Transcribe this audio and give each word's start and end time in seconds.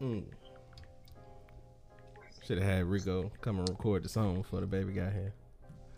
Mm. 0.00 0.24
Should 2.46 2.58
have 2.58 2.66
had 2.66 2.84
Rico 2.84 3.30
come 3.40 3.58
and 3.58 3.68
record 3.68 4.02
the 4.02 4.08
song 4.08 4.38
before 4.38 4.60
the 4.60 4.66
baby 4.66 4.92
got 4.92 5.12
here. 5.12 5.32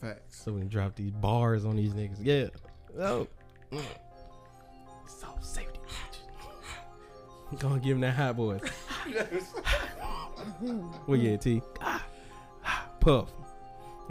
Facts. 0.00 0.42
So 0.44 0.52
we 0.52 0.60
can 0.60 0.68
drop 0.68 0.96
these 0.96 1.12
bars 1.12 1.64
on 1.64 1.76
these 1.76 1.92
niggas. 1.92 2.18
Yeah. 2.20 2.49
Oh. 2.99 3.26
Mm. 3.70 3.80
So 5.07 5.28
safety. 5.41 5.78
Gonna 7.58 7.78
give 7.80 7.96
him 7.96 8.00
that 8.00 8.15
hot 8.15 8.37
boy. 8.37 8.59
well, 11.07 11.19
yeah, 11.19 11.37
T. 11.37 11.62
Puff. 13.00 13.30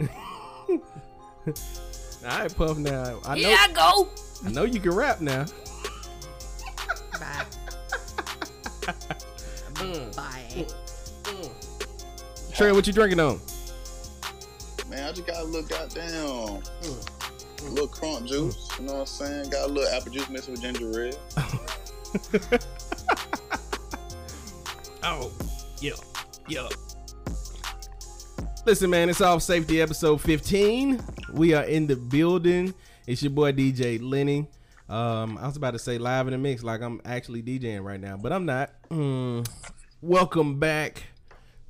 All 0.00 0.78
right, 2.24 2.56
Puff. 2.56 2.78
Now 2.78 3.20
I 3.24 3.34
know. 3.34 3.48
Here 3.48 3.56
I 3.58 3.72
go. 3.72 4.08
I 4.44 4.50
know 4.50 4.64
you 4.64 4.80
can 4.80 4.92
rap 4.92 5.20
now. 5.20 5.44
Mm. 9.82 10.16
Bye. 10.16 10.44
Mm. 10.50 10.74
Mm. 11.24 12.56
Trey, 12.56 12.72
what 12.72 12.86
you 12.86 12.92
drinking 12.92 13.20
on? 13.20 13.40
Man, 14.88 15.08
I 15.08 15.12
just 15.12 15.26
got 15.26 15.40
a 15.40 15.44
little 15.44 15.68
goddamn 15.68 16.62
a 17.64 17.70
little 17.70 17.88
crump 17.88 18.26
juice. 18.26 18.68
You 18.78 18.86
know 18.86 18.94
what 18.94 19.00
I'm 19.00 19.06
saying? 19.06 19.50
Got 19.50 19.70
a 19.70 19.72
little 19.72 19.94
apple 19.94 20.12
juice 20.12 20.28
mixed 20.28 20.48
with 20.48 20.60
ginger 20.60 21.04
ale. 21.04 22.58
Oh, 25.04 25.32
yeah, 25.80 25.94
yeah. 26.48 26.68
Listen, 28.64 28.88
man, 28.88 29.10
it's 29.10 29.20
off 29.20 29.42
safety 29.42 29.82
episode 29.82 30.20
15. 30.20 31.02
We 31.32 31.54
are 31.54 31.64
in 31.64 31.88
the 31.88 31.96
building. 31.96 32.72
It's 33.08 33.20
your 33.20 33.30
boy 33.30 33.50
DJ 33.50 33.98
Lenny. 34.00 34.46
Um, 34.88 35.38
I 35.38 35.46
was 35.46 35.56
about 35.56 35.72
to 35.72 35.80
say 35.80 35.98
live 35.98 36.28
in 36.28 36.32
the 36.32 36.38
mix, 36.38 36.62
like 36.62 36.82
I'm 36.82 37.00
actually 37.04 37.42
DJing 37.42 37.82
right 37.82 38.00
now, 38.00 38.16
but 38.16 38.32
I'm 38.32 38.46
not. 38.46 38.70
Mm, 38.90 39.48
welcome 40.02 40.58
back. 40.58 41.04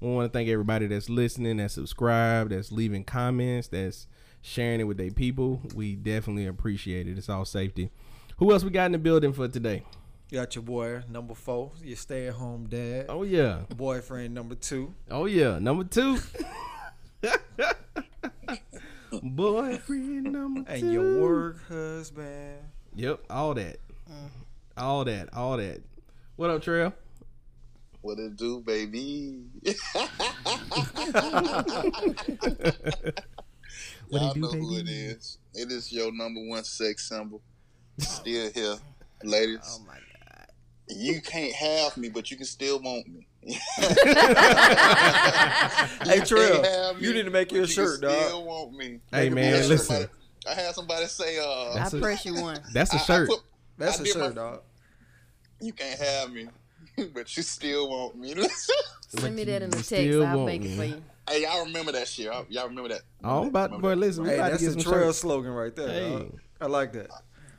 We 0.00 0.08
want 0.08 0.32
to 0.32 0.36
thank 0.36 0.48
everybody 0.48 0.86
that's 0.86 1.10
listening, 1.10 1.58
that's 1.58 1.74
subscribed, 1.74 2.50
that's 2.50 2.72
leaving 2.72 3.04
comments, 3.04 3.68
that's 3.68 4.08
sharing 4.40 4.80
it 4.80 4.84
with 4.84 4.96
their 4.96 5.10
people. 5.10 5.60
We 5.74 5.94
definitely 5.94 6.46
appreciate 6.46 7.06
it. 7.06 7.18
It's 7.18 7.28
Off 7.28 7.46
Safety. 7.48 7.90
Who 8.38 8.50
else 8.50 8.64
we 8.64 8.70
got 8.70 8.86
in 8.86 8.92
the 8.92 8.98
building 8.98 9.34
for 9.34 9.46
today? 9.48 9.84
You 10.30 10.38
got 10.38 10.54
your 10.54 10.62
boy 10.64 11.02
number 11.10 11.34
four, 11.34 11.72
your 11.84 11.94
stay 11.94 12.28
at 12.28 12.34
home 12.34 12.66
dad. 12.68 13.06
Oh 13.10 13.22
yeah, 13.22 13.60
Boyfriend 13.76 14.32
number 14.32 14.54
two. 14.54 14.94
Oh 15.10 15.26
yeah, 15.26 15.58
number 15.58 15.84
two. 15.84 16.18
Boyfriend 19.22 20.32
number 20.32 20.62
two. 20.62 20.72
And 20.72 20.92
your 20.92 21.20
work 21.20 21.68
husband. 21.68 22.60
Yep, 22.94 23.24
all 23.28 23.52
that. 23.54 23.76
Mm-hmm. 24.10 24.26
All 24.78 25.04
that, 25.04 25.34
all 25.34 25.58
that. 25.58 25.82
What 26.36 26.48
up, 26.48 26.62
Trail? 26.62 26.94
What 28.02 28.18
it 28.18 28.36
do, 28.36 28.60
baby? 28.60 29.44
What 34.08 34.20
Y'all 34.20 34.30
it 34.30 34.34
do, 34.34 34.40
know 34.40 34.48
who 34.50 34.76
it 34.76 34.84
baby? 34.86 34.98
is. 34.98 35.38
It 35.54 35.70
is 35.72 35.90
your 35.92 36.12
number 36.12 36.40
one 36.46 36.64
sex 36.64 37.08
symbol. 37.08 37.40
Still 37.98 38.50
here, 38.52 38.76
ladies. 39.24 39.58
Oh 39.64 39.78
my 39.86 39.94
god. 39.94 40.46
You 40.88 41.22
can't 41.22 41.54
have 41.54 41.96
me, 41.96 42.08
but 42.10 42.30
you 42.30 42.36
can 42.36 42.44
still 42.46 42.78
want 42.80 43.06
me. 43.08 43.26
Hey 46.04 46.16
You 46.16 46.24
Trill, 46.24 46.62
me, 46.94 47.00
you 47.06 47.12
need 47.14 47.24
to 47.24 47.30
make 47.30 47.48
but 47.48 47.56
you 47.56 47.66
shirt, 47.66 48.02
dog. 48.02 48.12
Still 48.12 48.44
want 48.44 48.72
me. 48.74 49.00
Hey 49.10 49.24
Make 49.30 49.34
man, 49.34 49.68
listen. 49.68 49.78
Somebody- 49.78 50.08
I 50.48 50.54
had 50.54 50.74
somebody 50.74 51.06
say, 51.06 51.38
uh, 51.38 51.70
I 51.70 51.74
That's 51.76 51.92
a- 51.94 52.00
press 52.00 52.24
you 52.26 52.34
one. 52.34 52.58
That's 52.74 52.92
a 52.92 52.98
shirt. 52.98 53.28
put- 53.28 53.42
That's 53.78 54.00
I 54.00 54.02
a 54.02 54.06
shirt, 54.06 54.34
my- 54.34 54.42
dog. 54.42 54.62
you 55.60 55.72
can't 55.72 55.98
have 56.00 56.32
me, 56.32 56.48
but 57.14 57.36
you 57.36 57.42
still 57.42 57.88
want 57.88 58.16
me. 58.16 58.34
Send 59.08 59.36
me 59.36 59.44
that 59.44 59.62
in 59.62 59.70
the 59.70 59.82
text. 59.82 60.18
I'll 60.20 60.36
want 60.38 60.46
make 60.46 60.62
me. 60.62 60.68
it 60.72 60.76
for 60.76 60.84
you. 60.84 61.02
hey, 61.28 61.42
y'all 61.42 61.64
remember 61.64 61.92
that 61.92 62.08
shit? 62.08 62.26
Y'all 62.26 62.46
y'all 62.48 62.68
remember 62.68 62.88
that? 62.90 63.02
Oh, 63.22 63.42
I'm 63.42 63.48
about 63.48 63.70
Remember 63.70 63.94
boy, 63.94 64.00
listen, 64.00 64.24
Hey, 64.24 64.36
to 64.36 64.42
that's 64.42 64.62
get 64.62 64.74
the 64.74 64.80
some 64.82 64.92
trail 64.92 65.06
shirts. 65.08 65.18
slogan 65.18 65.52
right 65.52 65.74
there. 65.76 65.88
Hey. 65.88 66.10
dog. 66.18 66.38
I 66.60 66.66
like 66.66 66.92
that. 66.94 67.10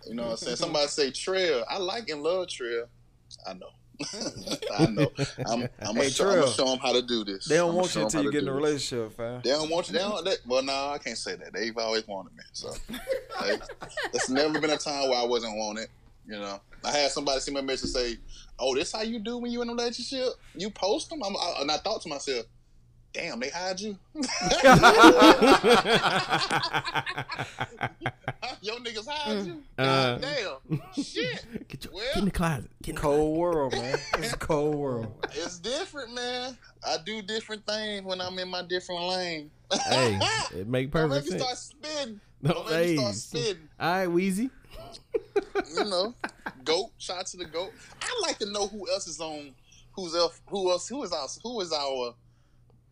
You 0.07 0.15
know 0.15 0.23
what 0.23 0.31
I'm 0.31 0.37
saying? 0.37 0.55
Somebody 0.57 0.87
say 0.87 1.11
trail. 1.11 1.63
I 1.69 1.77
like 1.77 2.09
and 2.09 2.21
love 2.23 2.47
trail. 2.49 2.85
I 3.47 3.53
know. 3.53 3.69
I 4.75 4.85
know. 4.87 5.11
I'm, 5.45 5.61
I'm 5.81 5.95
Hey, 5.95 6.09
gonna 6.09 6.09
show, 6.09 6.29
I'm 6.29 6.39
gonna 6.39 6.51
show 6.51 6.65
them 6.65 6.79
how 6.79 6.93
to 6.93 7.01
do 7.03 7.23
this. 7.23 7.45
They 7.45 7.57
don't 7.57 7.69
I'ma 7.69 7.77
want 7.79 7.91
show 7.91 7.99
you 7.99 8.01
'em 8.01 8.05
until 8.07 8.23
you 8.23 8.31
to 8.31 8.33
get 8.33 8.43
in 8.43 8.49
a 8.49 8.53
relationship, 8.53 9.13
fam. 9.15 9.41
They 9.43 9.51
don't 9.51 9.69
want 9.69 9.87
you. 9.87 9.93
They 9.93 9.99
don't. 9.99 10.25
They, 10.25 10.33
well, 10.47 10.63
no, 10.63 10.73
I 10.89 10.97
can't 10.97 11.17
say 11.17 11.35
that. 11.35 11.53
They've 11.53 11.77
always 11.77 12.07
wanted 12.07 12.33
me. 12.33 12.43
So 12.53 12.73
like, 13.39 13.61
it's 14.13 14.29
never 14.29 14.59
been 14.59 14.71
a 14.71 14.77
time 14.77 15.09
where 15.09 15.19
I 15.19 15.23
wasn't 15.25 15.55
wanted. 15.57 15.87
You 16.25 16.39
know, 16.39 16.59
I 16.85 16.91
had 16.91 17.11
somebody 17.11 17.39
see 17.39 17.51
my 17.51 17.61
message 17.61 17.91
say, 17.91 18.17
"Oh, 18.59 18.75
this 18.75 18.91
how 18.91 19.01
you 19.01 19.19
do 19.19 19.37
when 19.37 19.51
you 19.51 19.61
in 19.61 19.69
a 19.69 19.73
relationship? 19.73 20.29
You 20.55 20.69
post 20.69 21.09
them." 21.09 21.21
I'm, 21.23 21.35
I, 21.35 21.57
and 21.61 21.71
I 21.71 21.77
thought 21.77 22.01
to 22.01 22.09
myself, 22.09 22.45
"Damn, 23.13 23.39
they 23.39 23.49
hide 23.49 23.79
you. 23.79 23.97
Your 28.61 28.75
niggas 28.79 29.07
hide 29.07 29.45
you. 29.45 29.61
Uh. 29.77 30.17
Damn, 30.17 30.81
shit. 30.93 31.67
Get, 31.67 31.83
your, 31.83 31.93
Well- 31.93 32.03
get 32.13 32.17
in 32.19 32.25
the 32.25 32.31
closet. 32.31 32.69
Get 32.81 32.89
in 32.91 32.95
the 32.95 33.01
Cold 33.01 33.37
world, 33.37 33.73
man. 33.73 33.97
It's 34.19 34.33
a 34.33 34.37
cold 34.37 34.75
world. 34.75 35.13
It's 35.35 35.59
different, 35.59 36.13
man. 36.13 36.57
I 36.85 36.97
do 37.05 37.21
different 37.21 37.65
things 37.65 38.03
when 38.03 38.21
I'm 38.21 38.37
in 38.39 38.49
my 38.49 38.61
different 38.61 39.01
lane. 39.03 39.51
Hey, 39.89 40.19
it 40.55 40.67
make 40.67 40.91
perfect 40.91 41.25
make 41.25 41.33
me 41.33 41.39
start 41.39 41.57
sense. 41.57 42.19
No, 42.43 42.65
make 42.69 42.89
me 42.89 42.97
start 42.97 43.15
spitting. 43.15 43.69
All 43.79 43.91
right, 43.91 44.07
Wheezy. 44.07 44.49
you 45.75 45.83
know, 45.85 46.13
goat. 46.65 46.91
Shout 46.97 47.19
out 47.19 47.25
to 47.27 47.37
the 47.37 47.45
goat. 47.45 47.71
I'd 48.01 48.21
like 48.21 48.37
to 48.39 48.51
know 48.51 48.67
who 48.67 48.89
else 48.91 49.07
is 49.07 49.21
on. 49.21 49.55
Who's 49.93 50.13
else? 50.13 50.41
Who 50.47 50.69
else? 50.69 50.89
Who 50.89 51.01
is 51.03 51.13
our? 51.13 51.27
Who 51.41 51.61
is 51.61 51.71
our? 51.71 52.13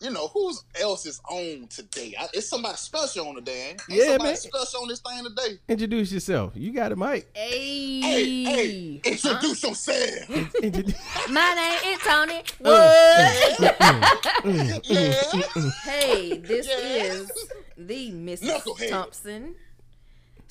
You 0.02 0.10
know, 0.10 0.30
who's 0.30 0.64
else 0.82 1.06
is 1.06 1.22
on 1.30 1.68
today? 1.70 2.16
I, 2.20 2.28
it's 2.34 2.48
somebody 2.50 2.76
special 2.76 3.28
on 3.28 3.36
today. 3.36 3.70
Ain't, 3.70 3.82
ain't 3.88 4.00
Yeah, 4.00 4.06
somebody 4.08 4.30
man. 4.30 4.36
special 4.38 4.82
on 4.82 4.88
this 4.88 5.00
thing 5.00 5.24
today. 5.24 5.60
Introduce 5.70 6.12
yourself. 6.12 6.54
You 6.56 6.74
got 6.74 6.92
it, 6.92 6.98
Mike. 6.98 7.30
Hey. 7.36 8.02
Hey, 8.02 8.44
hey, 8.44 9.02
introduce 9.06 9.62
yourself. 9.62 10.28
My 11.30 11.54
name 11.54 11.94
is 11.94 12.00
Tony. 12.00 12.40
Uh, 12.66 13.32
What? 13.60 14.46
yeah. 14.90 15.20
hey, 15.84 16.38
this 16.40 16.68
Yeah. 16.68 16.78
is 17.14 17.32
the 17.78 18.12
Mrs. 18.12 18.42
Knucklehead. 18.64 18.90
Thompson. 18.90 19.56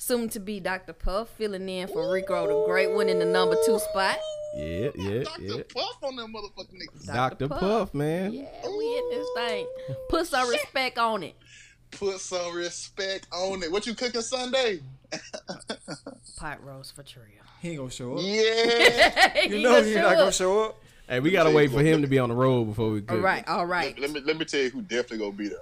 Soon 0.01 0.29
to 0.29 0.39
be 0.39 0.59
Dr. 0.59 0.93
Puff, 0.93 1.29
filling 1.37 1.69
in 1.69 1.87
for 1.87 2.11
Rico 2.11 2.47
the 2.47 2.65
Great 2.65 2.89
One 2.89 3.07
in 3.07 3.19
the 3.19 3.25
number 3.25 3.55
two 3.63 3.77
spot. 3.77 4.17
yeah, 4.57 4.89
yeah, 4.95 5.21
Dr. 5.21 5.41
yeah. 5.43 5.61
Puff 5.71 5.97
on 6.01 6.15
them 6.15 6.33
motherfucking 6.33 6.73
niggas. 6.73 7.05
Dr. 7.05 7.47
Puff. 7.47 7.59
Puff, 7.59 7.93
man. 7.93 8.33
Yeah, 8.33 8.47
we 8.63 8.97
in 8.97 9.09
this 9.11 9.27
thing. 9.35 9.67
Put 10.09 10.25
some 10.25 10.49
respect 10.49 10.97
on 10.97 11.21
it. 11.21 11.35
Put 11.91 12.19
some 12.19 12.55
respect 12.55 13.27
on 13.31 13.61
it. 13.61 13.71
What 13.71 13.85
you 13.85 13.93
cooking 13.93 14.21
Sunday? 14.21 14.79
Pot 16.37 16.65
roast 16.65 16.95
for 16.95 17.03
Trio. 17.03 17.27
He 17.61 17.69
ain't 17.69 17.77
gonna 17.77 17.91
show 17.91 18.15
up. 18.17 18.21
Yeah. 18.23 19.43
You 19.49 19.61
know 19.61 19.83
he's 19.83 19.95
not 19.95 20.17
gonna 20.17 20.31
show 20.31 20.63
up. 20.63 20.77
Hey, 21.07 21.19
we 21.19 21.29
gotta 21.29 21.51
wait 21.51 21.69
for 21.69 21.83
him 21.83 22.01
to 22.01 22.07
be 22.07 22.17
on 22.17 22.29
the 22.29 22.35
road 22.35 22.65
before 22.65 22.89
we 22.89 23.01
cook. 23.01 23.11
All 23.11 23.23
right, 23.23 23.47
all 23.47 23.67
right. 23.67 23.99
Let 23.99 24.09
me 24.09 24.21
let 24.21 24.35
me 24.39 24.45
tell 24.45 24.61
you 24.61 24.71
who 24.71 24.81
definitely 24.81 25.19
gonna 25.19 25.31
be 25.33 25.49
there. 25.49 25.59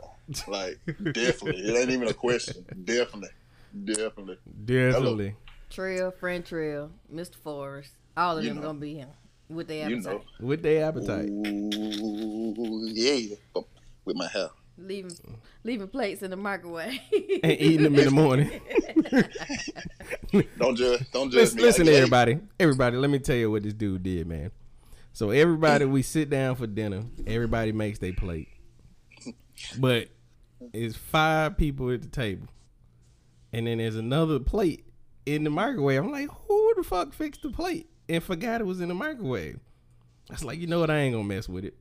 Like 0.47 0.79
definitely, 1.13 1.63
it 1.63 1.77
ain't 1.77 1.89
even 1.89 2.07
a 2.07 2.13
question. 2.13 2.63
Definitely, 2.85 3.31
definitely. 3.85 4.37
Definitely. 4.65 5.35
Trill, 5.69 6.11
friend 6.11 6.45
Trill, 6.45 6.91
Mr. 7.13 7.35
Forrest, 7.35 7.91
all 8.17 8.37
of 8.37 8.43
You 8.43 8.49
them 8.49 8.57
know. 8.57 8.67
gonna 8.69 8.79
be 8.79 8.95
here 8.95 9.07
with 9.49 9.67
their 9.67 9.89
You 9.89 9.97
appetite. 9.97 10.13
know. 10.39 10.47
With 10.47 10.61
their 10.63 10.85
appetite. 10.85 11.29
Ooh, 11.29 12.87
yeah, 12.91 13.35
with 14.05 14.15
my 14.15 14.27
hair. 14.27 14.49
Leaving 14.77 15.11
leaving 15.63 15.87
plates 15.89 16.23
in 16.23 16.31
the 16.31 16.37
microwave. 16.37 16.99
And 17.43 17.51
eating 17.53 17.83
them 17.83 17.95
in 17.95 18.05
the 18.05 18.11
morning. 18.11 18.49
Don't 20.57 20.75
judge. 20.75 21.09
Don't 21.11 21.29
judge 21.31 21.53
listen, 21.53 21.57
me. 21.57 21.63
listen 21.63 21.87
everybody. 21.87 22.39
Everybody, 22.59 22.97
let 22.97 23.09
me 23.09 23.19
tell 23.19 23.35
you 23.35 23.49
what 23.51 23.63
this 23.63 23.73
dude 23.73 24.03
did, 24.03 24.27
man. 24.27 24.51
So 25.13 25.31
everybody, 25.31 25.85
we 25.85 26.01
sit 26.01 26.29
down 26.29 26.55
for 26.55 26.67
dinner. 26.67 27.03
Everybody 27.27 27.71
makes 27.71 27.99
their 27.99 28.13
plate, 28.13 28.47
but 29.77 30.07
it's 30.73 30.95
five 30.95 31.57
people 31.57 31.91
at 31.91 32.01
the 32.01 32.07
table, 32.07 32.47
and 33.53 33.67
then 33.67 33.77
there's 33.77 33.95
another 33.95 34.39
plate 34.39 34.85
in 35.25 35.43
the 35.43 35.49
microwave. 35.49 36.03
I'm 36.03 36.11
like, 36.11 36.29
who 36.47 36.73
the 36.75 36.83
fuck 36.83 37.13
fixed 37.13 37.41
the 37.41 37.49
plate 37.49 37.89
and 38.07 38.23
forgot 38.23 38.61
it 38.61 38.65
was 38.65 38.81
in 38.81 38.89
the 38.89 38.95
microwave? 38.95 39.59
I 40.29 40.33
was 40.33 40.43
like, 40.43 40.59
you 40.59 40.67
know 40.67 40.79
what? 40.79 40.89
I 40.89 40.99
ain't 40.99 41.15
gonna 41.15 41.27
mess 41.27 41.49
with 41.49 41.65
it. 41.65 41.75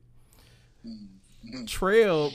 Trail, 1.67 2.31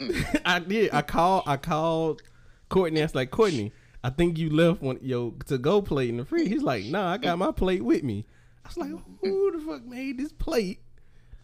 I 0.44 0.58
did. 0.60 0.92
I 0.92 1.02
called. 1.02 1.44
I 1.46 1.56
called 1.56 2.22
Courtney. 2.68 3.00
I 3.00 3.04
was 3.04 3.14
like, 3.14 3.30
Courtney, 3.30 3.72
I 4.02 4.10
think 4.10 4.38
you 4.38 4.50
left 4.50 4.80
one 4.80 4.98
yo 5.02 5.32
to 5.46 5.58
go 5.58 5.82
plate 5.82 6.08
in 6.08 6.18
the 6.18 6.24
fridge. 6.24 6.48
He's 6.48 6.62
like, 6.62 6.84
Nah, 6.84 7.12
I 7.12 7.18
got 7.18 7.38
my 7.38 7.52
plate 7.52 7.84
with 7.84 8.02
me. 8.02 8.24
I 8.64 8.68
was 8.68 8.78
like, 8.78 8.90
Who 9.20 9.52
the 9.52 9.58
fuck 9.58 9.84
made 9.84 10.18
this 10.18 10.32
plate? 10.32 10.80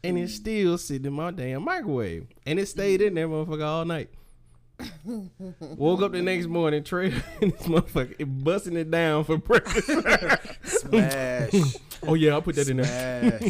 And 0.02 0.18
it's 0.18 0.32
mm. 0.32 0.36
still 0.36 0.78
sitting 0.78 1.06
in 1.06 1.12
my 1.14 1.30
damn 1.30 1.64
microwave, 1.64 2.26
and 2.46 2.58
it 2.58 2.66
stayed 2.66 3.00
in 3.00 3.14
there, 3.14 3.28
motherfucker, 3.28 3.64
all 3.64 3.84
night. 3.84 4.10
Woke 5.76 6.02
up 6.02 6.12
the 6.12 6.20
next 6.22 6.46
morning, 6.46 6.82
Trey 6.82 7.06
and 7.40 7.52
this 7.52 7.62
motherfucker 7.62 8.42
busting 8.44 8.76
it 8.76 8.90
down 8.90 9.24
for 9.24 9.38
breakfast. 9.38 9.86
Smash. 10.64 11.52
Oh 12.06 12.12
yeah, 12.12 12.32
I'll 12.32 12.42
put 12.42 12.56
that 12.56 12.68
in 12.68 12.76
there. 12.76 13.40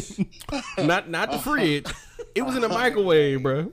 Not 0.77 1.09
not 1.09 1.29
the 1.29 1.39
fridge. 1.39 1.85
It 2.33 2.41
was 2.43 2.55
in 2.55 2.61
the 2.61 2.69
microwave, 2.69 3.43
bro. 3.43 3.69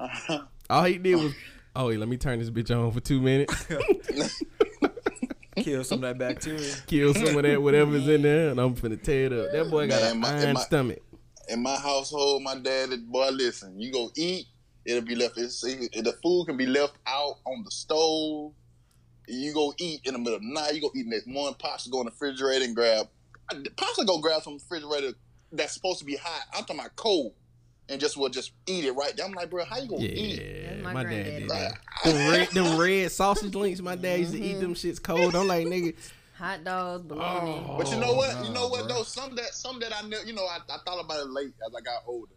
All 0.69 0.83
he 0.83 0.99
did 0.99 1.15
was, 1.15 1.33
oh, 1.77 1.87
wait, 1.87 2.01
let 2.01 2.09
me 2.09 2.17
turn 2.17 2.41
this 2.41 2.51
bitch 2.51 2.77
on 2.77 2.91
for 2.91 2.99
two 2.99 3.21
minutes, 3.21 3.65
Kill 5.57 5.85
some 5.85 6.03
of 6.03 6.03
that 6.03 6.19
bacteria. 6.19 6.75
kill 6.89 7.15
some 7.15 7.37
of 7.37 7.43
that 7.45 7.63
whatever's 7.63 8.09
in 8.09 8.23
there, 8.23 8.49
and 8.51 8.59
I'm 8.61 8.75
finna 8.75 9.01
tear 9.01 9.27
it 9.27 9.33
up. 9.33 9.53
That 9.53 9.71
boy 9.71 9.87
got 9.87 10.01
Man, 10.03 10.11
an 10.13 10.19
my- 10.21 10.29
iron 10.41 10.55
my- 10.55 10.61
stomach. 10.63 10.99
in 11.49 11.63
my 11.63 11.77
household, 11.77 12.43
my 12.43 12.59
dad, 12.59 12.91
boy, 13.09 13.29
listen, 13.29 13.79
you 13.79 13.93
go 13.93 14.11
eat, 14.17 14.47
it'll 14.85 15.03
be 15.03 15.15
left. 15.15 15.39
It's, 15.39 15.63
it, 15.65 16.05
the 16.05 16.13
food 16.23 16.47
can 16.47 16.57
be 16.57 16.67
left 16.67 16.95
out 17.07 17.37
on 17.45 17.65
the 17.65 17.71
stove. 17.71 18.53
You 19.29 19.55
go 19.55 19.73
eat 19.79 20.01
in 20.05 20.15
the 20.15 20.19
middle 20.19 20.35
of 20.35 20.43
the 20.43 20.49
night. 20.53 20.75
You 20.75 20.81
go 20.81 20.91
eat 20.95 21.07
next 21.07 21.27
morning. 21.27 21.55
Pops 21.59 21.87
go 21.87 22.01
in 22.01 22.07
the 22.07 22.11
refrigerator 22.11 22.65
and 22.65 22.75
grab. 22.75 23.09
Pops 23.77 24.05
go 24.05 24.19
grab 24.19 24.43
some 24.43 24.55
refrigerator 24.55 25.13
that's 25.53 25.75
supposed 25.75 26.01
to 26.01 26.05
be 26.05 26.17
hot. 26.17 26.43
I'm 26.55 26.63
talking 26.63 26.81
about 26.81 26.97
cold, 26.97 27.35
and 27.89 28.01
just 28.01 28.17
will 28.17 28.29
just 28.29 28.53
eat 28.67 28.85
it 28.85 28.93
right 28.93 29.17
there. 29.17 29.27
I'm 29.27 29.33
like, 29.33 29.51
bro, 29.51 29.65
how 29.65 29.79
you 29.79 29.89
gonna 29.89 30.03
eat? 30.03 30.41
Yeah, 30.41 30.71
That's 30.71 30.83
my, 30.83 30.93
my 30.93 31.03
dad 31.05 31.09
granddaddy. 31.09 31.41
did 31.41 31.49
Like, 31.49 31.61
that. 31.61 31.79
Them 32.05 32.31
red, 32.31 32.49
them 32.49 32.79
red 32.79 33.13
sausage 33.13 33.55
links. 33.55 33.81
My 33.81 33.97
dad 33.97 34.21
used 34.21 34.33
to 34.33 34.41
eat 34.41 34.61
them 34.61 34.75
mm-hmm. 34.75 34.89
shits 34.89 35.03
cold. 35.03 35.37
I'm 35.37 35.47
like, 35.47 35.67
nigga, 35.67 35.95
Hot 36.43 36.65
dogs, 36.65 37.05
bologna. 37.05 37.63
Oh. 37.69 37.77
But 37.79 37.89
you 37.93 38.01
know 38.01 38.15
what? 38.15 38.35
nah, 38.35 38.43
you 38.43 38.53
know 38.53 38.67
what 38.67 38.89
bro. 38.89 38.97
though? 38.97 39.03
Some 39.05 39.37
that 39.37 39.55
some 39.55 39.79
that 39.79 39.95
I 39.95 40.03
knew, 40.09 40.19
you 40.27 40.33
know, 40.33 40.45
I, 40.45 40.59
I 40.69 40.79
thought 40.85 40.99
about 40.99 41.21
it 41.21 41.31
late 41.31 41.53
as 41.65 41.73
I 41.73 41.81
got 41.81 42.03
older. 42.05 42.33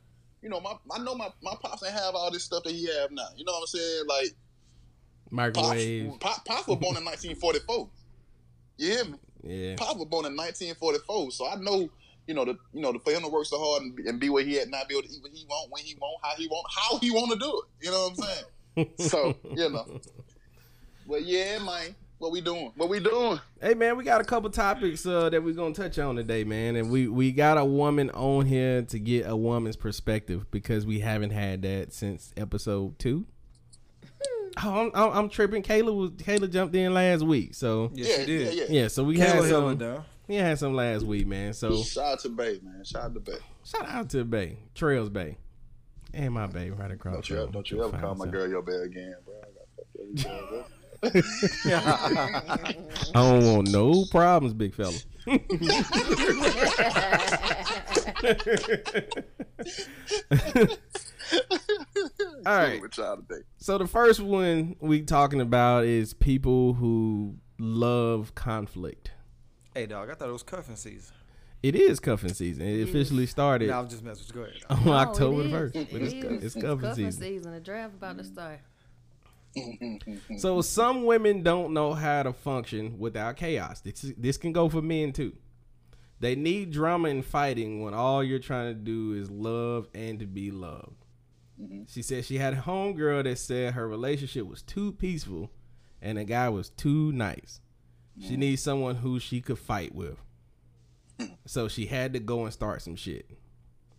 You 0.45 0.51
know, 0.51 0.61
my 0.61 0.75
I 0.91 0.99
know 0.99 1.15
my 1.15 1.27
my 1.41 1.55
pops 1.59 1.83
ain't 1.83 1.91
have 1.91 2.13
all 2.13 2.29
this 2.29 2.43
stuff 2.43 2.61
that 2.65 2.71
he 2.71 2.85
have 2.99 3.09
now. 3.09 3.29
You 3.35 3.45
know 3.45 3.53
what 3.53 3.61
I'm 3.61 3.65
saying? 3.65 4.03
Like 4.07 4.35
microwave. 5.31 6.19
Pops, 6.19 6.37
Pop, 6.37 6.45
Pops 6.45 6.67
was 6.67 6.77
born 6.77 6.97
in 6.97 7.03
1944. 7.03 7.89
You 8.77 8.91
hear 8.91 9.05
me? 9.05 9.17
Yeah, 9.41 9.75
Pops 9.75 9.95
was 9.95 10.07
born 10.07 10.27
in 10.27 10.37
1944, 10.37 11.31
so 11.31 11.49
I 11.49 11.55
know. 11.55 11.89
You 12.27 12.35
know 12.35 12.45
the 12.45 12.59
you 12.73 12.81
know 12.81 12.91
the 12.91 12.99
for 12.99 13.11
him 13.11 13.23
to 13.23 13.27
work 13.27 13.47
so 13.47 13.57
hard 13.57 13.81
and 13.81 13.95
be, 13.95 14.07
and 14.07 14.19
be 14.19 14.29
where 14.29 14.43
he 14.43 14.59
at, 14.59 14.69
not 14.69 14.87
be 14.87 14.93
able 14.93 15.07
to 15.07 15.13
eat 15.15 15.23
what 15.23 15.31
he 15.33 15.47
want, 15.49 15.71
when 15.71 15.83
he 15.83 15.95
want, 15.95 16.23
how 16.23 16.35
he 16.35 16.47
want, 16.47 16.67
how 16.69 16.99
he 16.99 17.09
want 17.09 17.31
to 17.31 17.39
do 17.39 17.63
it. 17.63 17.85
You 17.85 17.91
know 17.91 18.09
what 18.15 18.29
I'm 18.77 18.85
saying? 18.85 18.89
so 19.09 19.35
you 19.55 19.69
know. 19.71 19.99
But 21.07 21.23
yeah, 21.23 21.57
man, 21.57 21.95
what 22.17 22.31
we 22.31 22.41
doing? 22.41 22.71
What 22.75 22.89
we 22.89 22.99
doing? 22.99 23.39
Hey 23.61 23.73
man, 23.73 23.97
we 23.97 24.03
got 24.03 24.21
a 24.21 24.23
couple 24.23 24.49
topics 24.49 25.05
uh, 25.05 25.29
that 25.29 25.43
we're 25.43 25.53
gonna 25.53 25.73
touch 25.73 25.99
on 25.99 26.15
today, 26.15 26.43
man, 26.43 26.75
and 26.75 26.89
we 26.89 27.07
we 27.07 27.31
got 27.31 27.57
a 27.57 27.65
woman 27.65 28.09
on 28.11 28.45
here 28.45 28.81
to 28.83 28.99
get 28.99 29.27
a 29.27 29.35
woman's 29.35 29.75
perspective 29.75 30.49
because 30.51 30.85
we 30.85 30.99
haven't 30.99 31.31
had 31.31 31.61
that 31.63 31.93
since 31.93 32.33
episode 32.37 32.97
two. 32.99 33.25
Oh, 34.63 34.85
I'm, 34.85 34.91
I'm, 34.95 35.17
I'm 35.17 35.29
tripping. 35.29 35.63
Kayla 35.63 35.93
was 35.93 36.11
Kayla 36.11 36.49
jumped 36.49 36.73
in 36.77 36.93
last 36.93 37.23
week, 37.23 37.53
so 37.55 37.91
Yes, 37.93 38.07
yeah, 38.07 38.19
you 38.21 38.25
did. 38.25 38.53
yeah, 38.53 38.63
yeah. 38.63 38.81
yeah, 38.83 38.87
so 38.87 39.03
we 39.03 39.17
Kayla 39.17 39.41
had 39.41 39.49
some. 39.49 40.03
We 40.29 40.35
had 40.35 40.57
some 40.59 40.73
last 40.73 41.03
week, 41.03 41.27
man. 41.27 41.51
So 41.53 41.83
Shout 41.83 42.13
out 42.13 42.19
to 42.21 42.29
Bay, 42.29 42.61
man. 42.63 42.81
Shout 42.85 43.03
out 43.03 43.13
to 43.15 43.19
Bay. 43.19 43.37
shout 43.65 43.85
out 43.85 44.09
to 44.11 44.23
Bay 44.23 44.59
Trails 44.73 45.09
Bay, 45.09 45.35
and 46.13 46.33
my 46.33 46.47
Bay 46.47 46.69
right 46.69 46.89
across. 46.89 47.15
Don't 47.15 47.29
you, 47.29 47.41
ever, 47.43 47.51
don't 47.51 47.69
you 47.69 47.83
ever 47.83 47.97
call 47.97 48.15
my 48.15 48.27
girl 48.27 48.47
your 48.47 48.61
Bay 48.61 48.77
again, 48.85 49.15
bro. 49.25 50.63
I 51.13 51.69
got 51.69 51.99
fuck 51.99 52.11
every 52.17 52.73
day, 52.73 52.81
bro. 52.81 52.95
Sound. 52.95 53.15
I 53.15 53.31
don't 53.31 53.53
want 53.55 53.69
no 53.71 54.05
problems, 54.11 54.53
big 54.53 54.73
fella. 54.73 54.93
All 62.45 62.55
right. 62.57 62.81
With 62.81 62.97
y'all 62.97 63.17
today. 63.17 63.41
So 63.57 63.77
the 63.77 63.87
first 63.87 64.19
one 64.19 64.75
we 64.79 65.01
talking 65.01 65.41
about 65.41 65.85
is 65.85 66.13
people 66.13 66.73
who 66.73 67.35
love 67.57 68.35
conflict. 68.35 69.11
hey, 69.73 69.85
dog, 69.87 70.09
I 70.09 70.13
thought 70.13 70.29
it 70.29 70.33
was 70.33 70.43
cuffing 70.43 70.75
season. 70.75 71.13
It 71.63 71.75
is 71.75 71.99
cuffing 71.99 72.33
season. 72.33 72.67
It 72.67 72.83
officially 72.87 73.25
started 73.25 73.69
Nah, 73.69 73.79
I'm 73.79 73.89
just 73.89 74.03
messing 74.03 74.25
with 74.27 74.35
you. 74.35 74.41
Go 74.41 74.47
ahead. 74.47 74.61
on 74.69 74.85
No, 74.85 74.93
October 74.93 75.43
the 75.43 75.49
first. 75.49 75.75
It 75.75 75.87
But 75.91 76.01
it's, 76.03 76.13
is. 76.13 76.43
it's 76.43 76.55
cuffing 76.55 76.79
cuffing 76.81 77.05
season. 77.11 77.21
season. 77.23 77.53
The 77.53 77.59
draft 77.59 77.95
about 77.95 78.17
to 78.19 78.23
start. 78.23 78.59
Mm-hmm. 79.55 80.37
So 80.37 80.61
some 80.61 81.05
women 81.05 81.43
don't 81.43 81.73
know 81.73 81.93
how 81.93 82.23
to 82.23 82.33
function 82.33 82.99
without 82.99 83.37
chaos. 83.37 83.81
This 83.81 84.13
this 84.17 84.37
can 84.37 84.51
go 84.51 84.69
for 84.69 84.81
men 84.81 85.13
too. 85.13 85.33
They 86.19 86.35
need 86.35 86.71
drama 86.71 87.09
and 87.09 87.25
fighting 87.25 87.81
when 87.81 87.93
all 87.93 88.23
you're 88.23 88.39
trying 88.39 88.73
to 88.73 88.79
do 88.79 89.13
is 89.13 89.29
love 89.29 89.87
and 89.93 90.19
to 90.19 90.25
be 90.25 90.51
loved. 90.51 91.05
Mm-hmm. 91.61 91.83
She 91.87 92.01
said 92.01 92.25
she 92.25 92.37
had 92.37 92.53
a 92.53 92.57
homegirl 92.57 93.23
that 93.23 93.37
said 93.37 93.73
her 93.73 93.87
relationship 93.87 94.45
was 94.47 94.61
too 94.61 94.91
peaceful 94.93 95.51
and 96.01 96.17
the 96.17 96.23
guy 96.23 96.49
was 96.49 96.69
too 96.69 97.11
nice. 97.11 97.59
She 98.19 98.37
needs 98.37 98.61
someone 98.61 98.95
who 98.95 99.19
she 99.19 99.41
could 99.41 99.59
fight 99.59 99.93
with. 99.93 100.17
Mm. 101.19 101.35
So 101.45 101.67
she 101.67 101.85
had 101.85 102.13
to 102.13 102.19
go 102.19 102.43
and 102.43 102.53
start 102.53 102.81
some 102.81 102.95
shit. 102.95 103.29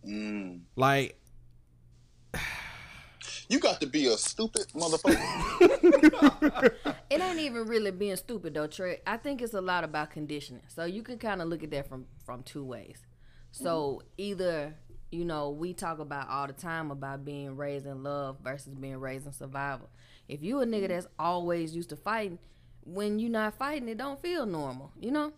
Mm. 0.05 0.61
Like 0.75 1.19
You 3.49 3.59
got 3.59 3.79
to 3.81 3.87
be 3.87 4.07
a 4.07 4.17
stupid 4.17 4.67
motherfucker. 4.73 6.73
It 7.09 7.21
ain't 7.21 7.39
even 7.39 7.67
really 7.67 7.91
being 7.91 8.17
stupid 8.17 8.53
though, 8.53 8.67
Trey. 8.67 8.99
I 9.07 9.17
think 9.17 9.41
it's 9.41 9.53
a 9.53 9.61
lot 9.61 9.83
about 9.83 10.11
conditioning. 10.11 10.63
So 10.67 10.83
you 10.83 11.03
can 11.03 11.17
kind 11.17 11.41
of 11.41 11.47
look 11.47 11.63
at 11.63 11.71
that 11.71 11.87
from 11.87 12.05
from 12.25 12.43
two 12.43 12.65
ways. 12.65 13.05
So 13.51 14.03
either 14.17 14.75
you 15.09 15.23
know 15.23 15.51
we 15.51 15.73
talk 15.73 15.99
about 15.99 16.29
all 16.29 16.47
the 16.47 16.53
time 16.53 16.91
about 16.91 17.23
being 17.23 17.55
raised 17.55 17.85
in 17.85 18.03
love 18.03 18.37
versus 18.43 18.75
being 18.75 18.97
raised 18.97 19.25
in 19.25 19.31
survival. 19.31 19.89
If 20.27 20.43
you 20.43 20.59
a 20.59 20.65
nigga 20.65 20.89
that's 20.89 21.07
always 21.17 21.73
used 21.73 21.89
to 21.89 21.95
fighting, 21.95 22.39
when 22.83 23.19
you 23.19 23.29
not 23.29 23.57
fighting, 23.57 23.87
it 23.87 23.97
don't 23.97 24.21
feel 24.21 24.45
normal, 24.45 24.91
you 24.99 25.11
know. 25.11 25.31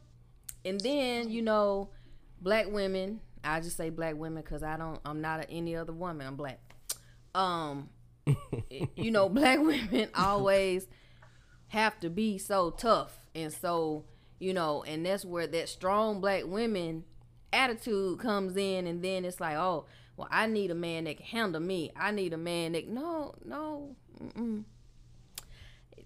And 0.65 0.79
then 0.79 1.29
you 1.29 1.43
know, 1.43 1.89
black 2.41 2.65
women. 2.69 3.21
I 3.43 3.61
just 3.61 3.77
say 3.77 3.89
black 3.89 4.15
women 4.15 4.41
because 4.41 4.63
I 4.63 4.75
don't. 4.75 4.99
I'm 5.05 5.21
not 5.21 5.41
a, 5.41 5.49
any 5.51 5.75
other 5.75 5.93
woman. 5.93 6.25
I'm 6.25 6.35
black. 6.35 6.59
Um, 7.35 7.89
you 8.95 9.11
know, 9.11 9.29
black 9.29 9.59
women 9.59 10.09
always 10.15 10.87
have 11.69 11.99
to 11.99 12.09
be 12.09 12.37
so 12.37 12.71
tough 12.71 13.19
and 13.35 13.53
so 13.53 14.03
you 14.39 14.53
know 14.53 14.83
and 14.83 15.05
that's 15.05 15.23
where 15.23 15.45
that 15.45 15.69
strong 15.69 16.19
black 16.19 16.43
women 16.45 17.03
attitude 17.53 18.19
comes 18.19 18.55
in. 18.57 18.87
And 18.87 19.03
then 19.03 19.25
it's 19.25 19.39
like 19.39 19.55
oh 19.55 19.85
well 20.17 20.27
i 20.31 20.47
need 20.47 20.71
a 20.71 20.75
man 20.75 21.05
that 21.05 21.17
can 21.17 21.25
handle 21.25 21.61
me. 21.61 21.91
I 21.95 22.11
need 22.11 22.33
a 22.33 22.37
man 22.37 22.73
that 22.73 22.87
no 22.87 23.35
no 23.45 23.95
mm-mm. 24.21 24.63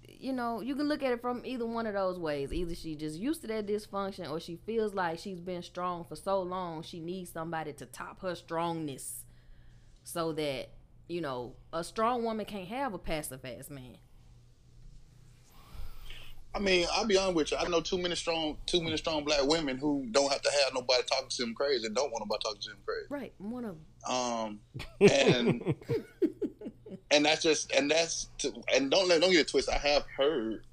you 0.07 0.33
know 0.33 0.61
you 0.61 0.75
can 0.75 0.87
look 0.87 1.03
at 1.03 1.13
it 1.13 1.21
from 1.21 1.45
either 1.45 1.65
one 1.65 1.87
of 1.87 1.93
those 1.93 2.19
ways. 2.19 2.53
Either 2.53 2.75
she 2.75 2.95
just 2.95 3.19
used 3.19 3.41
to 3.41 3.47
that 3.47 3.67
dysfunction 3.67 4.29
or 4.29 4.39
she 4.39 4.55
feels 4.55 4.93
like 4.93 5.19
she's 5.19 5.39
been 5.39 5.63
strong 5.63 6.03
for 6.03 6.15
so 6.15 6.41
long 6.41 6.83
she 6.83 6.99
needs 6.99 7.31
somebody 7.31 7.73
to 7.73 7.85
top 7.85 8.21
her 8.21 8.35
strongness 8.35 9.23
so 10.03 10.33
that 10.33 10.69
you 11.07 11.21
know 11.21 11.53
a 11.71 11.83
strong 11.83 12.23
woman 12.23 12.45
can't 12.45 12.67
have 12.67 12.93
a 12.93 12.97
passive 12.97 13.43
ass 13.45 13.69
man 13.69 13.97
I 16.55 16.59
mean, 16.59 16.85
I'll 16.93 17.07
be 17.07 17.17
honest 17.17 17.35
with 17.35 17.51
you. 17.51 17.57
I 17.57 17.67
know 17.67 17.81
too 17.81 17.97
many 17.97 18.15
strong, 18.15 18.57
too 18.67 18.81
many 18.81 18.95
strong 18.97 19.23
black 19.23 19.43
women 19.43 19.77
who 19.77 20.05
don't 20.11 20.31
have 20.31 20.41
to 20.43 20.51
have 20.51 20.73
nobody 20.73 21.01
talking 21.09 21.29
to 21.29 21.41
them 21.41 21.55
crazy 21.55 21.87
and 21.87 21.95
don't 21.95 22.11
want 22.11 22.23
nobody 22.23 22.41
talking 22.43 22.61
to 22.61 22.69
them 22.69 22.79
crazy. 22.85 23.07
right 23.09 23.33
I'm 23.39 23.51
one 23.51 23.65
of 23.65 23.75
them 23.75 24.11
Um, 24.15 24.59
and 25.01 25.75
and 27.11 27.25
that's 27.25 27.41
just 27.41 27.71
and 27.71 27.89
that's 27.89 28.29
to, 28.39 28.53
and 28.73 28.91
don't 28.91 29.07
let 29.07 29.21
don't 29.21 29.31
get 29.31 29.41
it 29.41 29.47
twisted. 29.47 29.73
I 29.73 29.79
have 29.79 30.05
heard 30.15 30.65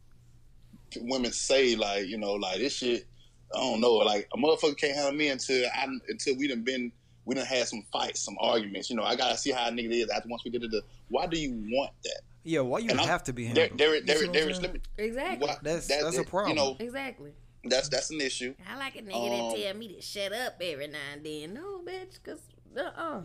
women 1.01 1.33
say 1.33 1.77
like 1.77 2.07
you 2.07 2.19
know 2.19 2.35
like 2.35 2.59
this 2.59 2.75
shit. 2.75 3.07
I 3.55 3.59
don't 3.59 3.81
know 3.81 3.95
like 3.95 4.29
a 4.35 4.37
motherfucker 4.37 4.77
can't 4.77 4.95
handle 4.95 5.13
me 5.13 5.29
until 5.29 5.67
I 5.75 5.87
until 6.09 6.37
we 6.37 6.47
done 6.47 6.63
been 6.63 6.93
we 7.31 7.37
done 7.37 7.47
had 7.47 7.69
some 7.69 7.85
fights, 7.93 8.21
some 8.21 8.37
arguments. 8.41 8.91
You 8.91 8.97
know, 8.97 9.05
I 9.05 9.15
gotta 9.15 9.37
see 9.39 9.53
how 9.53 9.69
a 9.69 9.71
nigga 9.71 9.93
is 9.93 10.11
after 10.11 10.29
once 10.29 10.43
we 10.45 10.51
did 10.51 10.65
it. 10.65 10.85
Why 11.11 11.29
do 11.29 11.39
you 11.39 11.53
want 11.73 11.93
that? 12.03 12.23
Yeah, 12.43 12.59
why 12.61 12.81
you 12.81 12.91
And 12.91 12.99
I'm- 12.99 13.09
have 13.09 13.23
to 13.25 13.33
be 13.33 13.45
There, 13.53 13.69
handled? 13.69 13.79
there, 13.79 13.95
You 13.95 14.05
there, 14.05 14.27
there 14.33 14.51
is 14.51 14.57
saying? 14.57 14.63
let 14.63 14.75
me. 14.75 14.81
exactly 14.99 15.47
Why, 15.47 15.57
That's- 15.63 15.87
that- 15.87 16.03
that's 16.03 16.19
a 16.19 16.25
problem. 16.25 16.49
You 16.51 16.55
know, 16.57 16.77
exactly 16.81 17.31
that's 17.63 17.89
that's 17.89 18.11
an 18.11 18.21
issue. 18.21 18.55
I 18.69 18.77
like 18.79 18.97
a 18.97 19.03
nigga 19.03 19.15
Um, 19.15 19.53
that 19.53 19.63
tell 19.63 19.75
me 19.77 19.95
to 19.95 20.03
shut 20.03 20.33
up 20.33 20.55
every 20.61 20.89
now 20.89 20.99
and 21.13 21.25
then. 21.25 21.55
No, 21.55 21.83
bitch, 21.87 22.21
cause 22.25 22.41
uh-uh. 22.77 23.23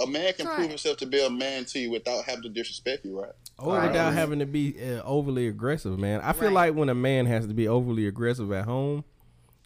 A 0.00 0.06
man 0.06 0.32
can 0.34 0.46
Try 0.46 0.54
prove 0.54 0.66
it. 0.66 0.70
himself 0.70 0.96
to 0.98 1.06
be 1.06 1.20
a 1.20 1.28
man 1.28 1.64
to 1.64 1.78
you 1.80 1.90
without 1.90 2.24
having 2.24 2.42
to 2.44 2.48
disrespect 2.48 3.04
you, 3.04 3.20
right? 3.20 3.32
Or 3.58 3.74
Right. 3.76 3.88
without 3.88 4.12
having 4.14 4.38
to 4.38 4.46
be 4.46 4.76
uh, 4.80 5.02
overly 5.02 5.48
aggressive, 5.48 5.98
man. 5.98 6.20
I 6.20 6.32
feel 6.32 6.44
Right. 6.48 6.68
like 6.70 6.74
when 6.76 6.88
a 6.88 6.94
man 6.94 7.26
has 7.26 7.46
to 7.48 7.52
be 7.54 7.66
overly 7.66 8.06
aggressive 8.06 8.52
at 8.52 8.64
home, 8.66 9.04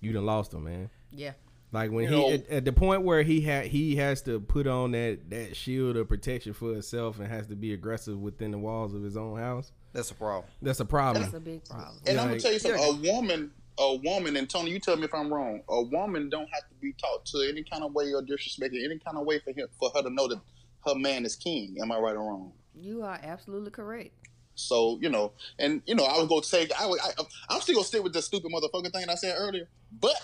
you 0.00 0.12
done 0.12 0.24
lost 0.26 0.54
him, 0.54 0.64
man. 0.64 0.88
yeah, 1.10 1.32
Like 1.74 1.90
when 1.90 2.04
You 2.04 2.10
he 2.10 2.16
know- 2.16 2.30
at, 2.32 2.48
at 2.48 2.64
the 2.64 2.72
point 2.72 3.02
where 3.02 3.22
he 3.22 3.40
had 3.40 3.66
he 3.66 3.96
has 3.96 4.22
to 4.22 4.38
put 4.38 4.66
on 4.68 4.92
that 4.92 5.28
that 5.30 5.56
shield 5.56 5.96
of 5.96 6.08
protection 6.08 6.52
for 6.54 6.72
himself 6.72 7.18
and 7.18 7.26
has 7.28 7.48
to 7.48 7.56
be 7.56 7.72
aggressive 7.72 8.18
within 8.18 8.52
the 8.52 8.58
walls 8.58 8.94
of 8.94 9.02
his 9.02 9.16
own 9.16 9.38
house. 9.38 9.72
That's 9.92 10.10
a 10.10 10.14
problem. 10.14 10.44
That's 10.62 10.78
a 10.80 10.84
problem. 10.84 11.22
that's 11.24 11.34
a 11.34 11.40
big 11.40 11.64
problem. 11.64 11.96
And 12.06 12.14
Yeah, 12.16 12.22
I'm 12.22 12.28
gonna 12.28 12.40
tell 12.40 12.52
you 12.52 12.58
something. 12.60 12.80
A 12.80 13.12
woman, 13.12 13.50
a 13.78 13.96
woman, 13.96 14.36
and 14.36 14.48
Tony, 14.48 14.70
you 14.70 14.78
tell 14.78 14.96
me 14.96 15.04
if 15.04 15.12
I'm 15.14 15.32
wrong. 15.34 15.62
A 15.68 15.82
woman 15.82 16.28
don't 16.30 16.48
have 16.52 16.68
to 16.68 16.74
be 16.80 16.92
taught 16.92 17.26
to 17.26 17.38
any 17.48 17.64
kind 17.64 17.82
of 17.82 17.92
way 17.92 18.12
or 18.14 18.22
disrespected 18.22 18.84
any 18.84 18.98
kind 19.00 19.16
of 19.18 19.26
way 19.26 19.40
for 19.40 19.50
him 19.52 19.66
for 19.78 19.90
her 19.96 20.02
to 20.02 20.10
know 20.10 20.28
that 20.28 20.40
her 20.86 20.94
man 20.94 21.24
is 21.24 21.34
king. 21.34 21.76
Am 21.82 21.90
I 21.90 21.98
right 21.98 22.14
or 22.14 22.20
wrong? 22.20 22.52
You 22.76 23.02
are 23.02 23.18
absolutely 23.22 23.72
correct. 23.72 24.12
So 24.54 24.98
you 25.02 25.08
know, 25.08 25.32
and 25.58 25.82
you 25.86 25.96
know, 25.96 26.04
I 26.04 26.18
would 26.20 26.28
go 26.28 26.38
take. 26.40 26.70
I 26.80 26.86
would. 26.86 27.00
I, 27.00 27.10
I'm 27.50 27.60
still 27.60 27.74
gonna 27.74 27.84
stick 27.84 28.04
with 28.04 28.12
the 28.12 28.22
stupid 28.22 28.52
motherfucker 28.52 28.92
thing 28.92 29.08
I 29.08 29.16
said 29.16 29.34
earlier, 29.36 29.68
but 30.00 30.14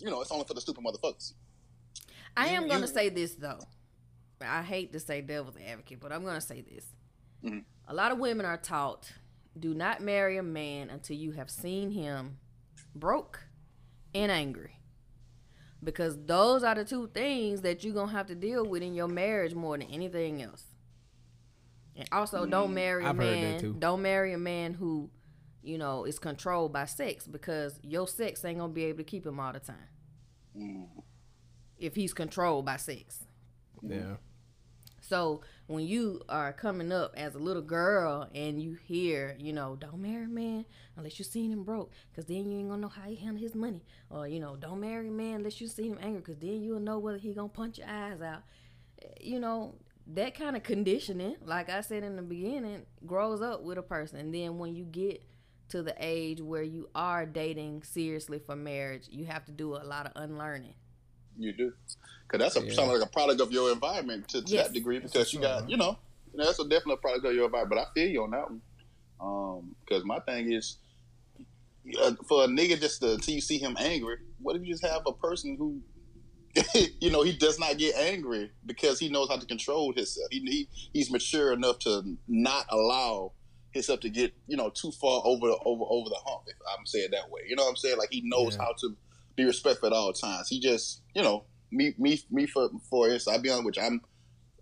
you 0.00 0.10
know, 0.10 0.20
it's 0.20 0.30
only 0.32 0.44
for 0.46 0.54
the 0.54 0.60
stupid 0.60 0.82
motherfuckers. 0.84 1.34
I 2.36 2.50
You- 2.50 2.56
am 2.56 2.68
going 2.68 2.80
to 2.80 2.88
say 2.88 3.08
this 3.08 3.34
though. 3.34 3.60
I 4.40 4.62
hate 4.62 4.92
to 4.92 5.00
say 5.00 5.20
devil's 5.20 5.56
advocate, 5.58 6.00
but 6.00 6.12
I'm 6.12 6.22
going 6.22 6.34
to 6.36 6.40
say 6.40 6.62
this. 6.62 6.86
Mhm. 7.44 7.64
A 7.88 7.94
lot 7.94 8.12
of 8.12 8.18
women 8.18 8.46
are 8.46 8.56
taught 8.56 9.12
do 9.58 9.74
not 9.74 10.00
marry 10.00 10.36
a 10.38 10.42
man 10.42 10.88
until 10.90 11.16
you 11.16 11.32
have 11.32 11.50
seen 11.50 11.90
him 11.90 12.38
broke 12.94 13.40
and 14.14 14.30
angry. 14.30 14.76
Because 15.82 16.16
those 16.26 16.62
are 16.62 16.74
the 16.74 16.84
two 16.84 17.08
things 17.08 17.62
that 17.62 17.82
you're 17.82 17.94
going 17.94 18.08
to 18.08 18.14
have 18.14 18.26
to 18.28 18.34
deal 18.34 18.64
with 18.64 18.82
in 18.82 18.94
your 18.94 19.08
marriage 19.08 19.54
more 19.54 19.76
than 19.76 19.88
anything 19.88 20.40
else. 20.42 20.64
And 21.96 22.08
also, 22.12 22.46
don't 22.46 22.72
marry 22.74 23.04
a 23.04 23.08
I've 23.08 23.16
heard 23.16 23.26
that 23.26 23.40
man. 23.42 23.60
too. 23.60 23.74
Don't 23.78 24.00
marry 24.02 24.32
a 24.32 24.38
man 24.38 24.74
who, 24.74 25.10
you 25.62 25.78
know, 25.78 26.04
is 26.04 26.18
controlled 26.18 26.72
by 26.72 26.84
sex 26.86 27.26
because 27.26 27.78
your 27.82 28.06
sex 28.08 28.44
ain't 28.44 28.58
gonna 28.58 28.72
be 28.72 28.84
able 28.84 28.98
to 28.98 29.04
keep 29.04 29.26
him 29.26 29.38
all 29.40 29.52
the 29.52 29.60
time 29.60 29.88
Mm. 30.56 30.86
if 31.78 31.94
he's 31.94 32.12
controlled 32.12 32.64
by 32.64 32.76
sex. 32.76 33.24
Yeah. 33.82 34.16
So 35.02 35.40
when 35.66 35.86
you 35.86 36.20
are 36.28 36.52
coming 36.52 36.92
up 36.92 37.14
as 37.16 37.34
a 37.34 37.38
little 37.38 37.62
girl 37.62 38.28
and 38.34 38.62
you 38.62 38.74
hear, 38.74 39.34
you 39.38 39.52
know, 39.52 39.74
don't 39.76 40.00
marry 40.00 40.24
a 40.24 40.28
man 40.28 40.66
unless 40.96 41.18
you 41.18 41.24
seen 41.24 41.50
him 41.50 41.64
broke, 41.64 41.90
because 42.10 42.26
then 42.26 42.50
you 42.50 42.58
ain't 42.58 42.68
gonna 42.68 42.82
know 42.82 42.88
how 42.88 43.02
he 43.08 43.16
handle 43.16 43.40
his 43.42 43.54
money. 43.54 43.82
Or 44.10 44.28
you 44.28 44.40
know, 44.40 44.56
don't 44.56 44.80
marry 44.80 45.08
a 45.08 45.10
man 45.10 45.36
unless 45.36 45.60
you 45.60 45.66
see 45.68 45.88
him 45.88 45.98
angry, 46.00 46.20
because 46.20 46.38
then 46.38 46.62
you'll 46.62 46.80
know 46.80 46.98
whether 46.98 47.18
he 47.18 47.32
gonna 47.32 47.48
punch 47.48 47.78
your 47.78 47.88
eyes 47.88 48.20
out. 48.20 48.42
You 49.20 49.40
know, 49.40 49.76
that 50.08 50.34
kind 50.34 50.54
of 50.56 50.62
conditioning, 50.62 51.36
like 51.44 51.70
I 51.70 51.80
said 51.80 52.02
in 52.02 52.16
the 52.16 52.22
beginning, 52.22 52.84
grows 53.06 53.40
up 53.40 53.62
with 53.62 53.78
a 53.78 53.82
person. 53.82 54.18
And 54.18 54.34
then 54.34 54.58
when 54.58 54.74
you 54.74 54.84
get 54.84 55.22
to 55.70 55.82
the 55.82 55.94
age 55.98 56.40
where 56.40 56.62
you 56.62 56.88
are 56.94 57.26
dating 57.26 57.82
seriously 57.82 58.38
for 58.38 58.56
marriage, 58.56 59.06
you 59.10 59.26
have 59.26 59.44
to 59.46 59.52
do 59.52 59.74
a 59.76 59.82
lot 59.84 60.06
of 60.06 60.12
unlearning. 60.16 60.74
You 61.38 61.52
do, 61.52 61.72
because 62.26 62.44
that's 62.44 62.56
a 62.56 62.66
Yeah. 62.66 62.74
sound 62.74 62.92
like 62.92 63.02
a 63.06 63.10
product 63.10 63.40
of 63.40 63.52
your 63.52 63.72
environment 63.72 64.28
to, 64.28 64.42
to 64.42 64.48
Yes. 64.50 64.66
that 64.66 64.74
degree. 64.74 64.98
Because 64.98 65.32
you 65.32 65.40
got, 65.40 65.68
you 65.70 65.76
know, 65.76 65.98
you 66.32 66.38
know, 66.38 66.44
that's 66.44 66.58
a 66.58 66.68
definite 66.68 67.00
product 67.00 67.24
of 67.26 67.34
your 67.34 67.46
environment. 67.46 67.70
But 67.70 67.88
I 67.88 67.92
feel 67.94 68.08
you 68.08 68.22
on 68.24 68.30
that 68.32 68.50
one. 68.50 68.62
Um, 69.20 69.76
because 69.84 70.04
my 70.04 70.18
thing 70.20 70.52
is, 70.52 70.78
uh, 72.02 72.12
for 72.28 72.44
a 72.44 72.46
nigga 72.46 72.78
just 72.80 73.00
to 73.00 73.14
until 73.14 73.34
you 73.34 73.40
see 73.40 73.58
him 73.58 73.76
angry, 73.78 74.16
what 74.40 74.56
if 74.56 74.62
you 74.62 74.72
just 74.72 74.84
have 74.86 75.02
a 75.06 75.12
person 75.12 75.56
who, 75.58 75.80
you 77.00 77.10
know, 77.10 77.22
he 77.22 77.36
does 77.36 77.58
not 77.58 77.78
get 77.78 77.94
angry 77.96 78.50
because 78.66 78.98
he 78.98 79.08
knows 79.08 79.28
how 79.28 79.36
to 79.36 79.46
control 79.46 79.92
himself. 79.94 80.26
He, 80.30 80.40
he 80.40 80.68
he's 80.92 81.10
mature 81.10 81.52
enough 81.52 81.78
to 81.80 82.16
not 82.28 82.66
allow 82.70 83.32
himself 83.72 84.00
to 84.00 84.10
get 84.10 84.32
you 84.46 84.56
know 84.56 84.70
too 84.70 84.90
far 84.92 85.22
over 85.24 85.48
over 85.64 85.84
over 85.88 86.08
the 86.08 86.18
hump. 86.26 86.42
If 86.46 86.56
I'm 86.78 86.86
saying 86.86 87.06
it 87.06 87.10
that 87.12 87.30
way, 87.30 87.42
you 87.48 87.56
know 87.56 87.64
what 87.64 87.70
I'm 87.70 87.76
saying? 87.76 87.98
Like 87.98 88.10
he 88.12 88.22
knows 88.24 88.54
Yeah. 88.58 88.64
how 88.66 88.74
to 88.80 88.96
be 89.36 89.44
respectful 89.44 89.88
at 89.88 89.92
all 89.92 90.12
times. 90.12 90.48
He 90.48 90.60
just 90.60 91.02
you 91.14 91.22
know 91.22 91.44
me 91.70 91.94
me 91.98 92.20
me 92.30 92.46
for 92.46 92.68
for 92.88 93.08
instance, 93.08 93.34
I'll 93.36 93.42
be 93.42 93.50
honest 93.50 93.66
with 93.66 93.76
you, 93.76 93.82
I'm 93.82 94.00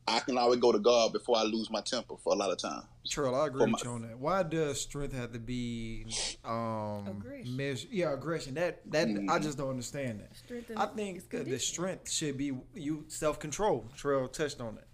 I 0.06 0.20
can 0.20 0.38
always 0.38 0.58
go 0.58 0.72
to 0.72 0.78
God 0.78 1.12
before 1.12 1.36
I 1.36 1.42
lose 1.42 1.70
my 1.70 1.82
temper 1.82 2.14
for 2.24 2.32
a 2.32 2.36
lot 2.36 2.50
of 2.50 2.58
time. 2.58 2.82
Trill, 3.10 3.34
I 3.34 3.46
agree 3.46 3.66
For 3.66 3.72
with 3.72 3.84
you 3.84 3.90
on 3.90 4.02
that. 4.02 4.18
Why 4.18 4.42
does 4.42 4.80
strength 4.80 5.14
have 5.14 5.32
to 5.32 5.38
be 5.38 6.06
um 6.44 7.06
Aggression. 7.06 7.56
measure, 7.56 7.88
yeah, 7.90 8.12
aggression. 8.12 8.54
That 8.54 8.80
that 8.90 9.06
I 9.06 9.10
Mhm. 9.38 9.42
just 9.42 9.58
don't 9.58 9.70
understand 9.70 10.20
that. 10.20 10.36
Strength 10.36 10.72
I 10.76 10.86
think 10.86 11.28
the 11.30 11.58
strength 11.58 12.10
should 12.10 12.36
be 12.38 12.52
you 12.74 13.04
self 13.08 13.38
control. 13.38 13.90
Trill 13.96 14.28
touched 14.28 14.60
on 14.60 14.76
that 14.76 14.87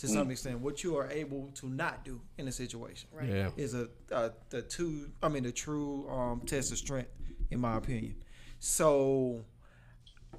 to 0.00 0.08
some 0.08 0.28
Mm. 0.28 0.32
extent. 0.32 0.58
What 0.60 0.82
you 0.82 0.96
are 0.96 1.08
able 1.10 1.50
to 1.56 1.68
not 1.68 2.04
do 2.04 2.20
in 2.38 2.48
a 2.48 2.52
situation 2.52 3.08
Right. 3.12 3.28
Yeah. 3.28 3.50
is 3.56 3.74
a, 3.74 3.88
a 4.10 4.32
the 4.50 4.62
two. 4.62 5.10
I 5.22 5.28
mean, 5.28 5.42
the 5.44 5.52
true 5.52 6.08
um, 6.10 6.40
test 6.40 6.72
of 6.72 6.78
strength, 6.78 7.10
in 7.50 7.60
my 7.60 7.76
opinion. 7.76 8.16
So, 8.58 9.44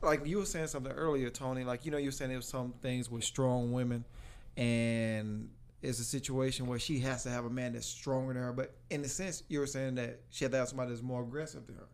like 0.02 0.26
you 0.26 0.38
were 0.38 0.46
saying 0.46 0.68
something 0.68 0.92
earlier, 0.92 1.30
Tony. 1.30 1.64
Like 1.64 1.86
you 1.86 1.92
know, 1.92 1.98
you 1.98 2.08
were 2.08 2.12
saying 2.12 2.30
there 2.30 2.38
was 2.38 2.48
some 2.48 2.74
things 2.82 3.10
with 3.10 3.24
strong 3.24 3.72
women, 3.72 4.04
and 4.58 5.50
it's 5.82 6.00
a 6.00 6.04
situation 6.04 6.68
where 6.68 6.80
she 6.80 7.00
has 7.00 7.24
to 7.24 7.30
have 7.30 7.46
a 7.46 7.50
man 7.50 7.74
that's 7.74 7.86
stronger 7.88 8.34
than 8.34 8.42
her. 8.44 8.54
But 8.54 8.76
in 8.90 9.02
a 9.04 9.08
sense, 9.08 9.44
you 9.48 9.60
were 9.60 9.68
saying 9.68 9.96
that 9.96 10.22
she 10.30 10.44
had 10.46 10.52
to 10.52 10.58
have 10.58 10.70
somebody 10.70 10.90
that's 10.92 11.02
more 11.04 11.22
aggressive 11.24 11.66
than 11.68 11.76
her. 11.76 11.88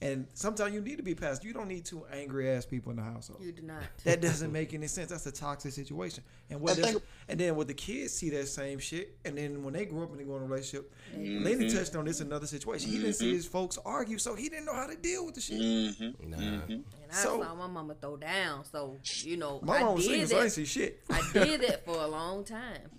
And 0.00 0.28
sometimes 0.32 0.72
you 0.72 0.80
need 0.80 0.96
to 0.98 1.02
be 1.02 1.16
past. 1.16 1.42
You 1.42 1.52
don't 1.52 1.66
need 1.66 1.84
two 1.84 2.04
angry 2.12 2.48
ass 2.50 2.64
people 2.64 2.90
in 2.92 2.96
the 2.98 3.02
household. 3.02 3.42
You 3.42 3.50
do 3.50 3.62
not. 3.62 3.82
That 4.04 4.20
doesn't 4.20 4.52
make 4.52 4.72
any 4.72 4.86
sense. 4.86 5.10
That's 5.10 5.26
a 5.26 5.32
toxic 5.32 5.72
situation. 5.72 6.22
And 6.50 6.60
what 6.60 6.76
And 6.78 6.86
think- 6.86 7.02
and 7.28 7.40
then 7.40 7.56
when 7.56 7.66
the 7.66 7.74
kids 7.74 8.12
see 8.12 8.30
that 8.30 8.46
same 8.46 8.78
shit, 8.78 9.18
and 9.24 9.36
then 9.36 9.64
when 9.64 9.74
they 9.74 9.86
grow 9.86 10.04
up 10.04 10.10
and 10.12 10.20
they 10.20 10.24
go 10.24 10.36
in 10.36 10.42
a 10.42 10.46
relationship, 10.46 10.92
Mm-hmm. 11.16 11.42
Lenny 11.44 11.68
touched 11.70 11.96
on 11.96 12.04
this 12.04 12.20
another 12.20 12.46
situation. 12.46 12.90
He 12.90 12.98
didn't 12.98 13.14
see 13.14 13.32
his 13.34 13.46
folks 13.46 13.76
argue, 13.84 14.18
so 14.18 14.34
he 14.36 14.48
didn't 14.48 14.66
know 14.66 14.74
how 14.74 14.86
to 14.86 14.94
deal 14.94 15.24
with 15.26 15.34
the 15.34 15.40
shit. 15.40 15.58
Mm-hmm. 15.60 16.30
Nah. 16.30 16.36
And 16.38 16.84
I 17.10 17.14
So- 17.14 17.42
saw 17.42 17.54
my 17.56 17.66
mama 17.66 17.94
throw 18.00 18.16
down. 18.18 18.64
So, 18.66 18.98
you 19.24 19.36
know, 19.36 19.58
My 19.62 19.78
I 19.78 19.82
mom 19.84 19.94
was 19.96 20.06
did 20.06 20.28
so 20.28 20.38
I 20.38 20.44
that. 20.44 20.50
see 20.50 20.64
shit. 20.64 21.00
I 21.10 21.22
did 21.32 21.62
that 21.62 21.84
for 21.84 21.96
a 21.96 22.06
long 22.06 22.44
time. 22.44 22.90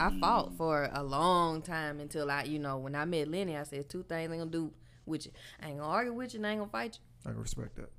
I 0.00 0.10
fought 0.18 0.56
for 0.56 0.88
a 0.92 1.02
long 1.04 1.60
time 1.62 2.00
until 2.00 2.30
I, 2.30 2.44
you 2.44 2.58
know, 2.58 2.78
when 2.78 2.94
I 2.96 3.04
met 3.04 3.28
Lenny, 3.28 3.56
I 3.56 3.64
said 3.64 3.88
two 3.88 4.02
things 4.04 4.30
I'm 4.32 4.38
gonna 4.38 4.50
do 4.50 4.72
with 5.08 5.26
you. 5.26 5.32
I 5.62 5.68
ain't 5.68 5.78
gonna 5.78 5.90
argue 5.90 6.12
with 6.12 6.34
you 6.34 6.38
and 6.38 6.46
I 6.46 6.50
ain't 6.50 6.60
gonna 6.60 6.70
fight 6.70 6.98
you. 7.00 7.30
I 7.30 7.32
can 7.32 7.40
respect 7.40 7.76
that. 7.76 7.90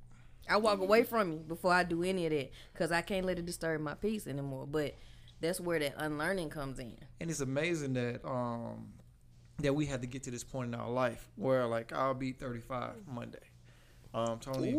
I 0.48 0.56
walk 0.56 0.80
away 0.80 1.04
from 1.04 1.32
you 1.32 1.38
before 1.38 1.72
I 1.72 1.84
do 1.84 2.02
any 2.02 2.26
of 2.26 2.32
that 2.32 2.50
because 2.72 2.90
I 2.90 3.02
can't 3.02 3.26
let 3.26 3.38
it 3.38 3.46
disturb 3.46 3.80
my 3.80 3.94
peace 3.94 4.26
anymore. 4.26 4.66
But 4.66 4.96
that's 5.40 5.60
where 5.60 5.78
that 5.78 5.94
unlearning 5.96 6.50
comes 6.50 6.78
in. 6.78 6.96
And 7.20 7.30
it's 7.30 7.40
amazing 7.40 7.92
that 7.94 8.24
um 8.26 8.88
that 9.58 9.74
we 9.74 9.86
had 9.86 10.00
to 10.00 10.06
get 10.06 10.22
to 10.24 10.30
this 10.30 10.44
point 10.44 10.74
in 10.74 10.80
our 10.80 10.90
life 10.90 11.28
where 11.36 11.66
like 11.66 11.92
I'll 11.92 12.14
be 12.14 12.32
35 12.32 12.94
Monday. 13.06 13.38
Um, 14.12 14.40
Tony, 14.40 14.72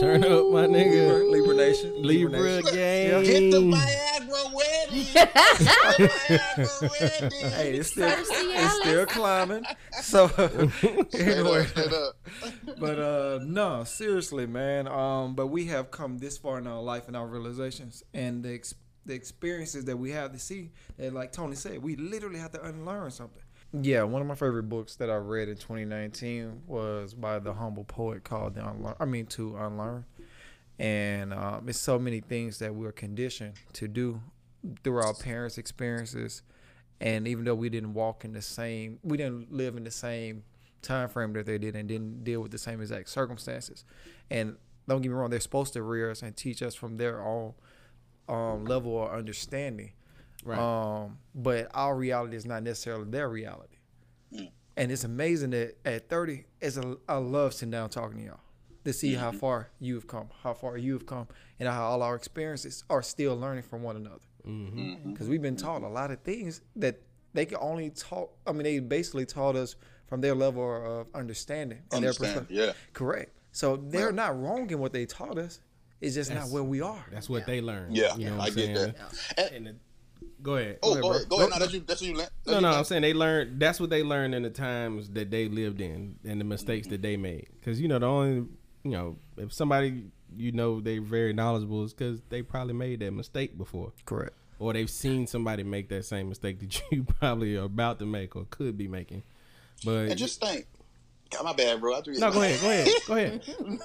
Turn 0.00 0.22
up, 0.24 0.50
my 0.50 0.66
nigga. 0.68 1.28
Libra 1.30 1.54
Nation, 1.56 2.00
Libra 2.00 2.60
Nation. 2.62 2.74
gang. 2.74 3.24
Get 3.24 3.50
the 3.50 3.60
Viagra 3.60 4.54
wedding. 4.54 5.06
Get 5.12 5.34
the 5.34 5.48
Viagra 5.98 6.90
wedding. 7.00 7.50
Hey, 7.50 7.72
it's 7.74 7.90
still 7.90 8.08
it's 8.08 8.74
still 8.80 9.06
climbing. 9.06 9.64
So 10.00 10.26
anyway, 11.12 11.60
up, 11.62 11.66
straight 11.68 11.92
up. 11.92 12.16
but 12.78 12.98
uh 13.00 13.40
no 13.42 13.82
seriously 13.84 14.46
man 14.46 14.86
um 14.86 15.34
but 15.34 15.48
we 15.48 15.64
have 15.66 15.90
come 15.90 16.18
this 16.18 16.38
far 16.38 16.58
in 16.58 16.66
our 16.68 16.80
life 16.82 17.08
and 17.08 17.16
our 17.16 17.26
realizations 17.26 18.04
and 18.14 18.44
the 18.44 18.54
ex- 18.54 18.74
the 19.06 19.14
experiences 19.14 19.84
that 19.86 19.96
we 19.96 20.10
have 20.12 20.32
to 20.32 20.38
see 20.38 20.70
that 20.98 21.12
like 21.12 21.32
tony 21.32 21.54
said 21.56 21.82
we 21.82 21.96
literally 21.96 22.38
have 22.38 22.52
to 22.52 22.62
unlearn 22.64 23.10
something 23.10 23.41
yeah 23.80 24.02
one 24.02 24.20
of 24.20 24.28
my 24.28 24.34
favorite 24.34 24.68
books 24.68 24.96
that 24.96 25.08
i 25.08 25.16
read 25.16 25.48
in 25.48 25.56
2019 25.56 26.62
was 26.66 27.14
by 27.14 27.38
the 27.38 27.54
humble 27.54 27.84
poet 27.84 28.22
called 28.24 28.54
the 28.54 28.66
unlearn 28.66 28.94
i 29.00 29.04
mean 29.04 29.26
to 29.26 29.56
unlearn. 29.56 30.04
And 30.78 31.32
um, 31.32 31.68
it's 31.68 31.78
so 31.78 31.98
many 31.98 32.20
things 32.20 32.58
that 32.58 32.74
we're 32.74 32.92
conditioned 32.92 33.54
to 33.74 33.86
do 33.86 34.20
through 34.82 34.98
our 34.98 35.14
parents 35.14 35.58
experiences. 35.58 36.42
And 37.00 37.26
even 37.28 37.44
though 37.44 37.54
we 37.54 37.68
didn't 37.68 37.94
walk 37.94 38.24
in 38.24 38.32
the 38.32 38.42
same 38.42 38.98
we 39.02 39.16
didn't 39.16 39.52
live 39.52 39.76
in 39.76 39.84
the 39.84 39.90
same 39.90 40.44
time 40.82 41.08
frame 41.08 41.32
that 41.34 41.46
they 41.46 41.58
did 41.58 41.76
and 41.76 41.88
didn't 41.88 42.24
deal 42.24 42.40
with 42.40 42.50
the 42.50 42.58
same 42.58 42.80
exact 42.80 43.08
circumstances. 43.08 43.84
And 44.30 44.56
don't 44.88 45.02
get 45.02 45.08
me 45.08 45.14
wrong 45.14 45.30
they're 45.30 45.40
supposed 45.40 45.72
to 45.74 45.82
rear 45.82 46.10
us 46.10 46.22
and 46.22 46.36
teach 46.36 46.62
us 46.62 46.74
from 46.74 46.96
their 46.96 47.22
own 47.22 47.54
um, 48.28 48.64
level 48.64 49.04
of 49.04 49.12
understanding 49.12 49.92
Right. 50.44 50.58
um, 50.58 51.18
but 51.34 51.68
our 51.74 51.94
reality 51.96 52.36
is 52.36 52.44
not 52.46 52.62
necessarily 52.62 53.08
their 53.10 53.28
reality 53.28 53.76
and 54.76 54.90
it's 54.90 55.04
amazing 55.04 55.50
that 55.50 55.76
at 55.84 56.08
30 56.08 56.44
it's 56.60 56.76
a, 56.78 56.96
I 57.08 57.16
love 57.16 57.52
sitting 57.54 57.70
down 57.70 57.90
talking 57.90 58.18
to 58.18 58.24
y'all 58.24 58.40
to 58.84 58.92
see 58.92 59.14
how 59.14 59.30
far 59.32 59.68
you've 59.78 60.06
come 60.06 60.28
how 60.42 60.54
far 60.54 60.76
you've 60.78 61.06
come 61.06 61.28
and 61.60 61.68
how 61.68 61.84
all 61.84 62.02
our 62.02 62.14
experiences 62.16 62.82
are 62.90 63.02
still 63.02 63.36
learning 63.36 63.62
from 63.64 63.82
one 63.82 63.96
another 63.96 64.18
Mm-hmm. 64.46 65.12
because 65.12 65.28
we've 65.28 65.40
been 65.42 65.54
taught 65.54 65.82
a 65.82 65.88
lot 65.88 66.10
of 66.10 66.20
things 66.22 66.62
that 66.74 67.00
they 67.32 67.46
can 67.46 67.58
only 67.60 67.90
taught. 67.90 68.30
I 68.44 68.50
mean, 68.50 68.64
they 68.64 68.80
basically 68.80 69.24
taught 69.24 69.54
us 69.54 69.76
from 70.08 70.20
their 70.20 70.34
level 70.34 71.00
of 71.00 71.06
understanding 71.14 71.78
and 71.92 72.02
their 72.02 72.10
perspective. 72.12 72.48
yeah. 72.50 72.72
Correct. 72.92 73.30
So 73.52 73.76
they're 73.76 74.10
not 74.10 74.36
wrong 74.42 74.68
in 74.68 74.80
what 74.80 74.92
they 74.92 75.06
taught 75.06 75.38
us. 75.38 75.60
It's 76.00 76.16
just 76.16 76.28
That's- 76.30 76.48
not 76.48 76.52
where 76.52 76.64
we 76.64 76.80
are. 76.80 77.06
That's 77.12 77.28
what 77.30 77.46
they 77.46 77.60
learned. 77.60 77.96
Yeah, 77.96 78.16
you 78.16 78.30
know 78.30 78.38
what 78.38 78.42
I 78.42 78.46
I'm 78.48 78.54
get 78.56 78.76
saying? 78.76 78.94
that. 79.36 79.52
And 79.52 79.66
the- 79.68 79.76
go 80.42 80.56
ahead. 80.56 80.78
Oh, 80.82 80.92
ahead, 80.92 81.02
go 81.02 81.10
ahead. 81.12 81.28
Go 81.28 81.36
ahead. 81.38 81.50
No, 81.50 81.58
that's 81.58 81.72
you. 81.72 81.80
That's 81.80 82.00
what 82.00 82.10
you. 82.10 82.16
That's 82.16 82.30
No, 82.46 82.54
you 82.54 82.60
no, 82.60 82.70
let- 82.70 82.78
I'm 82.78 82.84
saying 82.84 83.02
they 83.02 83.14
learned. 83.14 83.60
That's 83.60 83.80
what 83.80 83.90
they 83.90 84.02
learned 84.02 84.34
in 84.34 84.42
the 84.42 84.50
times 84.50 85.08
that 85.10 85.30
they 85.30 85.48
lived 85.48 85.80
in 85.80 86.16
and 86.24 86.40
the 86.40 86.44
mistakes 86.44 86.86
that 86.88 87.02
they 87.02 87.16
made. 87.16 87.48
Because 87.60 87.80
you 87.80 87.88
know 87.88 87.98
the 87.98 88.06
only, 88.06 88.46
you 88.84 88.90
know, 88.90 89.16
if 89.36 89.52
somebody 89.52 90.04
you 90.36 90.50
know 90.52 90.80
they 90.80 90.98
very 90.98 91.32
knowledgeable 91.32 91.84
is 91.84 91.92
because 91.92 92.20
they 92.30 92.40
probably 92.42 92.72
made 92.74 93.00
that 93.00 93.12
mistake 93.12 93.58
before, 93.58 93.92
Correct. 94.06 94.32
or 94.58 94.72
they've 94.72 94.88
seen 94.88 95.26
somebody 95.26 95.62
make 95.62 95.88
that 95.90 96.04
same 96.06 96.28
mistake 96.30 96.58
that 96.60 96.80
you 96.90 97.04
probably 97.04 97.56
are 97.56 97.64
about 97.64 97.98
to 97.98 98.06
make 98.06 98.34
or 98.36 98.46
could 98.50 98.78
be 98.78 98.88
making. 98.88 99.22
But 99.84 100.08
And 100.08 100.16
just 100.18 100.40
think. 100.40 100.66
God, 101.32 101.44
my 101.44 101.52
bad, 101.52 101.80
bro. 101.80 101.94
I 101.96 102.00
threw 102.02 102.14
you- 102.14 102.20
no, 102.20 102.30
go 102.32 102.42
ahead, 102.42 102.60
go 102.60 102.70
ahead, 102.70 102.88
go 103.06 103.14
ahead. 103.16 103.42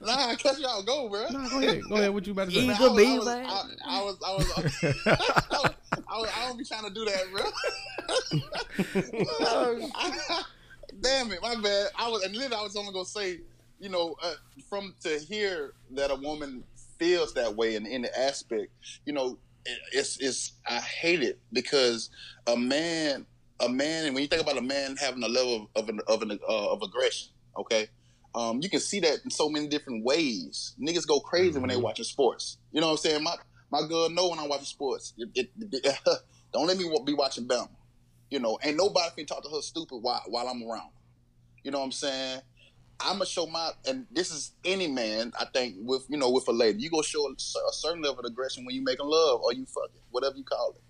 Nah, 0.00 0.28
I 0.30 0.34
cut 0.36 0.58
y'all 0.58 0.82
go, 0.82 1.08
bro. 1.08 1.26
No, 1.30 1.48
go 1.48 1.58
ahead, 1.60 1.82
go 1.88 1.94
ahead. 1.96 2.12
What 2.14 2.26
you 2.26 2.32
about 2.32 2.48
to 2.50 2.54
say? 2.54 2.66
Man, 2.66 2.76
Eagle 2.76 2.88
I 2.88 2.90
was, 2.92 2.96
bee, 3.04 3.06
I 3.12 3.18
was, 3.18 3.26
man. 3.26 3.46
I, 3.46 3.50
I 3.86 4.02
was, 4.02 4.16
I 4.26 4.32
was, 4.34 4.52
I 4.56 4.60
was, 5.62 5.74
I 6.08 6.18
was, 6.18 6.30
I 6.36 6.48
don't 6.48 6.58
be 6.58 6.64
trying 6.64 6.84
to 6.84 6.90
do 6.90 7.04
that, 7.04 7.30
bro. 7.32 7.44
Damn 11.00 11.32
it, 11.32 11.40
my 11.42 11.54
bad. 11.56 11.88
I 11.98 12.08
was, 12.08 12.22
and 12.24 12.34
literally, 12.34 12.56
I 12.56 12.62
was 12.62 12.76
only 12.76 12.92
gonna 12.92 13.04
say, 13.04 13.40
you 13.80 13.88
know, 13.88 14.14
uh, 14.22 14.34
from 14.68 14.94
to 15.02 15.18
hear 15.18 15.72
that 15.92 16.10
a 16.10 16.14
woman 16.14 16.64
feels 16.98 17.32
that 17.34 17.54
way 17.56 17.74
in 17.76 17.86
any 17.86 18.08
aspect, 18.16 18.72
you 19.06 19.12
know, 19.12 19.38
it, 19.64 19.78
it's 19.92 20.18
it's 20.20 20.52
I 20.68 20.78
hate 20.80 21.22
it 21.22 21.38
because 21.52 22.10
a 22.46 22.56
man, 22.56 23.26
a 23.62 23.68
man, 23.68 24.04
and 24.04 24.14
when 24.14 24.22
you 24.22 24.28
think 24.28 24.42
about 24.42 24.58
a 24.58 24.62
man 24.62 24.96
having 24.96 25.22
a 25.22 25.28
level 25.28 25.70
of 25.76 25.82
of, 25.82 25.88
an, 25.88 26.00
of, 26.06 26.22
an, 26.22 26.38
uh, 26.48 26.72
of 26.72 26.82
aggression, 26.82 27.28
okay, 27.56 27.88
um, 28.34 28.60
you 28.62 28.68
can 28.68 28.80
see 28.80 29.00
that 29.00 29.18
in 29.24 29.30
so 29.30 29.48
many 29.48 29.68
different 29.68 30.04
ways. 30.04 30.74
Niggas 30.80 31.06
go 31.06 31.20
crazy 31.20 31.58
when 31.58 31.68
they 31.68 31.76
watching 31.76 32.04
sports. 32.04 32.58
You 32.72 32.80
know 32.80 32.88
what 32.88 32.92
I'm 32.92 32.98
saying? 32.98 33.22
My 33.22 33.36
my 33.70 33.86
girl 33.86 34.10
know 34.10 34.28
when 34.28 34.38
I'm 34.38 34.48
watching 34.48 34.66
sports. 34.66 35.14
It, 35.16 35.30
it, 35.34 35.50
it, 35.60 35.98
don't 36.52 36.66
let 36.66 36.76
me 36.76 36.90
be 37.04 37.14
watching 37.14 37.46
Bama. 37.46 37.68
You 38.30 38.40
know, 38.40 38.58
ain't 38.62 38.76
nobody 38.76 39.10
can 39.16 39.26
talk 39.26 39.42
to 39.44 39.50
her 39.50 39.62
stupid 39.62 39.98
while 39.98 40.22
while 40.26 40.48
I'm 40.48 40.62
around. 40.62 40.90
You 41.62 41.70
know 41.70 41.78
what 41.78 41.86
I'm 41.86 41.92
saying? 41.92 42.40
I'm 43.00 43.14
gonna 43.14 43.26
show 43.26 43.46
my, 43.46 43.70
and 43.86 44.06
this 44.12 44.30
is 44.30 44.52
any 44.64 44.86
man. 44.86 45.32
I 45.38 45.44
think 45.46 45.76
with 45.80 46.04
you 46.08 46.16
know 46.16 46.30
with 46.30 46.48
a 46.48 46.52
lady, 46.52 46.80
you 46.80 46.90
gonna 46.90 47.02
show 47.02 47.26
a, 47.26 47.32
a 47.32 47.72
certain 47.72 48.02
level 48.02 48.20
of 48.20 48.26
aggression 48.26 48.64
when 48.64 48.74
you 48.74 48.82
making 48.82 49.06
love 49.06 49.40
or 49.42 49.52
you 49.52 49.66
fucking 49.66 50.00
whatever 50.10 50.36
you 50.36 50.44
call 50.44 50.70
it. 50.70 50.82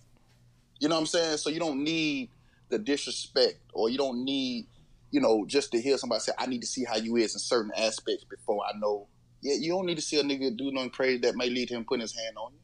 You 0.78 0.88
know 0.88 0.96
what 0.96 1.02
I'm 1.02 1.06
saying? 1.06 1.36
So 1.38 1.50
you 1.50 1.60
don't 1.60 1.82
need 1.82 2.28
the 2.72 2.78
disrespect 2.78 3.60
or 3.74 3.88
you 3.90 3.98
don't 3.98 4.24
need 4.24 4.66
you 5.10 5.20
know 5.20 5.44
just 5.46 5.70
to 5.70 5.80
hear 5.80 5.96
somebody 5.98 6.20
say 6.20 6.32
I 6.38 6.46
need 6.46 6.62
to 6.62 6.66
see 6.66 6.84
how 6.84 6.96
you 6.96 7.16
is 7.16 7.34
in 7.34 7.38
certain 7.38 7.70
aspects 7.76 8.24
before 8.24 8.64
I 8.64 8.76
know. 8.78 9.06
Yeah, 9.42 9.56
you 9.58 9.72
don't 9.72 9.86
need 9.86 9.96
to 9.96 10.02
see 10.02 10.18
a 10.18 10.22
nigga 10.22 10.56
do 10.56 10.72
nothing 10.72 10.90
crazy 10.90 11.18
that 11.18 11.36
may 11.36 11.50
lead 11.50 11.68
to 11.68 11.74
him 11.74 11.84
putting 11.84 12.00
his 12.00 12.16
hand 12.16 12.36
on 12.36 12.52
you. 12.52 12.58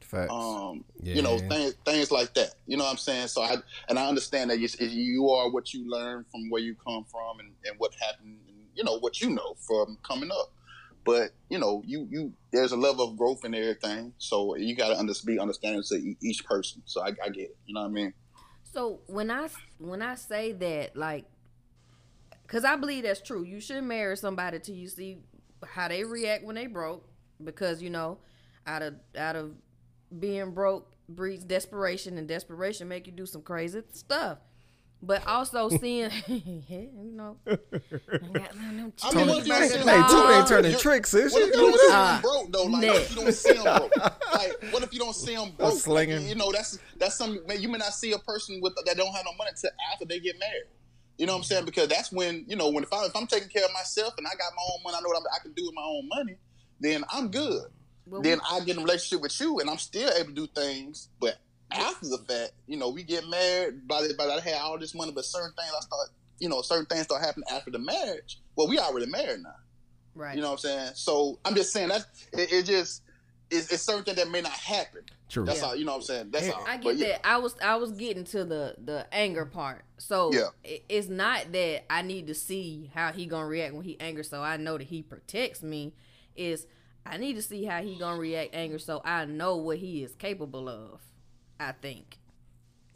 Facts. 0.00 0.32
um, 0.32 0.84
you 1.02 1.22
know 1.22 1.38
things 1.38 1.74
things 1.84 2.10
like 2.10 2.34
that. 2.34 2.54
You 2.66 2.76
know 2.76 2.84
what 2.84 2.90
i'm 2.90 2.96
saying? 2.96 3.28
So 3.28 3.42
i 3.42 3.56
and 3.88 3.98
i 3.98 4.08
understand 4.08 4.50
that 4.50 4.58
you, 4.58 4.68
you 4.80 5.28
are 5.28 5.50
what 5.50 5.72
you 5.72 5.88
learn 5.88 6.24
from 6.32 6.48
where 6.48 6.62
you 6.62 6.74
come 6.74 7.04
from 7.04 7.38
and, 7.38 7.52
and 7.64 7.74
what 7.78 7.92
happened 8.00 8.38
and 8.48 8.56
you 8.74 8.82
know 8.82 8.98
what 8.98 9.20
you 9.20 9.30
know 9.30 9.54
from 9.66 9.98
coming 10.02 10.30
up. 10.30 10.52
But 11.04 11.32
you 11.50 11.58
know 11.58 11.82
you 11.86 12.08
you 12.10 12.32
there's 12.52 12.72
a 12.72 12.76
level 12.76 13.10
of 13.10 13.18
growth 13.18 13.44
in 13.44 13.54
everything. 13.54 14.14
So 14.18 14.56
you 14.56 14.74
got 14.74 14.88
to 14.88 14.98
under, 14.98 15.12
be 15.26 15.38
understanding 15.38 15.82
to 15.86 16.14
each 16.22 16.44
person. 16.44 16.82
So 16.86 17.02
I, 17.02 17.08
I 17.08 17.28
get 17.28 17.50
it. 17.50 17.56
You 17.66 17.74
know 17.74 17.82
what 17.82 17.88
i 17.88 17.90
mean 17.90 18.14
So 18.72 19.00
when 19.06 19.30
I 19.30 19.48
when 19.78 20.02
I 20.02 20.14
say 20.14 20.52
that, 20.52 20.96
like, 20.96 21.24
cause 22.46 22.64
I 22.64 22.76
believe 22.76 23.04
that's 23.04 23.20
true. 23.20 23.42
You 23.42 23.60
should 23.60 23.82
marry 23.84 24.16
somebody 24.16 24.60
till 24.60 24.76
you 24.76 24.88
see 24.88 25.18
how 25.66 25.88
they 25.88 26.04
react 26.04 26.44
when 26.44 26.54
they 26.54 26.66
broke, 26.66 27.06
because 27.42 27.82
you 27.82 27.90
know, 27.90 28.18
out 28.66 28.82
of 28.82 28.94
out 29.16 29.36
of 29.36 29.52
being 30.18 30.52
broke 30.52 30.92
breeds 31.08 31.44
desperation, 31.44 32.18
and 32.18 32.28
desperation 32.28 32.88
make 32.88 33.06
you 33.06 33.12
do 33.12 33.26
some 33.26 33.42
crazy 33.42 33.82
stuff. 33.92 34.38
But 35.02 35.26
also 35.26 35.68
seeing, 35.80 36.10
you 36.26 37.12
know, 37.14 37.36
I 37.46 37.52
got 37.52 38.52
them 38.52 38.92
I 39.02 39.14
mean, 39.14 39.28
what 39.28 39.38
if 39.38 39.46
you 39.46 39.52
don't 39.54 39.68
see 39.68 39.78
him 39.78 39.88
Hey, 39.88 39.98
broke? 39.98 40.10
Tony 40.10 40.34
ain't 40.34 40.46
turning 40.48 40.78
tricks, 40.78 41.14
is 41.14 41.32
What 41.32 41.42
if 41.42 41.54
she? 41.54 41.58
you 41.58 41.70
don't 41.70 41.80
see 41.80 42.14
him 42.14 42.20
broke 42.20 42.52
though? 42.52 42.64
Like, 42.64 42.82
what 42.82 42.96
if 42.96 43.10
you 43.10 43.16
don't 43.16 43.32
see 43.34 43.54
him 43.54 43.62
broke? 43.62 43.96
Like, 44.32 44.72
what 44.72 44.82
if 44.82 44.92
you 44.92 44.98
don't 44.98 45.16
see 45.16 45.34
him 45.34 45.50
broke? 45.56 45.78
slinging. 45.78 46.18
Like, 46.18 46.28
you 46.28 46.34
know, 46.34 46.52
that's 46.52 46.78
that's 46.98 47.16
some. 47.16 47.38
Man, 47.46 47.60
you 47.62 47.68
may 47.68 47.78
not 47.78 47.94
see 47.94 48.12
a 48.12 48.18
person 48.18 48.60
with 48.62 48.74
that 48.84 48.96
don't 48.96 49.12
have 49.14 49.24
no 49.24 49.32
money 49.38 49.50
until 49.50 49.70
after 49.92 50.04
they 50.04 50.20
get 50.20 50.38
married. 50.38 50.64
You 51.16 51.26
know 51.26 51.32
what 51.32 51.38
I'm 51.38 51.44
saying? 51.44 51.64
Because 51.64 51.88
that's 51.88 52.12
when 52.12 52.44
you 52.46 52.56
know 52.56 52.70
when 52.70 52.82
if, 52.82 52.92
I, 52.92 53.04
if 53.04 53.14
I'm 53.16 53.26
taking 53.26 53.48
care 53.48 53.64
of 53.64 53.72
myself 53.72 54.14
and 54.18 54.26
I 54.26 54.30
got 54.30 54.52
my 54.56 54.62
own 54.62 54.82
money, 54.84 54.96
I 54.98 55.00
know 55.02 55.08
what 55.08 55.18
I'm, 55.18 55.24
I 55.34 55.42
can 55.42 55.52
do 55.52 55.64
with 55.66 55.74
my 55.74 55.82
own 55.82 56.08
money. 56.08 56.36
Then 56.78 57.04
I'm 57.10 57.30
good. 57.30 57.64
Well, 58.06 58.22
then 58.22 58.40
I 58.50 58.60
get 58.60 58.76
in 58.76 58.78
a 58.78 58.84
relationship 58.84 59.22
with 59.22 59.38
you, 59.40 59.60
and 59.60 59.70
I'm 59.70 59.78
still 59.78 60.10
able 60.10 60.28
to 60.28 60.34
do 60.34 60.46
things. 60.46 61.08
But 61.20 61.38
after 61.72 62.08
the 62.08 62.18
fact, 62.18 62.52
you 62.66 62.76
know, 62.76 62.88
we 62.90 63.02
get 63.02 63.26
married. 63.28 63.86
By 63.86 64.02
the 64.02 64.14
by, 64.14 64.24
I 64.24 64.40
had 64.40 64.54
all 64.60 64.78
this 64.78 64.94
money, 64.94 65.12
but 65.12 65.24
certain 65.24 65.52
things 65.58 65.70
I 65.76 65.80
start, 65.80 66.08
you 66.38 66.48
know, 66.48 66.62
certain 66.62 66.86
things 66.86 67.02
start 67.04 67.22
happening 67.24 67.44
after 67.52 67.70
the 67.70 67.78
marriage. 67.78 68.40
Well, 68.56 68.68
we 68.68 68.78
already 68.78 69.06
married 69.06 69.40
now. 69.42 69.54
right. 70.14 70.34
You 70.34 70.42
know 70.42 70.48
what 70.48 70.64
I'm 70.64 70.70
saying? 70.70 70.90
So 70.94 71.38
I'm 71.44 71.54
just 71.54 71.72
saying 71.72 71.88
that 71.88 72.04
it, 72.32 72.52
it 72.52 72.62
just 72.66 73.02
it's, 73.50 73.72
it's 73.72 73.82
certain 73.82 74.04
things 74.04 74.16
that 74.16 74.30
may 74.30 74.40
not 74.40 74.52
happen. 74.52 75.02
True. 75.28 75.44
That's 75.44 75.60
Yeah. 75.60 75.66
all. 75.66 75.76
You 75.76 75.84
know 75.84 75.92
what 75.92 75.98
I'm 75.98 76.02
saying? 76.02 76.30
That's 76.30 76.48
all. 76.50 76.64
I 76.66 76.76
get 76.76 76.84
But 76.84 76.96
yeah. 76.96 77.06
that. 77.08 77.26
I 77.26 77.36
was 77.38 77.54
I 77.62 77.76
was 77.76 77.92
getting 77.92 78.24
to 78.24 78.44
the 78.44 78.74
the 78.84 79.06
anger 79.12 79.44
part. 79.46 79.84
So 79.98 80.32
Yeah. 80.32 80.48
it- 80.64 80.84
it's 80.88 81.08
not 81.08 81.52
that 81.52 81.84
I 81.92 82.02
need 82.02 82.26
to 82.28 82.34
see 82.34 82.90
how 82.94 83.12
he 83.12 83.26
gonna 83.26 83.46
react 83.46 83.74
when 83.74 83.84
he 83.84 83.98
angry, 84.00 84.24
so 84.24 84.42
I 84.42 84.56
know 84.56 84.78
that 84.78 84.84
he 84.88 85.02
protects 85.02 85.62
me. 85.62 85.94
Is 86.36 86.66
I 87.06 87.16
need 87.16 87.34
to 87.34 87.42
see 87.42 87.64
how 87.64 87.82
he 87.82 87.96
gonna 87.98 88.18
react 88.20 88.54
anger, 88.54 88.78
so 88.78 89.00
I 89.04 89.24
know 89.24 89.56
what 89.56 89.78
he 89.78 90.02
is 90.04 90.14
capable 90.14 90.68
of. 90.68 91.00
I 91.60 91.72
think. 91.72 92.16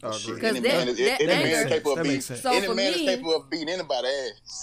I 0.03 0.11
Shit, 0.11 0.29
agree. 0.31 0.41
'Cause 0.41 0.51
any 0.51 0.61
that- 0.61 0.69
man, 0.69 0.89
is- 0.89 0.97
that- 0.99 1.05
any 1.21 1.27
that 1.27 1.27
man 1.27 1.47
is 1.47 1.53
makes 1.53 1.69
capable 1.71 1.93
of 1.93 1.97
sense. 1.97 1.97
That 1.97 2.03
beating 2.03 2.13
makes 2.15 2.25
sense. 2.27 2.41
So 2.43 2.51
any 2.53 2.67
for 2.67 2.75
man 2.75 2.93
me- 2.93 2.99
is 3.01 3.09
capable 3.11 3.37
of 3.37 3.51
beating 3.51 3.69
anybody's 3.69 4.11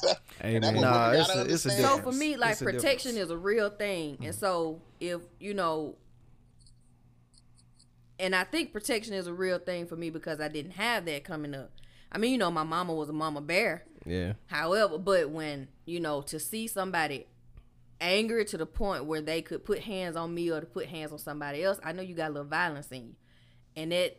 ass. 0.03 0.17
Hey, 0.41 0.55
And 0.55 0.63
that's 0.65 0.81
Nah, 0.81 1.11
women 1.11 1.49
a- 1.49 1.53
it's 1.53 1.65
a. 1.65 1.69
So 1.71 1.97
for 1.99 2.11
me, 2.11 2.35
like 2.37 2.51
It's 2.53 2.61
protection 2.61 3.11
difference. 3.13 3.17
is 3.17 3.31
a 3.31 3.37
real 3.37 3.69
thing, 3.69 4.17
and 4.23 4.35
so 4.35 4.81
if 4.99 5.21
you 5.39 5.53
know, 5.53 5.95
and 8.19 8.35
I 8.35 8.43
think 8.43 8.71
protection 8.71 9.13
is 9.13 9.27
a 9.27 9.33
real 9.33 9.57
thing 9.57 9.87
for 9.87 9.95
me 9.95 10.09
because 10.09 10.39
I 10.39 10.47
didn't 10.47 10.71
have 10.71 11.05
that 11.05 11.23
coming 11.23 11.55
up. 11.55 11.71
I 12.11 12.17
mean, 12.17 12.31
you 12.33 12.37
know, 12.37 12.51
my 12.51 12.63
mama 12.63 12.93
was 12.93 13.09
a 13.09 13.13
mama 13.13 13.41
bear. 13.41 13.83
Yeah. 14.05 14.33
However, 14.47 14.97
but 14.97 15.29
when 15.29 15.69
you 15.85 15.99
know 15.99 16.21
to 16.23 16.39
see 16.39 16.67
somebody 16.67 17.27
angry 17.99 18.45
to 18.45 18.57
the 18.57 18.65
point 18.65 19.05
where 19.05 19.21
they 19.21 19.41
could 19.41 19.63
put 19.63 19.79
hands 19.79 20.15
on 20.15 20.33
me 20.33 20.51
or 20.51 20.59
to 20.59 20.65
put 20.65 20.87
hands 20.87 21.11
on 21.11 21.19
somebody 21.19 21.63
else, 21.63 21.79
I 21.83 21.93
know 21.93 22.01
you 22.01 22.15
got 22.15 22.29
a 22.29 22.33
little 22.33 22.47
violence 22.49 22.87
in 22.91 23.07
you, 23.07 23.15
and 23.75 23.91
that 23.91 24.17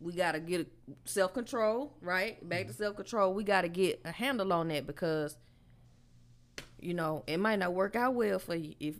we 0.00 0.12
got 0.12 0.32
to 0.32 0.40
get 0.40 0.66
self 1.04 1.34
control, 1.34 1.92
right? 2.00 2.46
Back 2.48 2.68
to 2.68 2.72
self 2.72 2.96
control. 2.96 3.34
We 3.34 3.44
got 3.44 3.62
to 3.62 3.68
get 3.68 4.00
a 4.04 4.12
handle 4.12 4.52
on 4.52 4.68
that 4.68 4.86
because 4.86 5.36
you 6.80 6.94
know 6.94 7.24
it 7.26 7.38
might 7.38 7.58
not 7.58 7.74
work 7.74 7.96
out 7.96 8.14
well 8.14 8.38
for 8.38 8.54
you 8.54 8.74
if. 8.80 8.94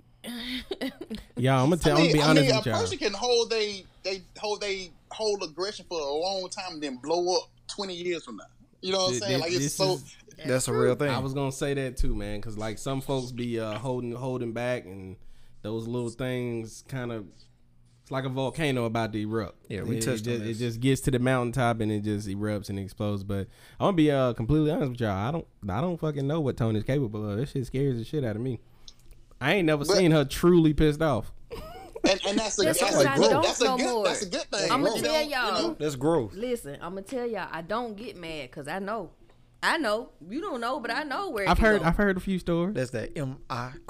Y'all, 1.36 1.62
I'm 1.62 1.70
gonna 1.70 1.76
tell. 1.76 1.96
I 1.96 2.00
I'm 2.00 2.06
mean, 2.08 2.12
gonna 2.12 2.12
be 2.12 2.20
I 2.22 2.28
honest 2.30 2.46
mean, 2.48 2.56
with 2.56 2.66
a 2.66 2.70
y'all. 2.70 2.80
person 2.80 2.98
can 2.98 3.12
hold 3.12 3.50
they 3.50 3.84
they 4.02 4.22
hold 4.38 4.60
they 4.60 4.90
hold 5.10 5.42
aggression 5.44 5.86
for 5.88 5.98
a 6.00 6.04
long 6.12 6.48
time 6.50 6.72
and 6.74 6.82
then 6.82 6.96
blow 6.96 7.36
up 7.36 7.48
twenty 7.68 7.94
years 7.94 8.24
from 8.24 8.36
now. 8.36 8.44
You 8.80 8.92
know 8.92 8.98
what 9.04 9.12
I'm 9.14 9.18
saying? 9.20 9.28
th- 9.30 9.40
Like 9.40 9.50
it's 9.52 9.58
this 9.60 9.74
so. 9.76 9.94
is- 9.94 10.16
That's 10.44 10.68
a 10.68 10.72
real 10.72 10.94
thing. 10.96 11.10
I 11.10 11.18
was 11.18 11.34
gonna 11.34 11.52
say 11.52 11.74
that 11.74 11.96
too, 11.96 12.14
man, 12.14 12.40
because 12.40 12.58
like 12.58 12.78
some 12.78 13.00
folks 13.00 13.30
be 13.30 13.60
uh, 13.60 13.78
holding 13.78 14.12
holding 14.12 14.52
back, 14.52 14.84
and 14.86 15.16
those 15.62 15.86
little 15.86 16.10
things 16.10 16.84
kind 16.88 17.12
of 17.12 17.26
it's 18.08 18.12
like 18.12 18.24
a 18.24 18.30
volcano 18.30 18.86
about 18.86 19.12
to 19.12 19.20
erupt. 19.20 19.66
Yeah, 19.68 19.82
we 19.82 19.98
it, 19.98 20.00
touched 20.00 20.26
it, 20.26 20.30
on 20.30 20.36
just, 20.38 20.44
this. 20.44 20.56
it 20.56 20.60
just 20.64 20.80
gets 20.80 21.00
to 21.02 21.10
the 21.10 21.18
mountaintop 21.18 21.80
and 21.80 21.92
it 21.92 22.04
just 22.04 22.26
erupts 22.26 22.70
and 22.70 22.78
explodes. 22.78 23.22
But 23.22 23.48
I'm 23.78 23.88
gonna 23.88 23.96
be 23.98 24.10
uh, 24.10 24.32
completely 24.32 24.70
honest 24.70 24.92
with 24.92 25.00
y'all. 25.02 25.10
I 25.10 25.30
don't 25.30 25.46
I 25.68 25.82
don't 25.82 26.00
fucking 26.00 26.26
know 26.26 26.40
what 26.40 26.56
Tony's 26.56 26.84
capable 26.84 27.30
of. 27.30 27.36
This 27.36 27.50
shit 27.50 27.66
scares 27.66 27.98
the 27.98 28.06
shit 28.06 28.24
out 28.24 28.34
of 28.34 28.40
me. 28.40 28.60
I 29.42 29.56
ain't 29.56 29.66
never 29.66 29.84
But- 29.84 29.98
seen 29.98 30.12
her 30.12 30.24
truly 30.24 30.72
pissed 30.72 31.02
off. 31.02 31.32
And, 32.08 32.18
and 32.28 32.38
that's 32.38 32.58
a 32.58 32.62
That's 32.62 32.80
that's, 32.80 32.96
what 32.96 33.04
a 33.04 33.10
I 33.10 33.16
good 33.16 33.44
that's 33.44 33.60
a 33.60 33.76
good 33.76 34.06
that's 34.06 34.22
a 34.22 34.26
good 34.30 34.42
thing. 34.44 34.72
I'ma 34.72 34.88
tell 34.94 35.02
y'all. 35.02 35.24
you 35.26 35.30
know? 35.68 35.76
That's 35.78 35.96
growth. 35.96 36.32
Listen, 36.32 36.78
I'm 36.80 36.94
gonna 36.94 37.02
tell 37.02 37.26
y'all, 37.26 37.48
I 37.52 37.60
don't 37.60 37.94
get 37.94 38.16
mad 38.16 38.50
because 38.50 38.68
I 38.68 38.78
know, 38.78 39.10
I 39.62 39.76
know 39.76 40.08
you 40.30 40.40
don't 40.40 40.62
know, 40.62 40.80
but 40.80 40.90
I 40.90 41.02
know 41.02 41.28
where. 41.28 41.46
I've 41.46 41.58
heard 41.58 41.82
go. 41.82 41.88
I've 41.88 41.96
heard 41.96 42.16
a 42.16 42.20
few 42.20 42.38
stories. 42.38 42.74
That's 42.74 42.90
that 42.92 43.18
M 43.18 43.36
I 43.50 43.72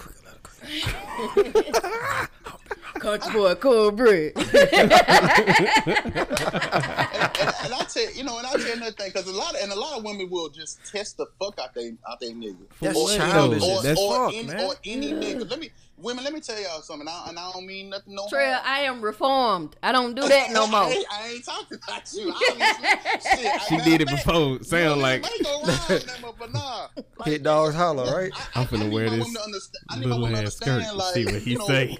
quick 3.01 3.25
letter. 3.25 3.31
quick 3.31 3.35
letter. 3.35 3.35
country 3.35 3.41
boy 3.41 3.55
cold 3.57 3.97
bread. 3.97 4.33
and, 4.37 6.09
and, 6.09 7.55
and 7.65 7.75
I 7.75 7.85
tell 7.89 8.13
you 8.13 8.25
know, 8.25 8.39
and 8.39 8.47
I 8.47 8.51
tell 8.53 8.61
you 8.61 8.73
another 8.75 8.93
thing 8.93 9.11
because 9.13 9.27
a 9.29 9.33
lot 9.37 9.55
of 9.55 9.61
and 9.63 9.73
a 9.73 9.79
lot 9.79 9.99
of 9.99 10.05
women 10.05 10.29
will 10.31 10.49
just 10.49 10.85
test 10.91 11.17
the 11.17 11.27
fuck 11.39 11.59
out 11.61 11.75
they 11.75 11.93
out 12.09 12.21
they 12.21 12.31
nigga. 12.31 12.57
That's 12.81 12.99
or, 12.99 13.09
childish 13.17 13.63
Or, 13.63 13.83
That's 13.83 14.01
or, 14.01 14.15
fuck, 14.27 14.35
any, 14.35 14.47
man. 14.47 14.61
or 14.61 14.75
any 14.85 15.13
nigga. 15.13 15.51
Let 15.51 15.61
me 15.61 15.71
women. 15.97 16.25
Let 16.25 16.33
me 16.33 16.41
tell 16.41 16.61
y'all 16.61 16.81
something. 16.83 17.09
I, 17.09 17.27
and 17.29 17.39
I 17.39 17.51
don't 17.53 17.67
mean 17.67 17.91
nothing 17.91 18.15
no. 18.15 18.27
Trail, 18.29 18.55
harm. 18.55 18.65
I 18.67 18.81
am 18.81 19.01
reformed. 19.01 19.77
I 19.83 19.93
don't 19.93 20.15
do 20.15 20.27
that 20.29 20.51
no 20.53 20.65
I 20.67 20.71
more. 20.71 20.85
ain't, 20.91 21.07
I 21.13 21.29
ain't 21.29 21.45
talking 21.45 21.79
about 21.87 22.13
you. 22.13 22.33
Shit, 22.39 23.63
She 23.69 23.77
I- 23.77 23.85
did 23.85 24.01
it 24.03 24.07
matter 24.07 24.17
before. 24.17 24.55
fact, 24.59 24.67
Sound 24.67 24.83
you 24.83 24.89
know, 24.91 24.97
like 24.97 25.25
it 25.27 25.33
may 25.39 25.45
go 25.45 25.53
wrong, 25.53 25.67
that, 25.89 26.35
but 26.39 26.53
nah. 26.53 26.89
Like, 27.19 27.29
Hit 27.29 27.43
dogs 27.43 27.75
holler, 27.75 28.05
right? 28.15 28.33
I, 28.55 28.61
I'm 28.61 28.67
finna 28.67 28.87
I 28.87 28.89
wear 28.95 29.11
this 29.11 29.19
women 29.21 29.35
to 29.35 29.43
understand- 29.43 29.85
I 29.91 29.99
need 29.99 30.07
my 30.07 30.11
little 30.17 30.23
women 30.25 30.41
to 30.41 30.47
ass 30.47 30.55
skirt 30.57 30.71
understand, 30.71 30.97
like, 30.99 31.15
see 31.15 31.25
what 31.25 31.35
he 31.43 31.51
you 31.53 31.59
know, 31.59 31.67
say. 31.67 31.99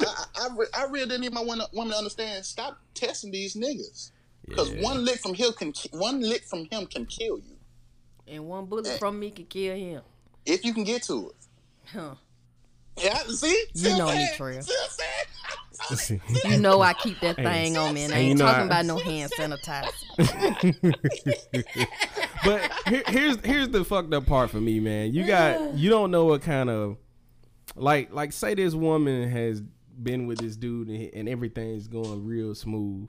I, 0.00 0.24
I, 0.42 0.48
re- 0.56 0.66
I 0.76 0.84
really 0.84 1.06
didn't 1.06 1.20
need 1.22 1.32
my 1.32 1.42
women, 1.42 1.66
women 1.72 1.92
to 1.92 1.98
understand. 1.98 2.44
Stop 2.44 2.78
testing 2.94 3.30
these 3.30 3.54
niggas. 3.54 4.10
Because 4.48 4.72
Yeah. 4.72 4.82
one 4.82 5.04
lick 5.04 5.20
from 5.20 5.34
him 5.34 5.52
can 5.52 5.72
ki- 5.72 5.90
one 5.92 6.20
lick 6.20 6.44
from 6.44 6.66
him 6.70 6.86
can 6.86 7.06
kill 7.06 7.38
you 7.38 7.56
And 8.26 8.44
one 8.46 8.66
bullet 8.66 8.86
eh. 8.88 8.98
from 8.98 9.18
me 9.20 9.30
could 9.30 9.48
kill 9.48 9.76
him. 9.76 10.02
if 10.44 10.64
you 10.64 10.74
can 10.74 10.82
get 10.84 11.04
to 11.04 11.30
it. 11.30 11.36
Huh. 11.92 12.14
Yeah, 12.98 13.16
see, 13.28 13.64
You 13.74 13.90
See 13.90 13.98
know 13.98 14.08
I'm 14.08 14.18
me, 14.18 14.24
saying? 14.26 14.36
Trail. 14.36 14.62
See 14.62 14.74
what 14.74 15.90
I'm 15.90 15.96
saying? 15.96 16.20
You 16.44 16.58
know 16.60 16.82
I 16.82 16.92
keep 16.92 17.20
that 17.20 17.38
Hey. 17.38 17.44
thing 17.44 17.76
on 17.78 17.94
me, 17.94 18.02
and 18.04 18.12
I 18.12 18.16
And 18.18 18.24
you 18.24 18.30
ain't 18.30 18.38
know 18.40 18.46
talking 18.46 18.62
I- 18.62 18.66
about 18.66 18.84
no 18.86 18.98
hand 18.98 19.32
sanitizer. 19.32 19.88
but 22.44 22.70
here, 22.88 23.02
here's 23.08 23.36
here's 23.44 23.68
the 23.68 23.84
fucked 23.84 24.12
up 24.12 24.26
part 24.26 24.50
for 24.50 24.60
me, 24.60 24.80
man. 24.80 25.14
You 25.14 25.26
got 25.26 25.74
you 25.74 25.90
don't 25.90 26.10
know 26.10 26.24
what 26.26 26.42
kind 26.42 26.68
of 26.70 26.96
like 27.76 28.12
like 28.12 28.32
say 28.32 28.54
this 28.54 28.74
woman 28.74 29.28
has 29.30 29.62
been 30.02 30.26
with 30.26 30.38
this 30.38 30.56
dude 30.56 30.88
and, 30.88 31.10
and 31.14 31.28
everything's 31.28 31.88
going 31.88 32.24
real 32.24 32.54
smooth. 32.54 33.08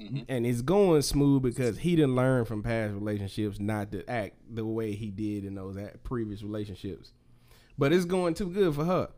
Mm-hmm. 0.00 0.20
And 0.28 0.46
it's 0.46 0.62
going 0.62 1.02
smooth 1.02 1.42
because 1.42 1.78
he 1.78 1.94
didn't 1.94 2.16
learn 2.16 2.46
from 2.46 2.62
past 2.62 2.94
relationships 2.94 3.60
not 3.60 3.92
to 3.92 4.08
act 4.10 4.36
the 4.48 4.64
way 4.64 4.92
he 4.92 5.10
did 5.10 5.44
in 5.44 5.54
those 5.54 5.76
previous 6.04 6.42
relationships. 6.42 7.12
But 7.76 7.92
it's 7.92 8.06
going 8.06 8.34
too 8.34 8.48
good 8.48 8.74
for 8.74 8.84
her. 8.84 9.08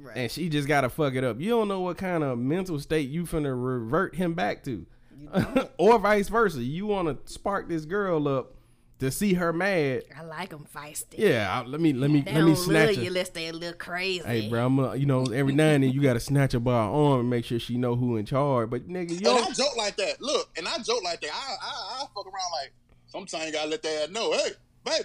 Right. 0.00 0.16
and 0.16 0.30
she 0.30 0.48
just 0.48 0.68
gotta 0.68 0.88
fuck 0.88 1.14
it 1.14 1.24
up. 1.24 1.40
You 1.40 1.50
don't 1.50 1.66
know 1.66 1.80
what 1.80 1.98
kind 1.98 2.22
of 2.22 2.38
mental 2.38 2.78
state 2.78 3.10
you 3.10 3.24
finna 3.24 3.52
revert 3.52 4.14
him 4.14 4.34
back 4.34 4.62
to, 4.64 4.86
or 5.76 5.98
vice 5.98 6.28
versa. 6.28 6.62
You 6.62 6.86
want 6.86 7.26
to 7.26 7.32
spark 7.32 7.68
this 7.68 7.84
girl 7.84 8.28
up 8.28 8.54
to 9.00 9.10
see 9.10 9.34
her 9.34 9.52
mad. 9.52 10.02
I 10.18 10.24
like 10.24 10.50
them 10.50 10.66
feisty. 10.74 11.18
Yeah, 11.18 11.48
I- 11.50 11.64
let 11.66 11.80
me 11.80 11.92
let 11.92 12.10
me 12.10 12.20
They 12.22 12.32
let 12.32 12.40
me 12.44 12.46
don't 12.54 12.56
snatch 12.56 12.86
love 12.88 12.96
her. 12.96 13.02
you 13.02 13.08
unless 13.08 13.28
they 13.30 13.48
a 13.48 13.52
little 13.52 13.78
crazy. 13.78 14.24
Hey, 14.24 14.48
bro, 14.48 14.66
I'm 14.66 14.78
a, 14.78 14.96
you 14.96 15.06
know 15.06 15.24
every 15.26 15.54
now 15.54 15.68
and 15.68 15.84
then 15.84 15.90
you 15.92 16.02
gotta 16.02 16.20
snatch 16.20 16.52
her 16.52 16.60
by 16.60 16.72
her 16.72 16.90
arm 16.90 17.20
and 17.20 17.30
make 17.30 17.44
sure 17.44 17.58
she 17.58 17.76
know 17.76 17.94
who 17.96 18.16
in 18.16 18.26
charge. 18.26 18.70
But 18.70 18.88
nigga, 18.88 19.20
yo, 19.20 19.36
And 19.36 19.46
I 19.46 19.50
joke 19.52 19.76
like 19.76 19.96
that. 19.96 20.20
Look, 20.20 20.50
and 20.56 20.66
I 20.66 20.78
joke 20.78 21.02
like 21.04 21.20
that. 21.20 21.30
I 21.32 21.56
I, 21.62 21.96
I 21.96 22.06
fuck 22.14 22.26
around 22.26 22.52
like 22.60 22.72
sometimes 23.06 23.46
you 23.46 23.52
gotta 23.52 23.68
let 23.70 23.82
that 23.82 24.10
know. 24.12 24.32
Hey, 24.32 24.50
babe, 24.84 25.04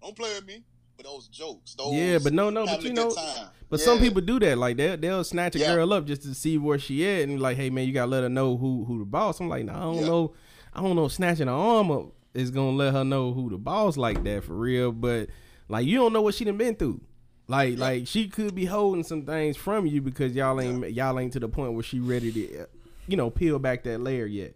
don't 0.00 0.14
play 0.16 0.30
with 0.34 0.46
me. 0.46 0.62
But 0.96 1.06
those 1.06 1.26
jokes, 1.28 1.74
those 1.74 1.94
Yeah, 1.94 2.18
but 2.22 2.32
no, 2.34 2.50
no, 2.50 2.66
but 2.66 2.82
you 2.82 2.92
know, 2.92 3.08
good 3.08 3.16
time. 3.16 3.48
But 3.70 3.80
some 3.80 3.98
people 3.98 4.20
do 4.20 4.38
that. 4.40 4.58
Like 4.58 4.76
they'll 4.76 4.96
they'll 4.98 5.24
snatch 5.24 5.56
a 5.56 5.58
Yeah. 5.58 5.74
girl 5.74 5.92
up 5.94 6.04
just 6.06 6.22
to 6.24 6.34
see 6.34 6.58
where 6.58 6.78
she 6.78 7.08
at 7.08 7.22
and 7.28 7.40
like, 7.40 7.56
hey 7.56 7.70
man, 7.70 7.86
you 7.88 7.92
gotta 7.94 8.10
let 8.10 8.22
her 8.22 8.28
know 8.28 8.56
who 8.56 8.84
who 8.84 8.98
the 9.00 9.04
boss. 9.06 9.40
I'm 9.40 9.48
like, 9.48 9.64
nah, 9.64 9.78
I 9.78 9.80
don't 9.80 9.96
Yeah. 10.02 10.06
know. 10.06 10.34
I 10.74 10.82
don't 10.82 10.94
know. 10.94 11.08
Snatching 11.08 11.48
her 11.48 11.52
arm 11.52 11.90
up 11.90 12.12
is 12.34 12.50
gonna 12.50 12.76
let 12.76 12.92
her 12.92 13.04
know 13.04 13.32
who 13.32 13.50
the 13.50 13.58
boss 13.58 13.96
like 13.96 14.22
that 14.24 14.44
for 14.44 14.54
real. 14.54 14.92
But 14.92 15.28
like 15.68 15.86
you 15.86 15.98
don't 15.98 16.12
know 16.12 16.22
what 16.22 16.34
she 16.34 16.44
done 16.44 16.56
been 16.56 16.74
through. 16.74 17.00
Like 17.48 17.78
like 17.78 18.06
she 18.06 18.28
could 18.28 18.54
be 18.54 18.64
holding 18.64 19.04
some 19.04 19.24
things 19.24 19.56
from 19.56 19.86
you 19.86 20.00
because 20.00 20.34
y'all 20.34 20.60
ain't 20.60 20.92
y'all 20.92 21.18
ain't 21.18 21.32
to 21.34 21.40
the 21.40 21.48
point 21.48 21.74
where 21.74 21.82
she 21.82 22.00
ready 22.00 22.32
to, 22.32 22.66
you 23.06 23.16
know, 23.16 23.30
peel 23.30 23.58
back 23.58 23.84
that 23.84 24.00
layer 24.00 24.26
yet. 24.26 24.54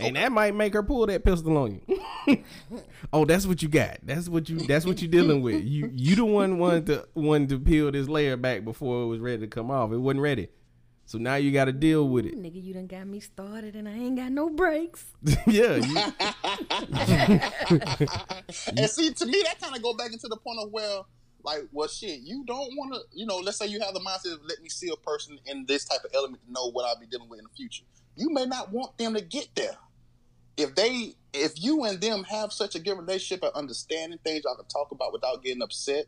And 0.00 0.16
that 0.16 0.32
might 0.32 0.54
make 0.54 0.72
her 0.72 0.82
pull 0.82 1.06
that 1.06 1.24
pistol 1.24 1.56
on 1.58 1.80
you. 1.86 2.42
oh, 3.12 3.24
that's 3.24 3.46
what 3.46 3.62
you 3.62 3.68
got. 3.68 3.98
That's 4.02 4.28
what 4.28 4.48
you. 4.48 4.58
That's 4.60 4.86
what 4.86 5.02
you 5.02 5.08
dealing 5.08 5.42
with. 5.42 5.62
You 5.62 5.90
you 5.92 6.16
the 6.16 6.24
one 6.24 6.58
wanted 6.58 6.86
to 6.86 7.08
one 7.12 7.46
to 7.48 7.58
peel 7.58 7.92
this 7.92 8.08
layer 8.08 8.36
back 8.36 8.64
before 8.64 9.02
it 9.02 9.06
was 9.06 9.20
ready 9.20 9.38
to 9.38 9.46
come 9.46 9.70
off. 9.70 9.92
It 9.92 9.98
wasn't 9.98 10.22
ready, 10.22 10.48
so 11.12 11.18
now 11.18 11.34
you 11.34 11.52
got 11.52 11.66
to 11.66 11.72
deal 11.72 12.08
with 12.08 12.24
it. 12.24 12.40
Nigga, 12.42 12.64
you 12.64 12.72
done 12.72 12.86
got 12.86 13.06
me 13.06 13.20
started 13.20 13.76
and 13.76 13.86
I 13.86 13.92
ain't 13.92 14.16
got 14.16 14.32
no 14.32 14.48
brakes. 14.48 15.04
yeah, 15.46 15.74
you, 15.76 15.94
and 18.78 18.88
see, 18.88 19.12
to 19.12 19.26
me, 19.26 19.42
that 19.44 19.60
kind 19.60 19.76
of 19.76 19.82
go 19.82 19.92
back 19.92 20.10
into 20.14 20.26
the 20.28 20.38
point 20.38 20.60
of 20.60 20.70
where, 20.70 21.02
like, 21.42 21.64
well, 21.70 21.86
shit, 21.86 22.20
you 22.20 22.46
don't 22.46 22.74
want 22.78 22.94
to, 22.94 23.00
you 23.12 23.26
know, 23.26 23.36
let's 23.36 23.58
say 23.58 23.66
you 23.66 23.78
have 23.80 23.92
the 23.92 24.00
mindset 24.00 24.32
of 24.32 24.40
let 24.48 24.62
me 24.62 24.70
see 24.70 24.88
a 24.88 24.96
person 24.96 25.38
in 25.44 25.66
this 25.66 25.84
type 25.84 26.02
of 26.02 26.12
element 26.14 26.42
to 26.46 26.50
know 26.50 26.70
what 26.70 26.86
I'll 26.86 26.98
be 26.98 27.04
dealing 27.04 27.28
with 27.28 27.40
in 27.40 27.44
the 27.44 27.54
future. 27.54 27.84
You 28.16 28.30
may 28.30 28.46
not 28.46 28.72
want 28.72 28.96
them 28.96 29.12
to 29.12 29.20
get 29.20 29.48
there. 29.54 29.76
If 30.56 30.74
they, 30.74 31.16
if 31.34 31.62
you 31.62 31.84
and 31.84 32.00
them 32.00 32.24
have 32.24 32.54
such 32.54 32.74
a 32.74 32.78
good 32.78 32.96
relationship 32.96 33.44
and 33.44 33.52
understanding 33.52 34.18
things 34.24 34.44
y'all 34.44 34.56
can 34.56 34.64
talk 34.64 34.92
about 34.92 35.12
without 35.12 35.44
getting 35.44 35.60
upset, 35.60 36.06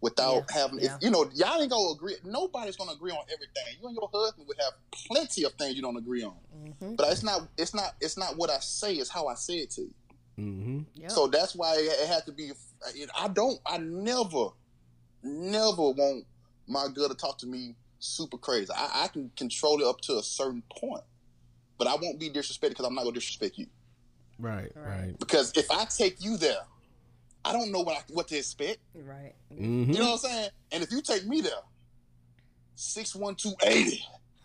without 0.00 0.44
Yeah, 0.50 0.60
having, 0.60 0.78
yeah. 0.80 0.96
if 0.96 1.02
you 1.02 1.10
know, 1.10 1.30
y'all 1.34 1.60
ain't 1.60 1.70
gonna 1.70 1.90
agree. 1.92 2.14
Nobody's 2.24 2.76
gonna 2.76 2.92
agree 2.92 3.12
on 3.12 3.24
everything. 3.32 3.80
You 3.80 3.88
and 3.88 3.96
your 3.96 4.08
husband 4.12 4.46
would 4.48 4.56
have 4.60 4.72
plenty 5.06 5.44
of 5.44 5.52
things 5.54 5.76
you 5.76 5.82
don't 5.82 5.96
agree 5.96 6.22
on. 6.22 6.34
Mm-hmm. 6.56 6.94
But 6.96 7.10
it's 7.12 7.22
not, 7.22 7.48
it's 7.58 7.74
not, 7.74 7.94
it's 8.00 8.16
not 8.16 8.36
what 8.36 8.50
I 8.50 8.58
say. 8.60 8.94
It's 8.94 9.10
how 9.10 9.26
I 9.26 9.34
say 9.34 9.54
it 9.58 9.70
to 9.72 9.82
you. 9.82 9.94
Mm-hmm. 10.38 10.80
Yep. 10.94 11.10
So 11.10 11.26
that's 11.26 11.54
why 11.54 11.74
it, 11.76 12.00
it 12.00 12.08
had 12.08 12.24
to 12.26 12.32
be. 12.32 12.52
I 13.18 13.28
don't. 13.28 13.60
I 13.66 13.76
never, 13.78 14.48
never 15.22 15.82
want 15.82 16.24
my 16.66 16.86
girl 16.94 17.08
to 17.08 17.14
talk 17.14 17.36
to 17.38 17.46
me 17.46 17.74
super 17.98 18.38
crazy. 18.38 18.72
I, 18.74 19.04
I 19.04 19.08
can 19.08 19.30
control 19.36 19.80
it 19.82 19.86
up 19.86 20.00
to 20.02 20.14
a 20.16 20.22
certain 20.22 20.62
point, 20.74 21.04
but 21.76 21.86
I 21.86 21.96
won't 22.00 22.18
be 22.18 22.30
disrespected 22.30 22.70
because 22.70 22.86
I'm 22.86 22.94
not 22.94 23.02
gonna 23.02 23.14
disrespect 23.14 23.58
you. 23.58 23.66
right, 24.38 24.72
right. 24.74 25.14
Because 25.18 25.52
if 25.56 25.70
I 25.70 25.84
take 25.84 26.24
you 26.24 26.38
there, 26.38 26.60
I 27.44 27.52
don't 27.52 27.72
know 27.72 27.80
what 27.80 27.96
I, 27.96 28.00
what 28.08 28.28
to 28.28 28.36
expect. 28.36 28.78
right. 28.94 29.34
hmm 29.50 29.90
You 29.90 29.98
know 29.98 30.10
what 30.10 30.24
I'm 30.24 30.30
saying? 30.30 30.48
And 30.72 30.82
if 30.82 30.92
you 30.92 31.00
take 31.02 31.26
me 31.26 31.40
there, 31.40 31.52
six 32.74 33.14
one 33.14 33.34
two 33.34 33.52
eighty, 33.64 34.02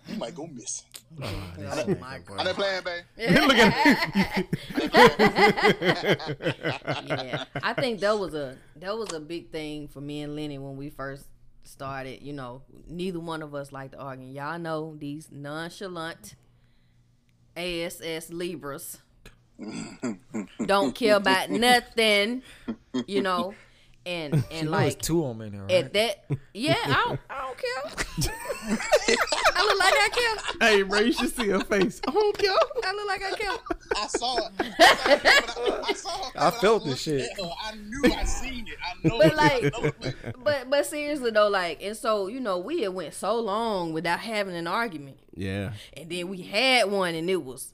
you 0.07 0.17
might 0.17 0.35
go 0.35 0.47
missing. 0.47 0.87
Oh 1.21 1.31
my 1.59 2.19
I 2.37 2.43
didn't 2.43 2.55
playing, 2.55 2.83
babe. 2.83 3.03
Look 3.47 3.57
at 3.57 4.45
yeah, 7.05 7.45
I 7.63 7.73
think 7.73 7.99
that 8.01 8.17
was 8.17 8.33
a 8.33 8.57
that 8.77 8.97
was 8.97 9.11
a 9.13 9.19
big 9.19 9.51
thing 9.51 9.87
for 9.87 10.01
me 10.01 10.21
and 10.21 10.35
Lenny 10.35 10.57
when 10.57 10.75
we 10.77 10.89
first 10.89 11.25
started. 11.63 12.21
You 12.21 12.33
know, 12.33 12.63
neither 12.87 13.19
one 13.19 13.41
of 13.41 13.55
us 13.55 13.71
like 13.71 13.91
to 13.91 13.97
argue. 13.97 14.27
Y'all 14.27 14.59
know 14.59 14.95
these 14.97 15.29
nonchalant 15.31 16.35
ASS 17.55 18.29
Libras 18.29 18.97
don't 20.65 20.93
care 20.95 21.15
about 21.15 21.49
nothing. 21.49 22.41
You 23.07 23.21
know, 23.21 23.53
and 24.05 24.35
She 24.49 24.57
and 24.57 24.65
know 24.67 24.71
like 24.71 25.01
two 25.01 25.23
of 25.25 25.37
them 25.37 25.47
in 25.47 25.53
here, 25.53 25.61
right? 25.63 25.71
at 25.71 25.93
that, 25.93 26.25
yeah, 26.53 26.75
I 26.85 27.03
don't, 27.07 27.19
I 27.29 27.41
don't 27.41 27.57
care. 27.57 28.37
I 29.57 29.65
look 29.65 29.79
like 29.79 29.93
I 29.93 30.09
care. 30.59 30.69
hey, 30.69 30.81
bro, 30.83 30.99
you 30.99 31.11
should 31.13 31.35
see 31.35 31.47
her 31.49 31.59
face. 31.61 32.01
I 32.07 32.11
don't 32.11 32.37
care. 32.37 32.51
I 32.83 32.93
look 32.93 33.07
like 33.07 33.23
I 33.23 33.31
care. 33.35 33.51
I 33.95 34.07
saw 34.07 34.37
it. 34.37 34.51
I, 34.59 35.81
I 35.89 35.93
saw 35.93 36.23
her. 36.23 36.31
I 36.35 36.51
felt 36.51 36.83
was 36.83 36.93
this 36.93 37.01
shit. 37.01 37.21
at 37.31 37.39
her. 37.39 37.51
I 37.63 37.75
knew 37.75 38.13
I 38.13 38.23
seen 38.25 38.67
it. 38.67 38.75
I 38.83 39.07
know. 39.07 39.17
But 39.17 39.27
it. 39.27 39.35
like- 39.35 39.63
know. 40.03 40.31
But 40.43 40.69
but 40.69 40.85
seriously 40.85 41.31
though, 41.31 41.49
like, 41.49 41.81
and 41.81 41.95
so 41.97 42.27
you 42.27 42.39
know, 42.39 42.57
we 42.59 42.81
had 42.81 42.93
went 42.93 43.13
so 43.13 43.39
long 43.39 43.93
without 43.93 44.19
having 44.19 44.55
an 44.55 44.67
argument, 44.67 45.17
Yeah, 45.35 45.73
and 45.93 46.09
then 46.09 46.27
we 46.29 46.41
had 46.43 46.89
one, 46.91 47.15
and 47.15 47.29
it 47.29 47.43
was 47.43 47.73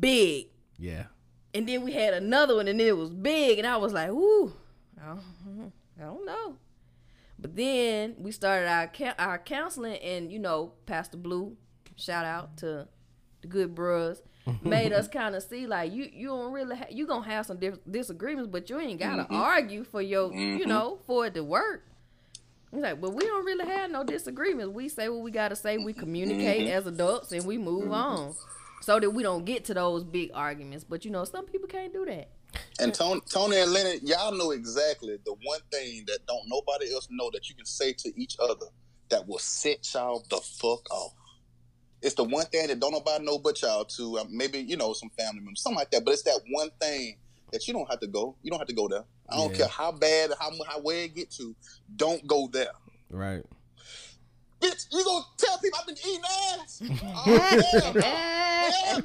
big, 0.00 0.48
yeah. 0.78 1.04
and 1.52 1.68
then 1.68 1.82
we 1.82 1.92
had 1.92 2.14
another 2.14 2.56
one, 2.56 2.68
and 2.68 2.80
it 2.80 2.96
was 2.96 3.10
big, 3.10 3.58
and 3.58 3.66
I 3.66 3.76
was 3.76 3.92
like, 3.92 4.10
ooh, 4.10 4.52
I 5.00 5.06
don't, 5.08 5.72
I 5.98 6.02
don't 6.04 6.26
know. 6.26 6.56
But 7.38 7.56
then 7.56 8.14
we 8.18 8.32
started 8.32 8.68
our 8.68 8.90
our 9.18 9.38
counseling, 9.38 9.96
and 9.96 10.32
you 10.32 10.38
know, 10.38 10.72
Pastor 10.86 11.16
Blue, 11.16 11.56
shout 11.96 12.24
out 12.24 12.56
to 12.58 12.88
the 13.42 13.48
good 13.48 13.74
bros, 13.74 14.22
made 14.62 14.92
us 14.92 15.08
kind 15.08 15.34
of 15.34 15.42
see 15.42 15.66
like 15.66 15.92
you 15.92 16.08
you 16.12 16.28
don't 16.28 16.52
really 16.52 16.76
ha- 16.76 16.86
you 16.90 17.06
gonna 17.06 17.26
have 17.26 17.46
some 17.46 17.58
dis- 17.58 17.78
disagreements, 17.90 18.50
but 18.50 18.70
you 18.70 18.78
ain't 18.78 18.98
gotta 18.98 19.24
mm-hmm. 19.24 19.36
argue 19.36 19.84
for 19.84 20.00
your 20.00 20.32
you 20.32 20.60
mm-hmm. 20.60 20.68
know 20.68 20.98
for 21.06 21.26
it 21.26 21.34
to 21.34 21.44
work. 21.44 21.84
He's 22.70 22.82
like, 22.82 23.00
but 23.00 23.14
we 23.14 23.24
don't 23.24 23.44
really 23.44 23.66
have 23.66 23.90
no 23.90 24.02
disagreements. 24.02 24.74
We 24.74 24.88
say 24.88 25.08
what 25.08 25.20
we 25.20 25.30
gotta 25.30 25.56
say. 25.56 25.78
We 25.78 25.92
communicate 25.92 26.66
mm-hmm. 26.66 26.76
as 26.76 26.86
adults, 26.86 27.32
and 27.32 27.46
we 27.46 27.58
move 27.58 27.92
on, 27.92 28.34
so 28.84 29.00
that 29.00 29.10
we 29.10 29.22
don't 29.22 29.44
get 29.44 29.64
to 29.66 29.74
those 29.74 30.04
big 30.04 30.30
arguments. 30.34 30.84
But 30.84 31.04
you 31.04 31.10
know, 31.10 31.24
some 31.24 31.46
people 31.46 31.68
can't 31.68 31.92
do 31.92 32.04
that. 32.04 32.28
And 32.78 32.94
Tony, 32.94 33.20
Tony 33.28 33.56
and 33.58 33.72
Lenny, 33.72 33.98
y'all 34.02 34.32
know 34.36 34.50
exactly 34.52 35.16
the 35.24 35.34
one 35.42 35.60
thing 35.72 36.04
that 36.06 36.18
don't 36.28 36.44
nobody 36.46 36.92
else 36.92 37.08
know 37.10 37.30
that 37.32 37.48
you 37.48 37.54
can 37.54 37.64
say 37.66 37.92
to 37.94 38.12
each 38.20 38.36
other 38.38 38.66
that 39.08 39.26
will 39.26 39.38
set 39.38 39.92
y'all 39.94 40.24
the 40.30 40.36
fuck 40.36 40.88
off. 40.92 41.12
It's 42.02 42.14
the 42.14 42.24
one 42.24 42.44
thing 42.46 42.68
that 42.68 42.78
don't 42.78 42.92
nobody 42.92 43.24
know 43.24 43.38
but 43.38 43.60
y'all 43.62 43.84
too. 43.84 44.18
Um, 44.18 44.28
maybe 44.30 44.58
you 44.60 44.76
know 44.76 44.92
some 44.92 45.10
family 45.18 45.40
members, 45.40 45.62
something 45.62 45.78
like 45.78 45.90
that. 45.92 46.04
But 46.04 46.12
it's 46.12 46.22
that 46.24 46.40
one 46.50 46.68
thing 46.80 47.16
that 47.52 47.66
you 47.66 47.72
don't 47.74 47.88
have 47.90 48.00
to 48.00 48.06
go. 48.06 48.36
You 48.42 48.50
don't 48.50 48.60
have 48.60 48.68
to 48.68 48.74
go 48.74 48.86
there. 48.88 49.04
I 49.30 49.36
don't 49.36 49.50
Yeah. 49.52 49.56
care 49.58 49.68
how 49.68 49.90
bad, 49.92 50.30
how 50.38 50.50
mu- 50.50 50.64
how 50.68 50.80
where 50.80 51.04
it 51.04 51.14
get 51.14 51.30
to. 51.32 51.56
Don't 51.96 52.24
go 52.26 52.48
there. 52.52 52.72
Right. 53.08 53.42
Bitch, 54.64 54.86
you 54.92 55.04
gonna 55.04 55.24
tell 55.36 55.58
people 55.58 55.78
I've 55.80 55.86
been 55.86 55.96
eating 55.98 56.24
ass? 56.60 56.82
Oh, 57.26 57.38
hell 57.72 57.94
no. 57.94 58.00
Hell 58.64 59.02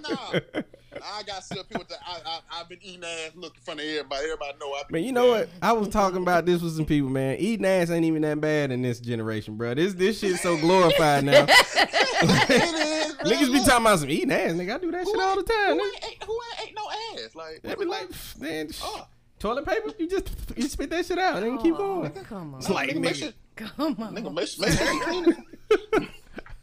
no. 0.54 0.64
I 1.02 1.24
got 1.24 1.44
still 1.44 1.64
people 1.64 1.86
that 1.90 2.00
I, 2.06 2.20
I, 2.26 2.60
I've 2.60 2.70
been 2.70 2.80
eating 2.82 3.04
ass. 3.04 3.32
Look 3.36 3.56
in 3.56 3.62
front 3.62 3.80
of 3.80 3.86
everybody. 3.86 4.24
Everybody 4.24 4.58
know 4.60 4.74
I've 4.74 4.88
been 4.88 4.94
Man, 4.94 5.02
you 5.02 5.06
eating 5.08 5.16
know 5.16 5.36
ass. 5.36 5.48
what? 5.48 5.50
I 5.62 5.72
was 5.74 5.88
talking 5.90 6.22
about 6.22 6.46
this 6.46 6.62
with 6.62 6.74
some 6.74 6.86
people, 6.86 7.10
man. 7.10 7.38
Eating 7.40 7.66
ass 7.66 7.90
ain't 7.90 8.06
even 8.06 8.22
that 8.24 8.42
bad 8.42 8.72
in 8.72 8.82
this 8.82 9.00
generation, 9.00 9.56
bro. 9.56 9.74
This 9.76 9.94
this 9.94 10.20
shit's 10.20 10.42
so 10.42 10.58
glorified 10.58 11.24
now. 11.26 11.46
it 11.48 13.08
is, 13.08 13.14
bro. 13.16 13.32
Niggas 13.32 13.52
be 13.54 13.60
talking 13.60 13.86
about 13.86 14.00
some 14.00 14.10
eating 14.10 14.32
ass, 14.32 14.52
nigga. 14.54 14.76
I 14.76 14.78
do 14.80 14.92
that 14.92 15.06
shit 15.08 15.20
all 15.20 15.36
the 15.36 15.44
time. 15.44 15.78
Who 15.78 15.84
ain't, 15.86 16.06
ain't- 16.06 16.24
who 16.24 16.40
ain't 16.60 16.70
ate 16.70 16.76
no 16.76 17.24
ass? 17.24 17.36
Like, 17.36 17.62
They 17.64 17.76
be 17.76 17.86
like, 17.86 18.10
man, 18.40 18.70
oh, 18.84 19.08
toilet 19.40 19.66
paper. 19.66 19.92
You 20.00 20.08
just 20.10 20.30
you 20.56 20.64
spit 20.68 20.90
that 20.90 21.06
shit 21.06 21.18
out 21.20 21.38
and 21.38 21.46
then 21.46 21.58
keep 21.60 21.76
Oh, 21.76 22.02
going. 22.02 22.12
Come 22.12 22.54
on, 22.56 22.60
It's 22.60 22.70
like 22.70 22.90
nigga, 22.90 23.00
make 23.02 23.14
nigga. 23.16 23.20
sure, 23.20 23.32
come 23.56 23.96
on. 24.00 24.16
nigga, 24.16 24.34
make, 24.34 24.48
sure- 24.48 24.66
make 24.68 25.36
sure 25.72 25.80
you 25.92 26.00
it. 26.02 26.10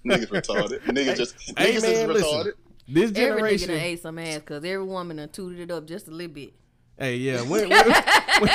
Niggas 0.04 0.28
retarded. 0.28 0.80
Niggas 0.84 1.16
just, 1.16 1.34
Hey 1.58 1.74
niggas 1.74 1.82
man, 1.82 1.92
is 1.92 2.06
listen. 2.08 2.28
retarded. 2.38 2.52
This 2.88 3.10
Every 3.10 3.12
nigga 3.12 3.14
generation. 3.34 3.68
done 3.68 3.78
ate 3.78 4.00
some 4.02 4.18
ass 4.18 4.34
because 4.38 4.64
every 4.64 4.84
woman 4.84 5.16
done 5.16 5.28
tooted 5.30 5.58
it 5.60 5.70
up 5.72 5.86
just 5.86 6.06
a 6.08 6.10
little 6.12 6.32
bit. 6.32 6.52
Hey, 6.98 7.16
yeah. 7.16 7.42
When, 7.48 7.68
when, 7.68 7.70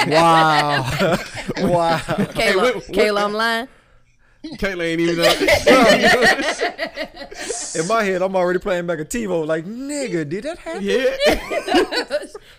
Wow. 0.09 0.83
wow. 1.57 1.97
Kayla, 1.97 2.55
what- 2.55 2.75
what- 2.75 2.83
Kayla, 2.87 3.23
I'm 3.23 3.33
lying. 3.33 3.67
Kayla 4.43 4.83
ain't 4.83 5.01
even. 5.01 5.19
Up. 5.25 5.37
In 7.75 7.87
my 7.87 8.03
head, 8.03 8.21
I'm 8.23 8.35
already 8.35 8.57
playing 8.59 8.87
back 8.87 8.99
a 8.99 9.05
TiVo. 9.05 9.45
Like, 9.45 9.65
nigga, 9.65 10.27
did 10.27 10.43
that 10.45 10.57
happen? 10.57 10.81
yeah. 10.83 11.15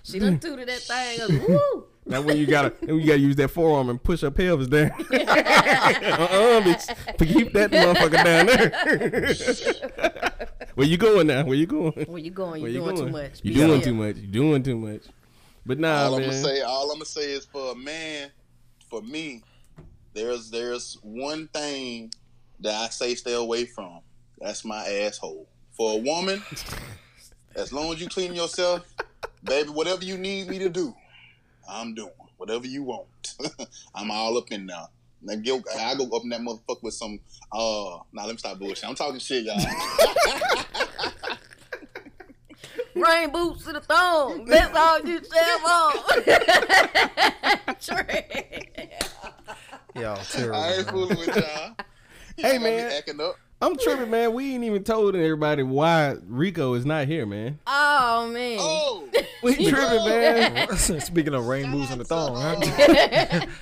she 0.05 0.19
done 0.21 0.39
tooted 0.39 0.69
that 0.69 0.79
thing 0.81 1.21
up. 1.21 1.31
Woo! 1.49 1.87
That's 2.07 2.25
when 2.25 2.37
you 2.37 2.47
gotta 2.47 2.73
you 2.87 3.07
gotta 3.07 3.19
use 3.19 3.37
that 3.37 3.49
forearm 3.49 3.89
and 3.89 4.03
push 4.03 4.23
her 4.23 4.31
pelvis 4.31 4.69
down. 4.69 4.91
uh-uh, 5.13 6.61
bitch. 6.63 7.19
Keep 7.19 7.53
that 7.53 7.71
motherfucker 7.71 8.25
down 8.25 8.47
there. 8.47 10.49
Where 10.75 10.87
you 10.87 10.97
going 10.97 11.27
now? 11.27 11.45
Where 11.45 11.57
you 11.57 11.67
going? 11.67 11.93
Where 11.93 12.19
you 12.19 12.31
going? 12.31 12.63
You 12.63 12.83
Where 12.83 12.95
doing 12.95 12.97
too 12.97 13.11
much. 13.11 13.41
You 13.43 13.53
Be 13.53 13.61
doing 13.61 13.81
still. 13.81 13.93
too 13.93 13.95
much. 13.95 14.17
You 14.17 14.27
doing 14.27 14.63
too 14.63 14.77
much. 14.77 15.03
But 15.65 15.79
nah, 15.79 16.07
all 16.07 16.17
I'm 16.17 16.23
gonna 16.23 16.33
say, 16.33 16.63
all 16.63 16.91
I'm 16.91 16.97
gonna 16.97 17.05
say 17.05 17.33
is 17.33 17.45
for 17.45 17.73
a 17.73 17.77
man, 17.77 18.31
for 18.91 19.01
me, 19.03 19.43
there's 20.13 20.51
there's 20.51 20.99
one 21.03 21.47
thing 21.49 22.13
that 22.61 22.75
I 22.75 22.89
say 22.89 23.15
stay 23.15 23.35
away 23.35 23.67
from. 23.67 24.01
That's 24.41 24.65
my 24.65 24.85
asshole. 24.85 25.47
For 25.77 25.93
a 25.93 25.97
woman, 25.97 26.43
as 27.55 27.73
long 27.73 27.93
as 27.93 28.01
you 28.01 28.09
clean 28.09 28.35
yourself, 28.35 28.85
baby, 29.45 29.71
whatever 29.71 30.05
you 30.05 30.19
need 30.19 30.49
me 30.49 30.59
to 30.59 30.69
do, 30.69 30.95
I'm 31.69 31.95
doing. 31.95 32.11
Whatever 32.37 32.67
you 32.67 32.83
want. 32.83 33.07
I'm 33.95 34.11
all 34.11 34.37
up 34.39 34.51
in 34.51 34.67
there. 34.67 34.89
Now 35.23 35.37
go, 35.37 35.63
I 35.79 35.95
go 35.95 36.05
up 36.17 36.25
in 36.25 36.31
that 36.31 36.41
motherfucker 36.41 36.83
with 36.83 36.95
some. 36.95 37.21
Uh, 37.53 37.99
now 38.13 38.27
let 38.27 38.33
me 38.33 38.37
stop 38.39 38.59
bullshit. 38.59 38.89
I'm 38.89 38.95
talking 38.97 39.21
shit, 39.21 39.45
y'all. 39.45 39.57
Rain 42.95 43.31
boots 43.31 43.65
to 43.65 43.73
the 43.73 43.81
thong. 43.81 44.45
That's 44.45 44.77
all 44.77 45.01
you 45.01 45.21
have 45.35 45.65
on. 45.65 45.93
Trey. 47.81 48.91
Y'all 49.95 50.19
I 50.55 50.75
ain't 50.75 50.89
fooling 50.89 51.19
with 51.19 51.37
y'all. 51.37 51.75
Hey, 52.37 52.55
Y'all 52.55 52.61
got 52.61 52.63
me 52.63 52.71
man. 52.77 52.93
acting 52.93 53.21
up. 53.21 53.37
I'm 53.63 53.79
tripping, 53.79 54.11
man. 54.11 54.33
We 54.35 54.55
ain't 54.55 54.65
even 54.65 54.83
told 54.83 55.15
everybody 55.15 55.63
why 55.63 56.17
Rico 56.27 56.75
is 56.75 56.85
not 56.85 57.07
here, 57.07 57.25
man. 57.25 57.61
Oh 57.67 58.29
man. 58.33 58.59
Oh, 58.61 59.09
We 59.43 59.55
tripping, 59.55 60.05
man. 60.05 60.77
Speaking 61.01 61.35
of 61.35 61.47
rainbows 61.47 61.91
and 61.93 62.01
the 62.01 62.05
thong, 62.05 62.37
huh? 62.37 63.47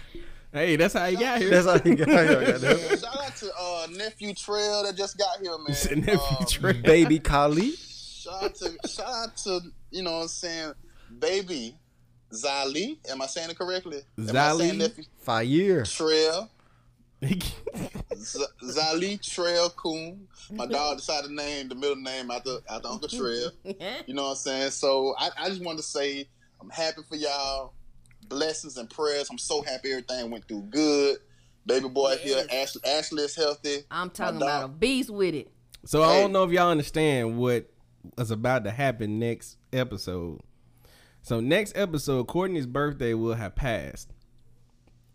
Hey, 0.53 0.75
that's 0.75 0.95
how 0.95 1.07
he 1.07 1.15
got 1.15 1.39
here. 1.39 1.49
That's 1.49 1.65
how 1.65 1.89
you 1.89 1.95
got 1.95 2.09
here. 2.09 2.59
shout 2.97 3.23
out 3.23 3.37
to 3.37 3.53
uh, 3.57 3.87
nephew 3.93 4.35
Trail 4.35 4.83
that 4.83 4.97
just 4.97 5.17
got 5.17 5.39
here, 5.41 5.57
man. 5.57 5.77
Said 5.77 5.99
nephew 5.99 6.37
Uh, 6.41 6.45
Trey. 6.45 6.73
Baby 6.73 7.21
Kali. 7.21 7.71
Shout 7.77 8.43
out 8.43 8.55
to 8.57 8.89
shout 8.89 9.07
out 9.07 9.37
to 9.37 9.61
you 9.93 10.03
know 10.03 10.11
what 10.11 10.23
I'm 10.23 10.29
saying, 10.29 10.73
baby 11.21 11.77
Zali. 12.33 12.99
Am 13.11 13.23
I 13.23 13.27
saying 13.27 13.51
it 13.51 13.59
correctly? 13.59 14.01
Zali? 14.19 14.77
nephew 14.77 15.05
Fire. 15.21 15.85
Trail? 15.85 16.51
Z- 17.25 18.45
Zali 18.65 19.21
Trail 19.23 19.71
Coon. 19.71 20.27
My 20.53 20.67
dog 20.67 20.99
decided 20.99 21.29
to 21.29 21.35
name 21.35 21.69
the 21.69 21.75
middle 21.75 21.97
name 21.97 22.31
after 22.31 22.59
after 22.69 22.89
Uncle 22.89 23.09
Trail. 23.09 23.51
You 24.07 24.15
know 24.15 24.23
what 24.25 24.31
I'm 24.31 24.37
saying? 24.37 24.71
So 24.71 25.15
I, 25.19 25.31
I 25.39 25.49
just 25.49 25.63
wanted 25.63 25.79
to 25.79 25.83
say 25.85 26.29
I'm 26.61 26.71
happy 26.71 27.03
for 27.09 27.17
y'all. 27.17 27.75
Blessings 28.29 28.77
and 28.77 28.89
prayers. 28.89 29.29
I'm 29.31 29.39
so 29.39 29.63
happy 29.63 29.91
everything 29.91 30.31
went 30.31 30.47
through 30.47 30.63
good. 30.71 31.19
Baby 31.67 31.89
boy 31.89 32.17
here, 32.17 32.45
Yes. 32.51 32.75
Ashley, 32.77 32.81
Ashley 32.91 33.23
is 33.25 33.37
healthy. 33.37 33.79
I'm 33.91 34.11
talking 34.11 34.39
My 34.39 34.47
about 34.47 34.65
a 34.65 34.69
beast 34.69 35.11
with 35.11 35.35
it. 35.35 35.51
So 35.85 36.03
I 36.03 36.21
don't 36.21 36.33
know 36.33 36.45
if 36.45 36.51
y'all 36.53 36.71
understand 36.71 37.39
what 37.39 37.71
is 38.19 38.31
about 38.31 38.65
to 38.65 38.71
happen 38.71 39.19
next 39.19 39.57
episode. 39.73 40.41
So 41.23 41.41
next 41.41 41.77
episode, 41.77 42.29
Courtney's 42.29 42.67
birthday 42.67 43.15
will 43.15 43.35
have 43.35 43.55
passed, 43.57 44.11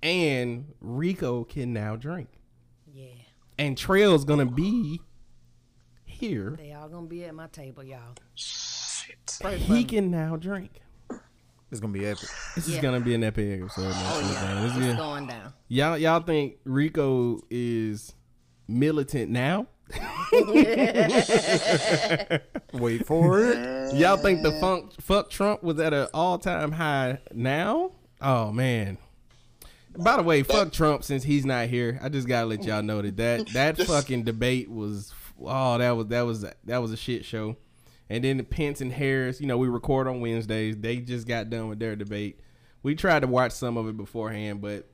and 0.06 0.66
Rico 0.82 1.44
can 1.44 1.74
now 1.74 1.96
drink, 1.96 2.30
Yeah. 2.94 3.08
and 3.58 3.76
Trail's 3.78 4.24
gonna 4.24 4.46
be 4.46 5.02
here. 6.06 6.56
They 6.58 6.72
all 6.74 6.88
gonna 6.88 7.08
be 7.08 7.26
at 7.26 7.34
my 7.34 7.48
table, 7.48 7.84
y'all. 7.84 8.14
Shit. 8.36 9.40
He 9.58 9.84
can 9.84 10.12
now 10.12 10.36
drink. 10.36 10.82
It's 11.72 11.80
gonna 11.82 11.92
be 11.92 12.06
epic. 12.06 12.30
This 12.54 12.68
is 12.68 12.78
gonna 12.80 13.00
be 13.00 13.16
an 13.16 13.24
epic 13.24 13.62
episode. 13.62 13.90
man. 13.90 13.94
Oh 13.96 14.20
yeah. 14.32 14.62
This 14.62 14.78
is 14.78 14.86
It's 14.86 14.96
going 15.00 15.26
down. 15.28 15.54
Y'all, 15.68 15.98
y'all 15.98 16.20
think 16.22 16.58
Rico 16.64 17.42
is 17.50 18.14
militant 18.68 19.32
now? 19.32 19.66
Wait 22.74 23.06
for 23.06 23.40
it. 23.44 23.96
Y'all 23.96 24.18
think 24.18 24.44
the 24.44 24.52
funk, 24.62 24.92
fuck 25.02 25.30
Trump 25.30 25.64
was 25.64 25.80
at 25.80 25.94
an 25.94 26.08
all 26.14 26.38
time 26.38 26.72
high 26.72 27.20
now? 27.34 27.92
Oh 28.22 28.52
man. 28.52 28.98
By 29.98 30.18
the 30.18 30.24
way, 30.24 30.44
fuck 30.44 30.72
Trump 30.72 31.04
since 31.04 31.24
he's 31.24 31.46
not 31.46 31.68
here. 31.68 32.00
I 32.02 32.10
just 32.10 32.28
gotta 32.28 32.48
let 32.48 32.64
y'all 32.64 32.84
know 32.84 33.02
that 33.02 33.18
that, 33.18 33.48
that 33.50 33.78
fucking 33.88 34.24
debate 34.24 34.70
was 34.70 35.14
oh 35.42 35.78
that 35.78 35.92
was 35.92 36.08
that 36.08 36.22
was 36.22 36.46
that 36.64 36.78
was 36.78 36.92
a 36.92 36.98
shit 36.98 37.26
show. 37.26 37.56
And 38.10 38.24
then 38.24 38.38
the 38.38 38.44
Pence 38.44 38.82
and 38.82 38.92
Harris, 38.94 39.42
you 39.42 39.48
know, 39.48 39.58
we 39.58 39.68
record 39.68 40.08
on 40.08 40.22
Wednesdays. 40.22 40.78
They 40.78 40.98
just 40.98 41.28
got 41.28 41.50
done 41.50 41.70
with 41.70 41.80
their 41.80 41.96
debate. 41.96 42.40
We 42.84 42.94
tried 42.94 43.22
to 43.22 43.28
watch 43.28 43.52
some 43.52 43.78
of 43.78 43.88
it 43.88 43.98
beforehand, 43.98 44.62
but 44.62 44.88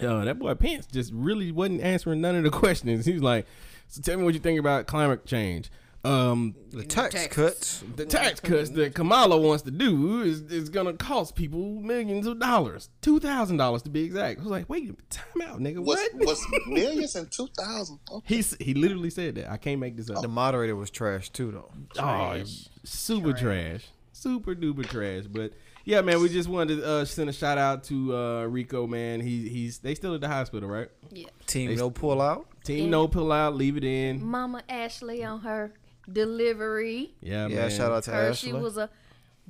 uh, 0.00 0.24
that 0.24 0.38
boy 0.38 0.54
Pence 0.54 0.86
just 0.86 1.12
really 1.12 1.50
wasn't 1.50 1.80
answering 1.80 2.20
none 2.20 2.36
of 2.36 2.44
the 2.44 2.50
questions. 2.58 3.06
He 3.06 3.12
was 3.12 3.22
like, 3.22 3.46
"So 3.88 4.00
tell 4.02 4.16
me 4.16 4.24
what 4.24 4.34
you 4.34 4.40
think 4.40 4.60
about 4.60 4.86
climate 4.86 5.26
change." 5.26 5.70
Um, 6.04 6.54
The 6.70 6.84
tax 6.84 7.12
Taxes. 7.14 7.34
cuts. 7.34 7.84
the 7.96 8.06
tax 8.06 8.38
cuts 8.40 8.70
that 8.70 8.94
Kamala 8.94 9.36
wants 9.36 9.64
to 9.64 9.70
do 9.72 10.22
is, 10.22 10.42
is 10.42 10.68
gonna 10.68 10.92
cost 10.92 11.34
people 11.34 11.80
millions 11.80 12.26
of 12.26 12.38
dollars, 12.38 12.88
two 13.02 13.18
thousand 13.18 13.56
dollars 13.56 13.82
to 13.82 13.90
be 13.90 14.04
exact. 14.04 14.38
I 14.38 14.42
was 14.42 14.50
like, 14.50 14.68
wait, 14.68 14.92
time 15.10 15.42
out, 15.42 15.58
nigga. 15.60 15.80
What's 15.80 16.00
What? 16.14 16.26
what's 16.26 16.46
millions 16.68 17.16
and 17.16 17.30
two 17.30 17.48
thousand? 17.48 17.98
He 18.24 18.44
he 18.60 18.74
literally 18.74 19.10
said 19.10 19.34
that. 19.36 19.50
I 19.50 19.56
can't 19.56 19.80
make 19.80 19.96
this 19.96 20.08
up. 20.08 20.22
The 20.22 20.28
moderator 20.28 20.76
was 20.76 20.88
trash 20.90 21.30
too, 21.30 21.50
though. 21.50 21.72
Oh, 22.02 22.42
super 22.84 23.32
trash. 23.32 23.86
super 24.12 24.54
duper 24.54 24.86
trash. 24.88 25.24
But 25.24 25.52
yeah, 25.84 26.00
man, 26.02 26.20
we 26.22 26.28
just 26.28 26.48
wanted 26.48 26.76
to 26.76 26.86
uh, 26.86 27.04
send 27.06 27.28
a 27.28 27.32
shout 27.32 27.58
out 27.58 27.82
to 27.84 28.16
uh, 28.16 28.44
Rico, 28.44 28.86
man. 28.86 29.20
He 29.20 29.48
he's 29.48 29.78
they 29.78 29.96
still 29.96 30.14
at 30.14 30.20
the 30.20 30.28
hospital, 30.28 30.68
right? 30.68 30.88
Yeah. 31.10 31.26
Team 31.46 31.70
They- 31.70 31.76
no 31.76 31.90
pull 31.90 32.22
out. 32.22 32.46
Team 32.62 32.84
Yeah. 32.84 32.90
no 32.90 33.08
pull 33.08 33.32
out, 33.32 33.56
leave 33.56 33.76
it 33.76 33.84
in. 33.84 34.22
Mama 34.24 34.62
Ashley 34.68 35.24
on 35.24 35.40
her 35.40 35.72
delivery. 36.10 37.14
Yeah, 37.20 37.46
Yeah, 37.48 37.56
man. 37.56 37.70
shout 37.70 37.92
out 37.92 38.02
to 38.04 38.10
Her, 38.12 38.30
Ashley. 38.30 38.48
she 38.50 38.52
was 38.52 38.76
a 38.76 38.88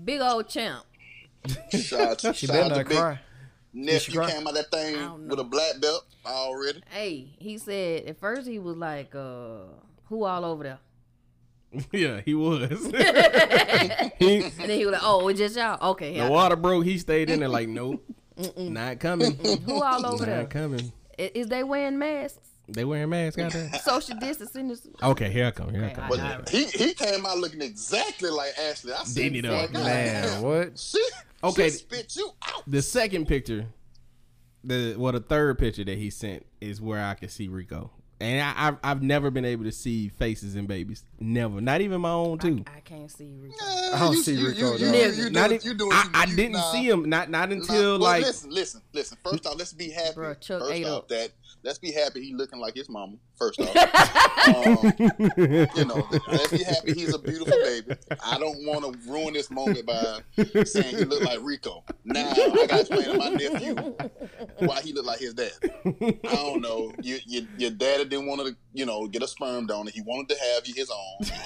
big 0.02 0.20
old 0.20 0.48
champ. 0.48 0.84
Shout 1.70 2.00
out 2.00 2.18
to, 2.20 2.32
she 2.34 2.46
shout 2.46 2.54
better 2.54 2.64
out 2.64 2.68
to 2.70 2.74
not 2.82 2.88
Big 2.88 2.98
cry. 2.98 3.20
nephew 3.72 4.14
cry? 4.20 4.30
came 4.30 4.46
out 4.46 4.54
that 4.54 4.70
thing 4.70 4.96
I 4.96 5.00
don't 5.00 5.26
know. 5.26 5.30
with 5.30 5.40
a 5.40 5.44
black 5.44 5.80
belt 5.80 6.04
already. 6.26 6.82
Hey, 6.90 7.28
he 7.38 7.58
said 7.58 8.06
at 8.06 8.18
first 8.18 8.46
he 8.48 8.58
was 8.58 8.76
like, 8.76 9.14
uh, 9.14 9.60
who 10.06 10.24
all 10.24 10.44
over 10.44 10.64
there? 10.64 10.78
yeah, 11.92 12.20
he 12.24 12.34
was. 12.34 12.68
he, 14.18 14.42
And 14.42 14.52
then 14.52 14.70
he 14.70 14.84
was 14.86 14.92
like, 14.94 15.02
oh, 15.04 15.28
it's 15.28 15.38
just 15.38 15.56
y'all. 15.56 15.90
Okay, 15.92 16.18
the 16.18 16.28
water 16.30 16.56
broke. 16.56 16.84
He 16.84 16.98
stayed 16.98 17.30
in 17.30 17.40
there 17.40 17.48
like, 17.48 17.68
nope, 17.68 18.02
not 18.56 18.98
coming. 19.00 19.36
Who 19.64 19.82
all 19.82 20.04
over 20.06 20.24
there? 20.26 20.38
Not 20.42 20.50
coming. 20.50 20.92
I- 21.18 21.30
Is 21.34 21.46
they 21.48 21.62
wearing 21.62 21.98
masks? 21.98 22.47
They 22.70 22.84
wearing 22.84 23.08
masks 23.08 23.38
out 23.40 23.52
there. 23.54 23.72
Social 23.82 24.16
distancing 24.18 24.70
is 24.70 24.86
Okay, 25.02 25.30
here 25.30 25.46
I 25.46 25.50
come. 25.52 25.70
Here 25.72 25.84
I 25.86 25.90
come. 25.94 26.08
But 26.08 26.20
Alright. 26.20 26.48
he 26.48 26.64
he 26.66 26.92
came 26.94 27.24
out 27.24 27.38
looking 27.38 27.62
exactly 27.62 28.30
like 28.30 28.50
Ashley. 28.58 28.92
I 28.92 29.04
said, 29.04 29.14
Didn't 29.22 29.34
he 29.36 29.40
though? 29.40 29.58
"Fuck, 29.60 29.72
Man, 29.72 30.42
what? 30.42 30.78
She, 30.78 31.02
Okay. 31.42 31.64
she 31.64 31.76
spit 31.76 32.16
you 32.16 32.30
out. 32.46 32.64
The 32.66 32.82
second 32.82 33.26
picture, 33.26 33.66
the 34.64 34.96
well, 34.98 35.12
the 35.12 35.20
third 35.20 35.58
picture 35.58 35.84
that 35.84 35.96
he 35.96 36.10
sent 36.10 36.44
is 36.60 36.80
where 36.80 37.02
I 37.04 37.14
can 37.14 37.28
see 37.28 37.48
Rico, 37.48 37.90
and 38.20 38.42
I, 38.42 38.68
I've 38.68 38.76
I've 38.82 39.02
never 39.02 39.30
been 39.30 39.44
able 39.44 39.64
to 39.64 39.72
see 39.72 40.08
faces 40.08 40.56
in 40.56 40.66
babies. 40.66 41.04
Never, 41.20 41.60
not 41.60 41.80
even 41.80 42.00
my 42.00 42.10
own 42.10 42.38
too. 42.38 42.64
I 42.66 42.80
can't 42.80 43.10
see 43.10 43.32
Rico. 43.40 43.54
I 43.64 43.98
don't 44.00 44.16
see 44.16 44.36
Rico, 44.44 44.76
You, 44.76 44.86
you, 44.86 44.92
you, 44.92 45.10
you, 45.24 45.30
Not 45.30 45.48
doing, 45.50 45.76
doing, 45.76 45.92
I, 45.92 46.10
I 46.12 46.26
didn't 46.26 46.52
nah. 46.52 46.72
see 46.72 46.88
him. 46.88 47.08
Not 47.08 47.30
not 47.30 47.48
Nah, 47.48 47.54
until 47.56 47.82
well, 47.92 47.98
like 48.00 48.24
listen, 48.24 48.50
listen, 48.50 48.82
listen. 48.92 49.16
First 49.24 49.46
off, 49.46 49.56
let's 49.56 49.72
be 49.72 49.90
happy. 49.90 50.14
Bro, 50.16 50.34
Chuck 50.34 50.60
first 50.60 50.72
ate 50.74 50.84
off, 50.86 50.98
up. 51.04 51.08
that 51.08 51.30
let's 51.62 51.78
be 51.78 51.92
happy 51.92 52.22
he 52.24 52.34
looking 52.34 52.58
like 52.60 52.74
his 52.74 52.88
mama. 52.88 53.16
First 53.36 53.60
off, 53.60 53.76
um, 54.48 54.92
you 55.36 55.84
know, 55.84 56.08
let's 56.28 56.50
be 56.50 56.62
happy 56.64 56.92
he's 56.94 57.14
a 57.14 57.18
beautiful 57.18 57.56
baby. 57.62 57.94
I 58.24 58.38
don't 58.38 58.64
want 58.66 58.84
to 58.84 59.10
ruin 59.10 59.34
this 59.34 59.50
moment 59.50 59.86
by 59.86 60.20
saying 60.64 60.96
he 60.96 61.04
look 61.04 61.22
like 61.22 61.38
Rico. 61.42 61.84
Now 62.04 62.30
I 62.30 62.66
got 62.66 62.68
to 62.68 62.80
explain 62.80 63.04
to 63.04 63.14
my 63.18 63.28
nephew 63.30 63.74
why 64.58 64.80
he 64.82 64.92
look 64.92 65.06
like 65.06 65.18
his 65.20 65.34
dad. 65.34 65.52
I 65.84 66.34
don't 66.34 66.60
know. 66.62 66.92
You, 67.02 67.18
you, 67.26 67.46
your 67.56 67.70
daddy 67.70 68.04
didn't 68.04 68.26
want 68.26 68.40
to, 68.46 68.56
you 68.72 68.86
know, 68.86 69.06
get 69.06 69.22
a 69.22 69.28
sperm 69.28 69.66
donor. 69.66 69.90
He 69.90 70.00
wanted 70.02 70.28
to 70.30 70.36
have 70.54 70.66
you 70.66 70.74
his 70.74 70.90
own. 70.90 71.26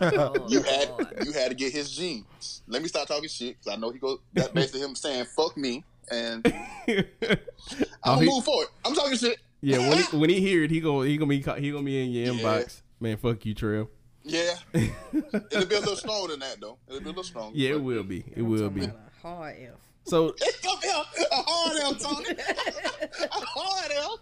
Oh, 0.00 0.46
You 0.48 0.62
had 0.62 0.88
Lord. 0.88 1.08
you 1.26 1.32
had 1.32 1.50
to 1.50 1.54
get 1.54 1.70
his 1.70 1.90
genes. 1.94 2.62
Let 2.66 2.80
me 2.80 2.88
stop 2.88 3.06
talking 3.06 3.28
shit 3.28 3.58
because 3.60 3.76
I 3.76 3.78
know 3.78 3.90
he 3.90 3.98
go. 3.98 4.18
That's 4.32 4.48
basically 4.48 4.80
him 4.80 4.94
saying 4.94 5.26
"fuck 5.36 5.58
me," 5.58 5.84
and 6.10 6.40
I'm 6.88 7.04
Oh, 7.26 8.14
gonna 8.14 8.20
he- 8.22 8.26
move 8.30 8.44
forward. 8.44 8.68
I'm 8.82 8.94
talking 8.94 9.18
shit. 9.18 9.36
Yeah, 9.64 9.88
when 9.88 9.98
he, 9.98 10.04
when 10.18 10.30
he 10.30 10.40
hear 10.40 10.62
it, 10.64 10.70
he 10.70 10.80
gonna 10.80 11.06
he 11.06 11.16
gonna 11.16 11.28
be 11.28 11.36
he 11.38 11.70
gonna 11.70 11.82
be 11.82 12.02
in 12.04 12.10
your 12.10 12.34
Yeah. 12.34 12.40
inbox. 12.42 12.82
Man, 13.00 13.16
fuck 13.16 13.44
you, 13.44 13.54
Trail. 13.54 13.90
Yeah, 14.22 14.54
it'll 14.72 15.66
be 15.66 15.74
a 15.74 15.80
little 15.80 15.96
stronger 15.96 16.28
than 16.32 16.40
that 16.40 16.56
though. 16.60 16.78
It'll 16.88 17.00
be 17.00 17.04
a 17.04 17.08
little 17.08 17.24
stronger. 17.24 17.56
Yeah, 17.58 17.70
it 17.70 17.82
will 17.82 18.02
be. 18.04 18.24
It 18.34 18.42
will 18.42 18.70
be. 18.70 18.88
Hard 19.22 19.56
F. 19.60 19.74
So 20.04 20.28
It's 20.40 20.60
gonna 20.60 20.80
be 20.80 20.88
a, 20.88 20.92
a 20.92 21.42
hard 21.46 21.78
L, 21.82 21.94
Tony. 21.94 22.30
a 22.30 23.28
hard 23.30 23.90
L. 23.96 24.20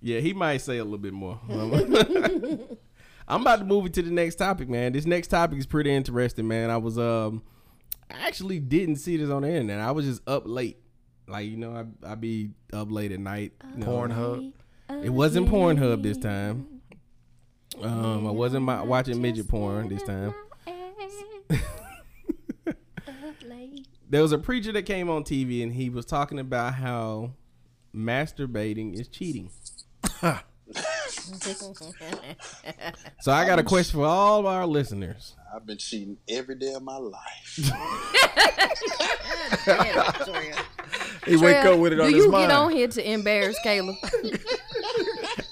Yeah, 0.00 0.20
he 0.20 0.32
might 0.34 0.58
say 0.58 0.78
a 0.78 0.84
little 0.84 0.98
bit 0.98 1.12
more. 1.14 1.40
I'm 3.26 3.40
about 3.40 3.60
to 3.60 3.64
move 3.64 3.86
it 3.86 3.94
to 3.94 4.02
the 4.02 4.10
next 4.10 4.34
topic, 4.36 4.68
man. 4.68 4.92
This 4.92 5.06
next 5.06 5.28
topic 5.28 5.58
is 5.58 5.66
pretty 5.66 5.90
interesting, 5.94 6.46
man. 6.46 6.70
I 6.70 6.76
was 6.76 6.98
um 6.98 7.42
I 8.10 8.26
actually 8.28 8.60
didn't 8.60 8.96
see 8.96 9.16
this 9.16 9.30
on 9.30 9.42
the 9.42 9.48
internet. 9.48 9.80
I 9.80 9.90
was 9.92 10.04
just 10.04 10.22
up 10.28 10.42
late. 10.46 10.78
Like, 11.26 11.48
you 11.48 11.56
know, 11.56 11.72
I 12.04 12.12
I 12.12 12.14
be 12.14 12.50
up 12.72 12.90
late 12.90 13.12
at 13.12 13.20
night. 13.20 13.52
you 13.72 13.80
know. 13.80 13.86
Pornhub. 13.86 14.52
It 15.02 15.10
wasn't 15.10 15.48
Pornhub 15.48 16.02
this 16.02 16.18
time. 16.18 16.80
Um 17.82 18.26
I 18.26 18.30
wasn't 18.30 18.64
my, 18.64 18.82
watching 18.82 19.20
midget 19.20 19.48
porn 19.48 19.88
this 19.88 20.02
time. 20.02 20.34
There 24.08 24.22
was 24.22 24.32
a 24.32 24.38
preacher 24.38 24.70
that 24.72 24.82
came 24.82 25.10
on 25.10 25.24
TV 25.24 25.62
and 25.62 25.72
he 25.72 25.90
was 25.90 26.04
talking 26.04 26.38
about 26.38 26.74
how 26.74 27.32
masturbating 27.92 28.94
is 28.94 29.08
cheating. 29.08 29.50
So 33.20 33.32
I 33.32 33.46
got 33.46 33.58
a 33.58 33.62
question 33.62 34.00
for 34.00 34.04
all 34.06 34.40
of 34.40 34.46
our 34.46 34.66
listeners. 34.66 35.34
I've 35.54 35.64
been 35.64 35.78
cheating 35.78 36.18
every 36.28 36.56
day 36.56 36.74
of 36.74 36.82
my 36.82 36.96
life. 36.96 37.56
Damn, 39.64 40.12
Trey. 40.24 40.52
He 41.26 41.36
wake 41.36 41.64
up 41.64 41.78
with 41.78 41.92
it 41.94 42.00
on 42.00 42.10
Do 42.10 42.16
his 42.16 42.24
you 42.26 42.30
mind. 42.30 42.48
get 42.48 42.56
on 42.56 42.72
here 42.72 42.88
to 42.88 43.10
embarrass 43.12 43.56
Caleb? 43.62 43.96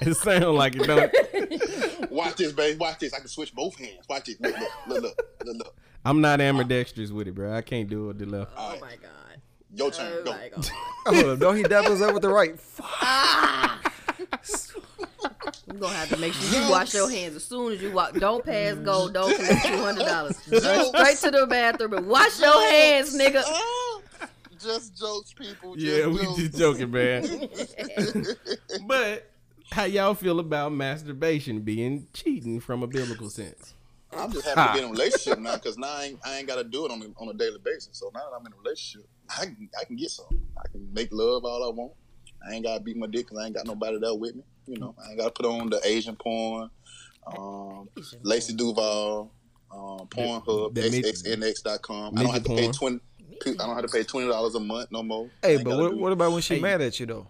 It 0.05 0.15
sounds 0.17 0.47
like 0.47 0.75
it 0.75 0.83
don't. 0.85 2.11
Watch 2.11 2.35
this, 2.35 2.51
babe. 2.53 2.81
Watch 2.81 2.99
this. 2.99 3.15
I 3.15 3.21
can 3.21 3.29
switch 3.29 3.55
both 3.55 3.79
hands. 3.79 4.01
Watch 4.09 4.25
this. 4.25 4.37
Look, 4.41 4.59
look, 4.59 4.69
look, 4.89 5.03
look, 5.05 5.17
look. 5.45 5.57
look. 5.59 5.77
I'm 6.05 6.21
not 6.21 6.41
ambidextrous 6.41 7.13
with 7.13 7.29
it, 7.29 7.37
bro. 7.37 7.55
I 7.55 7.63
can't 7.63 7.89
do 7.89 8.05
it 8.05 8.07
with 8.09 8.19
the 8.19 8.27
left. 8.27 8.51
oh 8.57 8.77
my 8.81 8.97
god. 8.97 9.41
Your 9.73 9.93
turn. 9.93 10.13
Oh 10.13 10.25
Go. 10.25 10.31
my 10.33 10.49
god. 10.49 10.69
Hold 11.07 11.25
up, 11.25 11.39
don't 11.39 11.57
he 11.57 11.63
dabbles 11.63 12.03
up 12.03 12.15
with 12.15 12.23
the 12.23 12.31
right? 12.31 12.59
You're 15.73 15.81
gonna 15.81 15.95
have 15.95 16.09
to 16.11 16.19
make 16.19 16.35
sure 16.35 16.63
you 16.63 16.71
wash 16.71 16.93
your 16.93 17.11
hands 17.11 17.35
as 17.35 17.45
soon 17.45 17.73
as 17.73 17.81
you 17.81 17.93
walk. 17.93 18.13
Don't 18.15 18.45
pass 18.45 18.75
go. 18.77 19.09
Mm. 19.09 19.13
Don't 19.15 19.35
collect 19.35 19.67
two 19.67 19.79
hundred 19.79 20.05
dollars. 20.05 20.37
Straight 20.37 21.17
to 21.23 21.31
the 21.31 21.47
bathroom 21.49 21.95
and 21.95 22.07
wash 22.07 22.39
your 22.41 22.61
hands, 22.69 23.19
nigga. 23.19 23.43
Just 24.61 24.97
jokes, 24.99 25.33
people. 25.33 25.75
Just 25.75 25.87
Yeah, 25.87 26.07
we 26.07 26.23
jokes. 26.23 26.39
just 26.39 26.57
joking, 26.59 26.91
man. 26.93 27.49
but 28.87 29.29
how 29.73 29.85
y'all 29.85 30.15
feel 30.15 30.39
about 30.39 30.73
masturbation 30.73 31.61
being 31.63 32.07
cheating 32.13 32.61
from 32.61 32.85
a 32.85 32.87
biblical 32.87 33.29
sense? 33.29 33.75
I'm 34.17 34.31
just 34.31 34.47
happy 34.47 34.69
to 34.69 34.73
be 34.75 34.79
in 34.85 34.85
a 34.85 34.93
relationship 34.93 35.41
now 35.41 35.57
because 35.57 35.79
now 35.79 35.89
I 35.89 36.05
ain't, 36.05 36.21
I 36.25 36.39
ain't 36.39 36.47
got 36.47 36.57
to 36.57 36.65
do 36.65 36.85
it 36.85 36.93
on 36.93 37.03
a, 37.03 37.07
on 37.21 37.31
a 37.31 37.33
daily 37.35 37.59
basis. 37.65 37.99
So 37.99 38.13
now 38.15 38.21
that 38.31 38.37
I'm 38.39 38.47
in 38.47 38.53
a 38.53 38.57
relationship, 38.57 39.09
I 39.37 39.47
can, 39.47 39.69
I 39.81 39.85
can 39.85 39.97
get 39.97 40.11
some. 40.11 40.27
I 40.57 40.69
can 40.69 40.93
make 40.93 41.09
love 41.11 41.45
all 41.45 41.65
I 41.65 41.75
want. 41.75 41.93
I 42.49 42.53
ain't 42.55 42.65
got 42.65 42.75
to 42.75 42.81
beat 42.85 42.97
my 42.97 43.07
dick 43.09 43.27
because 43.27 43.39
I 43.39 43.47
ain't 43.47 43.57
got 43.57 43.67
nobody 43.67 43.99
there 43.99 44.15
with 44.15 44.37
me. 44.37 44.43
You 44.67 44.79
know, 44.79 44.95
I 45.05 45.11
ain't 45.11 45.19
got 45.19 45.35
to 45.35 45.43
put 45.43 45.47
on 45.47 45.69
the 45.71 45.81
Asian 45.85 46.17
porn, 46.17 46.71
um, 47.27 47.89
Lacey 48.23 48.55
Duvalle, 48.55 49.29
um, 49.73 50.07
Pornhub, 50.09 50.75
the 50.75 50.83
mid- 50.91 51.05
xxnx.com. 51.05 52.17
I 52.19 52.23
don't 52.23 52.33
have 52.33 52.45
to 52.45 52.55
pay 52.55 52.71
twenty. 52.71 53.01
I 53.47 53.53
don't 53.67 53.75
have 53.75 53.83
to 53.87 53.89
pay 53.93 54.03
twenty 54.05 54.29
dollars 54.29 54.55
a 54.55 54.61
month 54.61 54.91
no 54.93 55.03
more. 55.03 55.29
Hey, 55.43 55.55
ain't 55.57 55.65
but 55.65 55.77
what, 55.79 55.97
what 55.97 56.13
about 56.13 56.33
when 56.33 56.43
she 56.43 56.55
Hey. 56.57 56.61
mad 56.61 56.81
at 56.81 56.99
you 57.01 57.07
though? 57.07 57.27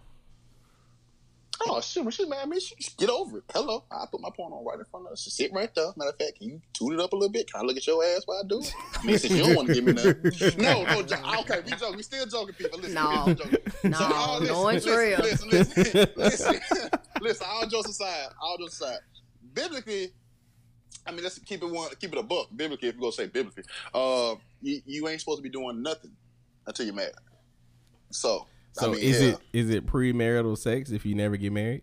Oh 1.69 1.81
shit, 1.81 2.03
when 2.03 2.11
she 2.13 2.25
mad 2.27 2.41
at 2.43 2.49
me, 2.49 2.59
she 2.61 2.75
just 2.77 2.99
get 2.99 3.09
over 3.11 3.39
it. 3.39 3.45
Hello, 3.53 3.85
I 3.91 4.05
put 4.11 4.21
my 4.21 4.31
porn 4.37 4.53
on 4.53 4.65
right 4.65 4.79
in 4.79 4.85
front 4.91 5.07
of 5.07 5.11
her. 5.11 5.17
She 5.17 5.31
sit 5.31 5.53
right 5.53 5.73
there. 5.75 5.87
Matter 5.97 6.11
of 6.11 6.17
fact, 6.19 6.39
can 6.39 6.49
you 6.49 6.61
toot 6.73 6.95
it 6.95 7.01
up 7.01 7.13
a 7.13 7.17
little 7.17 7.31
bit? 7.33 7.51
Can 7.53 7.61
I 7.61 7.65
look 7.65 7.77
at 7.77 7.87
your 7.87 8.03
ass 8.05 8.23
while 8.27 8.41
I 8.45 8.49
do 8.49 8.61
it? 8.61 8.75
I 8.95 9.05
mean, 9.07 9.19
since 9.19 9.33
you 9.35 9.45
don't 9.45 9.55
want 9.57 9.69
to 9.69 9.75
give 9.75 9.85
me 9.85 9.93
nothing. 9.93 10.57
No, 10.63 10.83
no, 10.85 11.41
okay, 11.41 11.61
we 11.65 11.71
joking. 11.73 11.97
We 11.97 12.03
still 12.03 12.27
joking, 12.27 12.55
people. 12.55 12.79
Listen, 12.79 12.95
No. 12.95 13.35
joking. 13.35 13.59
No, 13.85 13.99
all- 13.99 14.41
no, 14.41 14.69
it's 14.69 14.87
listen, 14.87 15.01
real. 15.01 15.19
Listen, 15.21 15.49
listen, 15.51 16.09
listen, 16.17 16.61
listen. 17.21 17.47
All 17.51 17.67
jokes 17.67 17.91
aside, 17.91 18.29
all 18.41 18.57
jokes 18.59 18.75
aside. 18.81 18.99
Biblically, 19.55 20.13
I 21.07 21.13
mean, 21.13 21.23
let's 21.23 21.39
keep 21.39 21.63
it 21.63 21.67
one, 21.71 21.91
keep 22.01 22.13
it 22.13 22.19
a 22.19 22.23
book. 22.23 22.49
Biblically, 22.55 22.89
if 22.89 22.95
you're 22.95 23.01
gonna 23.01 23.13
say 23.13 23.27
biblically, 23.27 23.65
uh, 23.95 24.35
you, 24.61 24.81
you 24.87 25.09
ain't 25.09 25.21
supposed 25.21 25.39
to 25.39 25.43
be 25.43 25.51
doing 25.51 25.83
nothing 25.83 26.13
until 26.67 26.87
you're 26.87 26.95
married. 26.95 27.13
So, 28.11 28.47
So 28.73 28.91
I 28.91 28.95
mean, 28.95 29.03
is 29.05 29.21
yeah. 29.23 29.29
it 29.31 29.39
is 29.53 29.71
it 29.71 29.87
premarital 29.87 30.57
sex 30.59 30.91
if 30.91 31.05
you 31.05 31.15
never 31.15 31.37
get 31.37 31.53
married? 31.53 31.83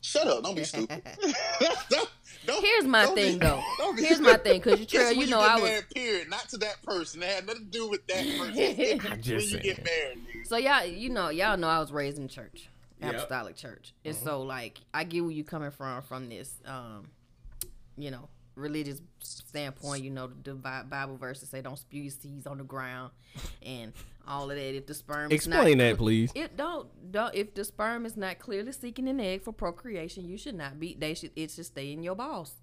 Shut 0.00 0.26
up! 0.26 0.42
Don't 0.42 0.54
be 0.56 0.64
stupid. 0.64 1.02
Don't- 1.90 2.10
don't- 2.46 2.62
Here's 2.62 2.84
my 2.84 3.04
don't 3.04 3.14
be- 3.14 3.22
thing 3.22 3.38
though. 3.38 3.62
don't 3.78 3.96
be 3.96 4.02
Here's 4.04 4.20
my 4.20 4.36
thing, 4.36 4.60
cause 4.60 4.76
you 4.78 4.82
It's 4.84 4.92
trail, 4.92 5.08
when 5.08 5.20
you 5.20 5.26
know 5.28 5.40
get 5.40 5.50
I 5.50 5.54
was. 5.54 5.62
married, 5.64 5.90
period, 5.94 6.28
not 6.30 6.46
to 6.50 6.58
that 6.58 6.82
person. 6.82 7.22
It 7.22 7.28
had 7.30 7.46
nothing 7.46 7.64
to 7.64 7.70
do 7.70 7.88
with 7.88 8.06
that 8.08 8.16
person. 8.38 8.52
It's 8.56 9.04
when 9.04 9.22
just 9.22 9.46
you 9.46 9.60
saying. 9.60 9.62
get 9.62 9.84
married, 9.84 10.18
nigga. 10.18 10.46
So 10.46 10.56
y'all, 10.58 10.84
you 10.84 11.08
know, 11.10 11.30
y'all 11.30 11.56
know 11.56 11.68
I 11.68 11.78
was 11.78 11.90
raised 11.90 12.18
in 12.18 12.28
church, 12.28 12.68
Yep. 13.00 13.14
apostolic 13.14 13.56
church, 13.56 13.94
and 14.04 14.14
so 14.14 14.42
like 14.42 14.78
I 14.92 15.04
get 15.04 15.22
where 15.22 15.30
you 15.32 15.42
coming 15.44 15.70
from 15.70 16.02
from 16.02 16.28
this, 16.28 16.52
um, 16.66 17.08
you 17.96 18.10
know, 18.10 18.28
religious 18.56 19.00
standpoint. 19.20 20.04
You 20.04 20.10
know, 20.10 20.30
the 20.42 20.54
Bi- 20.54 20.82
Bible 20.82 21.16
verses 21.16 21.48
say 21.48 21.62
don't 21.62 21.78
spew 21.78 22.02
your 22.02 22.10
seeds 22.12 22.46
on 22.46 22.58
the 22.58 22.64
ground, 22.64 23.10
and 23.64 23.92
all 24.26 24.50
of 24.50 24.56
that. 24.56 24.74
If 24.76 24.86
the 24.86 24.94
sperm 24.94 25.30
is 25.30 25.46
not 25.46 25.56
Explain 25.66 25.78
that, 25.78 25.96
please. 25.98 26.32
It 26.34 26.56
don't 26.56 26.88
don't 27.12 27.34
if 27.34 27.54
the 27.54 27.64
sperm 27.64 28.06
is 28.06 28.16
not 28.16 28.38
clearly 28.38 28.72
seeking 28.72 29.08
an 29.08 29.20
egg 29.20 29.42
for 29.42 29.52
procreation, 29.52 30.24
you 30.28 30.36
should 30.38 30.54
not 30.54 30.78
be. 30.80 30.96
They 30.98 31.14
should 31.14 31.30
it 31.36 31.50
should 31.50 31.66
stay 31.66 31.92
in 31.92 32.02
your 32.02 32.14
balls. 32.14 32.54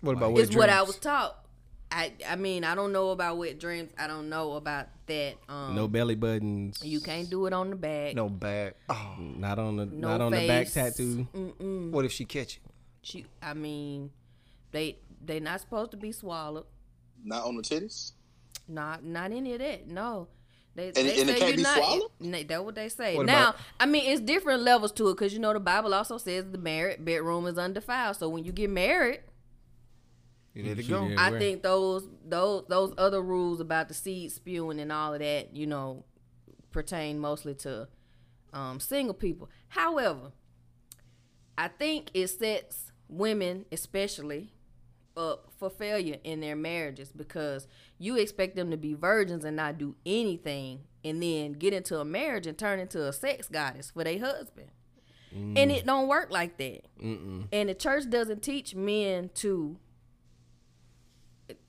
What 0.00 0.16
about 0.16 0.32
wet 0.32 0.42
Is 0.50 0.56
what 0.56 0.70
I 0.70 0.82
was 0.82 0.98
taught. 0.98 1.42
I 1.90 2.12
I 2.28 2.36
mean 2.36 2.64
I 2.64 2.74
don't 2.74 2.92
know 2.92 3.10
about 3.10 3.38
wet 3.38 3.58
dreams. 3.58 3.90
I 3.98 4.06
don't 4.06 4.28
know 4.28 4.54
about 4.54 4.88
that. 5.06 5.34
Um, 5.48 5.74
No 5.74 5.88
belly 5.88 6.14
buttons. 6.16 6.82
you 6.84 7.00
can't 7.00 7.30
do 7.30 7.46
it 7.46 7.52
on 7.52 7.70
the 7.70 7.76
back. 7.76 8.14
No 8.14 8.28
back 8.28 8.74
Oh, 8.88 9.14
Not 9.18 9.58
on 9.58 9.76
the 9.76 9.86
No 9.86 10.08
not 10.08 10.20
on 10.20 10.32
the 10.32 10.46
back 10.46 10.70
tattoo. 10.70 11.26
Mm-mm. 11.34 11.90
what 11.92 12.04
if 12.04 12.12
she 12.12 12.24
catch 12.24 12.56
it? 12.56 12.62
She, 13.02 13.24
I 13.40 13.54
mean, 13.54 14.10
they 14.72 14.98
they 15.24 15.38
not 15.38 15.60
supposed 15.60 15.92
to 15.92 15.96
be 15.96 16.10
swallowed. 16.10 16.66
Not 17.22 17.44
on 17.44 17.56
the 17.56 17.62
titties. 17.62 18.12
Not 18.68 19.04
not 19.04 19.32
any 19.32 19.52
of 19.54 19.58
that. 19.60 19.86
No. 19.88 20.28
They, 20.74 20.88
And- 20.88 20.94
they 20.96 21.20
and 21.20 21.30
it 21.30 21.34
say 21.34 21.38
can't 21.38 21.48
you're 21.48 21.56
be 21.56 21.62
not. 21.62 21.76
swallowed? 21.78 22.48
That's 22.48 22.62
what 22.62 22.74
they 22.74 22.88
say. 22.90 23.16
What 23.16 23.24
now, 23.26 23.50
about- 23.50 23.60
I 23.80 23.86
mean, 23.86 24.04
it's 24.10 24.20
different 24.20 24.62
levels 24.62 24.92
to 24.92 25.08
it 25.08 25.14
because 25.14 25.32
you 25.32 25.38
know 25.38 25.52
the 25.54 25.60
Bible 25.60 25.94
also 25.94 26.18
says 26.18 26.44
the 26.50 26.58
married 26.58 27.02
bedroom 27.04 27.46
is 27.46 27.56
undefiled. 27.56 28.16
So 28.16 28.28
when 28.28 28.44
you 28.44 28.52
get 28.52 28.68
married, 28.68 29.20
You 30.52 30.62
need 30.64 30.76
to 30.76 30.82
go. 30.82 31.10
I 31.16 31.30
think 31.38 31.62
those 31.62 32.06
those 32.26 32.64
those 32.68 32.92
other 32.98 33.22
rules 33.22 33.60
about 33.60 33.88
the 33.88 33.94
seed 33.94 34.32
spewing 34.32 34.78
and 34.80 34.92
all 34.92 35.14
of 35.14 35.20
that, 35.20 35.56
you 35.56 35.66
know, 35.66 36.04
pertain 36.72 37.18
mostly 37.20 37.54
to 37.54 37.88
um, 38.52 38.78
single 38.80 39.14
people. 39.14 39.48
However, 39.68 40.32
I 41.56 41.68
think 41.68 42.10
it 42.12 42.28
sets 42.28 42.92
women, 43.08 43.64
especially, 43.72 44.52
up 45.16 45.50
for 45.58 45.70
failure 45.70 46.16
in 46.24 46.40
their 46.40 46.56
marriages 46.56 47.12
because 47.12 47.66
you 47.98 48.16
expect 48.16 48.56
them 48.56 48.70
to 48.70 48.76
be 48.76 48.94
virgins 48.94 49.44
and 49.44 49.56
not 49.56 49.78
do 49.78 49.96
anything, 50.04 50.80
and 51.04 51.22
then 51.22 51.52
get 51.52 51.72
into 51.72 51.98
a 51.98 52.04
marriage 52.04 52.46
and 52.46 52.58
turn 52.58 52.78
into 52.78 53.06
a 53.06 53.12
sex 53.12 53.48
goddess 53.48 53.90
for 53.90 54.04
their 54.04 54.18
husband. 54.18 54.68
Mm. 55.34 55.58
And 55.58 55.72
it 55.72 55.86
don't 55.86 56.08
work 56.08 56.30
like 56.30 56.56
that. 56.58 56.84
Mm-mm. 57.02 57.46
And 57.52 57.68
the 57.68 57.74
church 57.74 58.08
doesn't 58.10 58.42
teach 58.42 58.74
men 58.74 59.30
to, 59.36 59.76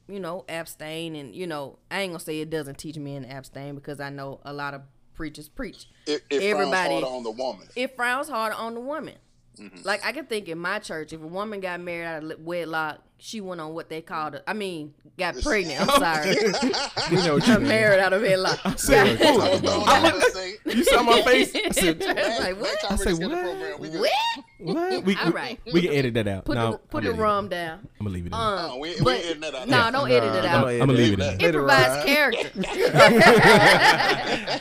you 0.08 0.20
know, 0.20 0.46
abstain. 0.50 1.16
And, 1.16 1.36
you 1.36 1.48
know, 1.48 1.80
I 1.92 2.02
ain't 2.02 2.12
going 2.12 2.20
to 2.20 2.26
say 2.26 2.40
it 2.40 2.50
doesn't 2.50 2.78
teach 2.78 2.98
men 2.98 3.24
to 3.24 3.36
abstain 3.36 3.76
because 3.76 4.00
I 4.00 4.10
know 4.10 4.40
a 4.44 4.54
lot 4.54 4.74
of 4.74 4.82
preachers 5.14 5.50
preach. 5.50 5.88
It, 6.06 6.24
it 6.30 6.44
Everybody- 6.44 6.72
frowns 6.72 7.04
harder 7.04 7.08
on 7.08 7.24
the 7.24 7.32
woman. 7.32 7.68
It 7.76 7.96
frowns 7.96 8.30
harder 8.30 8.56
on 8.56 8.74
the 8.74 8.82
woman. 8.82 9.16
Mm-hmm. 9.60 9.80
Like, 9.84 10.06
I 10.06 10.12
can 10.12 10.28
think 10.28 10.50
in 10.50 10.60
my 10.60 10.78
church, 10.78 11.14
if 11.14 11.22
a 11.22 11.28
woman 11.28 11.60
got 11.60 11.80
married 11.80 12.06
out 12.06 12.24
of 12.32 12.40
wedlock, 12.42 13.02
she 13.20 13.42
went 13.42 13.60
on 13.60 13.74
what 13.74 13.90
they 13.90 14.02
called 14.02 14.36
it. 14.36 14.44
I 14.46 14.54
mean, 14.54 14.94
got 15.18 15.42
pregnant. 15.42 15.82
I'm 15.82 15.88
sorry. 16.00 16.36
You 17.12 17.24
know 17.26 17.36
what 17.36 17.48
you 17.48 17.58
mean. 17.60 17.68
married 17.70 18.00
out 18.00 18.12
of 18.14 18.22
wedlock. 18.22 18.60
said, 18.78 19.22
I 19.22 19.32
was 19.32 19.60
throwing 19.62 19.88
out 19.88 20.14
to 20.14 20.32
say, 20.32 20.56
You 20.66 20.84
saw 20.84 21.02
my 21.04 21.22
face. 21.22 21.56
I 21.56 21.70
said, 21.72 22.00
like, 22.06 22.60
what? 22.60 22.78
I 22.86 22.92
we 22.94 22.98
say, 22.98 23.14
schedule 23.14 23.30
what? 23.30 23.44
program, 23.44 23.80
we 23.80 23.90
good. 23.90 24.02
What? 24.02 24.76
what? 24.76 25.04
We, 25.06 25.16
All 25.16 25.26
we, 25.28 25.32
right. 25.32 25.60
we 25.72 25.82
can 25.84 25.94
edit 25.94 26.14
that 26.16 26.28
out. 26.28 26.46
Put 26.46 26.56
no, 26.56 26.74
the 26.74 26.78
put 26.80 27.04
the 27.04 27.10
gonna 27.12 27.22
it. 27.22 27.24
rum 27.26 27.48
down. 27.50 27.80
I'm 28.00 28.06
gonna 28.06 28.10
leave 28.14 28.26
it 28.26 28.28
in. 28.28 28.34
Uh, 28.34 28.38
Uh, 28.38 28.76
we, 28.78 28.90
we 28.96 29.02
but 29.02 29.16
editing 29.20 29.42
that 29.42 29.56
out. 29.56 29.68
no, 29.70 29.92
don't 29.92 30.12
edit 30.12 30.36
it 30.36 30.46
out. 30.46 30.68
I'ma 30.68 30.94
leave 30.94 31.14
it 31.14 31.20
that. 31.20 31.42
in. 31.42 31.50
It 31.50 31.54
provides 31.54 32.06
character. 32.06 32.50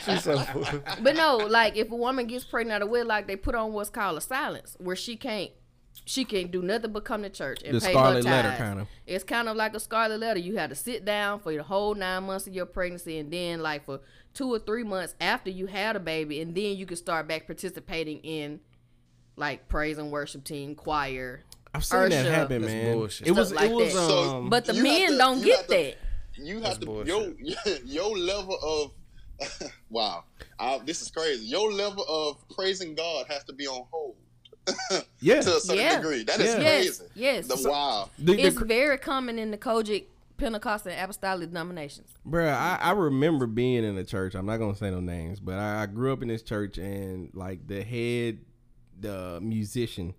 She's 0.05 0.23
so. 0.23 0.43
But 1.01 1.15
no, 1.15 1.37
like 1.37 1.75
if 1.75 1.91
a 1.91 1.95
woman 1.95 2.27
gets 2.27 2.45
pregnant 2.45 2.75
out 2.77 2.81
of 2.83 2.89
wedlock, 2.89 3.27
they 3.27 3.35
put 3.35 3.55
on 3.55 3.73
what's 3.73 3.89
called 3.89 4.17
a 4.17 4.21
silence, 4.21 4.75
where 4.79 4.95
she 4.95 5.15
can't 5.17 5.51
she 6.05 6.23
can't 6.25 6.51
do 6.51 6.61
nothing 6.61 6.91
but 6.91 7.03
come 7.05 7.23
to 7.23 7.29
church 7.29 7.61
and 7.63 7.75
The 7.75 7.81
pay 7.81 7.91
scarlet 7.91 8.23
her 8.25 8.29
letter 8.31 8.55
kinda. 8.57 8.87
It's 9.05 9.23
kind 9.23 9.47
of 9.49 9.55
like 9.57 9.73
a 9.75 9.79
scarlet 9.79 10.19
letter. 10.19 10.39
You 10.39 10.57
have 10.57 10.69
to 10.69 10.75
sit 10.75 11.05
down 11.05 11.39
for 11.39 11.53
the 11.53 11.63
whole 11.63 11.95
nine 11.95 12.23
months 12.23 12.47
of 12.47 12.53
your 12.53 12.65
pregnancy, 12.65 13.17
and 13.19 13.31
then 13.31 13.61
like 13.61 13.85
for 13.85 14.01
two 14.33 14.53
or 14.53 14.59
three 14.59 14.83
months 14.83 15.15
after 15.19 15.49
you 15.49 15.65
had 15.67 15.95
a 15.95 15.99
baby, 15.99 16.41
and 16.41 16.53
then 16.55 16.77
you 16.77 16.85
can 16.85 16.97
start 16.97 17.27
back 17.27 17.45
participating 17.47 18.19
in 18.19 18.59
like 19.35 19.67
praise 19.67 19.97
and 19.97 20.11
worship 20.11 20.43
team, 20.43 20.75
choir. 20.75 21.43
I've 21.73 21.85
seen 21.85 22.09
that 22.09 22.25
Ursha. 22.25 22.31
happen, 22.31 22.61
man. 22.65 22.87
It 22.93 22.97
was 22.97 23.21
like 23.51 23.69
it 23.69 23.73
was 23.75 23.93
that. 23.93 24.09
Um 24.11 24.49
But 24.49 24.65
the 24.65 24.73
men 24.73 25.11
to- 25.11 25.17
don't 25.17 25.41
get 25.43 25.63
to- 25.67 25.73
that. 25.75 25.95
You 26.39 26.59
That's 26.59 26.73
have 26.73 26.79
to 26.81 26.85
bullshit. 26.85 27.07
your 27.39 27.77
your 27.85 28.17
level 28.17 28.57
of 28.61 28.91
wow. 29.89 30.23
I, 30.59 30.79
this 30.85 31.01
is 31.01 31.09
crazy. 31.11 31.45
Your 31.45 31.71
level 31.71 32.03
of 32.07 32.37
praising 32.55 32.95
God 32.95 33.25
has 33.29 33.43
to 33.45 33.53
be 33.53 33.67
on 33.67 33.85
hold 33.91 34.15
yeah. 35.19 35.41
to 35.41 35.55
a 35.57 35.59
certain 35.59 35.81
Yeah. 35.83 35.97
degree. 35.97 36.23
That 36.23 36.39
is 36.39 36.53
Yeah. 36.55 36.59
Yes, 36.61 36.97
crazy. 36.99 37.11
yes. 37.15 37.47
The 37.47 37.69
wow. 37.69 38.09
The, 38.19 38.35
the, 38.35 38.41
it's 38.41 38.57
very 38.57 38.97
common 38.97 39.39
in 39.39 39.51
the 39.51 39.57
COGIC, 39.57 40.05
Pentecostal, 40.37 40.91
and 40.91 41.01
Apostolic 41.01 41.49
denominations. 41.49 42.09
Bruh, 42.27 42.53
I, 42.53 42.77
I 42.81 42.91
remember 42.91 43.47
being 43.47 43.83
in 43.83 43.97
a 43.97 44.03
church. 44.03 44.35
I'm 44.35 44.45
not 44.45 44.57
gonna 44.57 44.75
say 44.75 44.89
no 44.91 44.99
names, 44.99 45.39
but 45.39 45.55
I, 45.55 45.83
I 45.83 45.85
grew 45.87 46.11
up 46.13 46.21
in 46.21 46.27
this 46.27 46.41
church, 46.43 46.77
and 46.77 47.29
like 47.33 47.67
the 47.67 47.81
head, 47.83 48.39
the 48.99 49.39
musician, 49.41 50.13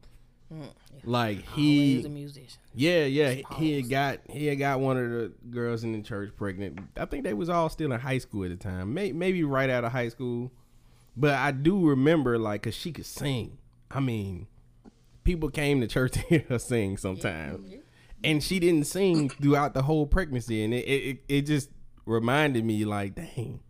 mm, 0.52 0.64
like 1.04 1.44
He's 1.54 2.04
a 2.04 2.08
he, 2.08 2.14
musician. 2.14 2.58
yeah, 2.74 3.04
yeah, 3.04 3.42
he 3.58 3.76
had 3.76 3.88
got 3.90 4.18
he 4.30 4.46
had 4.46 4.58
got 4.58 4.80
one 4.80 4.96
of 4.96 5.10
the 5.10 5.32
girls 5.50 5.84
in 5.84 5.92
the 5.92 6.02
church 6.02 6.30
pregnant. 6.36 6.80
I 6.96 7.04
think 7.04 7.24
they 7.24 7.34
was 7.34 7.48
all 7.48 7.68
still 7.68 7.92
in 7.92 8.00
high 8.00 8.18
school 8.18 8.44
at 8.44 8.50
the 8.50 8.56
time, 8.56 8.94
May, 8.94 9.12
maybe 9.12 9.44
right 9.44 9.70
out 9.70 9.84
of 9.84 9.92
high 9.92 10.08
school. 10.08 10.50
But 11.16 11.34
I 11.34 11.50
do 11.50 11.88
remember 11.88 12.38
like, 12.38 12.62
cause 12.62 12.74
she 12.76 12.92
could 12.92 13.06
sing. 13.06 13.58
I 13.90 14.00
mean, 14.00 14.46
people 15.24 15.50
came 15.50 15.80
to 15.80 15.86
church 15.86 16.12
to 16.12 16.20
hear 16.20 16.44
her 16.48 16.58
sing 16.58 16.96
sometimes, 16.96 17.68
mm-hmm. 17.68 17.80
and 18.24 18.42
she 18.42 18.58
didn't 18.58 18.86
sing 18.86 19.28
throughout 19.28 19.74
the 19.74 19.82
whole 19.82 20.06
pregnancy, 20.06 20.62
and 20.64 20.74
it 20.74 20.84
it, 20.86 21.04
it, 21.04 21.18
it 21.28 21.42
just 21.42 21.70
reminded 22.06 22.64
me 22.64 22.84
like, 22.84 23.14
dang, 23.14 23.60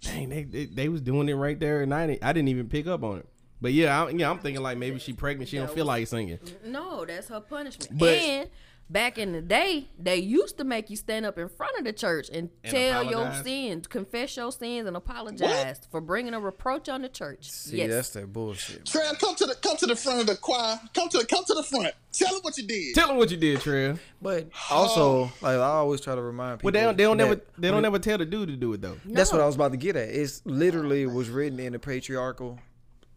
dang, 0.00 0.28
they, 0.28 0.44
they 0.44 0.66
they 0.66 0.88
was 0.88 1.00
doing 1.00 1.28
it 1.28 1.34
right 1.34 1.58
there, 1.58 1.82
and 1.82 1.94
I 1.94 2.06
didn't, 2.06 2.24
I 2.24 2.32
didn't 2.32 2.48
even 2.48 2.68
pick 2.68 2.86
up 2.86 3.02
on 3.02 3.18
it. 3.18 3.28
But 3.60 3.72
yeah, 3.72 4.02
I, 4.02 4.10
yeah, 4.10 4.28
I'm 4.28 4.40
thinking 4.40 4.62
like 4.62 4.76
maybe 4.76 4.98
she 4.98 5.12
pregnant, 5.12 5.48
she 5.48 5.56
don't 5.56 5.70
feel 5.70 5.86
like 5.86 6.06
singing. 6.08 6.40
No, 6.66 7.04
that's 7.04 7.28
her 7.28 7.40
punishment. 7.40 7.96
But- 7.96 8.18
and 8.18 8.50
back 8.92 9.18
in 9.18 9.32
the 9.32 9.40
day, 9.40 9.88
they 9.98 10.16
used 10.16 10.58
to 10.58 10.64
make 10.64 10.90
you 10.90 10.96
stand 10.96 11.24
up 11.24 11.38
in 11.38 11.48
front 11.48 11.78
of 11.78 11.84
the 11.84 11.92
church 11.92 12.28
and, 12.32 12.50
And 12.62 12.72
tell 12.72 13.04
your 13.04 13.32
sins, 13.42 13.86
confess 13.86 14.36
your 14.36 14.52
sins, 14.52 14.86
and 14.86 14.96
apologize 14.96 15.80
for 15.90 16.00
bringing 16.00 16.34
a 16.34 16.40
reproach 16.40 16.88
on 16.88 17.02
the 17.02 17.08
church. 17.08 17.50
See, 17.50 17.78
yes. 17.78 17.90
that's 17.90 18.10
that 18.10 18.32
bullshit. 18.32 18.84
Trev, 18.84 19.18
come 19.18 19.34
to 19.36 19.46
the 19.46 19.54
come 19.54 19.76
to 19.78 19.86
the 19.86 19.96
front 19.96 20.20
of 20.20 20.26
the 20.26 20.36
choir. 20.36 20.78
Come 20.94 21.08
to 21.08 21.26
come 21.26 21.44
to 21.44 21.54
the 21.54 21.62
front. 21.62 21.94
Tell 22.12 22.34
them 22.34 22.42
what 22.42 22.58
you 22.58 22.66
did. 22.66 22.94
Tell 22.94 23.08
them 23.08 23.16
what 23.16 23.30
you 23.30 23.38
did, 23.38 23.60
Trev. 23.60 24.00
But 24.20 24.48
also, 24.70 25.32
like 25.40 25.56
I 25.56 25.60
always 25.60 26.00
try 26.00 26.14
to 26.14 26.22
remind 26.22 26.58
people. 26.60 26.68
Well, 26.68 26.72
they 26.72 26.86
don't, 26.86 26.96
they 26.96 27.04
don't 27.04 27.16
that 27.16 27.24
never 27.24 27.40
they 27.58 27.68
don't 27.68 27.76
when- 27.76 27.84
ever 27.86 27.98
tell 27.98 28.18
the 28.18 28.26
dude 28.26 28.48
to 28.50 28.56
do 28.56 28.72
it 28.74 28.82
though. 28.82 28.98
That's 29.06 29.32
what 29.32 29.40
I 29.40 29.46
was 29.46 29.54
about 29.54 29.72
to 29.72 29.78
get 29.78 29.96
at. 29.96 30.08
It's 30.08 30.42
literally 30.44 31.06
was 31.06 31.30
written 31.30 31.58
in 31.58 31.74
a 31.74 31.78
patriarchal 31.78 32.60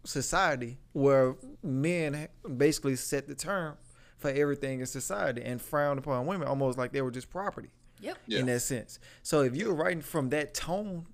society 0.06 0.78
where 0.94 1.36
men 1.64 2.28
basically 2.58 2.96
set 2.96 3.28
the 3.28 3.36
term 3.36 3.76
for 4.18 4.30
everything 4.32 4.80
in 4.80 4.86
society 4.86 5.42
and 5.44 5.62
frowned 5.62 6.00
upon 6.00 6.26
women 6.26 6.48
almost 6.48 6.78
like 6.78 6.92
they 6.92 7.02
were 7.02 7.12
just 7.12 7.30
property 7.30 7.70
Yep. 8.02 8.18
Yeah. 8.28 8.40
in 8.40 8.46
that 8.48 8.60
sense. 8.62 9.00
So 9.24 9.42
if 9.42 9.56
you're 9.56 9.74
writing 9.74 10.02
from 10.02 10.30
that 10.30 10.54
tone, 10.54 11.06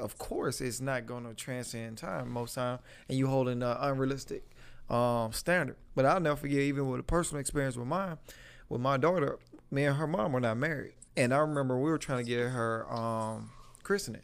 of 0.00 0.18
course 0.18 0.60
it's 0.60 0.80
not 0.80 1.06
going 1.06 1.24
to 1.24 1.34
transcend 1.34 1.98
time 1.98 2.30
most 2.30 2.54
time, 2.54 2.78
and 3.08 3.16
you 3.18 3.26
holding 3.26 3.62
an 3.62 3.76
unrealistic 3.80 4.44
um, 4.90 5.32
standard. 5.32 5.76
But 5.94 6.06
I'll 6.06 6.20
never 6.20 6.36
forget, 6.36 6.58
even 6.58 6.88
with 6.88 7.00
a 7.00 7.04
personal 7.04 7.40
experience 7.40 7.76
with 7.76 7.86
mine, 7.86 8.18
with 8.68 8.80
my 8.80 8.96
daughter, 8.96 9.38
me 9.70 9.84
and 9.84 9.96
her 9.96 10.06
mom 10.06 10.32
were 10.32 10.40
not 10.40 10.56
married, 10.56 10.94
and 11.16 11.32
I 11.32 11.38
remember 11.38 11.76
we 11.78 11.90
were 11.90 11.98
trying 11.98 12.24
to 12.24 12.28
get 12.30 12.48
her 12.48 12.90
um, 12.92 13.50
christening, 13.82 14.22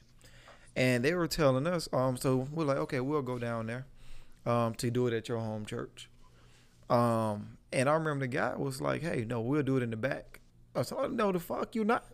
and 0.74 1.04
they 1.04 1.14
were 1.14 1.28
telling 1.28 1.66
us, 1.66 1.88
um, 1.92 2.16
so 2.16 2.48
we're 2.52 2.64
like, 2.64 2.78
okay, 2.78 3.00
we'll 3.00 3.22
go 3.22 3.38
down 3.38 3.66
there 3.66 3.86
um, 4.46 4.74
to 4.76 4.90
do 4.90 5.06
it 5.06 5.12
at 5.14 5.28
your 5.28 5.38
home 5.38 5.64
church. 5.66 6.08
Um, 6.90 7.58
and 7.72 7.88
I 7.88 7.94
remember 7.94 8.24
the 8.24 8.28
guy 8.28 8.54
was 8.56 8.80
like, 8.80 9.02
"Hey, 9.02 9.24
no, 9.26 9.40
we'll 9.40 9.62
do 9.62 9.76
it 9.76 9.82
in 9.82 9.90
the 9.90 9.96
back." 9.96 10.40
I 10.74 10.82
said, 10.82 10.98
oh, 11.00 11.06
"No, 11.06 11.32
the 11.32 11.40
fuck 11.40 11.74
you 11.74 11.84
not." 11.84 12.04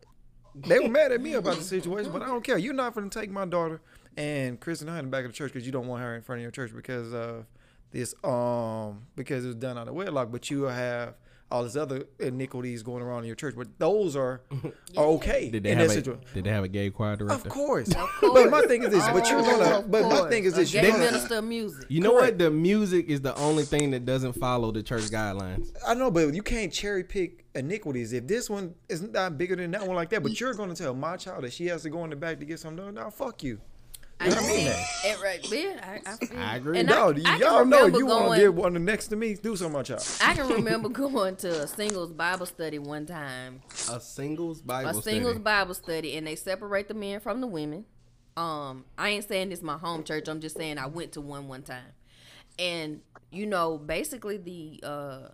They 0.55 0.79
were 0.79 0.89
mad 0.89 1.11
at 1.13 1.21
me 1.21 1.35
about 1.35 1.57
the 1.57 1.63
situation, 1.63 2.13
but 2.13 2.23
I 2.23 2.27
don't 2.27 2.45
care. 2.45 2.59
You're 2.59 2.75
not 2.75 2.95
going 2.95 3.11
to 3.11 3.21
take 3.21 3.31
my 3.31 3.45
daughter 3.45 3.81
and 4.17 4.61
christen 4.61 4.87
her 4.87 4.97
in 4.99 5.07
the 5.07 5.11
back 5.11 5.25
of 5.25 5.33
the 5.33 5.37
church 5.37 5.53
because 5.53 5.67
you 5.67 5.73
don't 5.73 5.89
want 5.89 6.03
her 6.03 6.15
in 6.15 6.23
front 6.23 6.39
of 6.39 6.43
your 6.43 6.53
church 6.53 6.73
because 6.75 7.13
of 7.13 7.47
this, 7.91 8.15
um, 8.23 9.07
because 9.17 9.45
it 9.45 9.49
was 9.49 9.57
done 9.57 9.77
out 9.77 9.89
of 9.89 9.95
wedlock. 9.95 10.31
But 10.31 10.51
you 10.51 10.63
have 10.65 11.15
all 11.55 11.63
this 11.63 11.77
other 11.77 12.05
iniquities 12.19 12.83
going 12.83 13.01
around 13.01 13.21
in 13.21 13.27
your 13.27 13.37
church, 13.37 13.55
but 13.57 13.69
those 13.79 14.17
are 14.17 14.41
are 14.97 15.05
okay 15.05 15.51
Did 15.51 15.63
they 15.63 15.71
in 15.71 15.79
have 15.79 15.87
that 15.89 15.93
a 15.93 15.97
situation. 15.97 16.25
Did 16.35 16.45
they 16.45 16.51
have 16.51 16.65
a 16.65 16.69
gay 16.69 16.91
choir 16.91 17.13
Of 17.13 17.21
director? 17.21 17.49
Of 17.49 17.49
course. 17.49 17.89
But 18.21 18.51
my 18.51 18.63
thing 18.63 18.83
is 18.83 18.91
this. 18.91 19.07
But 19.09 19.31
you're 19.31 19.39
Oh, 19.39 19.45
gonna. 19.45 19.83
But 19.87 20.03
my 20.09 20.29
thing 20.29 20.45
is 20.45 20.55
A 20.55 20.57
this. 20.57 20.73
gay 20.73 20.83
You're 20.83 20.91
gonna, 20.93 21.05
minister 21.05 21.37
of 21.39 21.45
music. 21.45 21.87
You 21.89 22.01
know 22.01 22.11
Correct. 22.19 22.33
what? 22.33 22.39
The 22.41 22.51
music 22.51 23.07
is 23.09 23.21
the 23.21 23.35
only 23.37 23.63
thing 23.63 23.93
that 23.93 24.05
doesn't 24.05 24.33
follow 24.33 24.73
the 24.73 24.83
church 24.83 25.05
guidelines. 25.05 25.69
I 25.87 25.95
know, 25.95 26.11
but 26.11 26.35
you 26.35 26.43
can't 26.43 26.73
cherry 26.73 27.05
pick 27.05 27.45
iniquities. 27.55 28.13
If 28.13 28.27
this 28.27 28.51
one 28.51 28.75
is 28.89 29.01
not 29.03 29.13
that 29.13 29.39
bigger 29.39 29.55
than 29.55 29.71
that 29.71 29.87
one 29.87 29.95
like 29.95 30.11
that, 30.11 30.25
but 30.25 30.41
you're 30.41 30.55
going 30.55 30.75
to 30.75 30.83
tell 30.83 30.93
my 30.95 31.17
child 31.17 31.45
that 31.45 31.53
she 31.53 31.67
has 31.67 31.83
to 31.85 31.91
go 31.91 32.03
in 32.03 32.11
the 32.11 32.17
back 32.17 32.41
to 32.41 32.45
get 32.45 32.59
something 32.59 32.85
done, 32.85 32.95
now 32.95 33.11
fuck 33.11 33.45
you. 33.45 33.61
I 34.33 34.39
I 34.39 34.47
mean 34.49 34.67
that. 34.67 34.87
it 35.05 35.23
right 35.23 35.47
there. 35.51 35.81
I, 35.83 36.11
I, 36.13 36.17
feel 36.17 36.39
I 36.39 36.51
you. 36.53 36.57
agree. 36.57 36.79
And 36.81 36.89
No, 36.89 37.09
I, 37.09 37.11
I 37.11 37.13
can 37.13 37.41
y'all 37.41 37.65
know 37.65 37.83
remember 37.85 37.99
you 37.99 38.07
want 38.07 38.25
going- 38.27 38.39
to 38.41 38.45
get 38.47 38.55
one 38.55 38.85
next 38.85 39.09
to 39.09 39.17
me, 39.17 39.35
do 39.35 39.57
something, 39.57 39.73
my 39.73 39.83
child. 39.83 40.07
I 40.23 40.35
can 40.35 40.49
remember 40.53 40.89
going 40.89 41.37
to 41.37 41.63
a 41.63 41.67
singles 41.67 42.13
Bible 42.13 42.47
study 42.47 42.79
one 42.79 43.07
time. 43.07 43.61
A 43.91 44.01
singles 44.01 44.61
Bible 44.63 44.91
a 44.99 45.03
singles 45.03 45.39
Bible 45.39 45.75
study, 45.75 46.17
and 46.17 46.27
they 46.27 46.37
separate 46.37 46.89
the 46.89 46.95
men 46.95 47.21
from 47.21 47.41
the 47.41 47.47
women. 47.47 47.85
Um, 48.37 48.85
I 48.99 49.11
ain't 49.11 49.29
saying 49.29 49.51
this 49.51 49.63
my 49.63 49.79
home 49.79 50.03
church. 50.05 50.27
I'm 50.29 50.41
just 50.41 50.57
saying 50.57 50.79
I 50.79 50.87
went 50.87 51.13
to 51.13 51.21
one 51.21 51.47
one 51.49 51.63
time, 51.63 51.93
and 52.59 53.01
you 53.31 53.47
know, 53.47 53.79
basically 53.79 54.39
the 54.39 54.81
uh 54.83 55.29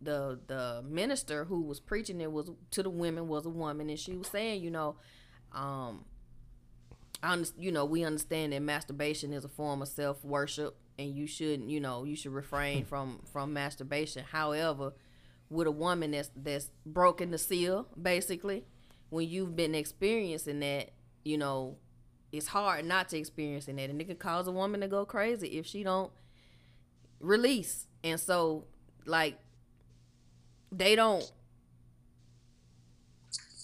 the 0.00 0.38
the 0.46 0.84
minister 0.86 1.44
who 1.44 1.62
was 1.62 1.80
preaching 1.80 2.20
it 2.20 2.30
was 2.30 2.50
to 2.72 2.82
the 2.82 2.90
women 2.90 3.26
was 3.26 3.46
a 3.46 3.50
woman, 3.50 3.88
and 3.90 3.98
she 3.98 4.16
was 4.16 4.28
saying, 4.28 4.62
you 4.62 4.70
know, 4.70 4.96
um, 5.52 6.04
I 7.24 7.42
you 7.58 7.72
know 7.72 7.84
we 7.84 8.04
understand 8.04 8.52
that 8.52 8.60
masturbation 8.60 9.32
is 9.32 9.44
a 9.44 9.48
form 9.48 9.82
of 9.82 9.88
self 9.88 10.24
worship, 10.24 10.76
and 10.98 11.14
you 11.14 11.26
shouldn't, 11.26 11.68
you 11.68 11.80
know, 11.80 12.04
you 12.04 12.16
should 12.16 12.32
refrain 12.32 12.82
hmm. 12.82 12.88
from 12.88 13.20
from 13.32 13.52
masturbation. 13.52 14.24
However, 14.30 14.92
with 15.48 15.66
a 15.66 15.72
woman 15.72 16.12
that's 16.12 16.30
that's 16.36 16.70
broken 16.84 17.30
the 17.30 17.38
seal, 17.38 17.88
basically, 18.00 18.64
when 19.10 19.28
you've 19.28 19.56
been 19.56 19.74
experiencing 19.74 20.60
that, 20.60 20.90
you 21.24 21.38
know, 21.38 21.76
it's 22.30 22.48
hard 22.48 22.84
not 22.84 23.08
to 23.10 23.18
experience 23.18 23.66
that, 23.66 23.78
and 23.78 24.00
it 24.00 24.04
can 24.06 24.16
cause 24.16 24.46
a 24.46 24.52
woman 24.52 24.80
to 24.82 24.88
go 24.88 25.04
crazy 25.04 25.48
if 25.48 25.66
she 25.66 25.82
don't 25.82 26.12
release. 27.20 27.86
And 28.02 28.20
so, 28.20 28.64
like, 29.06 29.38
they 30.70 30.94
don't 30.94 31.30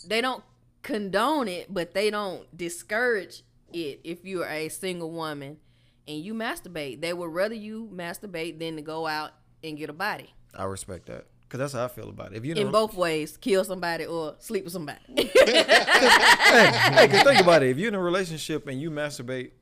they 0.09 0.21
don't 0.21 0.43
condone 0.83 1.47
it, 1.47 1.73
but 1.73 1.93
they 1.93 2.11
don't 2.11 2.57
discourage 2.57 3.43
it 3.73 4.01
if 4.05 4.25
you're 4.25 4.47
a 4.47 4.69
single 4.69 5.11
woman 5.11 5.59
and 6.07 6.19
you 6.19 6.35
masturbate. 6.35 7.01
They 7.01 7.13
would 7.13 7.33
rather 7.33 7.55
you 7.55 7.91
masturbate 7.93 8.59
than 8.59 8.77
to 8.77 8.83
go 8.83 9.07
out 9.07 9.33
and 9.63 9.77
get 9.77 9.91
a 9.91 9.93
body. 9.93 10.35
I 10.55 10.65
respect 10.65 11.07
that 11.07 11.27
because 11.43 11.59
that's 11.59 11.73
how 11.73 11.85
I 11.85 11.89
feel 11.89 12.09
about 12.09 12.33
it. 12.33 12.39
If 12.39 12.45
you 12.45 12.55
In 12.55 12.71
both 12.71 12.95
ways, 12.95 13.37
kill 13.37 13.65
somebody 13.65 14.07
or 14.07 14.37
sleep 14.39 14.65
with 14.65 14.73
somebody. 14.73 15.01
hey, 15.17 15.25
hey, 15.25 17.09
'cause 17.09 17.23
think 17.23 17.41
about 17.41 17.63
it. 17.63 17.71
If 17.71 17.79
you're 17.79 17.89
in 17.89 17.95
a 17.95 18.01
relationship 18.01 18.67
and 18.69 18.81
you 18.81 18.91
masturbate 18.91 19.53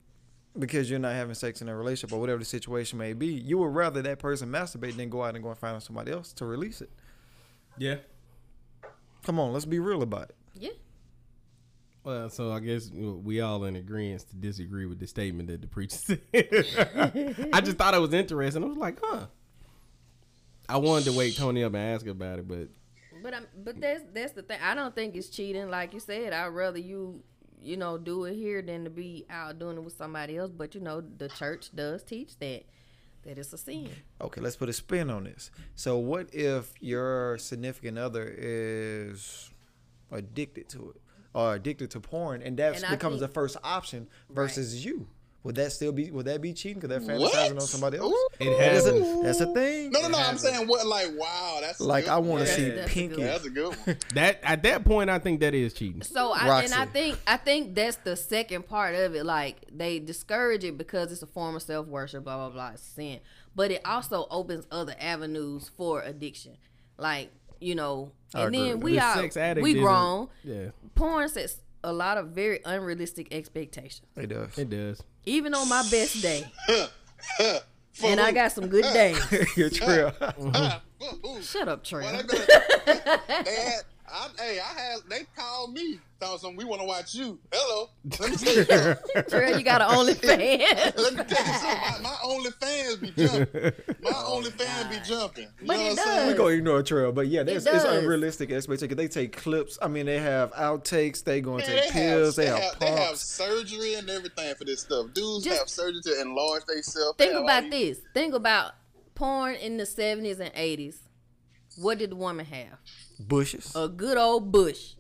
because 0.58 0.90
you're 0.90 0.98
not 0.98 1.14
having 1.14 1.34
sex 1.34 1.60
in 1.62 1.68
a 1.68 1.76
relationship 1.76 2.12
or 2.14 2.20
whatever 2.20 2.38
the 2.38 2.44
situation 2.44 2.98
may 2.98 3.12
be, 3.12 3.26
you 3.28 3.58
would 3.58 3.74
rather 3.74 4.02
that 4.02 4.18
person 4.18 4.48
masturbate 4.50 4.96
than 4.96 5.08
go 5.08 5.22
out 5.22 5.34
and 5.34 5.42
go 5.42 5.50
and 5.50 5.58
find 5.58 5.82
somebody 5.82 6.10
else 6.12 6.32
to 6.34 6.46
release 6.46 6.80
it. 6.80 6.90
Yeah. 7.76 7.96
Come 9.24 9.38
on, 9.38 9.52
let's 9.52 9.66
be 9.66 9.78
real 9.78 10.02
about 10.02 10.30
it. 10.30 10.36
Yeah. 12.08 12.20
Well, 12.20 12.30
so 12.30 12.52
I 12.52 12.60
guess 12.60 12.90
we 12.90 13.40
all 13.40 13.64
in 13.64 13.76
agreement 13.76 14.28
to 14.30 14.36
disagree 14.36 14.86
with 14.86 14.98
the 14.98 15.06
statement 15.06 15.48
that 15.48 15.60
the 15.60 15.66
preacher 15.66 15.96
said. 15.96 16.20
I 17.52 17.60
just 17.60 17.76
thought 17.76 17.94
it 17.94 18.00
was 18.00 18.14
interesting. 18.14 18.62
I 18.62 18.66
was 18.66 18.76
like, 18.76 18.98
huh. 19.02 19.26
I 20.68 20.76
wanted 20.76 21.06
to 21.06 21.12
wake 21.12 21.36
Tony 21.36 21.64
up 21.64 21.74
and 21.74 21.82
ask 21.94 22.06
about 22.06 22.38
it, 22.38 22.48
but 22.48 22.68
But 23.22 23.34
I'm, 23.34 23.46
but 23.64 23.80
that's 23.80 24.02
that's 24.12 24.32
the 24.32 24.42
thing. 24.42 24.58
I 24.62 24.74
don't 24.74 24.94
think 24.94 25.16
it's 25.16 25.28
cheating. 25.28 25.70
Like 25.70 25.94
you 25.94 26.00
said, 26.00 26.32
I'd 26.32 26.48
rather 26.48 26.78
you, 26.78 27.22
you 27.60 27.76
know, 27.76 27.96
do 27.96 28.24
it 28.24 28.34
here 28.34 28.60
than 28.60 28.84
to 28.84 28.90
be 28.90 29.24
out 29.30 29.58
doing 29.58 29.78
it 29.78 29.82
with 29.82 29.96
somebody 29.96 30.36
else. 30.36 30.50
But 30.50 30.74
you 30.74 30.82
know, 30.82 31.00
the 31.00 31.28
church 31.28 31.70
does 31.74 32.02
teach 32.02 32.38
that 32.40 32.64
that 33.24 33.38
it's 33.38 33.52
a 33.52 33.58
sin. 33.58 33.90
Okay, 34.20 34.40
let's 34.40 34.56
put 34.56 34.68
a 34.68 34.72
spin 34.72 35.10
on 35.10 35.24
this. 35.24 35.50
So, 35.74 35.96
what 35.96 36.34
if 36.34 36.72
your 36.80 37.38
significant 37.38 37.98
other 37.98 38.34
is 38.36 39.50
addicted 40.10 40.68
to 40.70 40.90
it 40.94 41.00
or 41.34 41.54
addicted 41.54 41.90
to 41.92 42.00
porn, 42.00 42.42
and 42.42 42.56
that 42.58 42.76
And 42.82 42.90
becomes 42.90 43.20
think- 43.20 43.20
the 43.20 43.28
first 43.34 43.56
option 43.62 44.08
versus 44.30 44.84
you? 44.84 45.06
Would 45.44 45.54
that 45.54 45.70
still 45.72 45.92
be? 45.92 46.10
Would 46.10 46.26
that 46.26 46.42
be 46.42 46.52
cheating? 46.52 46.80
Because 46.80 47.06
they're 47.06 47.16
What? 47.18 47.32
fantasizing 47.32 47.54
on 47.54 47.60
somebody 47.60 47.96
else. 47.98 48.12
Ooh. 48.12 48.28
It 48.40 48.58
That's 48.58 48.86
a, 48.86 49.22
that's 49.22 49.40
a 49.40 49.54
thing. 49.54 49.92
No, 49.92 50.00
no, 50.02 50.08
no. 50.08 50.18
I'm 50.18 50.36
saying 50.36 50.66
what? 50.66 50.84
Like, 50.84 51.06
wow, 51.16 51.58
that's 51.60 51.78
a 51.78 51.84
Like 51.84 52.04
good 52.04 52.10
I 52.10 52.18
want 52.18 52.44
to 52.44 52.52
see 52.52 52.68
that's 52.70 52.90
a 52.90 52.92
pinky. 52.92 53.16
good 53.16 53.24
That's 53.24 53.44
a 53.44 53.50
good 53.50 53.68
one. 53.86 53.96
that 54.14 54.40
at 54.42 54.64
that 54.64 54.84
point, 54.84 55.08
I 55.10 55.20
think 55.20 55.38
that 55.40 55.54
is 55.54 55.72
cheating. 55.74 56.02
So 56.02 56.32
I 56.32 56.64
and 56.64 56.74
I 56.74 56.86
think 56.86 57.18
I 57.26 57.36
think 57.36 57.76
that's 57.76 57.96
the 57.96 58.16
second 58.16 58.66
part 58.66 58.96
of 58.96 59.14
it. 59.14 59.24
Like 59.24 59.64
they 59.72 60.00
discourage 60.00 60.64
it 60.64 60.76
because 60.76 61.12
it's 61.12 61.22
a 61.22 61.26
form 61.26 61.54
of 61.54 61.62
self 61.62 61.86
worship, 61.86 62.24
blah 62.24 62.36
blah 62.36 62.50
blah, 62.50 62.70
it's 62.70 62.82
sin. 62.82 63.20
But 63.54 63.70
it 63.70 63.80
also 63.86 64.26
opens 64.30 64.66
other 64.72 64.96
avenues 64.98 65.70
for 65.76 66.02
addiction. 66.02 66.56
Like 66.98 67.30
you 67.60 67.74
know, 67.74 68.10
I 68.34 68.42
and 68.46 68.54
agree. 68.54 68.68
then 68.68 68.80
we 68.80 68.92
The 68.94 69.00
are 69.00 69.14
sex 69.16 69.36
addict 69.36 69.62
we 69.62 69.74
grown. 69.74 70.28
Yeah, 70.44 70.68
Porn 70.94 71.28
sets 71.28 71.56
a 71.84 71.92
lot 71.92 72.18
of 72.18 72.28
very 72.28 72.60
unrealistic 72.64 73.28
expectations. 73.32 74.06
It 74.16 74.26
does. 74.28 74.58
it 74.58 74.68
does. 74.70 75.02
Even 75.26 75.54
on 75.54 75.68
my 75.68 75.82
best 75.90 76.20
day, 76.22 76.44
and 78.04 78.20
I 78.20 78.32
got 78.32 78.52
some 78.52 78.68
good 78.68 78.84
days. 78.92 79.18
You're 79.56 79.70
true. 79.70 80.10
Ah, 80.20 80.80
who- 81.00 81.06
who? 81.34 81.42
Shut 81.42 81.68
up, 81.68 81.84
Trey. 81.84 82.02
Well, 82.02 82.22
they 82.86 82.94
had, 83.54 83.82
I, 84.12 84.28
hey, 84.42 84.58
I 84.60 84.80
had, 84.80 84.98
they 85.08 85.22
called 85.36 85.72
me. 85.72 85.98
Thought 86.20 86.40
some, 86.40 86.56
we 86.56 86.64
want 86.64 86.80
to 86.80 86.86
watch 86.86 87.14
you. 87.14 87.38
Hello. 87.52 87.90
Let 88.18 88.30
me 88.30 88.36
tell 88.36 88.54
you 88.56 88.64
something. 88.64 89.58
You 89.58 89.64
got 89.64 89.80
an 89.82 89.88
OnlyFans. 89.88 90.96
Let 90.98 91.14
me 91.14 91.22
tell 91.24 91.46
you 91.46 91.52
something. 91.52 92.02
My, 92.02 92.10
my 92.10 92.16
only 92.24 92.50
fans 92.50 92.96
be 92.96 93.10
jumping. 93.12 93.72
My 94.02 94.10
oh, 94.14 94.34
only 94.36 94.50
fans 94.50 94.88
be 94.96 95.00
jumping. 95.08 95.48
You 95.60 95.66
But 95.68 95.76
know 95.76 95.80
it 95.82 95.90
what 95.90 95.98
I'm 96.00 96.04
saying? 96.06 96.26
we 96.26 96.32
does. 96.32 96.38
gonna 96.38 96.50
ignore 96.56 96.82
trail, 96.82 97.12
but 97.12 97.28
yeah, 97.28 97.42
there's, 97.44 97.66
it's 97.66 97.84
unrealistic 97.84 98.50
expectation. 98.50 98.96
They 98.96 99.06
take 99.06 99.36
clips. 99.36 99.78
I 99.80 99.86
mean, 99.86 100.06
they 100.06 100.18
have 100.18 100.52
outtakes. 100.54 101.22
They 101.22 101.40
going 101.40 101.62
to 101.64 101.70
Man, 101.70 101.82
take 101.84 101.92
pills. 101.92 102.34
they, 102.36 102.46
they, 102.46 102.50
have, 102.50 102.58
have 102.60 102.78
they 102.80 102.90
have 102.90 103.16
surgery 103.16 103.94
and 103.94 104.10
everything 104.10 104.54
for 104.56 104.64
this 104.64 104.80
stuff. 104.80 105.06
Dudes 105.14 105.44
Just- 105.44 105.58
have 105.58 105.68
surgery 105.68 106.00
to 106.02 106.20
enlarge 106.20 106.64
themselves. 106.64 107.16
Think 107.16 107.34
about 107.34 107.70
this. 107.70 108.00
Think 108.12 108.34
about 108.34 108.72
porn 109.14 109.54
in 109.54 109.76
the 109.76 109.86
seventies 109.86 110.40
and 110.40 110.50
eighties, 110.54 110.98
what 111.80 111.98
did 111.98 112.10
the 112.10 112.16
woman 112.16 112.44
have? 112.46 112.78
Bushes. 113.20 113.72
A 113.74 113.88
good 113.88 114.18
old 114.18 114.50
bush. 114.52 114.94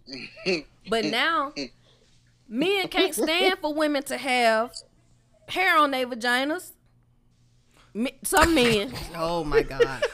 but 0.88 1.04
now, 1.04 1.52
men 2.48 2.88
can't 2.88 3.14
stand 3.14 3.58
for 3.60 3.74
women 3.74 4.02
to 4.04 4.16
have 4.16 4.72
hair 5.48 5.76
on 5.78 5.90
their 5.90 6.06
vaginas. 6.06 6.72
Some 8.22 8.54
men. 8.54 8.92
Oh 9.16 9.42
my 9.44 9.62
god. 9.62 9.80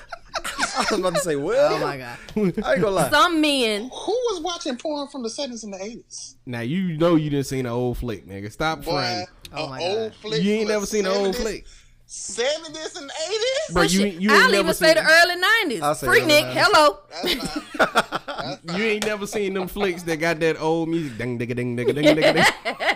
I 0.77 0.87
was 0.91 0.99
about 0.99 1.15
to 1.15 1.21
say, 1.21 1.37
well, 1.37 1.75
Oh 1.75 1.79
my 1.79 1.97
god. 1.97 2.19
I 2.37 2.41
ain't 2.41 2.57
gonna 2.57 2.91
lie. 2.91 3.11
Some 3.11 3.41
men. 3.41 3.83
Who 3.83 4.13
was 4.13 4.41
watching 4.43 4.77
porn 4.77 5.09
from 5.09 5.23
the 5.23 5.29
70s 5.29 5.63
and 5.65 5.73
the 5.73 5.79
80s? 5.79 6.35
Now 6.47 6.61
you 6.61 6.97
know 6.97 7.17
you 7.17 7.31
didn't 7.31 7.47
seen 7.47 7.67
an 7.67 7.73
old 7.73 7.99
flick, 7.99 8.27
nigga. 8.27 8.51
Stop 8.51 8.79
Boy, 8.85 8.93
fronting. 8.93 9.27
Oh 9.53 9.69
my 9.69 9.81
old 9.81 10.13
God. 10.13 10.15
flick. 10.21 10.43
You 10.43 10.53
ain't 10.53 10.69
never 10.69 10.87
seen 10.87 11.07
an 11.07 11.13
old 11.13 11.37
flick. 11.37 11.67
70s 12.09 12.97
and 13.01 13.11
80s? 13.11 13.73
Bro, 13.73 13.83
you, 13.85 14.07
you 14.07 14.31
I'll 14.33 14.43
never 14.51 14.57
even 14.57 14.75
say 14.75 14.95
the 14.95 15.03
early 15.03 15.37
nineties. 15.37 15.83
I'll 15.83 15.95
say 15.95 16.07
Freak 16.07 16.23
early 16.25 16.29
Nick, 16.33 16.45
90s. 16.45 16.53
hello. 16.55 16.99
That's 17.11 17.35
fine. 17.35 17.61
That's 17.79 18.61
fine. 18.67 18.79
you 18.79 18.85
ain't 18.85 19.07
never 19.07 19.27
seen 19.27 19.55
them 19.55 19.69
flicks 19.69 20.03
that 20.05 20.17
got 20.19 20.39
that 20.41 20.61
old 20.61 20.89
music. 20.89 21.17
Ding, 21.19 21.39
ding, 21.39 21.49
ding, 21.49 21.77
ding, 21.77 21.87
ding, 21.87 21.95
ding, 21.95 22.05
ding. 22.05 22.15
Yeah, 22.17 22.45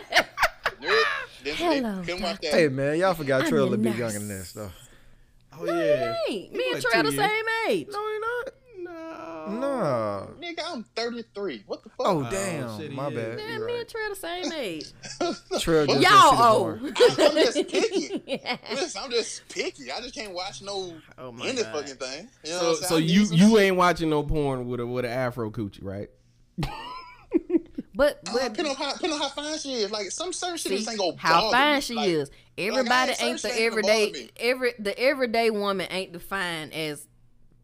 then 1.42 1.54
Hello, 1.54 1.96
they 2.02 2.04
couldn't 2.06 2.22
watch 2.22 2.40
that. 2.42 2.52
Hey 2.52 2.68
man, 2.68 2.98
y'all 2.98 3.14
forgot 3.14 3.42
I'm 3.44 3.48
Trailer 3.48 3.68
your 3.68 3.76
be 3.78 3.90
nurse. 3.90 3.98
younger 3.98 4.18
than 4.18 4.28
this 4.28 4.52
though. 4.52 4.70
Oh 5.60 5.64
yeah. 5.64 6.14
Hey, 6.26 6.50
me 6.52 6.64
and 6.72 6.74
What, 6.74 6.92
Trey 6.92 7.02
two 7.02 7.10
the 7.10 7.12
years? 7.16 7.30
same 7.30 7.44
age. 7.68 7.88
No, 7.90 7.98
he 8.12 8.18
not. 8.20 8.48
No. 9.48 9.60
No. 9.60 10.28
Nigga, 10.40 10.60
I'm 10.66 10.84
33. 10.96 11.64
What 11.66 11.82
the 11.82 11.88
fuck? 11.90 12.06
Oh 12.06 12.24
Oh, 12.26 12.30
damn, 12.30 12.78
shit, 12.78 12.92
my 12.92 13.10
bad. 13.10 13.38
Yeah, 13.38 13.56
You're 13.56 13.66
me 13.66 13.72
right. 13.74 13.80
and 13.80 13.88
Trey 13.88 14.08
the 14.08 14.16
same 14.16 14.52
age. 14.52 14.92
Trail 15.60 15.86
just 15.86 16.00
Y'all 16.00 16.54
old. 16.54 16.80
see 16.80 16.86
the 16.86 16.92
porn. 16.92 17.28
I'm 17.28 17.34
just 17.36 17.68
picky. 17.68 18.22
Listen, 18.74 19.02
I'm 19.04 19.10
just 19.10 19.48
picky. 19.48 19.90
I 19.92 20.00
just 20.00 20.14
can't 20.14 20.32
watch 20.32 20.62
no 20.62 20.94
Oh 21.18 21.34
any 21.44 21.62
God. 21.62 21.72
fucking 21.74 21.96
thing. 21.96 22.28
You 22.44 22.50
know 22.52 22.58
So, 22.58 22.64
what 22.64 22.68
I'm 22.68 22.74
saying? 22.76 22.88
so 22.88 22.96
you 22.96 23.20
you 23.36 23.48
shit. 23.50 23.58
ain't 23.60 23.76
watching 23.76 24.10
no 24.10 24.22
porn 24.22 24.66
with 24.68 24.80
a 24.80 24.86
with 24.86 25.04
an 25.04 25.10
afro 25.12 25.50
coochie, 25.50 25.82
right? 25.84 26.08
But 27.94 28.20
Uh, 28.28 28.32
but 28.32 28.42
depending 28.54 28.68
on 28.70 28.76
how 28.76 28.92
depending 28.92 29.14
on 29.18 29.22
how 29.22 29.28
fine 29.28 29.58
she 29.58 29.72
is. 29.72 29.90
Like 29.90 30.12
some 30.12 30.32
certain 30.32 30.56
shit 30.56 30.70
see 30.70 30.76
just 30.78 30.88
ain't 30.90 30.98
gonna 31.00 31.16
how 31.18 31.50
fine 31.50 31.74
me. 31.76 31.80
she 31.80 31.94
Like, 31.94 32.08
is. 32.08 32.30
Everybody 32.56 33.10
ain't 33.12 33.22
ain't 33.22 33.42
the 33.42 33.48
shit 33.48 33.58
ain't 33.60 33.70
gonna 33.72 33.82
bother 33.82 33.92
everyday 33.98 34.30
every 34.38 34.72
the 34.78 34.98
everyday 34.98 35.50
woman 35.50 35.88
ain't 35.90 36.12
defined 36.12 36.72
as 36.74 37.06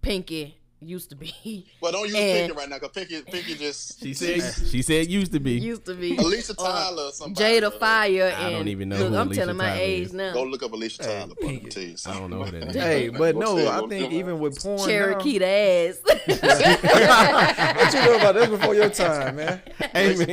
Pinky 0.03 0.59
used 0.87 1.11
to 1.11 1.17
be. 1.17 1.67
Well, 1.81 1.93
don't 1.93 2.05
use 2.07 2.15
And- 2.15 2.47
Pinky 2.49 2.53
right 2.57 2.69
now, 2.69 2.79
cause 2.79 2.91
Pinky 2.95 3.23
Pinky 3.23 3.55
just 3.55 4.01
She 4.03 4.15
said 4.15 4.43
she 4.71 4.83
said 4.83 5.07
used 5.09 5.33
to 5.33 5.41
be. 5.41 5.53
used 5.53 5.85
to 5.87 5.95
be 5.95 6.17
Alicia 6.17 6.55
Tyler 6.55 7.05
or 7.05 7.13
somebody. 7.13 7.61
Jada 7.61 7.79
Fire 7.79 8.25
and 8.29 8.35
I 8.47 8.51
don't 8.51 8.69
even 8.69 8.89
know 8.89 8.97
Look, 8.99 9.09
who 9.11 9.17
I'm 9.17 9.27
Alicia 9.29 9.41
telling 9.43 9.57
my 9.57 9.75
age 9.79 10.07
is. 10.07 10.13
now. 10.13 10.33
Go 10.33 10.43
look 10.45 10.63
up 10.63 10.73
Alicia 10.73 11.03
Hey, 11.05 11.09
Tyler. 11.21 11.35
Put 11.35 11.41
Pinky. 11.41 11.67
it 11.67 11.71
to 11.73 11.85
you. 11.85 11.97
I 12.07 12.15
don't 12.19 12.31
know 12.31 12.43
who 12.45 12.51
that 12.61 12.69
is. 12.69 12.75
Hey, 12.75 13.09
but 13.09 13.37
no, 13.37 13.57
I 13.69 13.79
think 13.89 13.91
do 14.11 14.17
it. 14.17 14.19
even 14.19 14.39
with 14.39 14.61
porn 14.63 14.89
Cherokee 14.89 15.39
now, 15.39 15.47
the 15.47 15.47
ass. 15.47 16.01
what 17.77 17.95
you 17.95 18.01
know 18.01 18.17
about 18.17 18.35
this 18.35 18.49
before 18.49 18.75
your 18.75 18.91
time, 18.91 19.37
man? 19.37 19.61
Hey 19.93 20.17
man, 20.17 20.27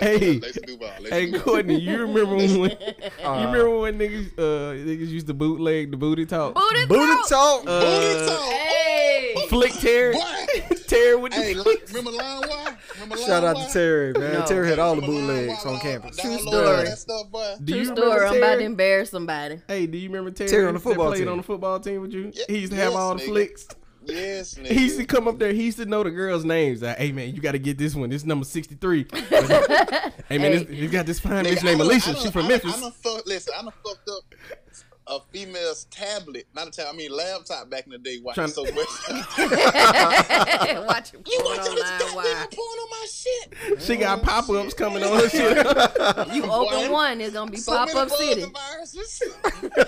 hey, 0.00 0.38
Lacey 0.38 0.60
Duvalle, 0.60 1.00
Lacey 1.00 1.10
hey 1.10 1.30
Duvalle. 1.32 1.42
Courtney, 1.42 1.78
you 1.80 1.98
remember 2.00 2.36
when 2.36 2.48
you 2.50 2.64
Uh, 3.24 3.44
remember 3.46 3.78
when 3.80 3.98
niggas 3.98 4.32
uh 4.38 4.74
niggas 4.74 5.08
used 5.08 5.26
to 5.26 5.34
bootleg 5.34 5.90
the 5.90 5.96
booty 5.96 6.26
talk? 6.26 6.54
Booty 6.54 6.86
Booty 6.86 7.06
talk. 7.06 7.28
talk. 7.28 7.64
Booty 7.64 7.74
Uh, 7.76 8.26
talk. 8.26 8.52
Hey. 8.52 8.81
Flick 9.52 9.72
Terry, 9.74 10.14
Boy. 10.14 10.76
Terry 10.86 11.16
with 11.16 11.32
Hey, 11.34 11.54
the 11.54 11.62
look, 11.62 11.88
remember 11.88 12.10
LimeWire? 12.10 12.76
Remember 12.94 13.16
Line 13.16 13.26
Shout 13.26 13.44
out 13.44 13.56
Y? 13.56 13.66
to 13.66 13.72
Terry, 13.72 14.12
man. 14.14 14.32
No. 14.32 14.46
Terry 14.46 14.68
had 14.68 14.78
all 14.78 14.94
the 14.96 15.02
Remember 15.02 15.22
Line 15.32 15.46
bootlegs 15.46 15.66
on 15.66 15.80
campus. 15.80 16.16
True 16.16 16.30
Download 16.30 16.86
story. 16.86 16.86
stuff. 16.96 17.58
Do 17.64 17.72
True 17.72 17.80
you 17.80 17.84
story. 17.86 18.26
I'm 18.26 18.36
about 18.36 18.54
to 18.56 18.60
embarrass 18.64 19.10
somebody. 19.10 19.60
Hey, 19.68 19.86
do 19.86 19.98
you 19.98 20.08
remember 20.08 20.30
Terry? 20.30 20.48
Terry 20.50 20.66
on 20.66 20.74
the 20.74 20.78
that 20.78 20.82
football 20.82 21.08
played 21.08 21.18
team. 21.20 21.28
on 21.28 21.36
the 21.36 21.42
football 21.42 21.80
team 21.80 22.00
with 22.00 22.12
you? 22.12 22.32
Yeah, 22.34 22.44
he 22.48 22.58
used 22.60 22.72
to 22.72 22.78
have 22.78 22.92
yes, 22.92 22.98
all 22.98 23.14
the 23.14 23.22
nigga. 23.22 23.26
flicks. 23.26 23.66
Yes, 24.04 24.54
nigga. 24.54 24.66
He 24.72 24.82
used 24.84 24.98
to 24.98 25.04
come 25.04 25.28
up 25.28 25.38
there. 25.38 25.52
He 25.52 25.64
used 25.64 25.78
to 25.78 25.84
know 25.86 26.02
the 26.02 26.10
girls' 26.10 26.44
names. 26.44 26.82
Like, 26.82 26.96
hey 26.98 27.12
man, 27.12 27.34
you 27.34 27.40
got 27.40 27.52
to 27.52 27.58
get 27.58 27.78
this 27.78 27.94
one. 27.94 28.10
This 28.10 28.24
number 28.24 28.44
sixty 28.44 28.74
three. 28.74 29.06
hey 29.12 30.38
man, 30.38 30.52
Hey. 30.52 30.64
this, 30.64 30.68
he 30.78 30.86
got 30.88 31.06
this 31.06 31.20
fine 31.20 31.44
bitch 31.44 31.62
named 31.62 31.80
Alicia. 31.80 32.10
I 32.10 32.12
done- 32.14 32.22
She 32.22 32.30
from 32.30 32.48
Memphis. 32.48 32.76
I 32.76 32.80
done 32.80 32.92
fuck, 32.92 33.26
listen, 33.26 33.54
I 33.56 33.62
done 33.62 33.72
fucked 33.84 34.08
up 34.08 34.34
a 35.06 35.18
female's 35.32 35.84
tablet, 35.84 36.46
not 36.54 36.68
a 36.68 36.70
tablet, 36.70 36.92
I 36.92 36.96
mean 36.96 37.10
laptop 37.10 37.70
back 37.70 37.86
in 37.86 37.92
the 37.92 37.98
day 37.98 38.18
watching 38.22 38.46
so 38.48 38.62
much. 38.62 38.74
Watch 40.86 41.12
you 41.12 41.18
porn 41.18 41.56
watching 41.56 41.74
this 41.74 41.90
online. 41.90 42.14
goddamn 42.14 42.48
porn 42.48 42.78
on 42.78 42.90
my 42.90 43.06
shit? 43.10 43.82
She 43.82 43.96
got 43.96 44.20
mm. 44.20 44.24
pop 44.24 44.48
ups 44.48 44.74
coming 44.74 45.02
on 45.02 45.18
her 45.18 45.28
shit. 45.28 45.56
You 46.34 46.44
open 46.44 46.86
Boy, 46.88 46.92
one, 46.92 47.20
it's 47.20 47.32
gonna 47.32 47.50
be 47.50 47.56
So 47.56 47.72
pop 47.72 47.94
up 47.94 48.10
city. 48.10 48.44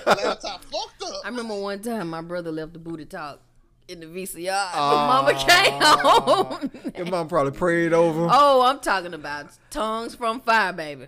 laptop 0.05 0.63
fucked 0.65 1.03
up. 1.03 1.21
I 1.23 1.29
remember 1.29 1.55
one 1.55 1.81
time 1.81 2.09
my 2.09 2.21
brother 2.21 2.51
left 2.51 2.73
the 2.73 2.79
booty 2.79 3.05
talk 3.05 3.39
in 3.87 3.99
the 3.99 4.07
VCR. 4.07 4.71
but 4.73 5.07
mama 5.07 5.33
came 5.33 5.79
home. 5.81 6.71
Your 6.97 7.05
mom 7.05 7.27
probably 7.27 7.51
prayed 7.51 7.93
over. 7.93 8.27
oh, 8.29 8.63
I'm 8.65 8.79
talking 8.79 9.13
about 9.13 9.47
tongues 9.69 10.15
from 10.15 10.41
fire, 10.41 10.73
baby. 10.73 11.07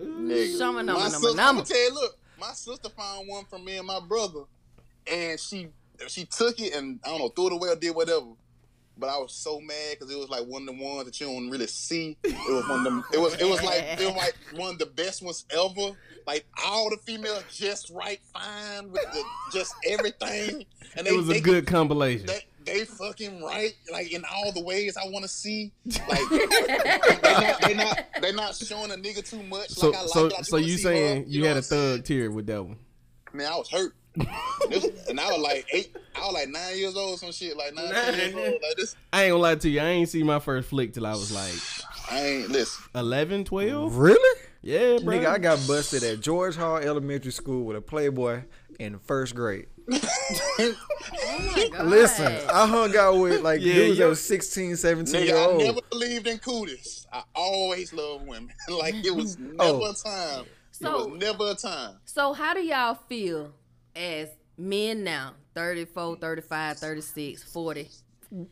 Nigga. 0.00 0.58
Shama 0.58 0.72
my 0.72 0.82
nama 0.82 0.98
nama 0.98 1.10
sister, 1.10 1.28
I'm 1.30 1.36
nama. 1.36 1.52
gonna 1.58 1.66
tell 1.66 1.76
you, 1.76 1.94
look, 1.94 2.18
my 2.40 2.52
sister 2.52 2.88
found 2.88 3.28
one 3.28 3.44
from 3.44 3.64
me 3.64 3.76
and 3.76 3.86
my 3.86 4.00
brother, 4.00 4.40
and 5.06 5.38
she 5.38 5.68
she 6.08 6.24
took 6.24 6.58
it 6.58 6.74
and 6.74 6.98
I 7.04 7.08
don't 7.08 7.18
know, 7.18 7.28
threw 7.28 7.48
it 7.48 7.52
away 7.52 7.68
or 7.68 7.76
did 7.76 7.94
whatever. 7.94 8.26
But 8.96 9.08
I 9.08 9.16
was 9.16 9.32
so 9.32 9.60
mad 9.60 9.96
because 9.98 10.12
it 10.12 10.18
was 10.18 10.28
like 10.28 10.44
one 10.44 10.68
of 10.68 10.76
the 10.76 10.82
ones 10.82 11.06
that 11.06 11.18
you 11.20 11.26
don't 11.26 11.48
really 11.48 11.66
see. 11.66 12.16
It 12.22 12.34
was 12.52 12.68
one 12.68 12.80
of 12.80 12.84
them. 12.84 13.04
It 13.12 13.18
was 13.18 13.34
it 13.34 13.48
was 13.48 13.62
like 13.62 13.82
it 13.82 14.06
was 14.06 14.16
like 14.16 14.34
one 14.54 14.72
of 14.72 14.78
the 14.78 14.86
best 14.86 15.22
ones 15.22 15.46
ever. 15.50 15.96
Like 16.26 16.46
all 16.66 16.90
the 16.90 16.98
females 16.98 17.44
just 17.50 17.90
right, 17.90 18.20
fine 18.32 18.90
with 18.90 19.02
the, 19.12 19.22
just 19.52 19.74
everything, 19.88 20.66
and 20.96 21.06
they 21.06 21.10
It 21.10 21.16
was 21.16 21.28
they, 21.28 21.38
a 21.38 21.40
good 21.40 21.66
compilation. 21.66 22.26
They, 22.26 22.44
they 22.64 22.84
fucking 22.84 23.42
right, 23.42 23.74
like 23.90 24.12
in 24.12 24.24
all 24.32 24.52
the 24.52 24.62
ways 24.62 24.96
I 24.96 25.08
want 25.08 25.24
to 25.24 25.28
see. 25.28 25.72
Like 25.86 26.20
they're 26.30 27.40
not 27.40 27.60
they 27.62 27.74
not 27.74 28.06
they 28.20 28.32
not 28.32 28.54
showing 28.54 28.90
a 28.90 28.94
nigga 28.94 29.28
too 29.28 29.42
much. 29.42 29.70
So 29.70 29.90
like 29.90 29.98
I 29.98 30.02
like 30.02 30.10
so 30.10 30.26
it. 30.26 30.46
So 30.46 30.56
you 30.56 30.76
saying 30.78 31.24
her, 31.24 31.28
you 31.28 31.42
know 31.42 31.48
had 31.48 31.56
a 31.56 31.56
a 31.56 31.58
I'm 31.58 31.62
saying? 31.62 31.96
thug 31.98 32.04
tear 32.04 32.30
with 32.30 32.46
that 32.46 32.62
one? 32.62 32.78
Man, 33.32 33.50
I 33.50 33.56
was 33.56 33.70
hurt. 33.70 33.94
And 34.16 35.20
I 35.20 35.30
was 35.30 35.38
like 35.40 35.66
eight. 35.72 35.96
I 36.16 36.20
was 36.26 36.34
like 36.34 36.48
nine 36.48 36.76
years 36.76 36.96
old, 36.96 37.18
some 37.18 37.32
shit 37.32 37.56
like 37.56 37.74
nine, 37.74 37.92
ten 37.92 38.14
years 38.14 38.34
old. 38.34 38.60
Like 38.62 38.76
this, 38.76 38.96
I 39.12 39.24
ain't 39.24 39.32
gonna 39.32 39.42
lie 39.42 39.54
to 39.54 39.68
you. 39.68 39.80
I 39.80 39.86
ain't 39.86 40.08
see 40.08 40.22
my 40.22 40.38
first 40.38 40.68
flick 40.68 40.92
till 40.92 41.06
I 41.06 41.12
was 41.12 41.32
like 41.32 41.54
I 42.10 42.26
ain't 42.26 42.50
listen. 42.50 42.84
11, 42.94 43.34
11, 43.34 43.44
12. 43.44 43.96
Really? 43.96 44.40
Yeah, 44.62 44.98
bro. 44.98 45.16
Nigga, 45.16 45.26
I 45.26 45.38
got 45.38 45.58
busted 45.66 46.02
at 46.02 46.20
George 46.20 46.56
Hall 46.56 46.76
Elementary 46.76 47.32
School 47.32 47.64
with 47.64 47.76
a 47.76 47.80
Playboy 47.80 48.42
in 48.78 48.98
first 48.98 49.34
grade. 49.34 49.66
Oh 49.92 51.52
my 51.56 51.68
God. 51.72 51.86
Listen, 51.86 52.32
I 52.52 52.66
hung 52.66 52.96
out 52.96 53.18
with 53.18 53.42
like 53.42 53.60
Yeah, 53.60 53.74
dudes 53.74 53.98
that 53.98 54.04
you- 54.04 54.08
was 54.10 54.20
16, 54.24 54.76
17 54.76 55.24
year 55.26 55.34
Nigga, 55.34 55.38
I 55.38 55.44
old. 55.46 55.62
never 55.62 55.80
believed 55.90 56.26
in 56.26 56.38
cooties. 56.38 57.06
I 57.12 57.22
always 57.34 57.92
loved 57.92 58.26
women. 58.26 58.52
like 58.68 58.94
it 59.04 59.14
was 59.14 59.38
never 59.38 59.54
Oh. 59.60 59.90
a 59.90 59.94
time. 59.94 60.44
So- 60.72 61.00
it 61.04 61.10
was 61.10 61.20
never 61.20 61.50
a 61.50 61.54
time. 61.54 61.96
So 62.04 62.32
how 62.32 62.54
do 62.54 62.60
y'all 62.60 62.98
feel 63.08 63.52
as 63.94 64.28
men 64.56 65.04
now? 65.04 65.34
34, 65.54 66.16
35, 66.16 66.78
36, 66.78 67.42
40. 67.42 67.88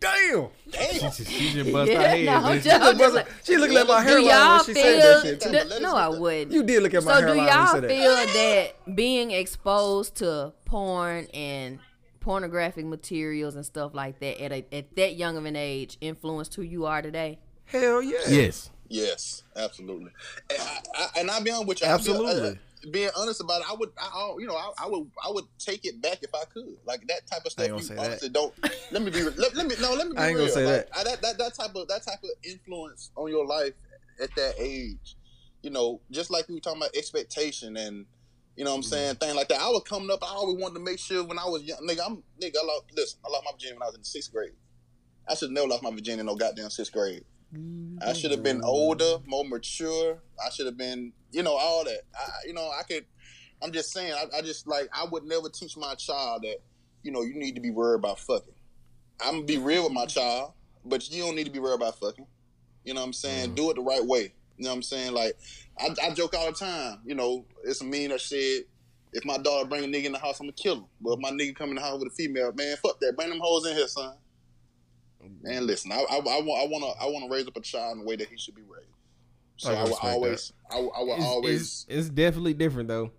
Damn. 0.00 0.48
Damn. 0.70 1.12
she 1.12 1.52
just 1.52 1.72
bust 1.72 1.92
her 1.92 2.00
head. 2.00 2.24
no, 2.26 2.32
I'm 2.34 2.58
didn't 2.58 2.62
she? 2.64 2.68
joking. 2.70 2.98
She 2.98 3.06
looked- 3.12 3.46
she 3.46 3.56
looked 3.58 3.74
at 3.74 3.86
my 3.86 4.00
Do 4.02 4.08
hairline 4.08 4.24
y'all 4.26 4.56
when 4.56 4.64
she 4.66 4.74
feel? 4.74 4.82
said 4.82 5.02
that 5.02 5.22
shit 5.22 5.40
too. 5.40 5.50
that- 5.50 5.82
no, 5.82 5.94
I 5.96 6.08
wouldn't. 6.08 6.52
You 6.52 6.62
did 6.64 6.82
look 6.82 6.94
at 6.94 7.04
my 7.04 7.12
So 7.14 7.20
do 7.20 7.26
hairline 7.28 7.46
when 7.46 7.46
you 7.46 7.52
y'all 7.60 7.66
said 7.74 7.88
feel 7.88 8.14
that 8.34 8.96
being 8.96 9.30
exposed 9.30 10.16
to 10.16 10.52
porn 10.64 11.26
and 11.32 11.78
pornographic 12.20 12.84
materials 12.86 13.54
and 13.54 13.64
stuff 13.64 13.94
like 13.94 14.18
that 14.20 14.42
at 14.42 14.52
a, 14.52 14.64
at 14.74 14.96
that 14.96 15.14
young 15.16 15.36
of 15.36 15.44
an 15.44 15.54
age 15.56 15.96
influenced 16.00 16.54
who 16.56 16.62
you 16.62 16.84
are 16.86 17.00
today? 17.00 17.38
Hell 17.66 18.02
yeah. 18.02 18.18
Yes. 18.28 18.70
Yes, 18.90 19.42
absolutely. 19.54 20.10
And, 20.50 20.58
I, 20.60 20.78
I, 20.94 21.08
and 21.20 21.30
I'll 21.30 21.42
be 21.42 21.50
honest 21.50 21.68
with 21.68 21.80
you. 21.82 21.86
I'll 21.86 21.98
be- 21.98 22.10
Absolutely. 22.10 22.58
Being 22.92 23.10
honest 23.16 23.40
about 23.40 23.60
it, 23.60 23.66
I 23.70 23.74
would, 23.74 23.90
I, 24.00 24.34
you 24.38 24.46
know, 24.46 24.56
I, 24.56 24.70
I 24.84 24.86
would, 24.88 25.10
I 25.26 25.30
would 25.30 25.44
take 25.58 25.84
it 25.84 26.00
back 26.02 26.18
if 26.22 26.30
I 26.34 26.44
could. 26.52 26.76
Like 26.84 27.06
that 27.08 27.26
type 27.26 27.44
of 27.44 27.52
stuff. 27.52 27.68
you 27.68 27.80
say 27.80 27.94
that. 27.94 28.32
don't. 28.32 28.52
Let 28.90 29.02
me 29.02 29.10
be. 29.10 29.22
Let, 29.22 29.54
let 29.54 29.66
me 29.66 29.74
no. 29.80 29.94
Let 29.94 30.08
me 30.08 30.14
be 30.14 30.18
I 30.18 30.28
ain't 30.28 30.36
real. 30.36 30.46
gonna 30.46 30.52
say 30.54 30.66
Like, 30.66 30.88
that. 30.90 30.98
I, 30.98 31.04
that, 31.04 31.22
that. 31.22 31.38
That 31.38 31.54
type 31.54 31.74
of 31.74 31.88
that 31.88 32.04
type 32.04 32.22
of 32.22 32.30
influence 32.42 33.10
on 33.16 33.28
your 33.30 33.46
life 33.46 33.74
at 34.22 34.34
that 34.36 34.54
age. 34.58 35.16
You 35.62 35.70
know, 35.70 36.00
just 36.10 36.30
like 36.30 36.48
we 36.48 36.54
were 36.54 36.60
talking 36.60 36.80
about 36.82 36.94
expectation 36.96 37.76
and. 37.76 38.06
You 38.56 38.64
know 38.64 38.70
what 38.72 38.78
I'm 38.78 38.82
Mm-hmm. 38.82 38.90
saying? 38.90 39.14
Thing 39.16 39.36
like 39.36 39.46
that. 39.50 39.60
I 39.60 39.68
was 39.68 39.84
coming 39.88 40.10
up. 40.10 40.18
I 40.20 40.34
always 40.34 40.60
wanted 40.60 40.74
to 40.74 40.80
make 40.80 40.98
sure 40.98 41.22
when 41.22 41.38
I 41.38 41.44
was 41.44 41.62
young, 41.62 41.78
nigga. 41.88 42.00
I'm 42.04 42.24
nigga. 42.42 42.56
I 42.60 42.66
lost. 42.66 42.86
Listen, 42.92 43.20
I 43.24 43.28
lost 43.30 43.44
my 43.44 43.52
virginity 43.52 43.74
when 43.78 43.82
I 43.84 43.86
was 43.86 43.94
in 43.94 44.00
the 44.00 44.04
sixth 44.04 44.32
grade. 44.32 44.50
I 45.28 45.36
should 45.36 45.52
never 45.52 45.68
lost 45.68 45.84
my 45.84 45.90
virginity 45.90 46.18
in 46.18 46.26
no 46.26 46.34
goddamn 46.34 46.68
sixth 46.70 46.92
grade. 46.92 47.22
I 48.06 48.12
should 48.12 48.30
have 48.30 48.42
been 48.42 48.62
older, 48.62 49.18
more 49.26 49.44
mature. 49.44 50.18
I 50.44 50.50
should 50.50 50.66
have 50.66 50.76
been, 50.76 51.12
you 51.32 51.42
know, 51.42 51.56
all 51.56 51.84
that. 51.84 52.02
I, 52.14 52.28
you 52.46 52.52
know, 52.52 52.70
I 52.70 52.82
could. 52.82 53.06
I'm 53.62 53.72
just 53.72 53.92
saying. 53.92 54.12
I, 54.12 54.38
I 54.38 54.42
just 54.42 54.66
like. 54.66 54.88
I 54.92 55.06
would 55.10 55.24
never 55.24 55.48
teach 55.48 55.76
my 55.76 55.94
child 55.94 56.42
that, 56.42 56.58
you 57.02 57.10
know, 57.10 57.22
you 57.22 57.34
need 57.34 57.54
to 57.54 57.60
be 57.60 57.70
worried 57.70 58.00
about 58.00 58.18
fucking. 58.20 58.54
I'm 59.20 59.34
gonna 59.34 59.44
be 59.44 59.58
real 59.58 59.84
with 59.84 59.92
my 59.92 60.06
child, 60.06 60.52
but 60.84 61.08
you 61.10 61.22
don't 61.22 61.36
need 61.36 61.44
to 61.44 61.50
be 61.50 61.58
worried 61.58 61.76
about 61.76 61.98
fucking. 61.98 62.26
You 62.84 62.94
know 62.94 63.00
what 63.00 63.06
I'm 63.06 63.12
saying? 63.12 63.46
Mm-hmm. 63.46 63.54
Do 63.54 63.70
it 63.70 63.76
the 63.76 63.82
right 63.82 64.04
way. 64.04 64.32
You 64.56 64.64
know 64.64 64.70
what 64.70 64.76
I'm 64.76 64.82
saying? 64.82 65.12
Like, 65.12 65.36
I, 65.78 65.94
I 66.02 66.10
joke 66.14 66.34
all 66.34 66.46
the 66.46 66.52
time. 66.52 67.00
You 67.04 67.14
know, 67.14 67.46
it's 67.64 67.80
a 67.80 67.84
meme 67.84 68.08
that 68.08 68.20
said, 68.20 68.64
If 69.12 69.24
my 69.24 69.38
daughter 69.38 69.68
bring 69.68 69.84
a 69.84 69.86
nigga 69.86 70.04
in 70.04 70.12
the 70.12 70.18
house, 70.18 70.40
I'm 70.40 70.46
gonna 70.46 70.52
kill 70.52 70.76
him. 70.76 70.84
But 71.00 71.14
if 71.14 71.20
my 71.20 71.30
nigga 71.30 71.54
come 71.56 71.70
in 71.70 71.76
the 71.76 71.80
house 71.80 71.98
with 71.98 72.12
a 72.12 72.14
female, 72.14 72.52
man, 72.52 72.76
fuck 72.76 73.00
that. 73.00 73.16
Bring 73.16 73.30
them 73.30 73.40
hoes 73.40 73.66
in 73.66 73.76
here, 73.76 73.88
son. 73.88 74.14
Man, 75.42 75.66
listen, 75.66 75.92
I, 75.92 75.96
I, 75.96 76.16
I, 76.16 76.20
want, 76.20 76.30
I 76.30 76.66
want 76.66 76.84
to, 76.84 77.02
I 77.02 77.06
want 77.06 77.24
to 77.24 77.30
raise 77.30 77.46
up 77.46 77.56
a 77.56 77.60
child 77.60 77.92
in 77.92 78.00
the 78.00 78.04
way 78.04 78.16
that 78.16 78.28
he 78.28 78.36
should 78.36 78.54
be 78.54 78.62
raised. 78.62 78.86
So 79.56 79.72
I 79.72 79.74
I, 79.74 79.82
will 79.82 79.88
respect 79.88 80.14
always, 80.14 80.52
I, 80.70 80.76
I 80.76 80.78
will 80.80 81.14
It's, 81.14 81.24
always. 81.24 81.60
it's, 81.60 81.86
it's 81.88 82.08
definitely 82.08 82.54
different 82.54 82.88
though. 82.88 83.10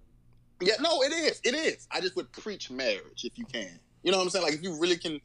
Yeah, 0.61 0.75
no, 0.81 1.01
it 1.03 1.13
is. 1.13 1.41
It 1.43 1.55
is. 1.55 1.87
I 1.91 2.01
just 2.01 2.15
would 2.15 2.31
preach 2.31 2.69
marriage 2.69 3.23
if 3.23 3.37
you 3.37 3.45
can. 3.45 3.79
You 4.03 4.11
know 4.11 4.17
what 4.17 4.25
I'm 4.25 4.29
saying? 4.29 4.45
Like 4.45 4.55
if 4.55 4.63
you 4.63 4.79
really 4.79 4.97
can 4.97 5.19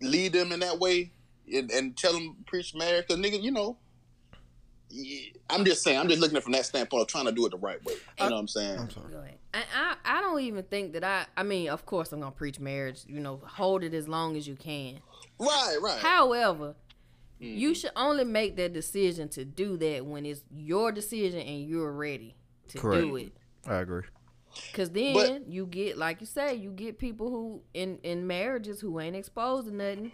lead 0.00 0.32
them 0.32 0.52
in 0.52 0.60
that 0.60 0.78
way 0.78 1.12
and, 1.52 1.70
and 1.70 1.96
tell 1.96 2.12
them 2.12 2.36
preach 2.46 2.74
marriage, 2.74 3.06
because 3.06 3.22
nigga, 3.22 3.40
you 3.40 3.50
know, 3.50 3.76
I'm 5.48 5.64
just 5.64 5.82
saying. 5.82 5.98
I'm 5.98 6.08
just 6.08 6.20
looking 6.20 6.36
at 6.36 6.40
it 6.40 6.44
from 6.44 6.52
that 6.52 6.66
standpoint 6.66 7.02
of 7.02 7.08
trying 7.08 7.24
to 7.24 7.32
do 7.32 7.46
it 7.46 7.50
the 7.50 7.58
right 7.58 7.82
way. 7.84 7.94
You 7.94 8.26
uh, 8.26 8.28
know 8.28 8.34
what 8.34 8.40
I'm 8.40 8.48
saying? 8.48 8.78
I'm 8.78 8.90
sorry. 8.90 9.10
Go 9.10 9.18
ahead. 9.20 9.38
I, 9.54 9.62
I 9.74 10.18
I 10.18 10.20
don't 10.20 10.40
even 10.40 10.64
think 10.64 10.92
that 10.92 11.04
I. 11.04 11.24
I 11.36 11.42
mean, 11.44 11.70
of 11.70 11.86
course, 11.86 12.12
I'm 12.12 12.20
gonna 12.20 12.32
preach 12.32 12.60
marriage. 12.60 13.02
You 13.06 13.20
know, 13.20 13.40
hold 13.44 13.84
it 13.84 13.94
as 13.94 14.06
long 14.06 14.36
as 14.36 14.46
you 14.46 14.54
can. 14.54 15.00
Right, 15.42 15.76
right. 15.82 15.98
However, 15.98 16.74
Mm. 17.40 17.58
you 17.58 17.74
should 17.74 17.90
only 17.96 18.24
make 18.24 18.54
that 18.56 18.72
decision 18.72 19.28
to 19.30 19.44
do 19.44 19.76
that 19.78 20.06
when 20.06 20.24
it's 20.24 20.44
your 20.54 20.92
decision 20.92 21.40
and 21.40 21.64
you're 21.68 21.90
ready 21.92 22.36
to 22.68 22.78
do 22.78 23.16
it. 23.16 23.32
I 23.66 23.76
agree. 23.80 24.02
Cause 24.74 24.90
then 24.90 25.14
But- 25.14 25.48
you 25.48 25.66
get, 25.66 25.96
like 25.98 26.20
you 26.20 26.26
say, 26.26 26.54
you 26.54 26.70
get 26.70 26.98
people 26.98 27.30
who 27.30 27.62
in 27.74 27.98
in 28.02 28.26
marriages 28.26 28.80
who 28.80 29.00
ain't 29.00 29.16
exposed 29.16 29.66
to 29.66 29.74
nothing, 29.74 30.12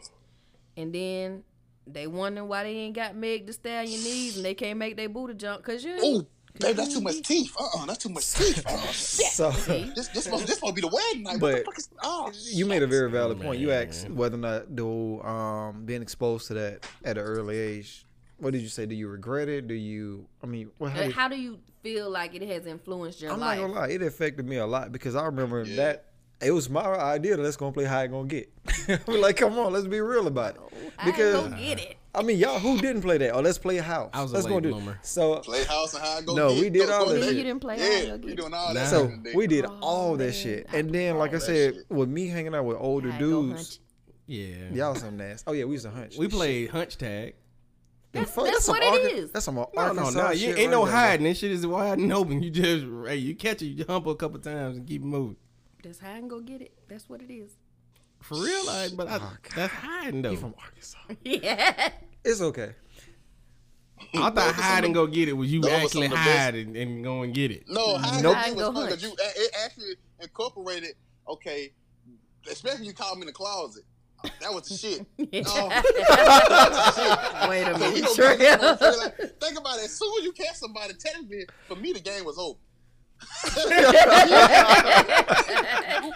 and 0.76 0.94
then 0.94 1.42
they 1.86 2.06
wondering 2.06 2.48
why 2.48 2.62
they 2.62 2.70
ain't 2.76 2.94
got 2.94 3.16
Meg 3.16 3.46
to 3.48 3.52
stay 3.52 3.78
on 3.78 3.86
your 3.88 4.00
knees 4.02 4.36
and 4.36 4.44
they 4.44 4.54
can't 4.54 4.78
make 4.78 4.96
their 4.96 5.08
booty 5.08 5.34
jump. 5.34 5.62
Cause 5.64 5.82
you, 5.84 5.96
Oh, 6.00 6.26
babe, 6.61 6.76
that's 6.76 6.94
too 6.94 7.00
much 7.00 7.22
teeth. 7.22 7.54
Uh, 7.59 7.64
uh 7.78 7.86
that's 7.86 7.98
too 7.98 8.09
much 8.09 8.32
teeth. 8.32 8.64
Oh 8.68 8.86
shit. 8.92 9.26
So 9.32 9.50
This, 9.50 10.09
this 10.09 10.24
supposed, 10.24 10.46
this 10.46 10.56
supposed 10.56 10.76
to 10.76 10.82
be 10.82 10.88
the 10.88 10.88
wedding 10.94 11.22
night. 11.22 11.40
what 11.40 11.50
the 11.52 11.56
But 11.59 11.64
fuck 11.66 11.78
is? 11.78 11.88
Oh, 12.02 12.32
you 12.52 12.66
made 12.66 12.82
a 12.82 12.86
very 12.86 13.11
valid 13.11 13.40
point. 13.40 13.61
You 13.61 13.70
asked 13.72 14.09
whether 14.11 14.36
or 14.36 14.40
not 14.40 14.74
do 14.76 15.20
um 15.22 15.84
being 15.84 16.02
exposed 16.02 16.46
to 16.48 16.54
that 16.54 16.86
at 17.04 17.18
an 17.18 17.24
early 17.24 17.56
age. 17.59 18.04
What 18.38 18.52
did 18.52 18.62
you 18.62 18.68
say? 18.68 18.86
Do 18.86 18.94
you 18.94 19.09
regret 19.09 19.48
it? 19.48 19.66
Do 19.66 19.74
you? 19.74 20.26
I 20.42 20.46
mean, 20.46 20.70
what? 20.78 20.92
How 20.92 21.00
Uh, 21.00 21.04
did, 21.04 21.12
how 21.12 21.28
do 21.28 21.36
you 21.36 21.59
feel 21.82 22.09
like 22.11 22.34
it 22.36 22.42
has 22.42 22.66
influenced 22.66 23.20
your 23.20 23.32
I'm 23.32 23.40
life? 23.40 23.59
not 23.59 23.66
gonna 23.68 23.80
lie, 23.80 23.88
it 23.88 24.02
affected 24.02 24.46
me 24.46 24.56
a 24.59 24.66
lot 24.66 24.92
because 24.92 25.16
I 25.16 25.24
remember 25.26 25.64
Yeah. 25.64 25.76
that 25.76 26.04
it 26.40 26.52
was 26.52 26.70
my 26.70 26.82
idea 26.84 27.36
that 27.36 27.42
let's 27.42 27.56
go 27.56 27.72
play 27.72 27.84
how 27.84 28.00
it 28.00 28.09
gonna 28.12 28.28
get. 28.28 28.48
We're 29.09 29.18
like, 29.18 29.36
come 29.38 29.59
on, 29.59 29.72
let's 29.72 29.88
be 29.88 30.00
real 30.00 30.28
about 30.28 30.54
it. 30.54 30.61
I 30.96 31.06
Because 31.06 31.34
ain't 31.34 31.50
gonna 31.50 31.62
get 31.62 31.80
it. 31.80 31.96
I 32.14 32.22
mean, 32.22 32.38
y'all 32.38 32.59
who 32.59 32.78
didn't 32.78 33.02
play 33.02 33.18
that? 33.18 33.30
Oh, 33.34 33.40
let's 33.40 33.59
play 33.59 33.76
a 33.78 33.82
house. 33.82 34.11
I 34.14 34.22
was 34.22 34.32
let's 34.32 34.46
late 34.46 34.50
go 34.52 34.61
do 34.61 34.70
bloomer. 34.70 34.98
so. 35.02 35.36
Playhouse 35.40 35.94
and 35.94 36.02
how 36.02 36.18
I 36.18 36.22
go. 36.22 36.34
No, 36.34 36.54
get- 36.54 36.61
we 36.62 36.70
did 36.70 36.86
go- 36.88 36.92
all 36.98 37.04
go 37.06 37.14
that 37.14 37.22
shit. 37.24 37.36
You 37.36 37.42
didn't 37.44 37.61
play 37.61 37.76
Yeah, 37.78 38.09
How 38.09 38.14
I 38.14 38.16
we 38.16 38.34
doing 38.34 38.54
all 38.54 38.74
that. 38.74 38.88
So 38.88 39.04
back 39.04 39.12
in 39.14 39.22
the 39.22 39.30
day. 39.30 39.36
we 39.36 39.46
did 39.46 39.66
Oh, 39.66 39.78
all 39.82 40.16
that 40.16 40.24
man. 40.24 40.32
shit, 40.32 40.66
and 40.72 40.90
then 40.92 41.18
like 41.18 41.34
I 41.34 41.38
said, 41.38 41.74
shit. 41.74 41.90
with 41.90 42.09
me 42.09 42.28
hanging 42.28 42.54
out 42.54 42.64
with 42.64 42.78
older 42.80 43.11
I 43.12 43.18
dudes. 43.18 43.80
Yeah. 44.26 44.54
y'all 44.72 44.94
some 44.94 45.16
nasty. 45.16 45.44
Oh 45.46 45.52
yeah, 45.52 45.64
we 45.64 45.72
used 45.72 45.84
to 45.84 45.90
hunch. 45.90 46.16
We 46.18 46.28
played 46.28 46.70
hunch 46.70 46.96
tag. 46.98 47.34
That's, 48.12 48.30
Fuck, 48.30 48.46
that's 48.46 48.64
some 48.64 48.74
what 48.78 48.82
it 48.82 49.04
Arca- 49.04 49.16
is. 49.16 49.30
That's 49.32 49.44
some 49.44 49.56
No, 49.56 49.70
no, 49.74 49.80
Arkansas 49.82 50.11
no. 50.18 50.30
You 50.30 50.38
shit 50.38 50.59
ain't 50.59 50.70
no 50.70 50.84
right 50.84 50.90
there, 50.90 50.96
hiding. 51.00 51.24
This 51.24 51.38
shit 51.38 51.50
is 51.52 51.66
wide 51.66 51.98
and 51.98 52.11
open. 52.12 52.42
You 52.42 52.50
just 52.50 52.86
hey, 53.06 53.16
you 53.16 53.34
catch 53.34 53.61
it, 53.62 53.66
you 53.66 53.84
hump 53.86 54.06
a 54.06 54.14
couple 54.14 54.38
times 54.40 54.78
and 54.78 54.86
keep 54.86 55.02
moving. 55.02 55.36
That's 55.84 55.98
how 56.00 56.12
I 56.14 56.18
can 56.18 56.26
go 56.28 56.40
get 56.40 56.62
it. 56.62 56.72
That's 56.88 57.09
what 57.09 57.20
it 57.22 57.30
is. 57.32 57.52
For 58.20 58.34
real, 58.34 58.66
like, 58.66 58.90
but 58.96 59.08
I, 59.08 59.16
oh, 59.20 59.32
that's 59.56 59.72
hiding 59.72 60.22
though. 60.22 60.30
You 60.32 60.36
from 60.36 60.54
Arkansas? 60.62 60.98
yeah. 61.24 61.90
It's 62.24 62.40
okay. 62.40 62.72
I 64.14 64.18
thought 64.18 64.34
Those 64.34 64.44
are 64.48 64.52
hide 64.52 64.84
and 64.84 64.94
go 64.94 65.06
get 65.06 65.28
it 65.28 65.32
was 65.32 65.50
you 65.52 65.60
those 65.60 65.70
are 65.70 65.74
some 65.74 65.84
actually 65.84 66.04
of 66.06 66.10
the 66.12 66.16
best- 66.16 66.38
hide 66.38 66.54
and, 66.54 66.76
and 66.76 67.04
go 67.04 67.22
and 67.22 67.34
get 67.34 67.50
it. 67.50 67.64
No, 67.68 67.96
how 67.98 68.20
Nope. 68.20 68.36
nope. 68.36 68.36
was 68.46 68.54
Go 68.54 68.72
fun 68.72 68.86
because 68.86 69.02
hunch. 69.02 69.02
you 69.02 69.24
it 69.42 69.54
actually 69.64 69.94
incorporated. 70.20 70.90
Okay, 71.28 71.72
especially 72.50 72.86
you 72.86 72.92
called 72.94 73.18
me 73.18 73.22
in 73.22 73.26
the 73.26 73.32
closet. 73.32 73.84
That 74.40 74.52
was 74.52 74.68
the 74.68 74.76
shit. 74.76 75.06
No. 75.18 75.68
Wait 77.48 77.62
a 77.62 77.74
So 77.78 77.84
we 77.84 77.94
minute, 77.94 78.02
gonna 78.02 78.14
Trey. 78.14 78.36
get 78.38 78.60
this 78.60 78.80
motherfucker, 78.80 78.98
like, 78.98 79.40
think 79.40 79.58
about 79.58 79.78
it. 79.78 79.84
As 79.84 79.96
soon 79.98 80.12
as 80.18 80.24
you 80.24 80.32
catch 80.32 80.56
somebody, 80.56 80.94
technically, 80.94 81.46
for 81.68 81.76
me, 81.76 81.92
the 81.92 82.00
game 82.00 82.24
was 82.24 82.36
over. 82.38 82.58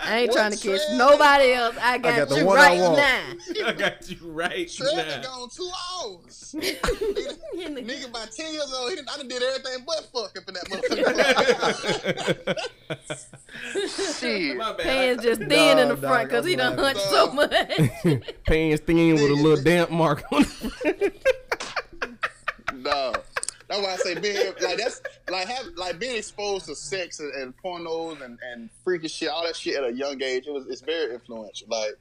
I 0.05 0.19
ain't 0.21 0.29
What 0.31 0.37
trying 0.37 0.53
to 0.53 0.59
kiss 0.59 0.85
Trey? 0.87 0.97
nobody 0.97 1.53
else. 1.53 1.77
I 1.81 1.99
got, 1.99 2.29
got 2.29 2.37
you 2.39 2.53
right 2.53 2.79
now. 2.79 3.33
I 3.67 3.73
got 3.73 4.11
you 4.11 4.17
right 4.23 4.69
Trey 4.71 4.95
been 4.95 5.07
now. 5.07 5.23
gone 5.23 5.49
two 5.49 5.71
hours. 5.95 6.55
nigga, 6.59 7.39
nigga 7.57 8.09
about 8.09 8.31
10 8.33 8.53
years 8.53 8.73
old, 8.77 8.91
he 8.91 8.97
done, 8.97 9.07
I 9.13 9.17
done 9.17 9.29
did 9.29 9.43
everything 9.43 9.85
but 9.87 10.05
fuck 10.13 10.37
up 10.37 10.49
in 10.49 10.55
that 10.55 10.65
motherfucker. 10.69 12.59
Shit. 14.21 14.57
My 14.57 14.73
bad. 14.75 15.23
Just 15.23 15.41
thin 15.43 15.79
in 15.79 15.89
the 15.89 15.97
front 15.97 16.29
because 16.29 16.45
he 16.47 16.57
done 16.57 16.73
I'm 16.73 16.79
hunched 16.79 17.01
so 17.03 17.33
much. 17.33 17.51
Pants 18.47 18.83
thin 18.85 19.15
with 19.15 19.31
a 19.31 19.35
little 19.35 19.63
damp 19.63 19.91
mark 19.91 20.25
on 20.33 20.45
it. 20.85 21.23
No. 22.75 23.13
That's 23.73 23.85
why 23.85 23.93
I 23.93 23.97
say 23.97 24.21
being 24.21 24.53
like 24.61 24.77
that's 24.77 25.01
like 25.31 25.49
have 25.49 25.67
like 25.77 25.99
being 25.99 26.17
exposed 26.17 26.67
to 26.67 26.77
sex 26.77 27.21
and, 27.21 27.33
and 27.35 27.55
pornos 27.57 28.21
and, 28.23 28.39
and 28.53 28.69
freaky 28.85 29.09
shit, 29.09 29.31
all 29.31 29.45
that 29.47 29.57
shit 29.57 29.77
at 29.77 29.85
a 29.85 29.93
young 29.93 30.23
age. 30.23 30.47
It 30.47 30.53
was 30.53 30.67
it's 30.67 30.83
very 30.83 31.15
influential. 31.15 31.69
Like 31.71 31.93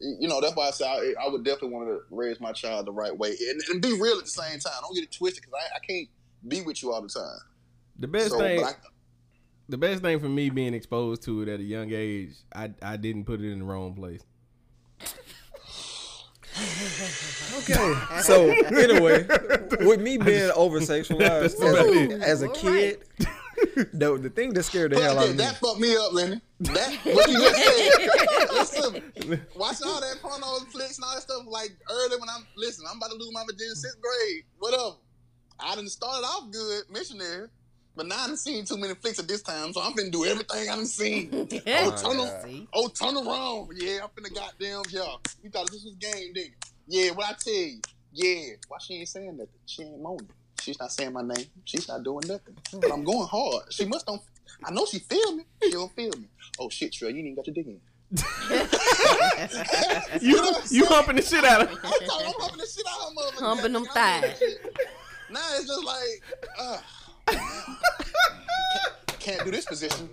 you 0.00 0.28
know, 0.28 0.42
that's 0.42 0.54
why 0.54 0.68
I 0.68 0.70
say 0.70 0.84
I, 0.86 1.14
I 1.24 1.28
would 1.28 1.42
definitely 1.42 1.70
want 1.70 1.88
to 1.88 2.00
raise 2.10 2.40
my 2.40 2.52
child 2.52 2.86
the 2.86 2.92
right 2.92 3.16
way 3.16 3.30
and, 3.30 3.62
and 3.70 3.80
be 3.80 3.98
real 3.98 4.18
at 4.18 4.24
the 4.24 4.30
same 4.30 4.58
time. 4.58 4.74
Don't 4.82 4.94
get 4.94 5.04
it 5.04 5.12
twisted 5.12 5.42
because 5.42 5.58
I, 5.58 5.76
I 5.76 5.78
can't 5.78 6.08
be 6.46 6.60
with 6.60 6.82
you 6.82 6.92
all 6.92 7.00
the 7.00 7.08
time. 7.08 7.38
The 7.98 8.08
best 8.08 8.30
So, 8.30 8.38
thing, 8.38 8.62
I, 8.62 8.72
the 9.70 9.78
best 9.78 10.02
thing 10.02 10.20
for 10.20 10.28
me 10.28 10.50
being 10.50 10.74
exposed 10.74 11.22
to 11.22 11.40
it 11.40 11.48
at 11.48 11.58
a 11.58 11.64
young 11.64 11.90
age, 11.90 12.34
I 12.54 12.70
I 12.82 12.98
didn't 12.98 13.24
put 13.24 13.40
it 13.40 13.50
in 13.50 13.60
the 13.60 13.64
wrong 13.64 13.94
place. 13.94 14.20
Okay. 17.58 18.20
So 18.22 18.50
anyway, 18.50 19.26
with 19.80 20.00
me 20.00 20.18
being 20.18 20.50
over 20.54 20.80
sexualized 20.80 21.44
as 21.44 21.60
a, 21.60 22.26
as 22.26 22.42
a 22.42 22.50
Ooh, 22.50 22.52
kid, 22.52 23.04
the 23.92 24.18
the 24.22 24.30
thing 24.30 24.52
that 24.54 24.64
scared 24.64 24.92
the 24.92 25.00
hell 25.00 25.18
out 25.18 25.24
of 25.24 25.30
me. 25.30 25.36
that 25.36 25.56
fucked 25.56 25.80
me 25.80 25.96
up, 25.96 26.12
Lenny. 26.12 26.40
That 26.60 26.94
what 27.04 27.28
you 27.28 27.38
just 27.38 28.72
said. 28.72 29.02
Listen, 29.14 29.46
watching 29.56 29.86
all 29.86 30.00
that 30.00 30.16
porno 30.20 30.46
flicks 30.70 30.98
and 30.98 31.04
all 31.04 31.14
that 31.14 31.22
stuff 31.22 31.42
like 31.46 31.70
early 31.90 32.16
when 32.18 32.28
I'm 32.28 32.46
listen, 32.56 32.84
I'm 32.90 32.98
about 32.98 33.10
to 33.10 33.16
lose 33.16 33.32
my 33.32 33.42
virginity 33.42 33.74
sixth 33.76 33.98
grade, 34.00 34.44
whatever. 34.58 34.96
I 35.60 35.74
done 35.76 35.88
started 35.88 36.26
off 36.26 36.50
good, 36.50 36.84
missionary, 36.90 37.48
but 37.96 38.06
now 38.06 38.24
I 38.24 38.26
done 38.28 38.36
seen 38.36 38.64
too 38.64 38.76
many 38.76 38.94
flicks 38.94 39.18
at 39.18 39.28
this 39.28 39.42
time, 39.42 39.72
so 39.72 39.80
I'm 39.82 39.92
finna 39.94 40.10
do 40.10 40.24
everything 40.24 40.68
I 40.68 40.76
done 40.76 40.86
seen. 40.86 41.30
Oh, 41.66 41.90
turn 41.96 42.16
God. 42.16 42.44
around. 42.44 42.68
Oh, 42.72 42.88
turn 42.88 43.16
around. 43.16 43.68
Yeah, 43.76 44.00
I'm 44.04 44.08
finna 44.10 44.34
goddamn, 44.34 44.82
yeah. 44.90 45.14
You 45.42 45.50
thought 45.50 45.70
this 45.70 45.84
was 45.84 45.94
game, 45.96 46.32
didn't? 46.32 46.54
Yeah, 46.86 47.10
what 47.12 47.26
I 47.30 47.32
tell 47.34 47.52
you? 47.54 47.80
Yeah. 48.12 48.54
Why 48.68 48.78
she 48.80 48.94
ain't 48.94 49.08
saying 49.08 49.36
nothing? 49.36 49.48
She 49.66 49.82
ain't 49.82 50.00
moaning. 50.02 50.28
She's 50.60 50.78
not 50.78 50.92
saying 50.92 51.12
my 51.12 51.22
name. 51.22 51.46
She's 51.64 51.88
not 51.88 52.02
doing 52.04 52.26
nothing. 52.26 52.56
But 52.80 52.92
I'm 52.92 53.04
going 53.04 53.26
hard. 53.28 53.64
She 53.70 53.84
must 53.84 54.06
don't. 54.06 54.22
I 54.64 54.70
know 54.70 54.86
she 54.86 54.98
feel 55.00 55.36
me. 55.36 55.44
She 55.62 55.70
don't 55.72 55.92
feel 55.94 56.12
me. 56.18 56.28
Oh 56.58 56.68
shit, 56.70 56.92
Trey, 56.92 57.10
you 57.12 57.24
ain't 57.24 57.36
got 57.36 57.46
your 57.46 57.54
dick 57.54 57.66
in. 57.66 57.80
You 60.20 60.36
know 60.36 60.42
what 60.42 60.56
I'm 60.56 60.62
you 60.70 60.84
saying? 60.84 60.84
humping 60.88 61.16
the 61.16 61.22
shit 61.22 61.44
out 61.44 61.62
of. 61.62 61.68
her. 61.70 61.74
I'm 61.74 61.80
talking. 62.06 62.26
I'm 62.26 62.32
humping 62.38 62.58
the 62.58 62.66
shit 62.66 62.86
out 62.88 63.00
of 63.00 63.04
her 63.08 63.14
motherfucker. 63.14 63.46
Humping 63.46 63.72
them 63.72 63.82
I 63.82 63.86
know 63.86 63.94
that 63.94 64.22
thighs. 64.30 64.38
shit. 64.38 64.76
Now 65.30 65.40
it's 65.56 65.66
just 65.66 65.84
like, 65.84 66.22
uh, 66.58 66.78
can't, 67.26 69.20
can't 69.20 69.44
do 69.44 69.50
this 69.50 69.64
position. 69.64 70.10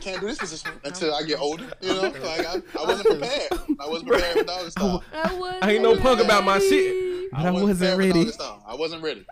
Can't 0.00 0.20
do 0.20 0.26
this 0.26 0.38
position 0.38 0.70
until 0.84 1.14
I 1.14 1.22
get 1.22 1.38
older. 1.38 1.70
You 1.80 1.94
know, 1.94 2.02
like 2.02 2.46
I, 2.46 2.62
I 2.78 2.86
wasn't 2.86 3.08
prepared. 3.08 3.52
I 3.80 3.88
wasn't 3.88 4.08
prepared 4.10 4.38
for 4.38 4.44
doggy 4.44 4.70
style. 4.70 5.04
I, 5.12 5.34
was 5.34 5.54
I 5.62 5.72
ain't 5.72 5.82
no 5.82 5.96
punk 5.96 6.20
about 6.20 6.44
my 6.44 6.58
shit, 6.58 7.30
but 7.32 7.40
I 7.40 7.50
wasn't 7.50 7.78
prepared 7.78 8.12
for 8.12 8.18
ready. 8.18 8.30
I 8.66 8.74
wasn't 8.74 9.02
ready. 9.02 9.26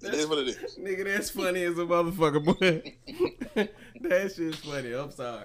It 0.00 0.14
is 0.14 0.26
what 0.28 0.38
it 0.38 0.48
is. 0.48 0.78
Nigga, 0.78 1.04
that's 1.04 1.30
funny 1.30 1.64
as 1.64 1.76
a 1.78 1.82
motherfucker, 1.82 2.44
boy. 2.44 2.94
that 4.02 4.32
shit's 4.32 4.58
funny. 4.58 4.92
I'm 4.92 5.10
sorry. 5.10 5.44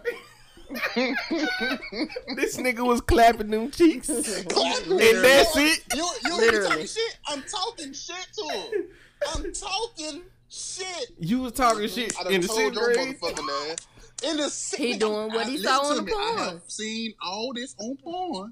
this 2.35 2.57
nigga 2.57 2.85
was 2.85 3.01
clapping 3.01 3.49
them 3.49 3.71
cheeks. 3.71 4.09
And 4.09 4.25
that's 4.25 5.57
it. 5.57 5.83
You, 5.93 6.07
you, 6.25 6.41
you 6.41 6.61
talking 6.63 6.85
shit? 6.85 7.17
I'm 7.27 7.43
talking 7.43 7.93
shit 7.93 8.27
to 8.33 8.53
him. 8.53 8.87
I'm 9.35 9.53
talking 9.53 10.21
shit. 10.49 11.11
You 11.19 11.41
was 11.41 11.53
talking 11.53 11.87
shit 11.87 12.13
in 12.29 12.41
the 12.41 12.47
told 12.47 12.73
sixth 12.75 12.79
grade. 12.83 12.97
motherfucking 13.19 13.71
ass. 13.71 13.77
In 14.23 14.37
the 14.37 14.49
si- 14.49 14.93
He 14.93 14.97
doing 14.97 15.29
what 15.33 15.47
he 15.47 15.57
listen 15.57 15.67
saw 15.67 15.89
on 15.89 15.95
the 15.97 16.01
me. 16.03 16.11
I 16.13 16.33
porn. 16.35 16.49
have 16.49 16.61
seen 16.67 17.13
all 17.25 17.53
this 17.53 17.75
on 17.79 17.97
porn. 17.97 18.51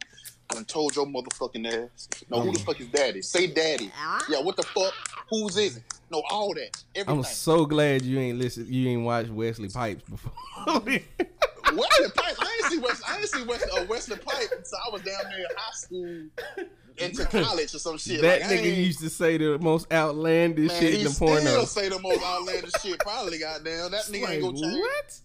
I 0.50 0.56
done 0.56 0.66
told 0.66 0.96
your 0.98 1.06
motherfucking 1.06 1.66
ass. 1.66 2.10
No, 2.30 2.42
who 2.42 2.52
the 2.52 2.60
fuck 2.60 2.80
is 2.82 2.88
daddy? 2.88 3.22
Say 3.22 3.48
daddy. 3.48 3.90
Ah. 3.98 4.26
Yeah, 4.30 4.42
what 4.42 4.58
the 4.58 4.64
fuck? 4.64 4.94
Whose 5.30 5.56
is 5.56 5.78
it? 5.78 5.84
No, 6.12 6.22
all 6.30 6.54
that. 6.56 6.84
Everything. 6.94 7.20
I'm 7.20 7.24
so 7.24 7.66
glad 7.66 8.02
you 8.02 8.20
ain't 8.20 8.38
listen. 8.38 8.66
You 8.68 8.90
ain't 8.90 9.04
watched 9.04 9.30
Wesley 9.30 9.70
Pipes 9.70 10.04
before. 10.10 10.34
Wesley 11.76 12.10
Pipes. 12.16 12.38
I 12.40 12.60
ain't 12.64 12.72
see 12.72 12.78
Wesley. 12.80 13.06
I 13.08 13.16
didn't 13.18 13.30
see 13.30 13.44
Wesley, 13.44 13.72
uh, 13.80 13.86
Wesley 13.86 14.18
Pipes 14.18 14.52
until 14.52 14.78
I 14.86 14.90
was 14.92 15.02
down 15.02 15.20
there 15.30 15.40
in 15.40 15.46
high 15.56 15.72
school 15.74 16.68
into 16.98 17.26
college 17.26 17.74
or 17.74 17.80
some 17.80 17.98
shit. 17.98 18.22
that 18.22 18.42
like, 18.42 18.50
nigga 18.50 18.76
used 18.76 19.00
to 19.00 19.10
say 19.10 19.38
the 19.38 19.58
most 19.60 19.92
outlandish 19.92 20.68
Man, 20.68 20.80
shit 20.82 20.94
he 20.94 21.00
in 21.00 21.06
the 21.06 21.10
still 21.12 21.28
porno. 21.28 21.66
say 21.66 21.90
the 21.90 22.00
most 22.00 22.24
outlandish 22.24 22.72
shit. 22.82 23.00
Probably 23.00 23.40
goddamn. 23.40 23.92
That 23.92 24.04
nigga 24.06 24.16
ain't 24.16 24.24
Like, 24.30 24.42
gonna 24.42 24.60
change. 24.62 24.80
what? 24.80 25.20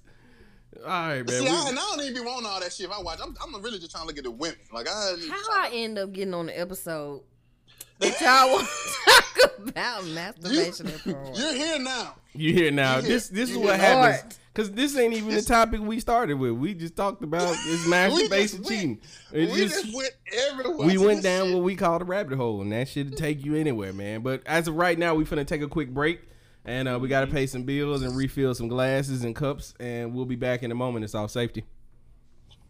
All 0.84 0.90
right, 0.90 1.16
man. 1.16 1.28
See, 1.28 1.40
we- 1.40 1.48
I, 1.48 1.68
and 1.70 1.78
I 1.78 1.82
don't 1.82 2.00
even 2.02 2.14
be 2.14 2.20
wanting 2.20 2.46
all 2.46 2.60
that 2.60 2.72
shit. 2.72 2.86
If 2.86 2.92
I 2.92 3.00
watch, 3.00 3.18
I'm, 3.22 3.34
I'm 3.42 3.62
really 3.62 3.78
just 3.78 3.90
trying 3.90 4.02
to 4.04 4.06
look 4.08 4.18
at 4.18 4.24
the 4.24 4.30
women. 4.30 4.58
Like 4.72 4.88
I, 4.88 5.14
How 5.30 5.62
I 5.62 5.70
end 5.72 5.98
up 5.98 6.12
getting 6.12 6.34
on 6.34 6.46
the 6.46 6.58
episode 6.58 7.22
that 7.98 8.20
y'all 8.20 8.52
want 8.52 8.68
to 8.68 9.40
talk 9.40 9.68
about 9.68 10.04
masturbation 10.08 10.86
and 10.86 11.00
porn? 11.02 11.34
you're 11.34 11.54
here 11.54 11.78
now. 11.78 12.14
You're 12.34 12.52
here 12.54 12.70
now? 12.70 12.96
You 12.96 13.02
hear- 13.02 13.10
This 13.10 13.28
this 13.28 13.50
is 13.50 13.56
what 13.58 13.80
happens. 13.80 14.22
Lord. 14.22 14.34
Cause 14.56 14.70
this 14.72 14.96
ain't 14.96 15.12
even 15.12 15.28
This- 15.28 15.44
the 15.44 15.52
topic 15.52 15.82
we 15.82 16.00
started 16.00 16.34
with. 16.34 16.52
We 16.52 16.72
just 16.72 16.96
talked 16.96 17.22
about 17.22 17.54
this 17.66 17.86
masturbation 17.86 18.62
went- 18.62 18.68
cheating. 18.68 19.00
It 19.30 19.50
we 19.50 19.56
just- 19.66 19.84
just 19.84 19.94
went 19.94 20.12
everywhere. 20.48 20.86
we 20.86 20.96
went 20.96 21.22
down 21.22 21.46
shit. 21.48 21.54
what 21.54 21.62
we 21.62 21.76
call 21.76 21.98
the 21.98 22.06
rabbit 22.06 22.36
hole, 22.38 22.62
and 22.62 22.72
that 22.72 22.88
should 22.88 23.18
take 23.18 23.44
you 23.44 23.54
anywhere, 23.54 23.92
man. 23.92 24.22
But 24.22 24.40
as 24.46 24.66
of 24.66 24.74
right 24.76 24.98
now, 24.98 25.14
we 25.14 25.24
finna 25.26 25.46
take 25.46 25.60
a 25.60 25.68
quick 25.68 25.90
break, 25.92 26.22
and 26.64 26.88
uh, 26.88 26.98
we 26.98 27.06
gotta 27.08 27.26
pay 27.26 27.46
some 27.46 27.64
bills 27.64 28.00
and 28.00 28.16
refill 28.16 28.54
some 28.54 28.68
glasses 28.68 29.24
and 29.24 29.36
cups, 29.36 29.74
and 29.78 30.14
we'll 30.14 30.24
be 30.24 30.36
back 30.36 30.62
in 30.62 30.70
a 30.72 30.74
moment. 30.74 31.04
It's 31.04 31.14
Off 31.14 31.30
Safety. 31.30 31.64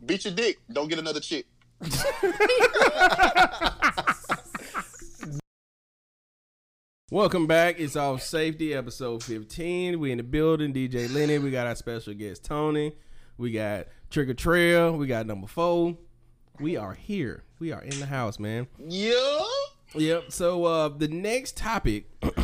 Beat 0.04 0.24
your 0.24 0.34
dick. 0.34 0.58
Don't 0.72 0.88
get 0.88 0.98
another 0.98 1.20
chick. 1.20 1.46
Welcome 7.12 7.46
back. 7.46 7.78
It's 7.78 7.94
off 7.94 8.20
safety, 8.20 8.74
episode 8.74 9.22
15. 9.22 10.00
We 10.00 10.10
in 10.10 10.18
the 10.18 10.24
building. 10.24 10.74
DJ 10.74 11.08
Lenny. 11.14 11.38
We 11.38 11.52
got 11.52 11.68
our 11.68 11.76
special 11.76 12.14
guest 12.14 12.42
Tony. 12.42 12.96
We 13.38 13.52
got 13.52 13.86
Trigger 14.10 14.34
Trail. 14.34 14.96
We 14.96 15.06
got 15.06 15.24
number 15.24 15.46
four. 15.46 15.96
We 16.58 16.76
are 16.76 16.94
here. 16.94 17.44
We 17.60 17.70
are 17.70 17.80
in 17.80 18.00
the 18.00 18.06
house, 18.06 18.40
man. 18.40 18.66
Yeah. 18.80 19.38
Yep. 19.94 20.32
So 20.32 20.64
uh 20.64 20.88
the 20.88 21.06
next 21.06 21.56
topic 21.56 22.10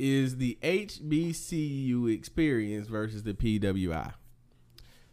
is 0.00 0.38
the 0.38 0.58
HBCU 0.60 2.12
experience 2.12 2.88
versus 2.88 3.22
the 3.22 3.34
PWI. 3.34 4.14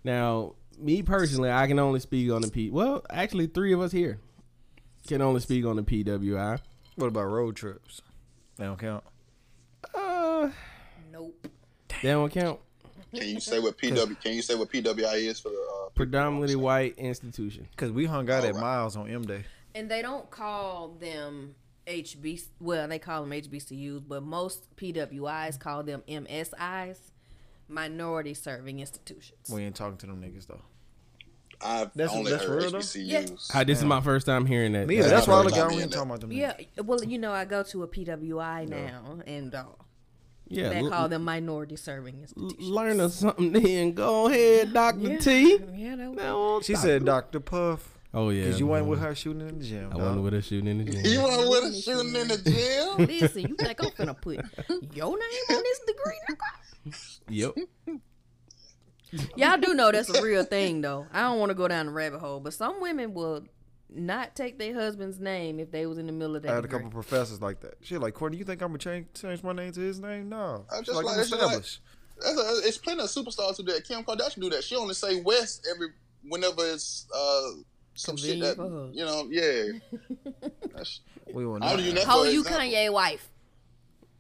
Now, 0.04 0.56
me 0.80 1.04
personally, 1.04 1.52
I 1.52 1.68
can 1.68 1.78
only 1.78 2.00
speak 2.00 2.32
on 2.32 2.42
the 2.42 2.48
P. 2.48 2.72
Well, 2.72 3.06
actually, 3.12 3.46
three 3.46 3.72
of 3.72 3.82
us 3.82 3.92
here 3.92 4.20
can 5.08 5.22
only 5.22 5.42
speak 5.42 5.64
on 5.64 5.76
the 5.76 5.84
PWI. 5.84 6.60
What 6.96 7.08
about 7.08 7.24
road 7.26 7.56
trips? 7.56 8.02
They 8.58 8.66
don't 8.66 8.80
count. 8.80 9.04
Uh, 9.96 10.50
Nope. 11.12 11.48
they 12.02 12.10
don't 12.10 12.32
count. 12.32 12.60
Can 13.14 13.28
you 13.28 13.40
say 13.40 13.60
what 13.60 13.78
PW? 13.78 14.20
Can 14.22 14.34
you 14.34 14.42
say 14.42 14.56
what 14.56 14.70
PWI 14.72 15.16
is 15.28 15.40
for 15.40 15.50
the? 15.50 15.56
Uh, 15.58 15.90
Predominantly 15.90 16.56
white 16.56 16.98
institution. 16.98 17.68
Cause 17.76 17.92
we 17.92 18.06
hung 18.06 18.30
out 18.30 18.44
at 18.44 18.50
Alright. 18.54 18.62
Miles 18.62 18.96
on 18.96 19.10
M 19.10 19.24
Day. 19.24 19.44
And 19.76 19.90
they 19.92 20.02
don't 20.02 20.30
call 20.30 20.90
them 21.00 21.56
HB. 21.88 22.44
Well, 22.60 22.88
they 22.88 23.00
call 23.00 23.22
them 23.26 23.32
HBCUs, 23.32 24.04
but 24.08 24.24
most 24.24 24.74
PWIs 24.78 25.60
call 25.60 25.84
them 25.84 26.04
MSIs, 26.08 26.98
minority 27.68 28.34
serving 28.34 28.80
institutions. 28.80 29.50
We 29.50 29.64
ain't 29.64 29.76
talking 29.76 29.98
to 29.98 30.08
them 30.08 30.22
niggas 30.22 30.48
though. 30.48 30.62
I've 31.64 31.94
That's- 31.94 32.16
only 32.18 32.32
that's 32.32 32.44
heard 32.44 32.62
real, 32.64 32.72
though? 32.72 32.78
HBCUs. 32.80 33.52
Hi, 33.52 33.64
this 33.64 33.78
is 33.80 33.86
my 33.86 34.02
first 34.02 34.26
time 34.26 34.46
hearing 34.46 34.72
that. 34.74 34.88
Me 34.88 34.98
either. 34.98 35.08
Yeah, 35.08 35.14
That's 35.14 35.28
why 35.28 35.34
I 35.34 35.38
heard 35.38 35.46
look 35.46 35.54
about 35.54 35.64
out. 35.66 35.70
me 35.70 35.76
We 35.78 35.82
and 35.84 35.90
ain't 35.90 35.94
talking 35.94 36.10
about 36.10 36.22
them. 36.22 36.32
Yeah, 36.32 36.54
well, 36.84 37.04
you 37.04 37.18
know, 37.20 37.32
I 37.32 37.46
go 37.46 37.64
to 37.64 37.84
a 37.84 37.88
PWI 37.88 38.68
now, 38.68 39.20
and 39.28 39.54
uh, 39.54 39.64
yeah. 40.48 40.70
they 40.70 40.80
l- 40.80 40.90
call 40.90 41.10
them 41.10 41.24
minority 41.24 41.76
serving 41.76 42.16
l- 42.16 42.22
institutions. 42.22 42.70
learn 42.70 43.00
us 43.00 43.16
something 43.16 43.52
then. 43.52 43.94
Go 43.94 44.28
ahead, 44.28 44.74
Doctor 44.74 45.12
yeah. 45.14 45.18
T. 45.20 45.60
Yeah, 45.76 45.96
that 45.98 46.12
was, 46.12 46.66
She 46.66 46.74
Dr. 46.74 46.82
said 46.82 47.06
Dr. 47.06 47.40
Puff. 47.40 47.98
"Oh 48.14 48.30
yeah." 48.30 48.46
Cause 48.46 48.60
you 48.60 48.68
went 48.68 48.88
with 48.88 49.00
her 49.00 49.14
shooting 49.16 49.48
in 49.48 49.60
the 49.60 49.64
gym. 49.66 49.88
I 49.88 49.92
dog. 49.92 50.02
wasn't 50.02 50.24
with 50.24 50.34
her 50.34 50.42
shooting 50.42 50.68
in 50.68 50.78
the 50.80 50.84
gym. 50.92 51.06
You 51.06 51.12
gym. 51.12 51.22
want 51.22 51.50
with 51.50 51.64
her 51.64 51.74
shooting 51.82 52.16
in 52.16 52.28
the 52.28 52.38
gym? 52.38 53.08
Listen, 53.08 53.42
you 53.48 53.56
think 53.56 53.82
I'm 53.84 53.90
gonna 53.98 54.14
put 54.14 54.38
your 54.94 55.18
name 55.18 55.46
on 55.50 55.64
this 55.64 55.80
degree? 55.88 56.38
yep. 57.30 57.56
Y'all 59.36 59.58
do 59.58 59.74
know 59.74 59.92
that's 59.92 60.10
a 60.10 60.22
real 60.22 60.44
thing, 60.44 60.82
though. 60.82 61.06
I 61.12 61.22
don't 61.22 61.40
want 61.40 61.50
to 61.50 61.56
go 61.56 61.68
down 61.68 61.88
the 61.88 61.92
rabbit 61.92 62.20
hole, 62.20 62.40
but 62.40 62.54
some 62.54 62.80
women 62.82 63.14
will 63.14 63.44
not 63.94 64.36
take 64.36 64.58
their 64.58 64.74
husband's 64.74 65.20
name 65.20 65.60
if 65.60 65.70
they 65.72 65.86
was 65.86 65.98
in 65.98 66.08
the 66.08 66.14
middle 66.14 66.36
of 66.36 66.44
that. 66.44 66.50
I 66.50 66.52
that. 66.52 66.56
had 66.56 66.64
a 66.66 66.68
degree. 66.68 66.80
couple 66.86 66.92
professors 67.02 67.42
like 67.42 67.60
that. 67.62 67.76
She 67.82 67.98
like, 67.98 68.14
Courtney, 68.14 68.38
you 68.38 68.46
think 68.46 68.62
I'm 68.62 68.70
gonna 68.70 68.78
change 68.80 69.08
change 69.14 69.44
my 69.44 69.52
name 69.54 69.72
to 69.74 69.80
his 69.82 70.00
name? 70.00 70.30
No. 70.30 70.66
I'm 70.72 70.80
She's 70.84 70.88
just 70.88 70.96
like, 70.96 71.06
like- 71.06 71.16
I'm 71.16 71.20
it's 71.22 71.30
just 71.30 71.42
like- 71.42 71.50
established. 71.52 71.82
That's 72.24 72.38
a, 72.38 72.68
it's 72.68 72.78
plenty 72.78 73.02
of 73.02 73.10
superstars 73.10 73.58
who 73.58 73.64
do 73.64 73.74
that. 73.74 73.84
Kim 73.88 74.04
Kardashian 74.04 74.42
do 74.42 74.50
that. 74.52 74.64
She 74.64 74.76
only 74.76 74.94
say 74.94 75.22
West 75.22 75.68
every 75.74 75.88
whenever 76.28 76.64
it's 76.72 77.08
uh 77.14 77.50
some 77.96 78.16
shit 78.16 78.40
that 78.42 78.58
you 78.94 79.04
know. 79.04 79.28
Yeah. 79.30 79.80
That's, 80.76 81.02
we 81.34 81.46
will 81.46 81.56
I 81.56 81.60
not. 81.60 81.78
don't 81.78 81.96
know. 81.96 82.06
How 82.06 82.24
for 82.24 82.30
you 82.30 82.42
example. 82.42 82.62
Kanye 82.68 82.94
wife? 82.94 83.28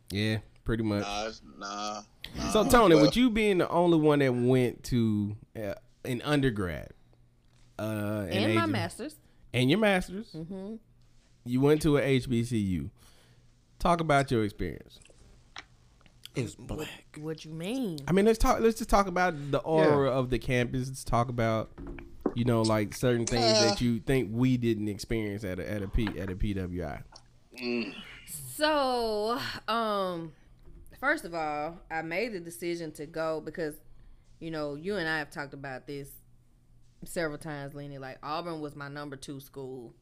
Yeah, 0.09 0.39
pretty 0.72 0.84
much. 0.84 1.01
Nah, 1.03 1.30
nah. 1.59 2.01
nah. 2.38 2.49
So 2.51 2.63
Tony, 2.65 2.95
Well, 2.95 3.03
with 3.05 3.17
you 3.17 3.30
being 3.30 3.57
the 3.57 3.67
only 3.67 3.97
one 3.97 4.19
that 4.19 4.34
went 4.34 4.86
to 4.86 5.36
uh, 5.61 5.74
an 6.05 6.22
undergrad, 6.22 6.91
uh, 7.78 7.82
an 8.30 8.30
And 8.32 8.55
my 8.55 8.63
age- 8.63 8.69
masters. 8.69 9.15
and 9.53 9.69
your 9.69 9.80
masters, 9.80 10.32
Mm-hmm. 10.34 10.76
you 11.43 11.59
went 11.59 11.82
to 11.82 11.97
a 11.97 12.01
HBCU. 12.01 12.89
Talk 13.80 13.99
about 13.99 14.32
your 14.32 14.45
experience. 14.45 14.99
It's 16.36 16.57
What, 16.57 16.67
black. 16.69 17.17
what 17.19 17.43
you 17.43 17.51
mean? 17.51 17.99
I 18.07 18.13
mean, 18.13 18.24
let's 18.24 18.38
talk. 18.39 18.61
Let's 18.61 18.78
just 18.78 18.89
talk 18.89 19.07
about 19.07 19.51
the 19.51 19.57
aura 19.59 20.09
of 20.09 20.30
the 20.30 20.39
campus. 20.39 20.88
Let's 20.88 21.03
talk 21.03 21.28
about, 21.28 21.69
you 22.34 22.45
know, 22.45 22.61
like 22.61 22.93
certain 22.95 23.26
things 23.26 23.43
Yeah. 23.43 23.65
that 23.65 23.82
you 23.82 23.99
think 23.99 24.30
we 24.32 24.55
didn't 24.55 24.88
experience 24.88 25.43
at 25.43 25.59
a 25.59 25.69
at 25.69 25.82
a 25.82 25.89
P 25.89 26.07
at 26.17 26.30
a 26.30 26.36
PWI. 26.38 27.01
So, 28.55 29.38
um, 29.67 30.32
first 31.01 31.25
of 31.25 31.33
all, 31.33 31.79
I 31.89 32.01
made 32.03 32.31
the 32.31 32.39
decision 32.39 32.93
to 32.93 33.05
go 33.05 33.41
because, 33.41 33.75
you 34.39 34.51
know, 34.51 34.75
you 34.75 34.95
and 34.95 35.09
I 35.09 35.17
have 35.17 35.31
talked 35.31 35.53
about 35.53 35.87
this 35.87 36.07
several 37.03 37.37
times, 37.37 37.73
Lenny. 37.73 37.97
Like 37.97 38.19
Auburn 38.23 38.61
was 38.61 38.75
my 38.75 38.87
number 38.87 39.17
two 39.17 39.41
school, 39.41 39.93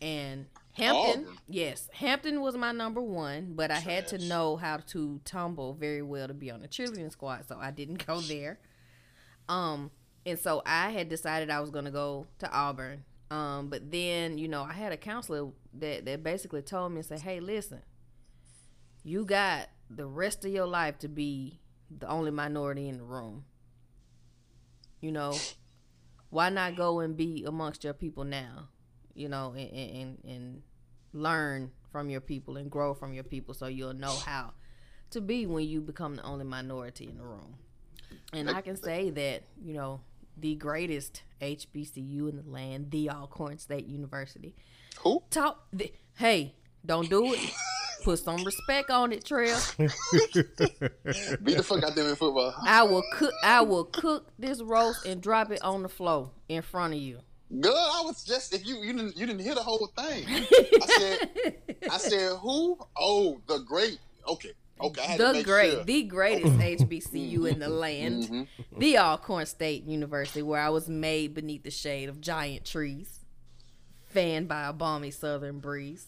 and 0.00 0.46
Hampton, 0.72 1.24
Auburn? 1.24 1.38
yes, 1.48 1.90
Hampton 1.92 2.40
was 2.40 2.56
my 2.56 2.72
number 2.72 3.02
one. 3.02 3.52
But 3.54 3.70
I 3.70 3.80
had 3.80 4.06
to 4.08 4.18
know 4.18 4.56
how 4.56 4.78
to 4.88 5.20
tumble 5.26 5.74
very 5.74 6.02
well 6.02 6.28
to 6.28 6.34
be 6.34 6.50
on 6.50 6.62
the 6.62 6.68
cheerleading 6.68 7.12
squad, 7.12 7.44
so 7.46 7.58
I 7.60 7.70
didn't 7.70 8.06
go 8.06 8.20
there. 8.20 8.58
Um, 9.48 9.90
and 10.24 10.38
so 10.38 10.62
I 10.64 10.90
had 10.90 11.08
decided 11.08 11.50
I 11.50 11.60
was 11.60 11.70
gonna 11.70 11.90
go 11.90 12.26
to 12.38 12.50
Auburn. 12.50 13.04
Um, 13.30 13.68
but 13.68 13.90
then, 13.90 14.36
you 14.36 14.46
know, 14.46 14.62
I 14.62 14.74
had 14.74 14.92
a 14.92 14.96
counselor 14.98 15.52
that, 15.78 16.04
that 16.04 16.22
basically 16.22 16.60
told 16.60 16.92
me 16.92 16.98
and 16.98 17.06
said, 17.06 17.20
Hey, 17.22 17.40
listen, 17.40 17.80
you 19.04 19.24
got 19.24 19.68
the 19.96 20.06
rest 20.06 20.44
of 20.44 20.52
your 20.52 20.66
life 20.66 20.98
to 20.98 21.08
be 21.08 21.60
the 21.98 22.08
only 22.08 22.30
minority 22.30 22.88
in 22.88 22.98
the 22.98 23.04
room. 23.04 23.44
You 25.00 25.12
know, 25.12 25.36
why 26.30 26.48
not 26.48 26.76
go 26.76 27.00
and 27.00 27.16
be 27.16 27.44
amongst 27.46 27.84
your 27.84 27.94
people 27.94 28.24
now? 28.24 28.68
You 29.14 29.28
know, 29.28 29.54
and 29.56 29.70
and, 29.72 30.18
and 30.24 30.62
learn 31.12 31.70
from 31.90 32.08
your 32.08 32.20
people 32.20 32.56
and 32.56 32.70
grow 32.70 32.94
from 32.94 33.12
your 33.12 33.24
people 33.24 33.52
so 33.54 33.66
you'll 33.66 33.92
know 33.92 34.16
how 34.24 34.52
to 35.10 35.20
be 35.20 35.46
when 35.46 35.68
you 35.68 35.80
become 35.80 36.16
the 36.16 36.22
only 36.22 36.44
minority 36.44 37.06
in 37.08 37.18
the 37.18 37.24
room. 37.24 37.56
And 38.32 38.48
I 38.48 38.62
can 38.62 38.76
say 38.76 39.10
that, 39.10 39.42
you 39.62 39.74
know, 39.74 40.00
the 40.38 40.54
greatest 40.54 41.22
HBCU 41.42 42.30
in 42.30 42.36
the 42.36 42.50
land, 42.50 42.90
the 42.90 43.10
Alcorn 43.10 43.58
State 43.58 43.86
University. 43.86 44.54
Who? 45.00 45.22
Talk. 45.30 45.66
The, 45.72 45.92
hey, 46.16 46.54
don't 46.84 47.10
do 47.10 47.34
it. 47.34 47.50
Put 48.02 48.18
some 48.18 48.42
respect 48.44 48.90
on 48.90 49.12
it, 49.12 49.24
Trail. 49.24 49.58
Beat 49.78 51.56
the 51.56 51.62
fuck 51.64 51.82
out 51.84 51.94
them 51.94 52.08
in 52.08 52.16
football. 52.16 52.54
I 52.62 52.82
will 52.82 53.02
cook. 53.14 53.32
I 53.42 53.60
will 53.62 53.84
cook 53.84 54.26
this 54.38 54.60
roast 54.62 55.06
and 55.06 55.20
drop 55.22 55.50
it 55.50 55.62
on 55.62 55.82
the 55.82 55.88
floor 55.88 56.30
in 56.48 56.62
front 56.62 56.94
of 56.94 57.00
you. 57.00 57.18
Good. 57.60 57.72
I 57.72 58.02
was 58.04 58.24
just 58.24 58.54
if 58.54 58.66
you 58.66 58.76
you 58.82 58.92
didn't 58.92 59.16
you 59.16 59.26
didn't 59.26 59.42
hear 59.42 59.54
the 59.54 59.62
whole 59.62 59.86
thing. 59.96 60.24
I 60.28 60.86
said 60.98 61.54
I 61.90 61.98
said 61.98 62.36
who? 62.38 62.78
Oh, 62.96 63.40
the 63.46 63.58
great. 63.58 63.98
Okay. 64.26 64.52
Okay. 64.80 65.02
I 65.02 65.06
had 65.06 65.18
to 65.18 65.32
the 65.34 65.42
great, 65.44 65.72
sure. 65.72 65.84
the 65.84 66.02
greatest 66.04 66.54
HBCU 66.54 67.48
in 67.48 67.60
the 67.60 67.68
land, 67.68 68.24
Mhm. 68.24 68.46
the 68.76 68.98
Alcorn 68.98 69.46
State 69.46 69.84
University, 69.84 70.42
where 70.42 70.60
I 70.60 70.70
was 70.70 70.88
made 70.88 71.34
beneath 71.34 71.62
the 71.62 71.70
shade 71.70 72.08
of 72.08 72.20
giant 72.20 72.64
trees, 72.64 73.20
fanned 74.06 74.48
by 74.48 74.66
a 74.66 74.72
balmy 74.72 75.12
southern 75.12 75.60
breeze. 75.60 76.06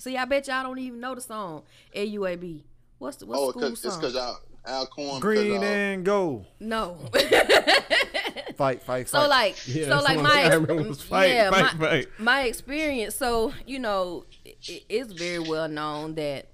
See, 0.00 0.16
I 0.16 0.24
bet 0.24 0.48
y'all 0.48 0.62
don't 0.62 0.78
even 0.78 0.98
know 0.98 1.14
the 1.14 1.20
song 1.20 1.62
LUAB. 1.94 2.62
What's 2.98 3.18
the 3.18 3.26
what's 3.26 3.38
Oh, 3.38 3.46
the 3.46 3.50
school 3.52 3.62
cause, 3.62 3.72
it's 3.72 3.82
song? 3.82 4.00
because 4.00 4.14
y'all 4.14 4.38
Alcorn. 4.66 5.20
Green 5.20 5.56
cause, 5.60 5.64
and 5.68 6.04
gold. 6.06 6.46
no. 6.58 6.96
Fight, 7.12 8.56
fight, 8.56 8.82
fight. 8.82 9.08
so 9.10 9.28
like, 9.28 9.56
Yeah, 9.66 9.88
so 9.98 10.02
like 10.02 10.20
my 10.20 10.42
ex- 10.88 11.02
fight, 11.02 11.26
yeah, 11.30 11.50
fight, 11.50 11.78
my, 11.78 11.86
fight. 11.88 12.08
my 12.18 12.42
experience. 12.44 13.14
So 13.14 13.52
you 13.66 13.78
know, 13.78 14.24
it, 14.44 14.84
it's 14.88 15.12
very 15.12 15.38
well 15.38 15.68
known 15.68 16.14
that 16.14 16.46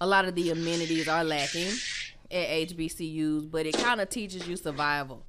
a 0.00 0.06
lot 0.06 0.24
of 0.24 0.36
the 0.36 0.50
amenities 0.50 1.08
are 1.08 1.24
lacking 1.24 1.72
at 2.30 2.48
HBCUs, 2.68 3.50
but 3.50 3.66
it 3.66 3.76
kind 3.76 4.00
of 4.00 4.08
teaches 4.08 4.46
you 4.46 4.56
survival. 4.56 5.24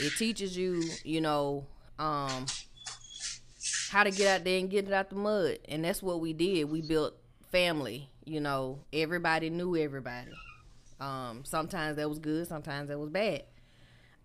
It 0.00 0.12
teaches 0.16 0.56
you, 0.56 0.82
you 1.04 1.20
know, 1.20 1.66
um, 1.98 2.46
how 3.94 4.02
to 4.02 4.10
get 4.10 4.26
out 4.26 4.44
there 4.44 4.58
and 4.58 4.68
get 4.68 4.88
it 4.88 4.92
out 4.92 5.08
the 5.08 5.14
mud, 5.14 5.60
and 5.68 5.84
that's 5.84 6.02
what 6.02 6.20
we 6.20 6.32
did. 6.32 6.64
We 6.64 6.82
built 6.82 7.14
family. 7.52 8.10
You 8.24 8.40
know, 8.40 8.80
everybody 8.92 9.50
knew 9.50 9.76
everybody. 9.76 10.32
Um, 10.98 11.44
sometimes 11.44 11.96
that 11.96 12.08
was 12.08 12.18
good, 12.18 12.48
sometimes 12.48 12.88
that 12.88 12.98
was 12.98 13.10
bad. 13.10 13.44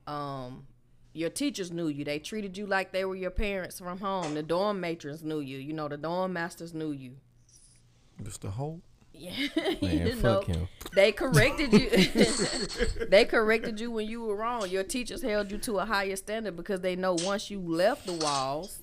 Um, 0.07 0.65
your 1.13 1.29
teachers 1.29 1.71
knew 1.71 1.87
you. 1.87 2.03
They 2.03 2.17
treated 2.17 2.57
you 2.57 2.65
like 2.65 2.91
they 2.91 3.05
were 3.05 3.15
your 3.15 3.29
parents 3.29 3.77
from 3.77 3.99
home. 3.99 4.33
The 4.33 4.41
dorm 4.41 4.79
matrons 4.79 5.23
knew 5.23 5.39
you. 5.39 5.59
You 5.59 5.73
know, 5.73 5.87
the 5.87 5.97
dorm 5.97 6.33
masters 6.33 6.73
knew 6.73 6.91
you. 6.91 7.17
Mr. 8.23 8.49
Holt. 8.49 8.81
Yeah, 9.13 9.31
Man, 9.55 9.77
you 9.81 10.15
fuck 10.15 10.47
know, 10.47 10.53
him. 10.53 10.67
they 10.95 11.11
corrected 11.11 11.73
you. 11.73 11.89
they 13.09 13.25
corrected 13.25 13.79
you 13.79 13.91
when 13.91 14.07
you 14.07 14.21
were 14.23 14.35
wrong. 14.35 14.67
Your 14.69 14.83
teachers 14.83 15.21
held 15.21 15.51
you 15.51 15.57
to 15.59 15.79
a 15.79 15.85
higher 15.85 16.15
standard 16.15 16.55
because 16.55 16.79
they 16.79 16.95
know 16.95 17.17
once 17.21 17.51
you 17.51 17.59
left 17.59 18.05
the 18.05 18.13
walls 18.13 18.79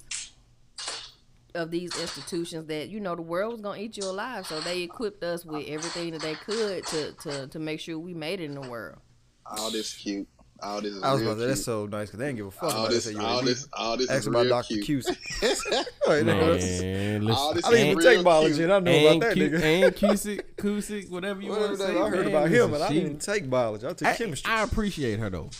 of 1.57 1.71
these 1.71 1.99
institutions 2.01 2.67
that 2.69 2.89
you 2.89 3.01
know 3.01 3.17
the 3.17 3.23
world 3.23 3.53
was 3.53 3.61
gonna 3.61 3.81
eat 3.81 3.97
you 3.97 4.05
alive. 4.05 4.47
So 4.47 4.61
they 4.61 4.83
equipped 4.83 5.25
us 5.25 5.45
with 5.45 5.67
everything 5.69 6.13
that 6.13 6.23
they 6.23 6.35
could 6.35 6.87
to 6.87 7.13
to 7.13 7.47
to 7.49 7.59
make 7.59 7.81
sure 7.81 7.99
we 7.99 8.15
made 8.15 8.41
it 8.41 8.45
in 8.45 8.55
the 8.55 8.69
world. 8.69 8.99
All 9.47 9.71
this 9.71 9.95
cute. 9.95 10.29
All 10.63 10.81
this 10.81 10.95
is 10.95 11.03
I 11.03 11.13
was 11.13 11.21
real 11.21 11.33
about 11.33 11.41
to 11.41 11.45
say, 11.45 11.49
that's 11.49 11.65
so 11.65 11.85
nice 11.87 12.07
because 12.09 12.19
they 12.19 12.27
didn't 12.29 12.39
give 12.39 12.47
a 12.47 12.51
fuck 12.51 12.63
all 12.75 12.81
about 12.85 12.91
this, 12.91 13.05
this. 13.05 13.15
at 13.17 13.23
all 13.23 13.43
UAB. 13.43 13.45
this, 13.45 13.69
all 13.75 13.97
this 13.99 14.09
Ask 14.09 14.21
is 14.21 14.27
about 14.29 14.41
real 14.41 14.49
Dr. 14.49 14.75
cute. 14.79 15.05
Cusick. 15.05 15.87
Man, 16.25 17.31
All 17.31 17.53
this 17.53 17.65
I 17.65 17.71
didn't 17.73 17.87
even 17.91 18.03
take 18.03 18.25
biology, 18.25 18.63
and 18.63 18.73
I 18.73 18.79
know 18.79 18.91
and 18.91 19.17
about 19.23 19.29
that 19.29 19.35
Cu- 19.35 19.51
nigga. 19.51 19.63
and 19.63 19.95
Cusick, 19.95 20.41
Cusick, 20.57 21.11
whatever 21.11 21.43
you 21.43 21.51
want 21.51 21.63
to 21.73 21.77
that- 21.77 21.79
say. 21.79 21.91
I 22.01 22.09
heard 22.09 22.19
man, 22.21 22.29
about 22.29 22.49
him, 22.49 22.71
listen, 22.73 22.75
and 22.75 22.83
I 22.85 22.89
didn't 22.89 23.19
take 23.19 23.51
biology. 23.51 23.87
I 23.87 23.93
took 23.93 24.09
I, 24.09 24.15
chemistry. 24.17 24.51
I 24.51 24.63
appreciate 24.63 25.19
her 25.19 25.29
though. 25.29 25.51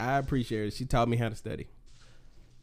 I 0.00 0.18
appreciate 0.18 0.66
it. 0.66 0.72
She 0.74 0.84
taught 0.84 1.08
me 1.08 1.16
how 1.16 1.28
to 1.28 1.36
study. 1.36 1.68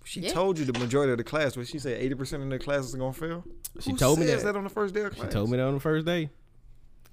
She 0.04 0.22
Yeah. 0.22 0.32
told 0.34 0.58
you 0.60 0.66
the 0.66 0.78
majority 0.80 1.12
of 1.12 1.18
the 1.18 1.24
class, 1.24 1.56
but 1.56 1.68
she 1.68 1.80
said 1.80 2.02
eighty 2.02 2.16
percent 2.16 2.44
of 2.44 2.50
the 2.50 2.60
classes 2.60 2.94
are 2.96 2.98
gonna 2.98 3.14
fail. 3.14 3.44
She 3.80 3.92
Who 3.92 3.98
told 3.98 4.20
me 4.20 4.26
says 4.26 4.44
that. 4.44 4.54
that 4.54 4.58
on 4.58 4.64
the 4.64 4.70
first 4.70 4.94
day 4.94 5.02
of 5.02 5.16
She 5.16 5.22
told 5.28 5.50
me 5.50 5.58
that 5.58 5.64
on 5.64 5.74
the 5.76 5.80
first 5.80 6.06
day. 6.06 6.30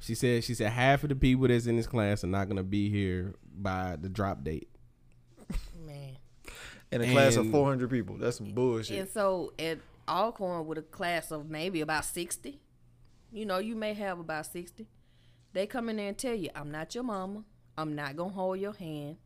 She 0.01 0.15
said 0.15 0.45
she 0.45 0.55
said 0.55 0.71
half 0.73 1.03
of 1.03 1.09
the 1.09 1.17
people 1.17 1.49
that's 1.49 1.67
in 1.67 1.77
this 1.77 1.87
class 1.87 2.23
are 2.25 2.29
not 2.29 2.49
gonna 2.49 2.63
be 2.63 2.89
here 2.91 3.35
by 3.57 3.97
the 4.01 4.09
drop 4.09 4.45
date. 4.45 4.69
Man. 5.87 6.17
in 6.93 7.03
a 7.03 7.13
class 7.13 7.37
of 7.37 7.51
four 7.51 7.67
hundred 7.67 7.91
people. 7.91 8.17
That's 8.17 8.37
some 8.39 8.53
bullshit. 8.53 8.99
And 8.99 9.09
so 9.09 9.53
at 9.59 9.79
Alcorn 10.09 10.67
with 10.67 10.79
a 10.79 10.83
class 10.83 11.31
of 11.31 11.51
maybe 11.51 11.83
about 11.83 12.05
60, 12.05 12.59
you 13.31 13.45
know, 13.45 13.59
you 13.59 13.77
may 13.77 13.93
have 13.93 14.19
about 14.19 14.47
60. 14.47 14.87
They 15.53 15.67
come 15.67 15.91
in 15.91 15.97
there 15.97 16.09
and 16.09 16.17
tell 16.17 16.35
you, 16.35 16.49
I'm 16.55 16.71
not 16.71 16.95
your 16.95 17.05
mama. 17.05 17.45
I'm 17.77 17.95
not 17.95 18.17
going 18.17 18.31
to 18.31 18.35
hold 18.35 18.59
your 18.59 18.73
hand. 18.73 19.19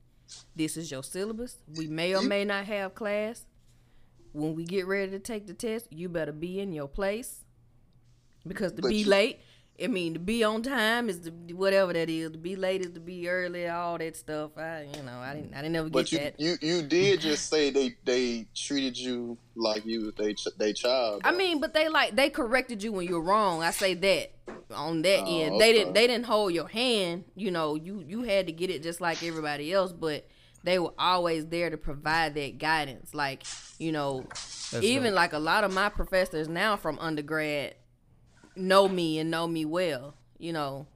This 0.56 0.76
is 0.76 0.90
your 0.90 1.04
syllabus. 1.04 1.58
We 1.76 1.86
may 1.86 2.16
or 2.16 2.22
may 2.22 2.44
not 2.44 2.64
have 2.64 2.94
class. 2.96 3.46
When 4.32 4.54
we 4.54 4.64
get 4.64 4.86
ready 4.86 5.10
to 5.12 5.18
take 5.18 5.46
the 5.46 5.54
test, 5.54 5.86
you 5.92 6.08
better 6.08 6.32
be 6.32 6.60
in 6.60 6.72
your 6.72 6.88
place. 6.88 7.44
Because 8.46 8.72
to 8.72 8.82
But 8.82 8.88
be 8.88 8.96
you- 8.98 9.06
late, 9.08 9.38
I 9.82 9.86
mean, 9.86 10.14
to 10.14 10.20
be 10.20 10.42
on 10.44 10.62
time 10.62 11.08
is 11.08 11.20
to 11.20 11.30
whatever 11.54 11.92
that 11.92 12.08
is. 12.10 12.30
To 12.32 12.38
be 12.38 12.56
late 12.56 12.80
is 12.82 12.92
to 12.92 13.00
be 13.00 13.28
early, 13.28 13.68
all 13.68 13.98
that 13.98 14.16
stuff. 14.16 14.50
I, 14.56 14.86
you 14.96 15.02
know, 15.02 15.18
I 15.18 15.34
didn't, 15.34 15.54
I 15.54 15.62
didn't 15.62 15.76
ever 15.76 15.88
get 15.88 15.92
But 15.92 16.12
you, 16.12 16.18
that. 16.18 16.40
you, 16.40 16.54
you 16.60 16.82
did 16.82 17.20
just 17.28 17.48
say 17.48 17.70
they, 17.70 17.94
they 18.04 18.46
treated 18.54 18.96
you 18.98 19.38
like 19.54 19.84
you 19.86 20.06
was 20.06 20.14
they, 20.14 20.34
they 20.58 20.72
child. 20.72 21.22
I 21.24 21.32
mean, 21.32 21.60
but 21.60 21.74
they 21.74 21.88
like 21.88 22.16
they 22.16 22.30
corrected 22.30 22.82
you 22.82 22.92
when 22.92 23.06
you're 23.06 23.22
wrong. 23.22 23.62
I 23.62 23.70
say 23.70 23.94
that 23.94 24.32
on 24.74 25.02
that 25.02 25.24
Oh, 25.26 25.40
end. 25.40 25.60
They 25.60 25.72
didn't 25.72 25.92
they 25.94 26.06
didn't 26.06 26.26
hold 26.26 26.52
your 26.52 26.68
hand. 26.68 27.24
You 27.34 27.50
know, 27.50 27.74
you 27.74 28.04
you 28.06 28.22
had 28.22 28.46
to 28.46 28.52
get 28.52 28.70
it 28.70 28.82
just 28.82 29.00
like 29.00 29.22
everybody 29.22 29.72
else, 29.72 29.92
but 29.92 30.26
they 30.64 30.78
were 30.78 30.94
always 30.98 31.46
there 31.46 31.70
to 31.70 31.76
provide 31.76 32.34
that 32.34 32.58
guidance. 32.58 33.14
Like, 33.14 33.44
you 33.78 33.92
know, 33.92 34.24
That's 34.30 34.82
even 34.82 35.04
right. 35.04 35.14
like 35.14 35.32
a 35.32 35.38
lot 35.38 35.64
of 35.64 35.72
my 35.72 35.88
professors 35.88 36.48
now 36.48 36.76
from 36.76 36.98
undergrad 36.98 37.74
know 38.56 38.88
me 38.88 39.18
and 39.18 39.30
know 39.30 39.46
me 39.46 39.64
well. 39.64 40.14
You 40.38 40.52
know, 40.52 40.86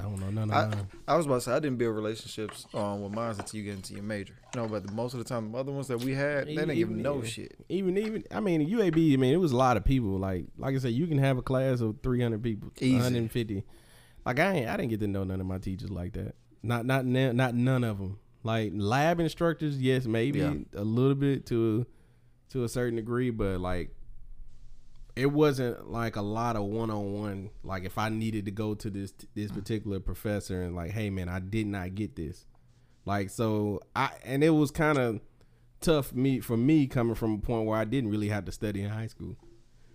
I 0.00 0.04
don't 0.04 0.18
know 0.18 0.30
none 0.30 0.50
of 0.50 0.56
I, 0.56 0.66
mine. 0.66 0.88
I 1.06 1.16
was 1.16 1.26
about 1.26 1.36
to 1.36 1.40
say 1.42 1.52
I 1.52 1.60
didn't 1.60 1.78
build 1.78 1.94
relationships 1.94 2.66
um, 2.74 3.02
with 3.02 3.12
mine 3.12 3.34
until 3.38 3.58
you 3.58 3.64
get 3.64 3.74
into 3.74 3.94
your 3.94 4.02
major. 4.02 4.34
You 4.54 4.62
know, 4.62 4.68
but 4.68 4.86
the, 4.86 4.92
most 4.92 5.14
of 5.14 5.18
the 5.18 5.24
time, 5.24 5.52
the 5.52 5.58
other 5.58 5.72
ones 5.72 5.88
that 5.88 5.98
we 5.98 6.14
had, 6.14 6.46
they 6.46 6.54
didn't 6.54 6.72
even 6.72 7.02
know 7.02 7.22
yeah. 7.22 7.28
shit. 7.28 7.56
Even 7.68 7.96
even 7.98 8.24
I 8.30 8.40
mean 8.40 8.68
UAB. 8.68 9.14
I 9.14 9.16
mean 9.16 9.32
it 9.32 9.38
was 9.38 9.52
a 9.52 9.56
lot 9.56 9.76
of 9.76 9.84
people. 9.84 10.18
Like 10.18 10.46
like 10.58 10.74
I 10.74 10.78
said, 10.78 10.92
you 10.92 11.06
can 11.06 11.18
have 11.18 11.38
a 11.38 11.42
class 11.42 11.80
of 11.80 11.96
three 12.02 12.20
hundred 12.20 12.42
people, 12.42 12.72
Easy. 12.80 12.94
one 12.94 13.02
hundred 13.02 13.30
fifty. 13.30 13.64
Like 14.24 14.38
I 14.38 14.52
ain't 14.52 14.68
I 14.68 14.76
didn't 14.76 14.90
get 14.90 15.00
to 15.00 15.06
know 15.06 15.24
none 15.24 15.40
of 15.40 15.46
my 15.46 15.58
teachers 15.58 15.90
like 15.90 16.14
that. 16.14 16.34
Not 16.62 16.86
not 16.86 17.04
not 17.04 17.54
none 17.54 17.84
of 17.84 17.98
them. 17.98 18.18
Like 18.44 18.72
lab 18.74 19.18
instructors, 19.20 19.80
yes, 19.80 20.06
maybe 20.06 20.38
Yeah. 20.40 20.54
a 20.74 20.84
little 20.84 21.14
bit 21.14 21.46
to 21.46 21.86
to 22.50 22.62
a 22.62 22.68
certain 22.68 22.96
degree, 22.96 23.30
but 23.30 23.60
like 23.60 23.90
it 25.16 25.26
wasn't 25.26 25.90
like 25.90 26.16
a 26.16 26.22
lot 26.22 26.56
of 26.56 26.64
one 26.64 26.90
on 26.90 27.14
one. 27.14 27.50
Like 27.62 27.84
if 27.84 27.98
I 27.98 28.10
needed 28.10 28.44
to 28.44 28.50
go 28.50 28.74
to 28.74 28.90
this 28.90 29.12
this 29.34 29.50
mm. 29.50 29.54
particular 29.54 29.98
professor 29.98 30.62
and 30.62 30.76
like, 30.76 30.90
hey 30.90 31.10
man, 31.10 31.28
I 31.28 31.40
did 31.40 31.66
not 31.66 31.94
get 31.94 32.16
this. 32.16 32.46
Like 33.06 33.30
so 33.30 33.80
I 33.96 34.10
and 34.24 34.44
it 34.44 34.50
was 34.50 34.70
kind 34.70 34.98
of 34.98 35.20
tough 35.80 36.12
me 36.12 36.40
for 36.40 36.56
me 36.56 36.86
coming 36.86 37.14
from 37.14 37.34
a 37.34 37.38
point 37.38 37.66
where 37.66 37.78
I 37.78 37.84
didn't 37.84 38.10
really 38.10 38.28
have 38.28 38.44
to 38.44 38.52
study 38.52 38.82
in 38.82 38.90
high 38.90 39.06
school. 39.06 39.36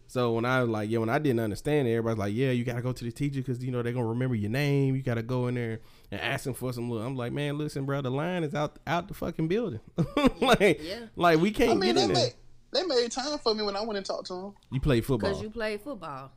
So 0.10 0.32
when 0.34 0.44
I 0.44 0.62
was 0.62 0.70
like, 0.72 0.90
yeah, 0.90 0.98
when 0.98 1.10
I 1.10 1.20
didn't 1.20 1.40
understand 1.40 1.88
it, 1.88 1.92
everybody's 1.92 2.18
like, 2.18 2.34
yeah, 2.34 2.50
you 2.50 2.64
gotta 2.64 2.82
go 2.82 2.92
to 2.92 3.04
the 3.06 3.12
teacher 3.12 3.42
because 3.42 3.64
you 3.64 3.72
know 3.72 3.84
they're 3.84 3.94
gonna 3.94 4.08
remember 4.08 4.34
your 4.34 4.50
name. 4.50 4.96
You 4.96 5.04
gotta 5.04 5.22
go 5.22 5.46
in 5.46 5.54
there 5.54 5.82
and 6.10 6.20
ask 6.20 6.46
them 6.46 6.56
for 6.56 6.74
some. 6.74 6.90
Little. 6.90 7.06
I'm 7.06 7.16
like, 7.16 7.32
man, 7.32 7.60
listen, 7.60 7.86
bro, 7.86 8.02
the 8.02 8.10
line 8.10 8.44
is 8.44 8.56
out 8.56 8.80
out 8.88 9.08
the 9.08 9.14
fucking 9.14 9.48
building. 9.48 9.80
like, 10.42 10.82
Yeah. 10.84 11.06
like 11.16 11.40
we 11.40 11.52
can't 11.52 11.70
I 11.70 11.74
mean, 11.76 11.94
get 11.94 11.96
they 11.96 12.04
in 12.06 12.14
there. 12.14 12.24
made, 12.24 12.34
they 12.74 12.84
made 12.86 13.12
time 13.12 13.38
for 13.38 13.54
me 13.54 13.62
when 13.64 13.76
I 13.76 13.82
went 13.82 13.98
and 13.98 14.06
talked 14.06 14.26
to 14.28 14.34
them. 14.34 14.54
You 14.72 14.82
played 14.82 15.06
football. 15.06 15.30
because 15.30 15.44
you 15.44 15.52
played 15.52 15.82
football. 15.82 16.32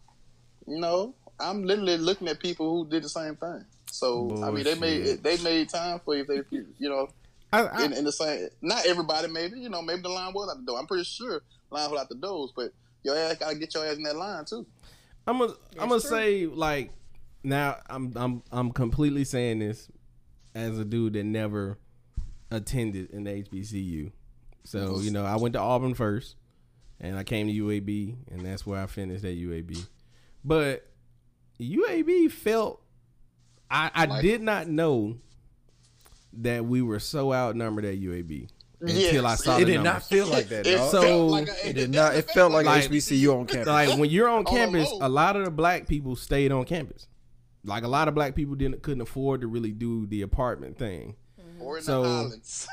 No, 0.66 1.14
I'm 1.40 1.64
literally 1.64 1.96
looking 1.96 2.28
at 2.28 2.40
people 2.40 2.70
who 2.84 2.90
did 2.90 3.02
the 3.04 3.08
same 3.08 3.36
thing. 3.36 3.64
So 3.86 4.42
I 4.44 4.50
mean, 4.50 4.64
they 4.64 4.74
made 4.74 5.22
they 5.22 5.38
made 5.38 5.70
time 5.70 5.98
for 6.04 6.14
you 6.14 6.26
if 6.28 6.48
they, 6.50 6.58
you 6.78 6.90
know, 6.90 7.08
I, 7.52 7.62
I, 7.62 7.84
in, 7.84 7.94
in 7.94 8.04
the 8.04 8.12
same. 8.12 8.48
Not 8.60 8.84
everybody, 8.84 9.28
maybe 9.28 9.58
you 9.60 9.70
know, 9.70 9.80
maybe 9.80 10.02
the 10.02 10.10
line 10.10 10.34
was 10.34 10.50
out 10.50 10.58
the 10.58 10.66
door. 10.66 10.78
I'm 10.78 10.86
pretty 10.86 11.04
sure 11.04 11.40
the 11.70 11.74
line 11.74 11.90
was 11.90 12.00
out 12.00 12.10
the 12.10 12.16
doors, 12.16 12.52
but 12.54 12.72
your 13.04 13.16
ass 13.16 13.36
gotta 13.38 13.56
get 13.56 13.74
your 13.74 13.84
ass 13.86 13.96
in 13.96 14.02
that 14.04 14.16
line 14.16 14.44
too. 14.44 14.66
I'm 15.26 15.38
gonna 15.38 15.52
I'm 15.78 15.88
gonna 15.88 16.00
say 16.00 16.46
like 16.46 16.90
now 17.44 17.76
I'm 17.88 18.12
I'm 18.16 18.42
I'm 18.50 18.70
completely 18.72 19.24
saying 19.24 19.58
this 19.60 19.88
as 20.54 20.78
a 20.78 20.84
dude 20.84 21.14
that 21.14 21.24
never 21.24 21.78
attended 22.50 23.12
an 23.12 23.24
HBCU. 23.24 24.12
So 24.64 25.00
you 25.00 25.10
know 25.10 25.24
I 25.24 25.36
went 25.36 25.54
to 25.54 25.60
Auburn 25.60 25.94
first, 25.94 26.36
and 27.00 27.16
I 27.18 27.24
came 27.24 27.46
to 27.48 27.52
UAB, 27.52 28.16
and 28.30 28.44
that's 28.46 28.64
where 28.66 28.80
I 28.80 28.86
finished 28.86 29.24
at 29.24 29.34
UAB. 29.36 29.86
But 30.44 30.86
UAB 31.60 32.30
felt 32.30 32.82
I 33.70 33.90
I 33.94 34.04
Like- 34.06 34.22
did 34.22 34.42
not 34.42 34.68
know 34.68 35.18
that 36.34 36.64
we 36.64 36.80
were 36.82 36.98
so 36.98 37.32
outnumbered 37.32 37.84
at 37.84 37.98
UAB 37.98 38.48
until 38.82 39.26
I 39.26 39.34
saw 39.36 39.56
It 39.56 39.60
the 39.60 39.64
did 39.66 39.74
numbers. 39.74 39.92
not 39.92 40.02
feel 40.04 40.26
like 40.26 40.48
that, 40.48 40.66
It. 40.66 40.78
So- 40.90 41.02
felt 41.02 41.30
like 41.30 41.48
a, 41.48 41.68
it 41.68 41.72
did 41.74 41.90
not. 41.90 42.14
It 42.16 42.30
felt 42.30 42.52
like, 42.52 42.66
Like- 42.66 42.84
HBCU 42.90 43.32
on 43.38 43.46
campus. 43.46 43.66
like 43.68 43.98
when 43.98 44.10
you're 44.10 44.28
on 44.28 44.38
On 44.38 44.44
the 44.44 44.50
campus, 44.50 44.90
a 45.00 45.08
lot 45.08 45.36
of 45.36 45.44
the 45.44 45.50
black 45.50 45.86
people 45.86 46.16
stayed 46.16 46.52
on 46.52 46.64
campus. 46.64 47.06
Like 47.64 47.84
a 47.84 47.88
lot 47.88 48.08
of 48.08 48.14
black 48.14 48.34
people 48.34 48.54
didn't 48.56 48.82
couldn't 48.82 49.02
afford 49.02 49.40
to 49.42 49.46
really 49.46 49.70
do 49.72 50.06
the 50.06 50.22
apartment 50.22 50.78
thing. 50.78 51.14
Mm-hmm. 51.40 51.62
or 51.62 51.78
in 51.78 51.84
So- 51.84 52.02
the 52.02 52.08
Highlands. 52.08 52.68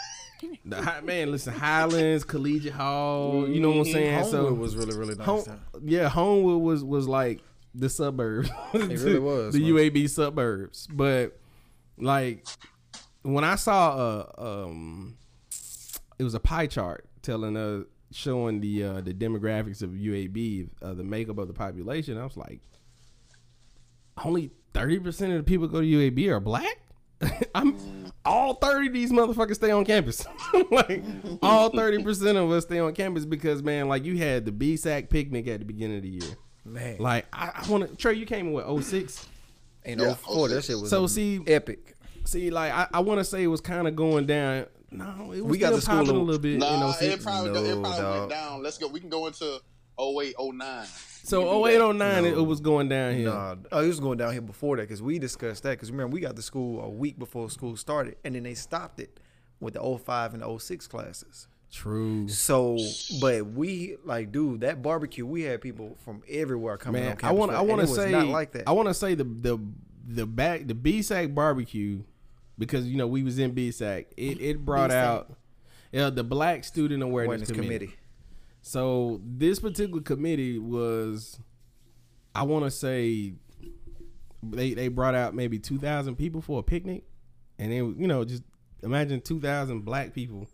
The 0.63 0.81
hi- 0.81 1.01
man, 1.01 1.31
listen, 1.31 1.53
Highlands, 1.53 2.23
Collegiate 2.23 2.71
Hall, 2.71 3.45
you 3.49 3.59
know 3.59 3.71
what 3.71 3.79
I'm 3.79 3.83
mm-hmm. 3.83 3.91
saying? 3.91 4.23
so 4.31 4.53
was 4.53 4.75
really 4.77 4.97
really 4.97 5.15
nice. 5.15 5.25
home, 5.25 5.59
yeah, 5.83 6.07
Homewood 6.07 6.61
was 6.61 6.81
was 6.81 7.09
like 7.09 7.41
the 7.75 7.89
suburbs. 7.89 8.49
It 8.73 8.87
really 9.01 9.19
was, 9.19 9.53
the 9.53 9.59
man. 9.59 9.69
UAB 9.91 10.09
suburbs. 10.09 10.87
But 10.87 11.37
like 11.97 12.47
when 13.21 13.43
I 13.43 13.55
saw 13.55 14.23
a 14.37 14.63
um, 14.65 15.17
it 16.19 16.23
was 16.23 16.33
a 16.35 16.39
pie 16.39 16.67
chart 16.67 17.05
telling 17.23 17.57
uh 17.57 17.83
showing 18.11 18.59
the 18.59 18.83
uh 18.83 19.01
the 19.01 19.13
demographics 19.13 19.81
of 19.81 19.91
UAB, 19.91 20.69
uh, 20.81 20.93
the 20.93 21.03
makeup 21.03 21.37
of 21.37 21.47
the 21.47 21.53
population. 21.53 22.17
I 22.17 22.23
was 22.23 22.37
like, 22.37 22.59
only 24.23 24.51
thirty 24.73 24.99
percent 24.99 25.31
of 25.33 25.37
the 25.39 25.43
people 25.43 25.67
go 25.67 25.81
to 25.81 25.87
UAB 25.87 26.27
are 26.27 26.39
black. 26.39 26.77
I'm 27.55 27.75
all 28.25 28.55
thirty 28.55 28.87
of 28.87 28.93
these 28.93 29.11
motherfuckers 29.11 29.55
stay 29.55 29.71
on 29.71 29.85
campus. 29.85 30.25
like 30.71 31.03
all 31.41 31.69
thirty 31.69 32.01
percent 32.03 32.37
of 32.37 32.49
us 32.51 32.63
stay 32.65 32.79
on 32.79 32.93
campus 32.93 33.25
because 33.25 33.61
man, 33.63 33.87
like 33.87 34.05
you 34.05 34.17
had 34.17 34.45
the 34.45 34.51
BSAC 34.51 35.09
picnic 35.09 35.47
at 35.47 35.59
the 35.59 35.65
beginning 35.65 35.97
of 35.97 36.03
the 36.03 36.09
year. 36.09 36.37
Man, 36.65 36.97
Like 36.99 37.25
I, 37.33 37.51
I 37.63 37.69
want 37.69 37.89
to 37.89 37.95
Trey, 37.95 38.13
you 38.15 38.25
came 38.25 38.47
in 38.47 38.53
with 38.53 38.83
06. 38.85 39.27
And 39.85 39.99
Yeah, 40.01 40.13
04, 40.13 40.49
that 40.49 40.63
shit 40.65 40.77
was 40.77 40.89
So 40.89 41.07
see- 41.07 41.39
epic. 41.47 41.95
See, 42.25 42.51
like 42.51 42.71
I, 42.71 42.87
I 42.93 42.99
want 42.99 43.19
to 43.19 43.23
say 43.23 43.41
it 43.41 43.47
was 43.47 43.61
kind 43.61 43.87
of 43.87 43.95
going 43.95 44.25
down. 44.27 44.65
No, 44.91 45.31
it 45.33 45.41
was 45.41 45.41
We 45.43 45.57
got 45.57 45.67
still 45.67 45.75
the 45.77 45.81
school 45.81 45.95
popping 45.97 46.15
a 46.15 46.19
little 46.19 46.39
bit. 46.41 46.59
Nah, 46.59 46.93
in 46.99 47.11
it 47.11 47.21
probably, 47.23 47.51
No, 47.51 47.63
it 47.63 47.81
probably 47.81 48.01
dog. 48.01 48.19
went 48.19 48.29
down. 48.31 48.63
Let's 48.63 48.77
go. 48.77 48.87
We 48.87 48.99
can 48.99 49.09
go 49.09 49.27
into 49.27 49.59
08, 49.99 50.35
09. 50.39 50.85
So 51.23 51.39
We 51.63 51.71
can 51.71 51.79
do 51.79 51.85
08, 51.89 51.95
09, 51.97 52.25
it, 52.25 52.31
No. 52.31 52.39
it 52.39 52.45
was 52.45 52.59
going 52.59 52.89
downhill. 52.89 53.33
Nah, 53.33 53.55
oh, 53.71 53.83
it 53.83 53.87
was 53.87 53.99
going 53.99 54.17
down 54.17 54.31
here 54.31 54.41
before 54.41 54.77
that 54.77 54.83
because 54.83 55.01
we 55.01 55.19
discussed 55.19 55.63
that. 55.63 55.71
Because 55.71 55.91
remember, 55.91 56.13
we 56.13 56.21
got 56.21 56.35
the 56.35 56.41
school 56.41 56.81
a 56.81 56.89
week 56.89 57.19
before 57.19 57.49
school 57.49 57.75
started, 57.77 58.15
and 58.23 58.35
then 58.35 58.43
they 58.43 58.55
stopped 58.55 58.99
it 58.99 59.19
with 59.59 59.75
the 59.75 59.81
05 59.81 60.33
and 60.33 60.41
the 60.43 60.57
06 60.57 60.87
classes. 60.87 61.47
True. 61.71 62.27
So, 62.27 62.77
but 63.21 63.45
we 63.45 63.97
like, 64.03 64.31
dude, 64.31 64.61
that 64.61 64.81
barbecue, 64.81 65.25
we 65.25 65.43
had 65.43 65.61
people 65.61 65.97
from 66.03 66.23
everywhere 66.27 66.77
coming. 66.77 67.03
Man, 67.03 67.11
on 67.11 67.17
I 67.17 67.19
campus 67.19 67.37
want 67.37 67.51
for 67.51 67.57
I 67.57 67.61
want 67.61 67.67
to 67.67 67.73
and 67.73 67.81
it 67.81 67.91
was 67.91 67.95
say 67.99 68.11
not 68.11 68.27
like 68.27 68.51
that. 68.53 68.67
I 68.67 68.71
want 68.71 68.87
to 68.87 68.93
say 68.95 69.13
the 69.13 69.23
the 69.23 69.59
the 70.07 70.25
back 70.25 70.65
the 70.65 70.73
BSAC 70.73 71.35
barbecue 71.35 72.01
because 72.59 72.87
you 72.87 72.97
know 72.97 73.07
we 73.07 73.23
was 73.23 73.39
in 73.39 73.55
BSAC. 73.55 74.05
It 74.15 74.39
it 74.41 74.63
brought 74.63 74.91
BSAC. 74.91 74.93
out 74.95 75.33
yeah, 75.91 76.11
the 76.11 76.23
Black 76.23 76.63
Student 76.63 77.01
Awareness, 77.01 77.49
Awareness 77.49 77.51
Committee. 77.51 77.85
committee. 77.87 77.95
So 78.61 79.21
this 79.25 79.59
particular 79.59 80.01
committee 80.01 80.59
was, 80.59 81.39
I 82.35 82.43
want 82.43 82.65
to 82.65 82.69
say, 82.71 83.33
they 84.43 84.73
they 84.73 84.87
brought 84.87 85.15
out 85.15 85.33
maybe 85.33 85.59
two 85.59 85.79
thousand 85.79 86.15
people 86.15 86.41
for 86.41 86.59
a 86.59 86.63
picnic, 86.63 87.03
and 87.57 87.71
then 87.71 87.95
you 87.97 88.07
know 88.07 88.23
just 88.25 88.43
imagine 88.83 89.21
two 89.21 89.39
thousand 89.39 89.81
black 89.81 90.13
people 90.13 90.47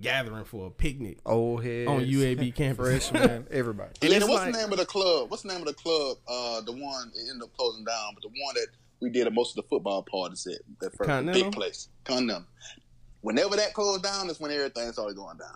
gathering 0.00 0.44
for 0.44 0.66
a 0.66 0.70
picnic 0.70 1.18
Old 1.24 1.62
heads 1.62 1.88
on 1.88 2.00
UAB 2.00 2.54
campus. 2.56 3.08
freshmen, 3.10 3.46
everybody. 3.50 3.90
And 4.02 4.10
It's 4.12 4.20
then 4.24 4.28
what's 4.28 4.44
like- 4.44 4.52
the 4.54 4.58
name 4.60 4.72
of 4.72 4.78
the 4.78 4.86
club? 4.86 5.30
What's 5.30 5.42
the 5.42 5.48
name 5.48 5.60
of 5.60 5.66
the 5.66 5.74
club? 5.74 6.16
Uh, 6.26 6.60
the 6.62 6.72
one 6.72 7.12
it 7.14 7.30
ended 7.30 7.42
up 7.44 7.56
closing 7.56 7.84
down, 7.84 8.14
but 8.14 8.22
the 8.22 8.28
one 8.28 8.54
that 8.56 8.66
we 9.02 9.10
did 9.10 9.32
most 9.34 9.58
of 9.58 9.64
the 9.64 9.68
football 9.68 10.02
parties 10.02 10.46
at, 10.46 10.60
that 10.80 10.96
first 10.96 11.08
Continental? 11.08 11.42
big 11.42 11.52
place, 11.52 11.88
Continental. 12.04 12.46
Whenever 13.20 13.56
that 13.56 13.74
closed 13.74 14.02
down, 14.02 14.30
is 14.30 14.40
when 14.40 14.50
everything 14.50 14.90
started 14.92 15.16
going 15.16 15.36
down. 15.36 15.54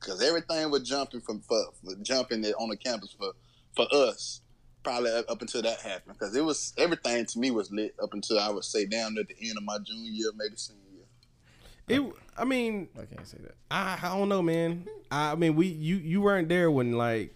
Because 0.00 0.22
everything 0.22 0.70
was 0.70 0.82
jumping 0.82 1.20
from 1.20 1.40
for, 1.40 1.62
for 1.84 1.94
jumping 2.02 2.44
on 2.44 2.68
the 2.68 2.76
campus 2.76 3.14
for 3.18 3.32
for 3.74 3.86
us. 3.92 4.40
Probably 4.82 5.12
up 5.12 5.26
up 5.28 5.40
until 5.40 5.62
that 5.62 5.80
happened, 5.80 6.16
because 6.18 6.34
it 6.34 6.44
was 6.44 6.72
everything 6.76 7.24
to 7.26 7.38
me 7.38 7.50
was 7.52 7.70
lit 7.70 7.94
up 8.02 8.14
until 8.14 8.38
I 8.38 8.50
would 8.50 8.64
say 8.64 8.84
down 8.86 9.16
at 9.18 9.28
the 9.28 9.36
end 9.40 9.56
of 9.56 9.64
my 9.64 9.78
junior 9.78 10.10
year, 10.10 10.30
maybe 10.34 10.56
senior 10.56 10.80
year. 10.92 12.00
It, 12.00 12.14
I 12.36 12.44
mean, 12.44 12.88
I 12.96 13.04
can't 13.04 13.26
say 13.26 13.38
that. 13.42 13.54
I, 13.70 13.98
I 14.02 14.08
don't 14.16 14.28
know, 14.28 14.42
man. 14.42 14.86
I, 15.10 15.32
I 15.32 15.34
mean, 15.36 15.54
we 15.54 15.66
you 15.66 15.96
you 15.96 16.20
weren't 16.20 16.48
there 16.48 16.68
when 16.68 16.92
like 16.92 17.32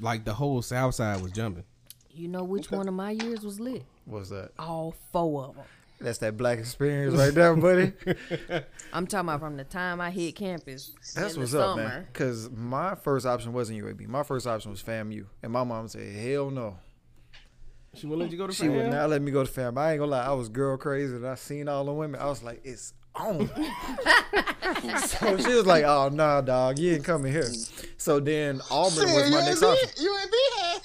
like 0.00 0.24
the 0.24 0.34
whole 0.34 0.60
South 0.60 0.94
Side 0.96 1.22
was 1.22 1.32
jumping. 1.32 1.64
You 2.10 2.28
know 2.28 2.44
which 2.44 2.70
one 2.70 2.88
of 2.88 2.94
my 2.94 3.12
years 3.12 3.40
was 3.40 3.58
lit? 3.58 3.84
What's 4.04 4.28
that? 4.30 4.50
All 4.58 4.94
four 5.12 5.44
of 5.44 5.54
them. 5.56 5.64
That's 6.00 6.18
that 6.18 6.36
black 6.36 6.58
experience 6.58 7.14
right 7.14 7.32
there, 7.32 7.54
buddy. 7.56 7.92
I'm 8.92 9.06
talking 9.06 9.28
about 9.28 9.40
from 9.40 9.56
the 9.56 9.64
time 9.64 10.00
I 10.00 10.10
hit 10.10 10.34
campus. 10.34 10.92
That's 11.14 11.34
in 11.34 11.40
what's 11.40 11.52
the 11.52 11.60
up, 11.62 11.76
summer. 11.76 11.88
man. 11.88 12.06
Because 12.12 12.50
my 12.50 12.94
first 12.96 13.24
option 13.24 13.52
wasn't 13.52 13.82
UAB. 13.82 14.06
My 14.08 14.22
first 14.22 14.46
option 14.46 14.70
was 14.70 14.82
FAMU, 14.82 15.24
and 15.42 15.52
my 15.52 15.64
mom 15.64 15.88
said, 15.88 16.14
"Hell 16.14 16.50
no." 16.50 16.76
She 17.94 18.06
wouldn't 18.06 18.22
let 18.22 18.32
you 18.32 18.38
go 18.38 18.48
to 18.48 18.52
She 18.52 18.68
would 18.68 18.90
not 18.90 19.08
let 19.08 19.22
me 19.22 19.30
go 19.30 19.44
to 19.44 19.50
FAMU. 19.50 19.78
I 19.78 19.92
ain't 19.92 20.00
gonna 20.00 20.10
lie, 20.10 20.26
I 20.26 20.32
was 20.32 20.48
girl 20.48 20.76
crazy, 20.76 21.14
and 21.14 21.26
I 21.26 21.36
seen 21.36 21.68
all 21.68 21.84
the 21.84 21.92
women. 21.92 22.20
I 22.20 22.26
was 22.26 22.42
like, 22.42 22.60
"It's 22.64 22.92
on." 23.14 23.48
so 25.06 25.38
she 25.38 25.54
was 25.54 25.64
like, 25.64 25.84
"Oh 25.84 26.08
no, 26.08 26.42
dog, 26.42 26.78
you 26.78 26.94
ain't 26.94 27.04
coming 27.04 27.32
here." 27.32 27.48
So 27.96 28.18
then 28.20 28.60
Auburn 28.70 29.12
was 29.12 29.30
my 29.30 29.40
next 29.46 29.62
option. 29.62 29.88
UAB 29.88 30.32
had. 30.60 30.80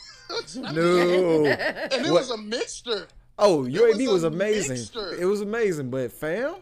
No. 0.55 1.45
And 1.45 2.05
it 2.05 2.11
What? 2.11 2.21
was 2.21 2.29
a 2.31 2.37
mixture. 2.37 3.07
Oh, 3.37 3.63
UAB 3.63 3.97
was 4.07 4.07
was, 4.07 4.23
amazing. 4.23 4.77
mixture. 4.77 5.13
It 5.19 5.25
was 5.25 5.41
amazing, 5.41 5.89
but 5.89 6.11
fam, 6.11 6.55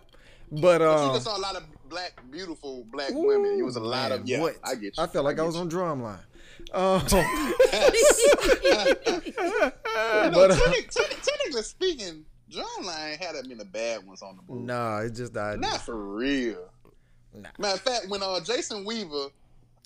but 0.51 0.81
you 0.81 0.87
um, 0.87 1.13
just 1.15 1.25
saw 1.25 1.37
a 1.37 1.39
lot 1.39 1.55
of 1.55 1.63
black, 1.89 2.13
beautiful 2.31 2.85
black 2.91 3.09
women. 3.11 3.59
It 3.59 3.63
was 3.63 3.75
a 3.75 3.79
lot 3.81 4.11
of 4.11 4.27
yeah. 4.27 4.39
what? 4.39 4.55
I 4.63 4.75
get 4.75 4.97
you. 4.97 5.03
I 5.03 5.07
felt 5.07 5.25
like 5.25 5.35
I, 5.35 5.37
get 5.37 5.45
was 5.47 5.55
you. 5.55 5.61
on 5.61 5.69
drumline. 5.69 6.19
Um, 6.73 7.01
You 7.07 8.73
know, 8.73 9.71
but, 10.33 10.51
uh, 10.51 10.55
technic- 10.55 10.91
technic- 10.91 11.21
technically 11.21 11.61
speaking, 11.63 12.25
Drumline 12.51 13.17
had 13.17 13.35
that 13.35 13.47
many 13.47 13.63
bad 13.63 14.05
ones 14.05 14.21
on 14.21 14.35
the 14.37 14.41
board. 14.41 14.61
nah, 14.63 14.99
it 14.99 15.11
just 15.15 15.33
died. 15.33 15.59
Not 15.59 15.81
for 15.81 15.95
real. 15.95 16.69
Nah. 17.33 17.49
Matter 17.59 17.75
of 17.75 17.81
fact, 17.81 18.05
when 18.09 18.23
uh, 18.23 18.39
Jason 18.41 18.85
Weaver, 18.85 19.15
uh, 19.15 19.27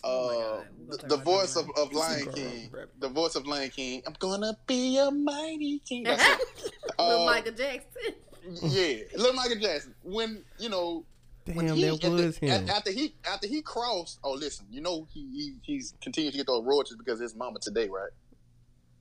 Oh 0.04 0.28
my 0.60 0.66
we're 0.88 0.98
the, 0.98 1.08
the 1.08 1.18
voice 1.18 1.56
of, 1.56 1.70
of 1.78 1.94
Lion 1.94 2.32
King, 2.34 2.70
rap. 2.72 2.88
the 3.00 3.08
voice 3.10 3.36
of 3.36 3.46
Lion 3.46 3.70
King, 3.70 4.02
I'm 4.08 4.16
gonna 4.20 4.58
be 4.68 4.98
a 4.98 5.12
mighty 5.12 5.80
king. 5.88 6.04
That's 6.04 6.24
it. 6.28 6.74
Little 7.00 7.22
Uh, 7.22 7.26
Michael 7.26 7.52
Jackson. 7.54 8.14
yeah, 8.70 8.96
little 9.16 9.34
Michael 9.34 9.60
Jackson. 9.60 9.94
When 10.04 10.44
you 10.60 10.70
know, 10.70 11.06
when 11.54 11.68
Damn, 11.68 11.76
he, 11.76 11.84
that 11.84 11.94
at 11.94 12.02
the- 12.02 12.10
was 12.10 12.38
him. 12.38 12.70
after 12.70 12.92
he 12.92 13.14
after 13.32 13.48
he 13.48 13.62
crossed. 13.62 14.20
Oh, 14.24 14.34
listen, 14.34 14.66
you 14.72 14.82
know 14.82 15.08
he, 15.14 15.22
he 15.32 15.54
he's 15.62 15.94
continued 16.02 16.32
to 16.32 16.38
get 16.38 16.48
those 16.48 16.64
royalties 16.66 16.98
because 16.98 17.20
his 17.20 17.36
mama 17.36 17.60
today, 17.60 17.88
right? 17.88 18.10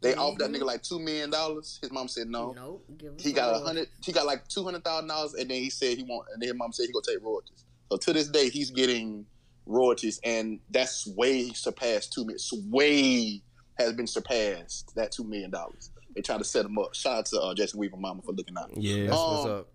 They 0.02 0.14
offered 0.14 0.38
that 0.40 0.50
nigga 0.50 0.64
like 0.64 0.82
two 0.82 0.98
million 0.98 1.28
dollars. 1.30 1.78
His 1.82 1.90
mom 1.92 2.08
said 2.08 2.28
no. 2.28 2.52
Nope. 2.52 2.84
Give 2.96 3.12
He 3.20 3.32
got 3.32 3.54
a 3.54 3.58
hundred. 3.64 3.88
He 4.02 4.12
got 4.12 4.24
like 4.26 4.46
two 4.48 4.64
hundred 4.64 4.84
thousand 4.84 5.08
dollars, 5.08 5.34
and 5.34 5.50
then 5.50 5.58
he 5.62 5.68
said 5.70 5.96
he 5.98 6.04
want. 6.04 6.28
And 6.32 6.40
then 6.40 6.48
his 6.48 6.56
mom 6.56 6.72
said 6.72 6.86
he 6.86 6.92
gonna 6.92 7.02
take 7.06 7.22
royalties. 7.22 7.64
So 7.90 7.96
to 7.98 8.12
this 8.12 8.28
day, 8.28 8.48
he's 8.48 8.70
getting 8.70 9.26
royalties, 9.70 10.20
and 10.24 10.60
that's 10.70 11.06
way 11.06 11.50
surpassed 11.52 12.12
two 12.12 12.24
million. 12.24 12.38
Way 12.70 13.42
has 13.78 13.92
been 13.94 14.06
surpassed 14.06 14.94
that 14.96 15.12
two 15.12 15.24
million 15.24 15.50
dollars. 15.50 15.90
They 16.14 16.22
try 16.22 16.36
to 16.38 16.44
set 16.44 16.64
him 16.66 16.76
up. 16.78 16.94
Shout 16.94 17.18
out 17.18 17.26
to 17.26 17.40
uh, 17.40 17.54
Jason 17.54 17.78
Weaver 17.80 17.96
mama 17.96 18.20
for 18.22 18.32
looking 18.32 18.56
out. 18.58 18.70
Yeah. 18.76 19.04
That's 19.06 19.16
what's 19.16 19.44
Um, 19.46 19.50
up. 19.50 19.68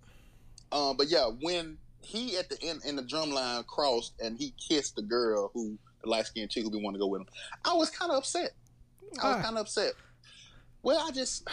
Um, 0.72 0.98
but 0.98 1.08
yeah, 1.08 1.28
when 1.42 1.78
he 2.02 2.38
at 2.38 2.50
the 2.50 2.62
end 2.62 2.82
in 2.86 2.96
the 2.98 3.02
drum 3.04 3.32
line 3.32 3.64
crossed 3.64 4.14
and 4.20 4.38
he 4.38 4.54
kissed 4.70 4.96
the 4.96 5.02
girl 5.02 5.50
who 5.54 5.78
the 6.04 6.10
light 6.10 6.26
skinned 6.28 6.52
chick 6.52 6.64
who 6.64 6.70
be 6.70 6.78
wanting 6.78 7.00
to 7.00 7.04
go 7.04 7.08
with 7.08 7.22
him, 7.22 7.28
I 7.64 7.74
was 7.74 7.90
kind 7.90 8.12
of 8.12 8.18
upset. 8.18 8.52
I 9.24 9.36
was 9.36 9.44
kind 9.46 9.56
of 9.58 9.62
upset. 9.62 9.94
Well, 10.84 11.00
I 11.08 11.12
just 11.12 11.48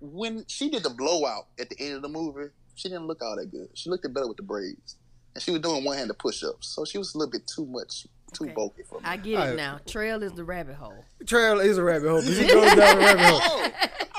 when 0.00 0.44
she 0.48 0.68
did 0.70 0.82
the 0.82 0.90
blowout 0.90 1.46
at 1.60 1.70
the 1.70 1.76
end 1.80 1.94
of 1.94 2.02
the 2.02 2.08
movie, 2.08 2.50
she 2.74 2.88
didn't 2.88 3.06
look 3.06 3.22
all 3.22 3.36
that 3.36 3.50
good. 3.50 3.68
She 3.74 3.88
looked 3.88 4.02
better 4.12 4.28
with 4.28 4.36
the 4.36 4.42
braids, 4.42 4.96
and 5.38 5.42
she 5.44 5.52
was 5.52 5.60
doing 5.60 5.84
one 5.84 5.96
handed 5.96 6.18
push 6.18 6.42
ups, 6.42 6.66
so 6.66 6.84
she 6.84 6.98
was 6.98 7.14
a 7.14 7.18
little 7.18 7.30
bit 7.30 7.46
too 7.46 7.64
much, 7.66 8.08
too 8.32 8.44
Okay. 8.44 8.52
bulky 8.54 8.82
for 8.82 8.96
me. 8.98 9.04
I 9.04 9.16
get 9.16 9.32
it 9.34 9.36
Alright. 9.38 9.56
now. 9.56 9.78
Trail 9.86 10.20
is 10.24 10.32
the 10.32 10.42
rabbit 10.42 10.74
hole. 10.74 11.04
Trail 11.26 11.60
is 11.60 11.78
a 11.78 11.84
rabbit 11.84 12.08
hole. 12.08 12.20
'cause 12.20 12.36
He 12.36 12.46
goes 12.48 12.74
down 12.74 12.98
the 12.98 13.04
rabbit 13.04 13.20
hole. 13.24 13.40
oh, 13.40 13.70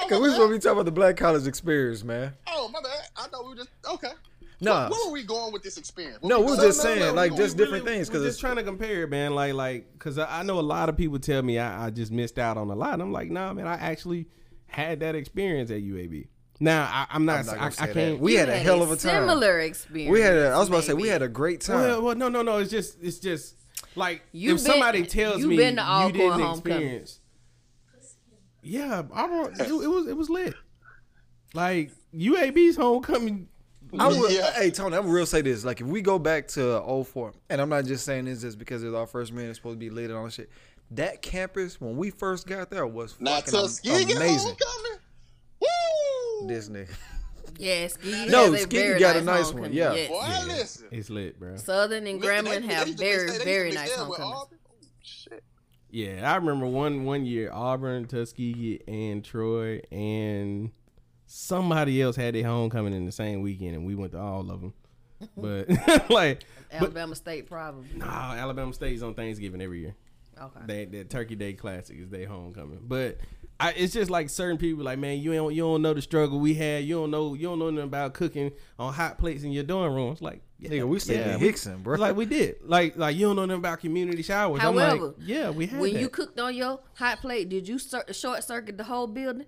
oh, 0.01 0.07
Cause 0.07 0.19
we 0.21 0.27
bad. 0.27 0.33
supposed 0.33 0.39
to 0.39 0.47
be 0.49 0.59
talking 0.59 0.71
about 0.71 0.85
the 0.85 0.91
black 0.91 1.17
college 1.17 1.45
experience, 1.45 2.03
man. 2.05 2.33
oh 2.47 2.69
my 2.69 2.81
bad. 2.81 2.91
I 3.17 3.27
thought 3.27 3.43
we 3.43 3.49
were 3.49 3.55
just 3.57 3.69
okay. 3.93 4.11
Nah, 4.61 4.83
Where, 4.83 4.89
where 4.91 5.07
were 5.07 5.13
we 5.13 5.23
going 5.23 5.53
with 5.53 5.63
this 5.63 5.77
experience? 5.77 6.17
What 6.21 6.29
No, 6.29 6.39
we 6.39 6.45
we 6.45 6.51
was 6.51 6.59
going- 6.59 6.69
just 6.69 6.81
saying, 6.81 7.15
like, 7.15 7.31
we 7.31 7.37
just 7.37 7.55
really- 7.57 7.65
different 7.65 7.85
things, 7.85 8.09
we 8.09 8.13
'cause 8.13 8.23
just 8.23 8.37
it's- 8.37 8.39
trying 8.39 8.55
to 8.57 8.63
compare, 8.63 9.07
man. 9.07 9.33
Like, 9.35 9.53
like, 9.53 9.99
cause 9.99 10.17
I, 10.17 10.39
I 10.39 10.43
know 10.43 10.59
a 10.59 10.61
lot 10.61 10.87
of 10.89 10.97
people 10.97 11.17
tell 11.19 11.41
me 11.41 11.57
I, 11.59 11.87
I 11.87 11.89
just 11.91 12.11
missed 12.11 12.37
out 12.39 12.57
on 12.57 12.69
a 12.69 12.75
lot. 12.75 12.99
I'm 13.01 13.11
like, 13.11 13.29
nah, 13.31 13.53
man, 13.53 13.67
I 13.67 13.75
actually 13.75 14.27
had 14.67 14.99
that 15.01 15.15
experience 15.15 15.69
at 15.71 15.81
UAB. 15.81 16.27
Now, 16.59 16.83
I, 16.83 17.07
I'm 17.15 17.25
not. 17.25 17.39
I'm 17.39 17.45
not 17.45 17.55
I, 17.55 17.57
gonna 17.69 17.75
I 17.79 17.93
can't. 17.93 18.19
We 18.19 18.33
You 18.33 18.39
had 18.39 18.49
a 18.49 18.57
hell 18.57 18.81
of 18.81 18.91
a 18.91 18.95
time. 18.97 19.27
Similar 19.27 19.59
experience. 19.61 20.11
We 20.11 20.19
had. 20.21 20.35
A, 20.35 20.49
I 20.49 20.57
was 20.57 20.67
about 20.67 20.81
to 20.81 20.87
say 20.87 20.93
we 20.93 21.07
had 21.07 21.21
a 21.21 21.27
great 21.29 21.61
time. 21.61 21.77
well, 21.79 22.01
well, 22.01 22.15
no, 22.15 22.27
no, 22.29 22.41
no. 22.41 22.57
It's 22.57 22.69
just, 22.71 22.97
it's 23.01 23.19
just 23.19 23.55
like 23.95 24.23
You 24.33 24.55
if 24.55 24.59
somebody 24.59 25.05
tells 25.05 25.39
you 25.39 25.47
me 25.47 25.57
been 25.57 25.77
to 25.77 26.03
you 26.05 26.11
didn't 26.11 26.31
homecoming. 26.41 26.51
experience. 26.81 27.19
Yeah, 28.61 29.03
I 29.13 29.27
don't, 29.27 29.53
it, 29.59 29.67
it 29.69 29.87
was 29.89 30.07
it 30.07 30.17
was 30.17 30.29
lit. 30.29 30.53
Like 31.53 31.91
UAB's 32.13 32.75
homecoming. 32.75 33.47
I 33.97 34.07
would, 34.09 34.31
Yeah. 34.31 34.51
Hey 34.53 34.69
Tony, 34.69 34.97
I'm 34.97 35.09
real 35.09 35.25
say 35.25 35.41
this. 35.41 35.63
Like 35.63 35.81
if 35.81 35.87
we 35.87 36.01
go 36.01 36.19
back 36.19 36.47
to 36.49 37.03
04, 37.05 37.33
and 37.49 37.61
I'm 37.61 37.69
not 37.69 37.85
just 37.85 38.05
saying 38.05 38.25
this 38.25 38.41
just 38.41 38.59
because 38.59 38.83
it's 38.83 38.93
our 38.93 39.07
first 39.07 39.31
minute, 39.33 39.49
it's 39.49 39.57
supposed 39.59 39.75
to 39.75 39.79
be 39.79 39.89
lit 39.89 40.09
and 40.09 40.15
all 40.15 40.25
that 40.25 40.33
shit. 40.33 40.49
That 40.91 41.21
campus 41.21 41.79
when 41.79 41.95
we 41.97 42.09
first 42.09 42.45
got 42.47 42.69
there 42.69 42.85
was 42.85 43.15
Now 43.19 43.35
fucking 43.37 43.51
Tuskegee 43.53 44.13
amazing. 44.13 44.55
homecoming. 44.59 44.98
Woo! 46.41 46.47
This 46.47 46.69
nigga. 46.69 46.89
Yes, 47.57 47.97
Skeety 47.97 48.29
No, 48.31 48.51
has 48.51 48.63
a 48.63 48.67
Skeety 48.67 48.71
very 48.71 48.99
got 48.99 49.15
a 49.15 49.21
nice 49.21 49.51
nice 49.51 49.53
one, 49.53 49.73
yeah. 49.73 49.93
yes. 49.93 50.09
Boy, 50.09 50.21
Yeah. 50.27 50.43
listen. 50.47 50.87
It's 50.91 51.09
lit, 51.09 51.39
bro. 51.39 51.55
Southern 51.57 52.07
and 52.07 52.21
Listen, 52.21 52.45
Grambling 52.45 52.67
they- 52.67 52.73
have 52.73 52.87
they 52.87 52.93
very, 52.93 53.31
they 53.31 53.43
very 53.43 53.65
used 53.67 53.77
nice 53.77 53.87
mix 53.89 53.97
that 53.99 54.09
with 54.09 54.19
homecomings. 54.19 54.59
Oh, 54.71 54.85
shit. 55.01 55.43
Yeah, 55.91 56.31
I 56.31 56.35
remember 56.35 56.67
one 56.67 57.03
one 57.05 57.25
year 57.25 57.51
Auburn, 57.51 58.05
Tuskegee, 58.05 58.81
and 58.87 59.23
Troy, 59.25 59.81
and 59.91 60.71
somebody 61.25 62.01
else 62.01 62.15
had 62.15 62.35
their 62.35 62.43
homecoming 62.45 62.93
in 62.93 63.05
the 63.05 63.11
same 63.11 63.41
weekend, 63.41 63.75
and 63.75 63.85
we 63.85 63.95
went 63.95 64.11
to 64.13 64.19
all 64.19 64.49
of 64.51 64.61
them. 64.61 64.73
But 65.35 65.67
like, 66.09 66.43
but 66.71 66.81
Alabama 66.81 67.13
State 67.15 67.47
probably. 67.49 67.89
nah, 67.95 68.33
Alabama 68.35 68.71
State's 68.73 69.01
on 69.01 69.15
Thanksgiving 69.15 69.61
every 69.61 69.81
year. 69.81 69.95
Okay. 70.41 70.59
They 70.65 70.85
that 70.85 71.09
Turkey 71.09 71.35
Day 71.35 71.53
Classic 71.53 71.97
is 71.99 72.09
their 72.09 72.25
homecoming. 72.27 72.79
But 72.83 73.17
I, 73.61 73.71
it's 73.71 73.93
just 73.93 74.09
like 74.09 74.29
certain 74.29 74.57
people, 74.57 74.85
like 74.85 74.99
man, 74.99 75.19
you 75.19 75.33
don't 75.33 75.53
you 75.53 75.63
don't 75.63 75.81
know 75.81 75.93
the 75.93 76.01
struggle 76.01 76.39
we 76.39 76.53
had. 76.53 76.85
You 76.85 76.95
don't 76.95 77.11
know 77.11 77.33
you 77.33 77.47
don't 77.47 77.59
know 77.59 77.69
nothing 77.69 77.87
about 77.87 78.13
cooking 78.13 78.51
on 78.77 78.93
hot 78.93 79.17
plates 79.17 79.43
in 79.43 79.51
your 79.51 79.65
dorm 79.65 79.93
room. 79.93 80.13
It's 80.13 80.21
like 80.21 80.41
yeah, 80.59 80.69
Nigga, 80.69 80.87
we 80.87 80.99
stayed 80.99 81.19
yeah, 81.19 81.33
in 81.33 81.39
Hickson, 81.39 81.81
bro. 81.81 81.97
Like 81.97 82.15
we 82.15 82.23
did. 82.25 82.55
Like 82.63 82.95
like 82.95 83.17
you 83.17 83.27
don't 83.27 83.35
know 83.35 83.45
nothing 83.45 83.59
about 83.59 83.79
community 83.79 84.23
showers. 84.23 84.61
I'm 84.61 84.77
However, 84.77 85.07
like, 85.07 85.15
yeah, 85.19 85.49
we 85.49 85.67
had 85.67 85.81
When 85.81 85.93
that. 85.93 85.99
you 85.99 86.07
cooked 86.07 86.39
on 86.39 86.55
your 86.55 86.79
hot 86.95 87.19
plate, 87.19 87.49
did 87.49 87.67
you 87.67 87.79
cir- 87.79 88.05
short 88.13 88.45
circuit 88.45 88.77
the 88.77 88.85
whole 88.85 89.07
building? 89.07 89.45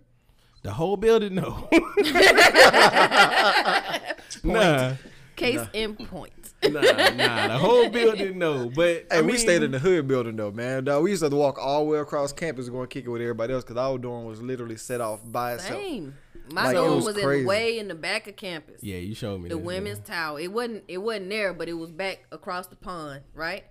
The 0.64 0.74
whole 0.74 0.98
building, 0.98 1.36
no. 1.36 1.70
nah, 4.44 4.94
Case 5.36 5.62
in 5.74 5.96
point. 5.96 6.41
Nah, 6.64 6.82
nah. 6.82 7.48
The 7.48 7.58
whole 7.58 7.90
building, 7.90 8.38
no. 8.38 8.70
But 8.70 9.08
Hey, 9.10 9.18
I 9.18 9.22
we 9.22 9.38
stayed 9.38 9.64
in 9.64 9.72
the 9.72 9.80
hood 9.80 10.08
building 10.08 10.36
though, 10.36 10.52
man. 10.52 10.84
Dog, 10.84 11.04
we 11.04 11.12
used 11.12 11.24
to 11.24 11.30
walk 11.36 11.58
all 11.60 11.86
the 11.86 11.92
way 11.92 12.00
across 12.00 12.32
campus 12.34 12.70
going 12.70 12.88
kick 12.88 13.06
it 13.06 13.10
with 13.10 13.22
everybody 13.22 13.54
else 13.54 13.64
because 13.64 13.78
our 13.78 13.98
dorm 13.98 14.26
was 14.26 14.42
literally 14.42 14.78
set 14.78 15.02
off 15.02 15.20
by 15.26 15.54
itself. 15.56 15.82
Same. 15.82 16.16
My 16.52 16.66
Like, 16.66 16.72
it 16.72 16.76
dorm 16.78 16.96
was 16.96 17.06
was, 17.06 17.18
in 17.18 17.46
way 17.46 17.80
in 17.80 17.88
the 17.88 17.96
back 17.96 18.28
of 18.28 18.36
campus. 18.36 18.84
Yeah, 18.84 18.98
you 18.98 19.16
showed 19.16 19.42
me 19.42 19.50
the 19.50 19.56
this, 19.56 19.66
women's 19.66 20.00
yeah. 20.00 20.16
tower. 20.16 20.40
It 20.40 20.52
wasn't. 20.52 20.84
It 20.88 20.98
wasn't 20.98 21.30
there, 21.30 21.54
but 21.54 21.70
it 21.70 21.74
was 21.74 21.92
back 21.92 22.26
across 22.32 22.68
the 22.68 22.76
pond. 22.76 23.22
Right. 23.34 23.64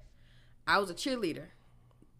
I 0.66 0.78
was 0.78 0.88
a 0.88 0.94
cheerleader. 0.94 1.46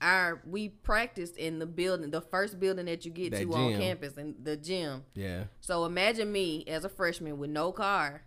our 0.01 0.43
we 0.47 0.69
practiced 0.69 1.37
in 1.37 1.59
the 1.59 1.67
building, 1.67 2.11
the 2.11 2.21
first 2.21 2.59
building 2.59 2.87
that 2.87 3.05
you 3.05 3.11
get 3.11 3.33
That 3.33 3.43
to 3.43 3.55
on 3.55 3.79
campus, 3.79 4.17
and 4.17 4.35
the 4.43 4.57
gym. 4.57 5.05
Yeah. 5.15 5.45
So 5.61 5.85
imagine 5.85 6.31
me 6.33 6.65
as 6.67 6.85
a 6.85 6.89
freshman 6.89 7.39
with 7.39 7.51
no 7.51 7.73
car, 7.73 8.23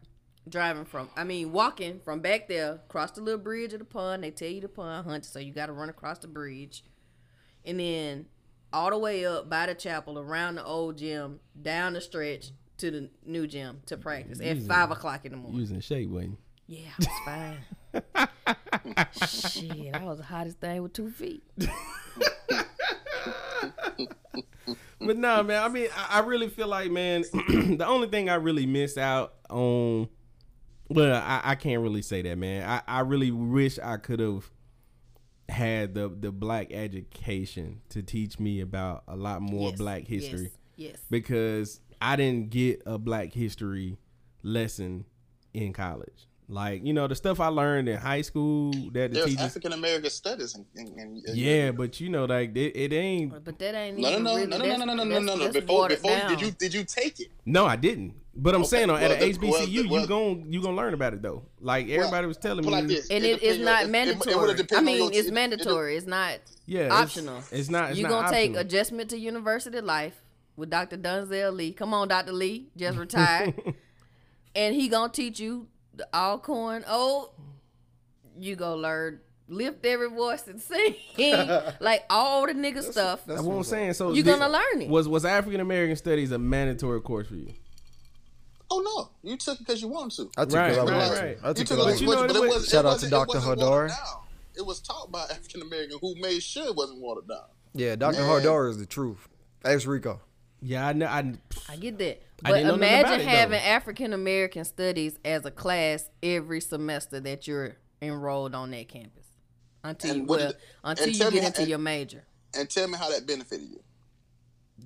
driving 0.48 0.86
from, 0.86 1.10
I 1.16 1.24
mean, 1.24 1.52
walking 1.52 2.00
from 2.04 2.20
back 2.20 2.48
there, 2.48 2.74
across 2.74 3.12
the 3.12 3.22
little 3.22 3.40
bridge 3.40 3.74
of 3.74 3.80
the 3.80 3.86
pond. 3.86 4.24
They 4.24 4.32
tell 4.32 4.50
you 4.50 4.62
the 4.62 4.68
pond 4.70 5.08
hunch, 5.08 5.26
so 5.26 5.40
you 5.40 5.54
got 5.54 5.68
to 5.68 5.74
run 5.74 5.90
across 5.90 6.20
the 6.20 6.28
bridge, 6.28 6.84
and 7.66 7.80
then 7.80 8.26
all 8.72 8.90
the 8.90 8.98
way 8.98 9.26
up 9.26 9.50
by 9.50 9.68
the 9.68 9.76
chapel, 9.76 10.18
around 10.20 10.56
the 10.56 10.66
old 10.66 10.98
gym, 10.98 11.40
down 11.62 11.94
the 11.94 12.02
stretch 12.02 12.52
to 12.78 12.92
the 12.92 13.10
new 13.26 13.46
gym 13.48 13.82
to 13.86 13.98
practice 13.98 14.40
at 14.40 14.56
Using- 14.56 14.68
five 14.68 14.92
o'clock 14.92 15.26
in 15.26 15.32
the 15.32 15.38
morning. 15.38 15.60
Using 15.60 15.80
shape, 15.80 16.10
wasn't 16.10 16.40
Yeah, 16.68 16.90
I 17.00 17.58
was 18.04 18.28
fine. 19.22 19.50
Shit, 19.52 19.94
I 19.96 20.04
was 20.04 20.18
the 20.18 20.24
hottest 20.26 20.60
thing 20.60 20.82
with 20.82 20.94
two 20.94 21.10
feet. 21.10 21.44
But 25.06 25.18
no, 25.18 25.44
man. 25.44 25.62
I 25.62 25.68
mean, 25.68 25.88
I, 25.96 26.20
I 26.20 26.26
really 26.26 26.48
feel 26.50 26.68
like, 26.68 26.90
man, 26.90 27.24
the 27.34 27.86
only 27.86 28.08
thing 28.08 28.30
I 28.30 28.36
really 28.36 28.66
miss 28.66 28.98
out 28.98 29.34
on, 29.50 30.08
well, 30.94 31.16
I, 31.26 31.42
I 31.44 31.56
can't 31.56 31.82
really 31.82 32.02
say 32.02 32.22
that, 32.22 32.38
man. 32.38 32.68
I, 32.70 32.82
I 32.88 33.00
really 33.02 33.32
wish 33.32 33.80
I 33.80 33.98
could 33.98 34.20
have 34.20 34.50
had 35.50 35.94
the 35.94 36.08
the 36.10 36.32
black 36.32 36.72
education 36.72 37.82
to 37.90 38.02
teach 38.02 38.40
me 38.40 38.62
about 38.62 39.04
a 39.08 39.16
lot 39.16 39.42
more 39.42 39.70
Yes, 39.70 39.78
black 39.78 40.08
history 40.08 40.52
Yes. 40.78 40.92
yes. 40.92 40.98
because 41.10 41.80
I 42.02 42.16
didn't 42.16 42.50
get 42.50 42.82
a 42.86 42.98
black 42.98 43.34
history 43.34 43.98
lesson 44.42 45.06
in 45.54 45.74
college. 45.74 46.28
Like, 46.50 46.86
you 46.86 46.92
know, 46.94 47.08
the 47.08 47.16
stuff 47.16 47.40
I 47.40 47.48
learned 47.48 47.88
in 47.88 47.98
high 47.98 48.22
school 48.22 48.72
that 48.92 49.12
the 49.12 49.20
There's 49.20 49.26
teachers. 49.28 49.42
African 49.46 49.74
American 49.74 50.10
studies, 50.10 50.56
and, 50.56 50.66
and, 50.76 50.98
and 51.26 51.38
Yeah, 51.38 51.72
but 51.72 52.00
you 52.02 52.10
know, 52.10 52.26
like 52.26 52.56
it, 52.56 52.76
it 52.76 52.94
ain't. 52.94 53.44
But 53.44 53.58
that 53.60 53.76
ain't 53.76 53.98
No, 53.98 54.10
no, 54.10 54.12
even 54.12 54.24
no, 54.24 54.36
really, 54.36 54.48
no, 54.48 54.58
no, 54.58 54.66
that's, 54.66 54.80
no, 54.80 54.86
no, 54.86 54.94
no, 54.94 55.04
no, 55.04 55.10
that's- 55.10 55.26
no, 55.26 55.36
no. 55.36 55.44
that's 55.44 55.56
Before, 55.60 55.78
watered 55.80 56.02
before, 56.02 56.18
down. 56.18 56.30
did 56.32 56.42
you 56.42 56.52
did 56.52 56.74
you 56.74 56.84
take 56.84 57.20
it? 57.20 57.28
No, 57.46 57.66
I 57.66 57.76
didn't. 57.76 58.16
But 58.36 58.56
I'm 58.56 58.62
Okay, 58.62 58.70
saying 58.70 58.88
well, 58.88 58.98
at 58.98 59.20
the- 59.20 59.26
a 59.26 59.30
HBCU, 59.34 59.52
well, 59.52 59.66
the- 59.66 59.72
you 59.72 59.90
well- 59.90 60.08
gon' 60.08 60.46
you 60.52 60.62
gonna 60.62 60.76
learn 60.76 60.94
about 60.96 61.14
it 61.14 61.22
though. 61.22 61.44
Like 61.62 61.88
everybody 61.90 62.26
was 62.26 62.38
telling 62.38 62.66
me. 62.66 62.72
like 62.72 62.88
this. 62.88 63.08
and 63.12 63.24
It 63.24 63.42
it, 63.42 63.44
it's 63.44 63.60
not 63.64 63.76
on- 63.76 63.82
it- 63.82 63.86
it 63.86 63.92
mandatory. 63.92 64.56
I 64.76 64.82
mean, 64.82 65.08
it's 65.10 65.18
it- 65.18 65.26
it- 65.28 65.34
mandatory. 65.34 65.96
It's 65.98 66.08
not 66.08 66.40
Yeah, 66.66 66.90
optional. 66.92 67.44
it's 67.52 67.70
not- 67.70 67.96
you 67.96 68.04
not 68.04 68.10
gonna 68.10 68.30
take 68.32 68.56
adjustment 68.56 69.12
to 69.12 69.20
university 69.20 69.80
life 69.82 70.24
with 70.56 70.72
Dr. 70.72 70.98
Dunzel 70.98 71.54
Lee. 71.56 71.74
Come 71.74 71.94
on, 71.94 72.08
Dr. 72.08 72.32
Lee, 72.34 72.70
just 72.76 72.98
retired, 72.98 73.54
and 74.56 74.74
he 74.76 74.88
gonna 74.88 75.12
teach 75.14 75.40
you 75.40 75.68
the 75.94 76.08
Alcorn. 76.16 76.84
Oh, 76.88 77.32
you 78.40 78.56
gonna 78.56 78.82
learn 78.82 79.20
lift 79.48 79.86
every 79.86 80.10
voice 80.10 80.48
and 80.48 80.60
sing 80.60 80.96
like 81.80 82.04
all 82.10 82.48
the 82.48 82.54
nigga 82.54 82.82
stuff. 82.82 83.22
That's 83.28 83.44
what 83.44 83.56
I'm 83.58 83.64
saying. 83.64 83.94
So 83.94 84.12
You 84.12 84.24
did- 84.24 84.40
gonna 84.40 84.52
learn 84.52 84.82
it. 84.82 84.90
Was 84.90 85.08
was 85.08 85.24
African 85.24 85.60
American 85.62 85.96
studies 85.98 86.32
a 86.32 86.40
mandatory 86.40 87.00
course 87.02 87.28
for 87.28 87.36
you? 87.36 87.54
Oh 88.76 89.10
no, 89.24 89.30
you 89.30 89.38
took 89.38 89.56
it 89.60 89.66
because 89.68 89.82
you 89.82 89.88
wanted 89.88 90.16
to. 90.16 90.32
I 90.38 90.46
took 90.46 90.54
Right, 90.56 90.72
it. 90.72 90.78
I 90.80 90.84
right, 90.84 90.86
wanted 90.86 91.22
right. 91.22 91.40
to. 91.40 91.46
I 91.46 91.48
You 91.50 91.54
took 91.54 91.68
took 91.68 91.78
it. 91.78 91.82
it, 91.82 91.84
I 91.86 91.92
But 91.92 92.02
you 92.02 92.08
wanted 92.08 92.22
know, 92.22 92.28
to. 92.28 92.34
but 92.34 92.40
it 92.40 92.46
it 92.46 92.50
was- 92.50 92.56
was, 92.62 92.70
Shout 92.70 92.86
it 92.86 92.88
out 92.88 93.00
to 93.00 93.10
Dr. 93.10 93.38
wasn't 93.38 93.60
Hadar. 93.60 93.92
It 94.56 94.66
was 94.66 94.80
taught 94.82 95.12
by 95.12 95.24
African 95.24 95.62
American 95.62 95.98
who 96.02 96.16
made 96.20 96.42
sure 96.42 96.66
it 96.68 96.76
wasn't 96.76 97.00
watered 97.02 97.28
down. 97.28 97.46
Yeah, 97.74 97.96
Dr. 97.96 98.20
Man. 98.22 98.70
Is 98.70 98.78
the 98.78 98.86
truth. 98.86 99.28
Ask 99.66 99.88
Rico. 99.88 100.22
Yeah, 100.62 100.88
I 100.88 100.94
know. 100.94 101.06
I, 101.08 101.34
I 101.70 101.76
get 101.76 101.98
that. 102.00 102.22
But 102.42 102.50
didn't 102.54 102.64
know 102.68 102.76
nothing 102.76 102.90
imagine 102.90 103.20
it, 103.22 103.28
having 103.28 103.60
African 103.60 104.14
American 104.14 104.64
studies 104.66 105.18
as 105.26 105.46
a 105.46 105.52
class 105.52 106.10
every 106.22 106.62
semester 106.62 107.20
that 107.20 107.48
you're 107.48 107.78
enrolled 108.02 108.54
on 108.56 108.72
that 108.72 108.88
campus. 108.90 109.26
Until 109.84 110.12
And 110.12 110.20
you, 110.22 110.26
well, 110.26 110.40
did- 110.48 110.58
until 110.84 111.08
you 111.10 111.14
tell 111.20 111.32
me 111.32 111.40
get 111.40 111.48
into 111.48 111.62
and- 111.62 111.70
your 111.70 111.78
major. 111.80 112.24
And 112.56 112.70
tell 112.70 112.88
me 112.88 112.98
how 112.98 113.10
that 113.10 113.26
benefited 113.26 113.68
you. 113.70 113.82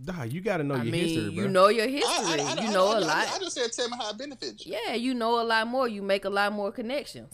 Nah, 0.06 0.24
you 0.24 0.42
got 0.42 0.58
to 0.58 0.64
know 0.64 0.76
I 0.76 0.84
your 0.84 0.92
mean, 0.92 1.04
history, 1.08 1.24
bro. 1.36 1.44
you 1.44 1.50
know 1.50 1.68
your 1.70 1.88
history. 1.88 2.42
I- 2.42 2.56
I- 2.58 2.64
you 2.66 2.72
know 2.72 2.88
I- 2.90 2.94
a 2.94 2.96
I- 2.96 3.00
lot. 3.00 3.28
I 3.36 3.40
just 3.40 3.56
said 3.56 3.72
tell 3.72 3.90
me 3.90 3.98
how 4.00 4.10
it 4.12 4.18
benefited 4.18 4.66
you. 4.66 4.74
yeah, 4.86 4.94
you 4.94 5.14
know 5.14 5.42
a 5.42 5.44
lot 5.44 5.68
more. 5.68 5.88
You 5.88 6.02
make 6.02 6.26
a 6.26 6.30
lot 6.30 6.52
more 6.54 6.72
connections. 6.72 7.34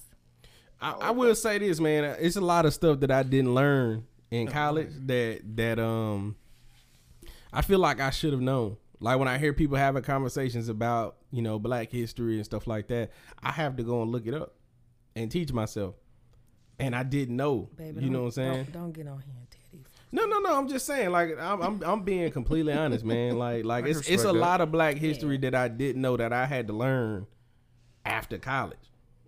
I, 0.82 0.92
I 0.92 1.12
will 1.12 1.34
say 1.36 1.58
this, 1.60 1.80
man. 1.80 2.04
It's 2.20 2.36
a 2.36 2.42
lot 2.42 2.66
of 2.66 2.74
stuff 2.74 3.00
that 3.02 3.12
I 3.12 3.24
didn't 3.24 3.54
learn 3.56 4.06
in 4.32 4.48
college 4.48 4.90
that 5.06 5.42
that 5.56 5.80
um 5.80 6.36
I 7.52 7.62
feel 7.62 7.80
like 7.80 8.00
I 8.00 8.10
should 8.10 8.34
have 8.34 8.42
known. 8.42 8.78
Like 9.00 9.20
when 9.20 9.28
I 9.28 9.38
hear 9.38 9.54
people 9.54 9.78
having 9.78 10.02
conversations 10.04 10.70
about 10.70 11.18
you 11.32 11.42
know 11.42 11.60
Black 11.60 11.92
history 11.92 12.36
and 12.36 12.46
stuff 12.46 12.68
like 12.68 12.88
that, 12.88 13.12
I 13.42 13.52
have 13.52 13.78
to 13.78 13.84
go 13.84 14.02
and 14.02 14.12
look 14.12 14.26
it 14.28 14.34
up 14.34 14.56
and 15.16 15.30
teach 15.32 15.54
myself. 15.54 15.96
And 16.80 16.96
I 16.96 17.04
didn't 17.04 17.36
know. 17.38 17.70
Baby, 17.78 18.04
you 18.04 18.10
know 18.10 18.22
what 18.22 18.26
I'm 18.26 18.32
saying? 18.32 18.68
Don't, 18.74 18.92
get 18.92 19.08
on 19.08 19.20
here 19.20 19.36
and 19.38 19.38
tell 19.38 19.42
these. 19.42 19.43
No, 20.14 20.26
no, 20.26 20.40
no. 20.40 20.56
I'm 20.58 20.68
just 20.68 20.86
saying, 20.86 21.10
like, 21.10 21.38
I'm, 21.40 21.62
I'm, 21.62 21.82
I'm 21.84 22.02
being 22.04 22.32
completely 22.32 22.72
honest, 22.74 23.04
man. 23.04 23.36
Like, 23.38 23.66
like 23.66 23.86
it's, 23.86 24.08
it's 24.08 24.24
a 24.24 24.28
that. 24.28 24.34
lot 24.34 24.62
of 24.62 24.72
Black 24.72 24.98
history 24.98 25.38
that 25.40 25.56
I 25.56 25.68
didn't 25.68 26.02
know 26.02 26.16
that 26.18 26.32
I 26.32 26.46
had 26.46 26.68
to 26.68 26.74
learn 26.74 27.26
after 28.06 28.38
college. 28.38 28.78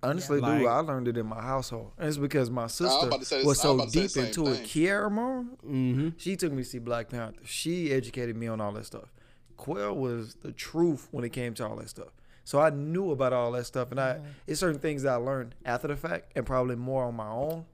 Honestly, 0.04 0.40
Like- 0.40 0.60
dude, 0.60 0.68
I 0.68 0.80
learned 0.80 1.08
it 1.08 1.18
in 1.18 1.26
my 1.26 1.42
household. 1.42 1.94
And 1.98 2.08
it's 2.08 2.18
because 2.18 2.50
my 2.52 2.68
sister 2.68 3.08
about 3.08 3.20
to 3.22 3.26
say 3.26 3.38
this- 3.38 3.46
was 3.48 3.66
I 3.66 3.70
was 3.70 3.70
so 3.70 3.76
about 3.76 3.84
to 3.86 3.90
say 3.92 4.00
the 4.00 4.02
deep 4.04 4.12
same 4.12 4.26
into 4.26 4.48
it. 4.52 4.56
thing. 4.58 4.66
Kiara 4.66 5.12
Moore, 5.12 5.46
Mm-hmm. 5.66 6.10
she 6.18 6.36
took 6.36 6.52
me 6.52 6.62
to 6.64 6.70
see 6.70 6.80
Black 6.80 7.10
Panther. 7.10 7.40
She 7.44 7.92
educated 7.92 8.36
me 8.36 8.48
on 8.48 8.62
all 8.62 8.72
that 8.74 8.86
stuff. 8.86 9.12
Quell 9.58 9.96
was 9.96 10.36
the 10.36 10.52
truth 10.52 11.08
when 11.12 11.24
it 11.24 11.30
came 11.30 11.54
to 11.56 11.68
all 11.68 11.76
that 11.78 11.90
stuff. 11.90 12.10
So 12.44 12.60
I 12.60 12.70
knew 12.70 13.10
about 13.10 13.34
all 13.34 13.52
that 13.54 13.66
stuff, 13.66 13.90
and 13.90 14.00
I 14.00 14.20
it's 14.46 14.60
certain 14.60 14.80
things 14.80 15.02
that 15.02 15.14
I 15.14 15.16
learned 15.16 15.56
after 15.66 15.88
the 15.88 15.96
fact, 15.96 16.34
and 16.36 16.46
probably 16.46 16.76
more 16.76 17.06
on 17.06 17.16
my 17.16 17.30
own. 17.30 17.66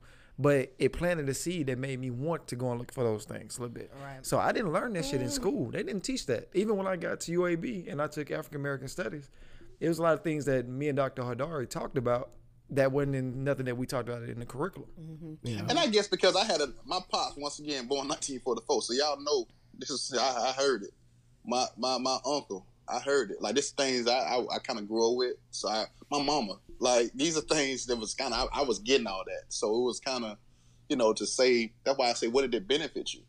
But 0.41 0.73
it 0.79 0.93
planted 0.93 1.29
a 1.29 1.33
seed 1.33 1.67
that 1.67 1.77
made 1.77 1.99
me 1.99 2.09
want 2.09 2.47
to 2.47 2.55
go 2.55 2.71
and 2.71 2.79
look 2.79 2.91
for 2.91 3.03
those 3.03 3.25
things 3.25 3.57
a 3.57 3.61
little 3.61 3.73
bit. 3.73 3.91
Right. 4.01 4.25
So 4.25 4.39
I 4.39 4.51
didn't 4.51 4.73
learn 4.73 4.93
that 4.93 5.05
shit 5.05 5.21
in 5.21 5.27
mm. 5.27 5.31
school. 5.31 5.69
They 5.69 5.83
didn't 5.83 6.01
teach 6.01 6.25
that. 6.27 6.49
Even 6.53 6.77
when 6.77 6.87
I 6.87 6.95
got 6.95 7.19
to 7.21 7.39
UAB 7.39 7.91
and 7.91 8.01
I 8.01 8.07
took 8.07 8.31
African 8.31 8.59
American 8.59 8.87
Studies, 8.87 9.29
it 9.79 9.87
was 9.87 9.99
a 9.99 10.01
lot 10.01 10.13
of 10.13 10.23
things 10.23 10.45
that 10.45 10.67
me 10.67 10.87
and 10.87 10.95
Dr. 10.95 11.21
Hadari 11.21 11.69
talked 11.69 11.97
about 11.97 12.31
that 12.71 12.91
wasn't 12.91 13.15
in 13.15 13.43
nothing 13.43 13.65
that 13.65 13.77
we 13.77 13.85
talked 13.85 14.07
about 14.07 14.23
in 14.23 14.39
the 14.39 14.45
curriculum. 14.45 14.89
Mm-hmm. 14.99 15.69
And 15.69 15.77
I 15.77 15.87
guess 15.87 16.07
because 16.07 16.35
I 16.35 16.45
had 16.45 16.61
a 16.61 16.67
my 16.85 16.99
pops 17.09 17.35
once 17.37 17.59
again 17.59 17.87
born 17.87 18.07
1944, 18.07 18.81
so 18.81 18.93
y'all 18.93 19.21
know 19.21 19.45
this 19.77 19.89
is 19.89 20.17
I, 20.17 20.49
I 20.49 20.51
heard 20.53 20.83
it. 20.83 20.91
My 21.45 21.65
my 21.77 21.97
my 21.97 22.17
uncle, 22.25 22.65
I 22.91 22.99
heard 22.99 23.31
it. 23.31 23.41
Like 23.41 23.55
this 23.55 23.71
things 23.71 24.07
I 24.07 24.13
I, 24.19 24.55
I 24.55 24.59
kind 24.59 24.79
of 24.79 24.87
grew 24.87 25.11
up 25.11 25.17
with. 25.17 25.35
So 25.51 25.69
I 25.69 25.85
my 26.11 26.21
mama, 26.21 26.55
like 26.79 27.11
these 27.13 27.37
are 27.37 27.41
things 27.41 27.85
that 27.85 27.95
was 27.97 28.13
kind 28.13 28.33
of 28.33 28.49
I, 28.53 28.59
I 28.59 28.63
was 28.63 28.79
getting 28.79 29.07
all 29.07 29.23
that. 29.25 29.43
So 29.49 29.67
it 29.75 29.81
was 29.83 29.99
kind 29.99 30.23
of, 30.25 30.37
you 30.89 30.95
know, 30.97 31.13
to 31.13 31.25
say 31.25 31.71
that's 31.83 31.97
why 31.97 32.09
I 32.09 32.13
say 32.13 32.27
what 32.27 32.41
did 32.41 32.53
it 32.55 32.67
benefit 32.67 33.13
you, 33.13 33.21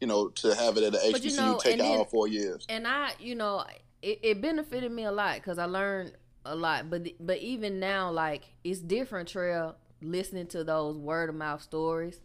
you 0.00 0.06
know, 0.06 0.28
to 0.28 0.54
have 0.54 0.76
it 0.76 0.84
at 0.84 0.92
the 0.92 1.08
But 1.12 1.24
you 1.24 1.30
HBCU 1.30 1.36
know, 1.36 1.58
take 1.58 1.72
and 1.74 1.82
out 1.82 1.88
then- 1.88 1.98
all 1.98 2.04
four 2.04 2.28
years. 2.28 2.66
and 2.68 2.86
I, 2.86 3.12
you 3.18 3.34
know, 3.34 3.64
it, 4.02 4.18
it 4.22 4.40
benefited 4.42 4.92
me 4.92 5.04
a 5.04 5.12
lot 5.12 5.36
because 5.36 5.58
I 5.58 5.64
learned 5.64 6.12
a 6.44 6.54
lot. 6.54 6.90
But 6.90 7.08
but 7.18 7.38
even 7.38 7.80
now, 7.80 8.10
like 8.10 8.42
it's 8.64 8.80
different, 8.80 9.28
Trail, 9.28 9.76
listening 10.02 10.46
to 10.48 10.62
those 10.64 10.96
word 10.96 11.30
of 11.30 11.34
mouth 11.36 11.62
stories 11.62 12.20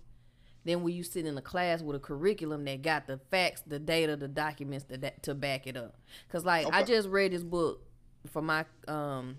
than 0.65 0.83
when 0.83 0.93
you 0.93 1.03
sit 1.03 1.25
in 1.25 1.37
a 1.37 1.41
class 1.41 1.81
with 1.81 1.95
a 1.95 1.99
curriculum 1.99 2.65
that 2.65 2.81
got 2.81 3.07
the 3.07 3.19
facts, 3.31 3.61
the 3.65 3.79
data, 3.79 4.15
the 4.15 4.27
documents 4.27 4.85
to 4.85 4.97
that, 4.97 5.23
to 5.23 5.33
back 5.33 5.65
it 5.67 5.75
up. 5.75 5.95
Cause 6.31 6.45
like 6.45 6.67
I 6.71 6.83
just 6.83 7.09
read 7.09 7.31
this 7.31 7.43
book 7.43 7.81
for 8.31 8.41
my 8.41 8.65
um 8.87 9.37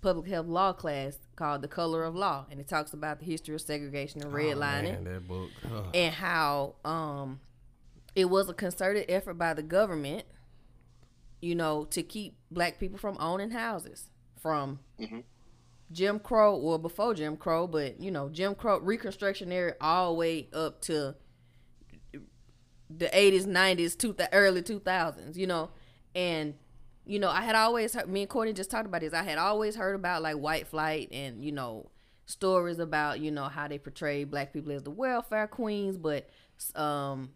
public 0.00 0.26
health 0.28 0.46
law 0.46 0.72
class 0.72 1.18
called 1.36 1.60
The 1.62 1.68
Color 1.68 2.04
of 2.04 2.14
Law, 2.14 2.46
and 2.50 2.58
it 2.60 2.68
talks 2.68 2.92
about 2.94 3.18
the 3.18 3.26
history 3.26 3.54
of 3.54 3.60
segregation 3.60 4.22
and 4.22 4.32
redlining 4.32 4.56
Oh, 4.98 5.02
Man, 5.02 5.04
that 5.04 5.28
book. 5.28 5.50
And 5.92 6.14
how 6.14 6.76
um 6.84 7.40
it 8.14 8.26
was 8.26 8.48
a 8.48 8.54
concerted 8.54 9.06
effort 9.08 9.34
by 9.34 9.54
the 9.54 9.62
government 9.62 10.24
you 11.40 11.54
know 11.54 11.84
to 11.86 12.02
keep 12.02 12.36
black 12.50 12.78
people 12.78 12.98
from 12.98 13.16
owning 13.20 13.50
houses 13.50 14.10
from 14.38 14.78
jim 15.92 16.18
crow 16.18 16.56
well 16.56 16.78
before 16.78 17.14
jim 17.14 17.36
crow 17.36 17.66
but 17.66 18.00
you 18.00 18.10
know 18.10 18.28
jim 18.28 18.54
crow 18.54 18.78
reconstruction 18.78 19.50
era 19.50 19.74
all 19.80 20.12
the 20.12 20.18
way 20.18 20.48
up 20.52 20.80
to 20.80 21.14
the 22.88 23.06
80s 23.06 23.46
90s 23.46 23.96
to 23.98 24.12
the 24.12 24.32
early 24.32 24.62
2000s 24.62 25.36
you 25.36 25.46
know? 25.46 25.70
And 26.14 26.54
you 27.06 27.18
know 27.18 27.30
i 27.30 27.40
had 27.42 27.54
always 27.54 27.94
heard 27.94 28.08
me 28.08 28.22
and 28.22 28.30
courtney 28.30 28.52
just 28.52 28.70
talked 28.70 28.86
about 28.86 29.00
this. 29.00 29.14
I 29.14 29.22
had 29.22 29.38
always 29.38 29.76
heard 29.76 29.94
about 29.94 30.22
like 30.22 30.36
white 30.36 30.66
flight 30.66 31.08
and 31.12 31.44
you 31.44 31.52
know 31.52 31.90
stories 32.26 32.78
about 32.78 33.20
you 33.20 33.30
know 33.30 33.44
how 33.44 33.68
they 33.68 33.78
portray 33.78 34.24
black 34.24 34.52
people 34.52 34.72
as 34.72 34.82
the 34.82 34.90
welfare 34.90 35.46
queens 35.46 35.96
but 35.96 36.28
um 36.76 37.30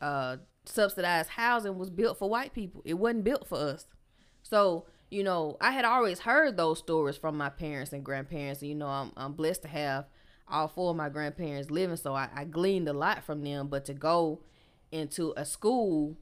uh 0.00 0.36
subsidized 0.64 1.30
housing 1.30 1.78
was 1.78 1.90
built 1.90 2.18
for 2.18 2.28
white 2.28 2.54
people. 2.54 2.82
It 2.84 2.94
wasn't 2.94 3.24
built 3.24 3.46
for 3.46 3.58
us. 3.58 3.86
So 4.42 4.86
you 5.10 5.22
know 5.22 5.56
i 5.60 5.70
had 5.72 5.84
always 5.84 6.20
heard 6.20 6.56
those 6.56 6.78
stories 6.78 7.16
from 7.16 7.36
my 7.36 7.48
parents 7.48 7.92
and 7.92 8.04
grandparents 8.04 8.60
and 8.60 8.68
you 8.68 8.74
know 8.74 8.88
i'm, 8.88 9.12
I'm 9.16 9.32
blessed 9.32 9.62
to 9.62 9.68
have 9.68 10.06
all 10.48 10.68
four 10.68 10.90
of 10.90 10.96
my 10.96 11.08
grandparents 11.08 11.70
living 11.70 11.96
so 11.96 12.14
I, 12.14 12.28
I 12.34 12.44
gleaned 12.44 12.88
a 12.88 12.92
lot 12.92 13.22
from 13.24 13.42
them 13.42 13.68
but 13.68 13.84
to 13.84 13.94
go 13.94 14.40
into 14.90 15.32
a 15.36 15.44
school 15.44 16.16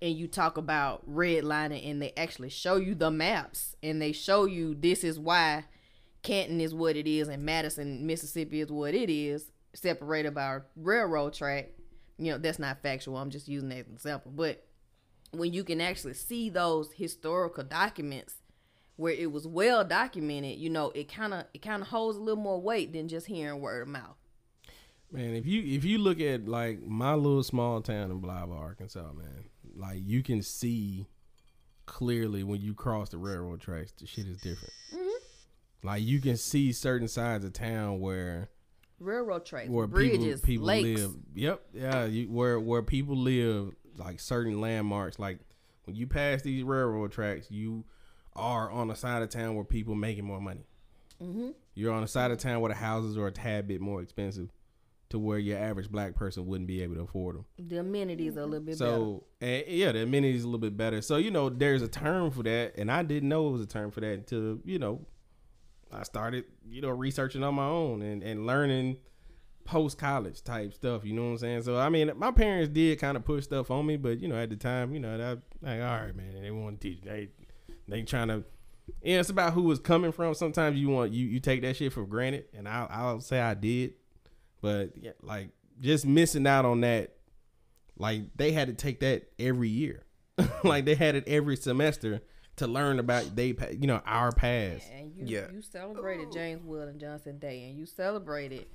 and 0.00 0.16
you 0.16 0.28
talk 0.28 0.56
about 0.56 1.08
redlining 1.10 1.88
and 1.90 2.00
they 2.00 2.12
actually 2.16 2.50
show 2.50 2.76
you 2.76 2.94
the 2.94 3.10
maps 3.10 3.76
and 3.82 4.00
they 4.00 4.12
show 4.12 4.44
you 4.44 4.74
this 4.74 5.02
is 5.02 5.18
why 5.18 5.64
Canton 6.22 6.60
is 6.60 6.74
what 6.74 6.96
it 6.96 7.06
is 7.06 7.28
and 7.28 7.44
Madison, 7.44 8.06
Mississippi 8.06 8.60
is 8.60 8.70
what 8.70 8.94
it 8.94 9.08
is, 9.08 9.52
separated 9.74 10.34
by 10.34 10.56
a 10.56 10.60
railroad 10.74 11.34
track. 11.34 11.70
you 12.18 12.32
know 12.32 12.38
that's 12.38 12.58
not 12.58 12.82
factual. 12.82 13.16
I'm 13.16 13.30
just 13.30 13.48
using 13.48 13.68
that 13.68 13.86
example. 13.86 14.32
But 14.34 14.65
when 15.38 15.52
you 15.52 15.64
can 15.64 15.80
actually 15.80 16.14
see 16.14 16.50
those 16.50 16.92
historical 16.92 17.64
documents 17.64 18.34
where 18.96 19.12
it 19.12 19.30
was 19.30 19.46
well 19.46 19.84
documented, 19.84 20.58
you 20.58 20.70
know, 20.70 20.90
it 20.94 21.12
kind 21.12 21.34
of 21.34 21.44
it 21.52 21.62
kind 21.62 21.82
of 21.82 21.88
holds 21.88 22.16
a 22.16 22.20
little 22.20 22.42
more 22.42 22.60
weight 22.60 22.92
than 22.92 23.08
just 23.08 23.26
hearing 23.26 23.60
word 23.60 23.82
of 23.82 23.88
mouth. 23.88 24.16
Man, 25.12 25.34
if 25.34 25.46
you 25.46 25.62
if 25.62 25.84
you 25.84 25.98
look 25.98 26.20
at 26.20 26.48
like 26.48 26.82
my 26.82 27.14
little 27.14 27.42
small 27.42 27.80
town 27.80 28.10
in 28.10 28.18
Blythe, 28.18 28.50
Arkansas, 28.50 29.12
man, 29.12 29.50
like 29.74 30.00
you 30.02 30.22
can 30.22 30.42
see 30.42 31.06
clearly 31.84 32.42
when 32.42 32.60
you 32.60 32.74
cross 32.74 33.10
the 33.10 33.18
railroad 33.18 33.60
tracks, 33.60 33.92
the 33.92 34.06
shit 34.06 34.26
is 34.26 34.38
different. 34.38 34.72
Mm-hmm. 34.92 35.86
Like 35.86 36.02
you 36.02 36.20
can 36.20 36.36
see 36.36 36.72
certain 36.72 37.08
sides 37.08 37.44
of 37.44 37.52
town 37.52 38.00
where 38.00 38.50
Railroad 38.98 39.44
tracks, 39.44 39.68
where 39.68 39.86
bridges, 39.86 40.40
people 40.40 40.66
people 40.66 40.66
lakes. 40.66 41.00
live. 41.00 41.14
Yep, 41.34 41.62
yeah, 41.74 42.04
you, 42.06 42.26
where 42.30 42.58
where 42.58 42.82
people 42.82 43.16
live, 43.16 43.74
like 43.98 44.20
certain 44.20 44.60
landmarks. 44.60 45.18
Like 45.18 45.38
when 45.84 45.96
you 45.96 46.06
pass 46.06 46.42
these 46.42 46.62
railroad 46.62 47.12
tracks, 47.12 47.50
you 47.50 47.84
are 48.34 48.70
on 48.70 48.88
the 48.88 48.94
side 48.94 49.22
of 49.22 49.30
town 49.30 49.54
where 49.54 49.64
people 49.64 49.94
making 49.94 50.24
more 50.24 50.40
money. 50.40 50.66
Mm-hmm. 51.22 51.50
You're 51.74 51.92
on 51.92 52.02
the 52.02 52.08
side 52.08 52.30
of 52.30 52.38
town 52.38 52.60
where 52.60 52.70
the 52.70 52.78
houses 52.78 53.16
are 53.16 53.26
a 53.26 53.32
tad 53.32 53.66
bit 53.66 53.80
more 53.80 54.02
expensive, 54.02 54.50
to 55.08 55.18
where 55.18 55.38
your 55.38 55.58
average 55.58 55.90
black 55.90 56.14
person 56.14 56.46
wouldn't 56.46 56.66
be 56.66 56.82
able 56.82 56.96
to 56.96 57.02
afford 57.02 57.36
them. 57.36 57.44
The 57.58 57.78
amenities 57.78 58.36
are 58.36 58.40
a 58.40 58.46
little 58.46 58.64
bit 58.64 58.78
better. 58.78 58.96
So 58.96 59.24
and, 59.40 59.64
yeah, 59.68 59.92
the 59.92 60.02
amenities 60.02 60.42
a 60.42 60.46
little 60.46 60.58
bit 60.58 60.76
better. 60.76 61.00
So 61.00 61.16
you 61.16 61.30
know, 61.30 61.48
there's 61.48 61.82
a 61.82 61.88
term 61.88 62.30
for 62.30 62.42
that, 62.42 62.74
and 62.76 62.90
I 62.90 63.02
didn't 63.02 63.28
know 63.28 63.48
it 63.48 63.52
was 63.52 63.60
a 63.62 63.66
term 63.66 63.90
for 63.90 64.00
that 64.00 64.12
until 64.12 64.58
you 64.64 64.78
know, 64.78 65.06
I 65.92 66.02
started 66.02 66.44
you 66.68 66.82
know 66.82 66.90
researching 66.90 67.42
on 67.44 67.54
my 67.54 67.66
own 67.66 68.02
and 68.02 68.22
and 68.22 68.46
learning 68.46 68.98
post 69.66 69.98
college 69.98 70.42
type 70.42 70.72
stuff. 70.72 71.04
You 71.04 71.12
know 71.12 71.24
what 71.24 71.30
I'm 71.32 71.38
saying? 71.38 71.62
So 71.62 71.76
I 71.78 71.88
mean, 71.88 72.10
my 72.16 72.30
parents 72.30 72.68
did 72.70 72.98
kind 72.98 73.16
of 73.16 73.24
push 73.24 73.44
stuff 73.44 73.70
on 73.70 73.84
me, 73.86 73.96
but 73.96 74.20
you 74.20 74.28
know, 74.28 74.36
at 74.36 74.48
the 74.50 74.56
time, 74.56 74.94
you 74.94 75.00
know, 75.00 75.18
that 75.18 75.42
like 75.60 75.80
all 75.80 75.86
right, 76.00 76.14
man, 76.16 76.40
they 76.40 76.50
want 76.50 76.80
to 76.80 76.88
teach. 76.88 77.02
They 77.02 77.28
they 77.88 78.02
trying 78.02 78.28
to. 78.28 78.44
Yeah, 79.02 79.18
it's 79.20 79.30
about 79.30 79.52
who 79.52 79.70
it's 79.72 79.80
coming 79.80 80.12
from. 80.12 80.32
Sometimes 80.34 80.78
you 80.78 80.88
want 80.88 81.12
you 81.12 81.26
you 81.26 81.40
take 81.40 81.62
that 81.62 81.76
shit 81.76 81.92
for 81.92 82.06
granted, 82.06 82.44
and 82.54 82.68
I'll 82.68 82.86
I'll 82.90 83.20
say 83.20 83.40
I 83.40 83.54
did, 83.54 83.94
but 84.60 84.92
yeah, 84.96 85.12
like 85.22 85.50
just 85.80 86.06
missing 86.06 86.46
out 86.46 86.64
on 86.64 86.80
that 86.82 87.12
like 87.98 88.22
they 88.36 88.52
had 88.52 88.68
to 88.68 88.74
take 88.74 89.00
that 89.00 89.24
every 89.38 89.68
year 89.68 90.02
like 90.64 90.84
they 90.84 90.94
had 90.94 91.14
it 91.14 91.24
every 91.26 91.56
semester 91.56 92.20
to 92.56 92.66
learn 92.66 92.98
about 92.98 93.36
they 93.36 93.52
pa- 93.52 93.66
you 93.78 93.86
know 93.86 94.00
our 94.06 94.32
past 94.32 94.88
better. 94.88 94.98
And 95.00 95.12
you, 95.14 95.24
Yeah. 95.26 95.46
you 95.52 95.60
celebrated 95.62 96.32
James 96.32 96.62
Weldon 96.64 96.98
Johnson 96.98 97.38
Day, 97.38 97.64
and 97.68 97.76
you 97.76 97.84
celebrated 97.86 98.66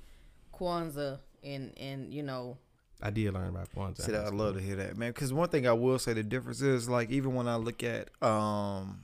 Kwanzaa, 0.62 1.18
and 1.42 1.72
and 1.78 2.12
you 2.14 2.22
know 2.22 2.56
i 3.02 3.10
did 3.10 3.34
learn 3.34 3.48
about 3.48 3.68
Kwanzaa. 3.74 4.02
See, 4.02 4.14
I'd 4.14 4.32
love 4.32 4.54
to 4.54 4.60
hear 4.60 4.76
that, 4.76 4.96
man. 4.96 5.10
Because 5.10 5.32
one 5.32 5.48
thing 5.48 5.66
I 5.66 5.72
will 5.72 5.98
say 5.98 6.12
the 6.12 6.22
difference 6.22 6.62
is 6.62 6.88
like 6.88 7.10
even 7.10 7.34
when 7.34 7.48
I 7.48 7.56
look 7.56 7.82
at 7.82 8.10
um 8.22 9.00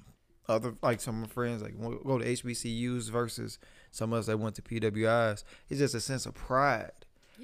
other 0.48 0.74
like 0.82 1.00
some 1.00 1.16
of 1.22 1.28
my 1.28 1.32
friends 1.34 1.62
like 1.62 1.74
when 1.76 1.90
we 1.90 1.98
go 2.04 2.16
to 2.18 2.24
HBCUs 2.24 3.10
versus 3.10 3.58
some 3.90 4.12
of 4.12 4.20
us 4.20 4.26
that 4.26 4.38
went 4.38 4.54
to 4.56 4.62
PWIs, 4.62 5.42
it's 5.68 5.80
just 5.80 5.94
a 5.94 6.00
sense 6.00 6.26
of 6.26 6.34
pride 6.34 6.92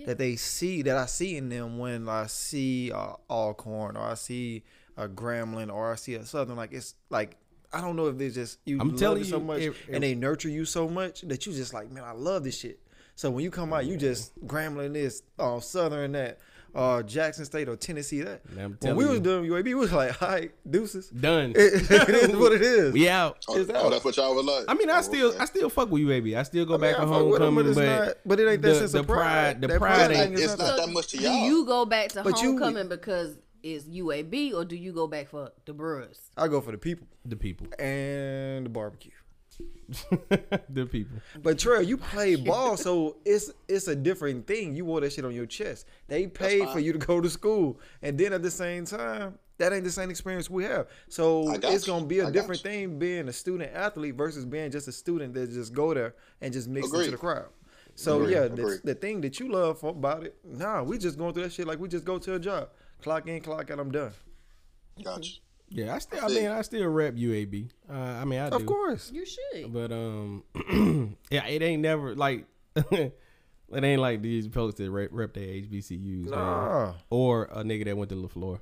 that 0.07 0.19
they 0.19 0.35
see 0.36 0.82
that 0.82 0.97
I 0.97 1.07
see 1.07 1.36
in 1.36 1.49
them 1.49 1.78
when 1.78 2.09
I 2.09 2.27
see 2.27 2.91
uh, 2.93 3.15
Alcorn 3.31 3.97
or 3.97 4.03
I 4.03 4.15
see 4.15 4.65
a 4.97 5.09
Grambling 5.09 5.73
or 5.73 5.93
I 5.93 5.97
see 5.97 6.15
a 6.15 6.24
Southern. 6.24 6.57
Like 6.57 6.73
it's 6.73 6.95
like 7.11 7.36
I 7.73 7.81
don't 7.81 7.97
know 7.97 8.07
if 8.07 8.20
it's 8.20 8.35
just 8.36 8.59
you 8.65 8.81
I'm 8.81 8.91
love 8.91 8.99
telling 9.01 9.23
it 9.23 9.27
so 9.27 9.39
you, 9.39 9.45
much 9.45 9.61
it- 9.61 9.69
it- 9.89 9.95
and 9.95 10.03
they 10.05 10.15
nurture 10.15 10.49
you 10.49 10.65
so 10.65 10.89
much 10.89 11.23
that 11.23 11.47
you 11.47 11.53
just 11.53 11.74
like 11.74 11.91
man 11.91 12.05
I 12.05 12.12
love 12.12 12.45
this 12.45 12.59
shit. 12.59 12.78
So 13.16 13.31
when 13.31 13.45
you 13.45 13.51
come 13.51 13.73
out, 13.73 13.86
you 13.86 13.97
just 13.97 14.32
Grambling 14.47 14.93
this, 14.93 15.23
uh, 15.39 15.61
Southern 15.61 16.12
that, 16.12 16.39
uh, 16.74 17.01
Jackson 17.05 17.45
State 17.45 17.69
or 17.69 17.77
Tennessee 17.77 18.23
that. 18.23 18.45
Man, 18.53 18.77
When 18.81 18.97
we 18.97 19.05
telling 19.05 19.09
was 19.11 19.20
doing 19.20 19.49
UAB, 19.49 19.65
we 19.66 19.74
was 19.74 19.93
like, 19.93 20.20
all 20.20 20.28
right, 20.28 20.51
deuces. 20.69 21.11
done 21.11 21.53
It, 21.55 21.89
it 21.91 22.09
is 22.09 22.36
what 22.36 22.53
it 22.53 22.62
is. 22.62 22.93
we 22.93 23.09
out 23.09 23.39
Oh, 23.49 23.57
Is 23.57 23.69
that- 23.69 23.77
oh, 23.77 23.91
that's 23.91 24.05
what 24.05 24.16
y'all 24.16 24.35
was 24.35 24.45
like. 24.45 24.65
i 24.66 24.74
mean 24.74 24.91
i 24.91 24.99
Oh, 24.99 25.03
still 25.03 25.28
okay. 25.28 25.39
i 25.39 25.45
still 25.45 25.70
fuck 25.70 25.89
with 25.91 26.01
you 26.03 26.09
baby 26.09 26.36
i 26.36 26.43
still 26.43 26.65
go 26.65 26.74
I 26.74 26.78
mean, 26.78 26.91
back 26.91 26.99
I 26.99 27.03
on 27.05 27.09
fuck 27.09 27.24
with 27.27 27.43
'em, 27.43 27.55
homecoming 27.55 27.74
but 27.74 27.81
but, 27.81 28.05
not- 28.07 28.16
but 28.27 28.41
it 28.41 28.49
ain't 28.51 28.62
that 28.62 28.69
the, 28.69 28.74
sense 28.74 28.93
the 28.93 29.01
of 29.01 29.07
pride. 29.07 29.61
the 29.61 29.69
That 29.69 29.78
pride 29.78 29.95
pride 30.07 30.11
ain't 30.11 30.31
ain't- 30.32 30.41
it's 30.41 30.59
not 30.59 30.66
So 30.69 30.77
that 30.86 30.93
much 30.93 31.07
to 31.09 31.19
y'all. 31.19 31.32
Do 31.32 31.39
you 31.39 31.65
go 31.66 31.85
back 31.85 32.09
to 32.11 32.24
But 32.24 32.43
you- 32.43 32.51
homecoming 32.59 32.89
because 32.89 33.39
it's 33.62 33.85
UAB, 33.86 34.53
or 34.53 34.65
do 34.65 34.74
you 34.77 34.93
go 34.93 35.07
back 35.07 35.28
for 35.28 35.51
the 35.65 35.73
Brewers? 35.73 36.19
I 36.36 36.49
go 36.49 36.61
for 36.61 36.73
the 36.73 36.78
people 36.78 37.07
the 37.24 37.36
people 37.36 37.69
and 37.78 38.66
the 38.66 38.70
barbecue. 38.70 39.12
the 40.71 40.87
people 40.87 41.19
But 41.43 41.59
Trey, 41.59 41.83
you 41.85 41.97
play 41.97 42.37
ball, 42.37 42.77
so 42.77 43.17
it's 43.25 43.53
it's 43.69 43.89
a 43.89 43.95
different 43.95 44.47
thing. 44.47 44.75
You 44.75 44.85
wore 44.85 45.01
that 45.01 45.13
shit 45.13 45.25
on 45.25 45.35
your 45.35 45.47
chest. 45.47 45.87
They 46.09 46.27
paid 46.27 46.69
for 46.71 46.81
you 46.81 46.93
to 46.93 46.99
go 46.99 47.21
to 47.21 47.29
school, 47.31 47.79
and 48.03 48.17
then 48.19 48.33
at 48.33 48.43
the 48.43 48.51
same 48.51 48.85
time, 48.87 49.39
that 49.59 49.73
ain't 49.73 49.85
the 49.85 49.91
same 49.91 50.11
experience 50.11 50.51
we 50.51 50.65
have. 50.65 50.89
So 51.09 51.51
it's 51.53 51.87
you. 51.87 51.93
gonna 51.93 52.07
be 52.07 52.21
a 52.21 52.29
I 52.29 52.31
different 52.31 52.63
thing 52.63 52.99
being 52.99 53.29
a 53.29 53.33
student 53.33 53.73
athlete 53.75 54.15
versus 54.15 54.45
being 54.45 54.71
just 54.71 54.89
a 54.89 54.93
student 54.93 55.35
that 55.35 55.53
just 55.53 55.73
go 55.73 55.95
there 55.95 56.15
and 56.41 56.53
just 56.53 56.69
mix 56.69 56.93
into 56.93 57.11
the 57.11 57.17
crowd. 57.17 57.49
So 57.95 58.23
Agreed. 58.23 58.33
yeah, 58.33 58.43
Agreed. 58.45 58.81
the, 58.83 58.95
the 58.95 58.95
thing 58.95 59.21
that 59.21 59.39
you 59.39 59.53
love 59.53 59.79
for, 59.79 59.91
about 59.91 60.25
it, 60.25 60.37
nah, 60.45 60.83
we 60.83 60.99
just 60.99 61.17
going 61.17 61.33
through 61.33 61.45
that 61.45 61.53
shit 61.53 61.67
like 61.67 61.79
we 61.79 61.89
just 61.89 62.05
go 62.05 62.19
to 62.19 62.35
a 62.35 62.39
job, 62.39 62.71
clock 63.03 63.29
in, 63.29 63.41
clock 63.41 63.71
out, 63.71 63.79
I'm 63.79 63.93
done. 63.93 64.13
Gotcha. 65.03 65.35
Yeah 65.75 65.95
i 65.95 65.99
still 65.99 66.25
i 66.25 66.29
mean 66.29 66.47
i 66.47 66.63
still 66.63 66.87
rep 66.87 67.15
uab 67.15 67.69
uh, 67.91 67.93
i 67.93 68.25
mean 68.25 68.39
i 68.41 68.49
do 68.49 68.57
Of 68.57 68.67
course. 68.67 69.11
You 69.13 69.27
should. 69.27 69.73
But 69.73 69.91
um, 69.93 70.45
yeah, 71.31 71.45
it 71.47 71.63
ain't 71.63 71.83
never 71.83 72.15
like 72.15 72.47
it 72.75 73.13
ain't 73.73 74.01
like 74.01 74.23
these 74.23 74.47
folks 74.47 74.77
that 74.77 74.91
rep, 74.91 75.11
rep 75.13 75.35
their 75.35 75.47
HBCUs, 75.47 76.31
man. 76.31 76.31
Nah. 76.31 76.93
or 77.11 77.45
a 77.45 77.63
nigga 77.65 77.85
that 77.87 77.97
went 77.97 78.11
to 78.11 78.17
LaFleur. 78.17 78.61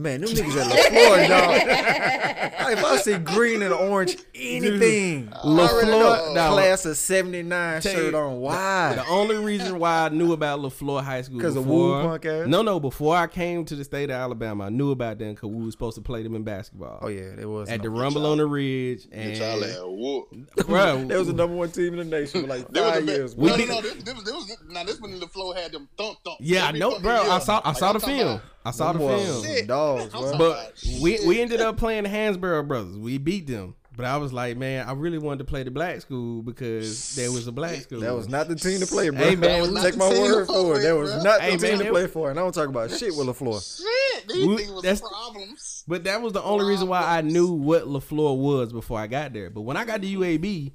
Man, 0.00 0.22
them 0.22 0.30
niggas 0.30 0.56
at 0.56 0.72
LaFleur, 0.92 1.28
dog. 1.28 2.72
if 2.78 2.84
I 2.84 2.96
see 2.98 3.18
green 3.18 3.60
and 3.60 3.74
orange, 3.74 4.16
anything. 4.34 5.26
LaFleur, 5.44 6.34
no, 6.34 6.52
class 6.52 6.86
of 6.86 6.96
79 6.96 7.82
Tell 7.82 7.92
shirt 7.92 8.12
you, 8.12 8.18
on. 8.18 8.40
Why? 8.40 8.94
The 8.94 9.06
only 9.08 9.36
reason 9.36 9.78
why 9.78 10.06
I 10.06 10.08
knew 10.08 10.32
about 10.32 10.60
LaFleur 10.60 11.02
High 11.02 11.20
School 11.22 11.38
'Cause 11.40 11.56
of 11.56 11.64
before- 11.64 11.98
Woo 12.02 12.08
punk 12.08 12.24
ass? 12.24 12.46
No, 12.46 12.62
no, 12.62 12.80
before 12.80 13.14
I 13.16 13.26
came 13.26 13.64
to 13.66 13.76
the 13.76 13.84
state 13.84 14.04
of 14.10 14.16
Alabama, 14.16 14.64
I 14.64 14.68
knew 14.70 14.90
about 14.90 15.18
them 15.18 15.34
because 15.34 15.50
we 15.50 15.64
was 15.64 15.74
supposed 15.74 15.96
to 15.96 16.02
play 16.02 16.22
them 16.22 16.34
in 16.34 16.44
basketball. 16.44 16.98
Oh, 17.02 17.08
yeah, 17.08 17.34
there 17.36 17.48
was. 17.48 17.68
At 17.68 17.82
the 17.82 17.90
no- 17.90 18.00
Rumble 18.00 18.24
on 18.24 18.38
the 18.38 18.46
Ridge, 18.46 19.08
Get 19.10 19.36
y'all 19.36 19.62
and 19.62 19.72
at 19.72 19.86
whoop. 19.86 20.66
bro, 20.66 21.04
They 21.04 21.16
was 21.18 21.26
the 21.26 21.34
number 21.34 21.54
one 21.56 21.70
team 21.70 21.98
in 21.98 22.08
the 22.08 22.16
nation 22.18 22.40
for 22.42 22.46
like 22.46 22.66
There 22.68 22.84
was 22.84 22.92
a 22.92 22.94
five 23.00 23.06
years. 23.08 23.36
We 23.36 23.48
no, 23.50 23.56
no, 23.56 23.64
no. 23.66 23.80
This, 23.82 23.94
this 24.02 24.14
was, 24.14 24.24
this 24.24 24.34
was 24.34 24.56
now 24.70 24.84
this 24.84 24.98
when 24.98 25.20
the 25.20 25.28
flow 25.28 25.52
had 25.52 25.72
them 25.72 25.88
thump 25.98 26.16
thump. 26.24 26.38
yeah, 26.40 26.66
I 26.68 26.72
know, 26.72 26.90
fucking 26.92 27.02
bro. 27.02 27.30
I 27.30 27.38
saw, 27.40 27.60
I 27.64 27.72
saw 27.74 27.88
I'm 27.88 27.94
the 27.94 28.00
talking 28.00 28.16
film. 28.16 28.40
About- 28.62 28.68
I 28.68 28.70
saw 28.76 28.92
the 28.92 28.98
film. 28.98 29.10
was 29.10 29.44
Shit. 29.46 29.66
dogs, 29.66 30.12
bro. 30.12 30.38
But 30.38 30.82
we 31.00 31.18
we 31.26 31.40
ended 31.40 31.60
up 31.60 31.76
playing 31.76 32.04
the 32.04 32.08
Hansbrough 32.10 32.68
brothers. 32.68 32.96
We 32.96 33.18
beat 33.18 33.46
them. 33.46 33.74
But 33.96 34.06
I 34.06 34.16
was 34.16 34.32
like, 34.32 34.56
man, 34.56 34.88
I 34.88 34.92
really 34.92 35.18
wanted 35.18 35.38
to 35.38 35.44
play 35.44 35.62
the 35.62 35.70
black 35.70 36.00
school 36.00 36.42
because 36.42 37.14
there 37.16 37.30
was 37.30 37.46
a 37.46 37.52
black 37.52 37.80
school. 37.82 38.00
That 38.00 38.14
was 38.14 38.28
not 38.30 38.48
the 38.48 38.54
team 38.54 38.80
to 38.80 38.86
play, 38.86 39.10
bro. 39.10 39.18
Hey, 39.18 39.36
man, 39.36 39.50
I 39.56 39.60
was 39.60 39.68
will 39.68 39.74
not 39.74 39.84
take 39.84 39.96
my 39.96 40.08
word 40.08 40.46
for 40.46 40.70
it. 40.70 40.72
with, 40.74 40.82
That 40.84 40.92
was 40.96 41.12
bro. 41.12 41.22
not 41.22 41.40
Hey, 41.42 41.56
the 41.56 41.62
man, 41.68 41.76
team 41.78 41.86
to 41.86 41.92
play 41.92 42.06
for. 42.06 42.30
And 42.30 42.38
I 42.38 42.42
don't 42.42 42.54
talk 42.54 42.68
about 42.68 42.90
shit 42.92 43.14
with 43.14 43.26
LaFleur. 43.26 43.78
Shit, 43.78 44.28
these 44.28 44.46
We- 44.46 44.56
things 44.56 44.70
was 44.70 44.82
that's- 44.82 45.00
problems. 45.00 45.84
But 45.86 46.04
that 46.04 46.22
was 46.22 46.32
the 46.32 46.42
only 46.42 46.64
reason 46.66 46.88
why 46.88 47.02
I 47.02 47.20
knew 47.20 47.48
what 47.52 47.84
LaFleur 47.86 48.38
was 48.38 48.72
before 48.72 48.98
I 48.98 49.06
got 49.06 49.32
there. 49.34 49.50
But 49.50 49.62
when 49.62 49.76
I 49.76 49.84
got 49.84 50.00
to 50.00 50.08
UAB, 50.08 50.72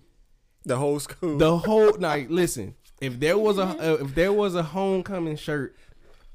The 0.66 0.78
whole 0.78 1.00
school. 1.00 1.38
the 1.38 1.58
whole 1.58 1.94
like 1.98 2.30
listen, 2.30 2.76
if 3.02 3.20
there 3.20 3.38
was 3.40 3.58
a 3.58 3.98
if 4.04 4.14
there 4.14 4.34
was 4.34 4.54
a 4.56 4.62
homecoming 4.64 5.38
shirt 5.38 5.76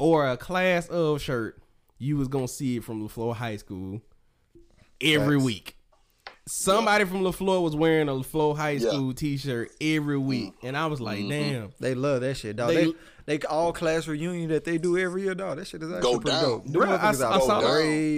or 0.01 0.27
a 0.27 0.37
class 0.37 0.89
of 0.89 1.21
shirt, 1.21 1.63
you 1.99 2.17
was 2.17 2.27
gonna 2.27 2.49
see 2.49 2.79
it 2.79 2.85
from 2.85 3.07
LaFleur 3.07 3.35
High 3.35 3.57
School 3.57 4.01
every 5.01 5.37
Facts. 5.37 5.45
week. 5.45 5.77
Somebody 6.49 7.05
from 7.05 7.23
LaFleur 7.23 7.63
was 7.63 7.77
wearing 7.77 8.09
a 8.09 8.13
LaFleur 8.13 8.57
High 8.57 8.71
Yeah. 8.71 8.89
School 8.89 9.13
T-shirt 9.13 9.71
every 9.81 10.19
week, 10.19 10.55
mm. 10.61 10.69
and 10.69 10.77
I 10.77 10.87
was 10.87 11.01
like, 11.01 11.19
mm-hmm. 11.21 11.29
damn. 11.29 11.73
They 11.79 11.95
love 11.95 12.23
that 12.23 12.37
shit, 12.39 12.57
dog. 12.57 12.71
They- 12.71 12.87
They, 12.87 12.93
they, 13.39 13.47
all 13.47 13.73
class 13.73 14.09
reunion 14.09 14.51
that 14.51 14.65
they 14.65 14.77
do 14.79 14.99
every 14.99 15.23
year, 15.23 15.35
dog. 15.35 15.59
That 15.59 15.67
shit 15.67 15.83
is 15.83 15.93
actually 15.93 16.13
Go 16.15 16.19
pretty 16.21 16.37
down. 16.37 16.43
dope. 16.45 16.65
Them 16.67 16.73
Bruh, 16.83 16.89
I 16.99 17.13
motherfuckers 17.13 17.15
saw- 17.17 17.31
I 17.33 17.39
saw 17.41 17.61
the- 17.61 17.67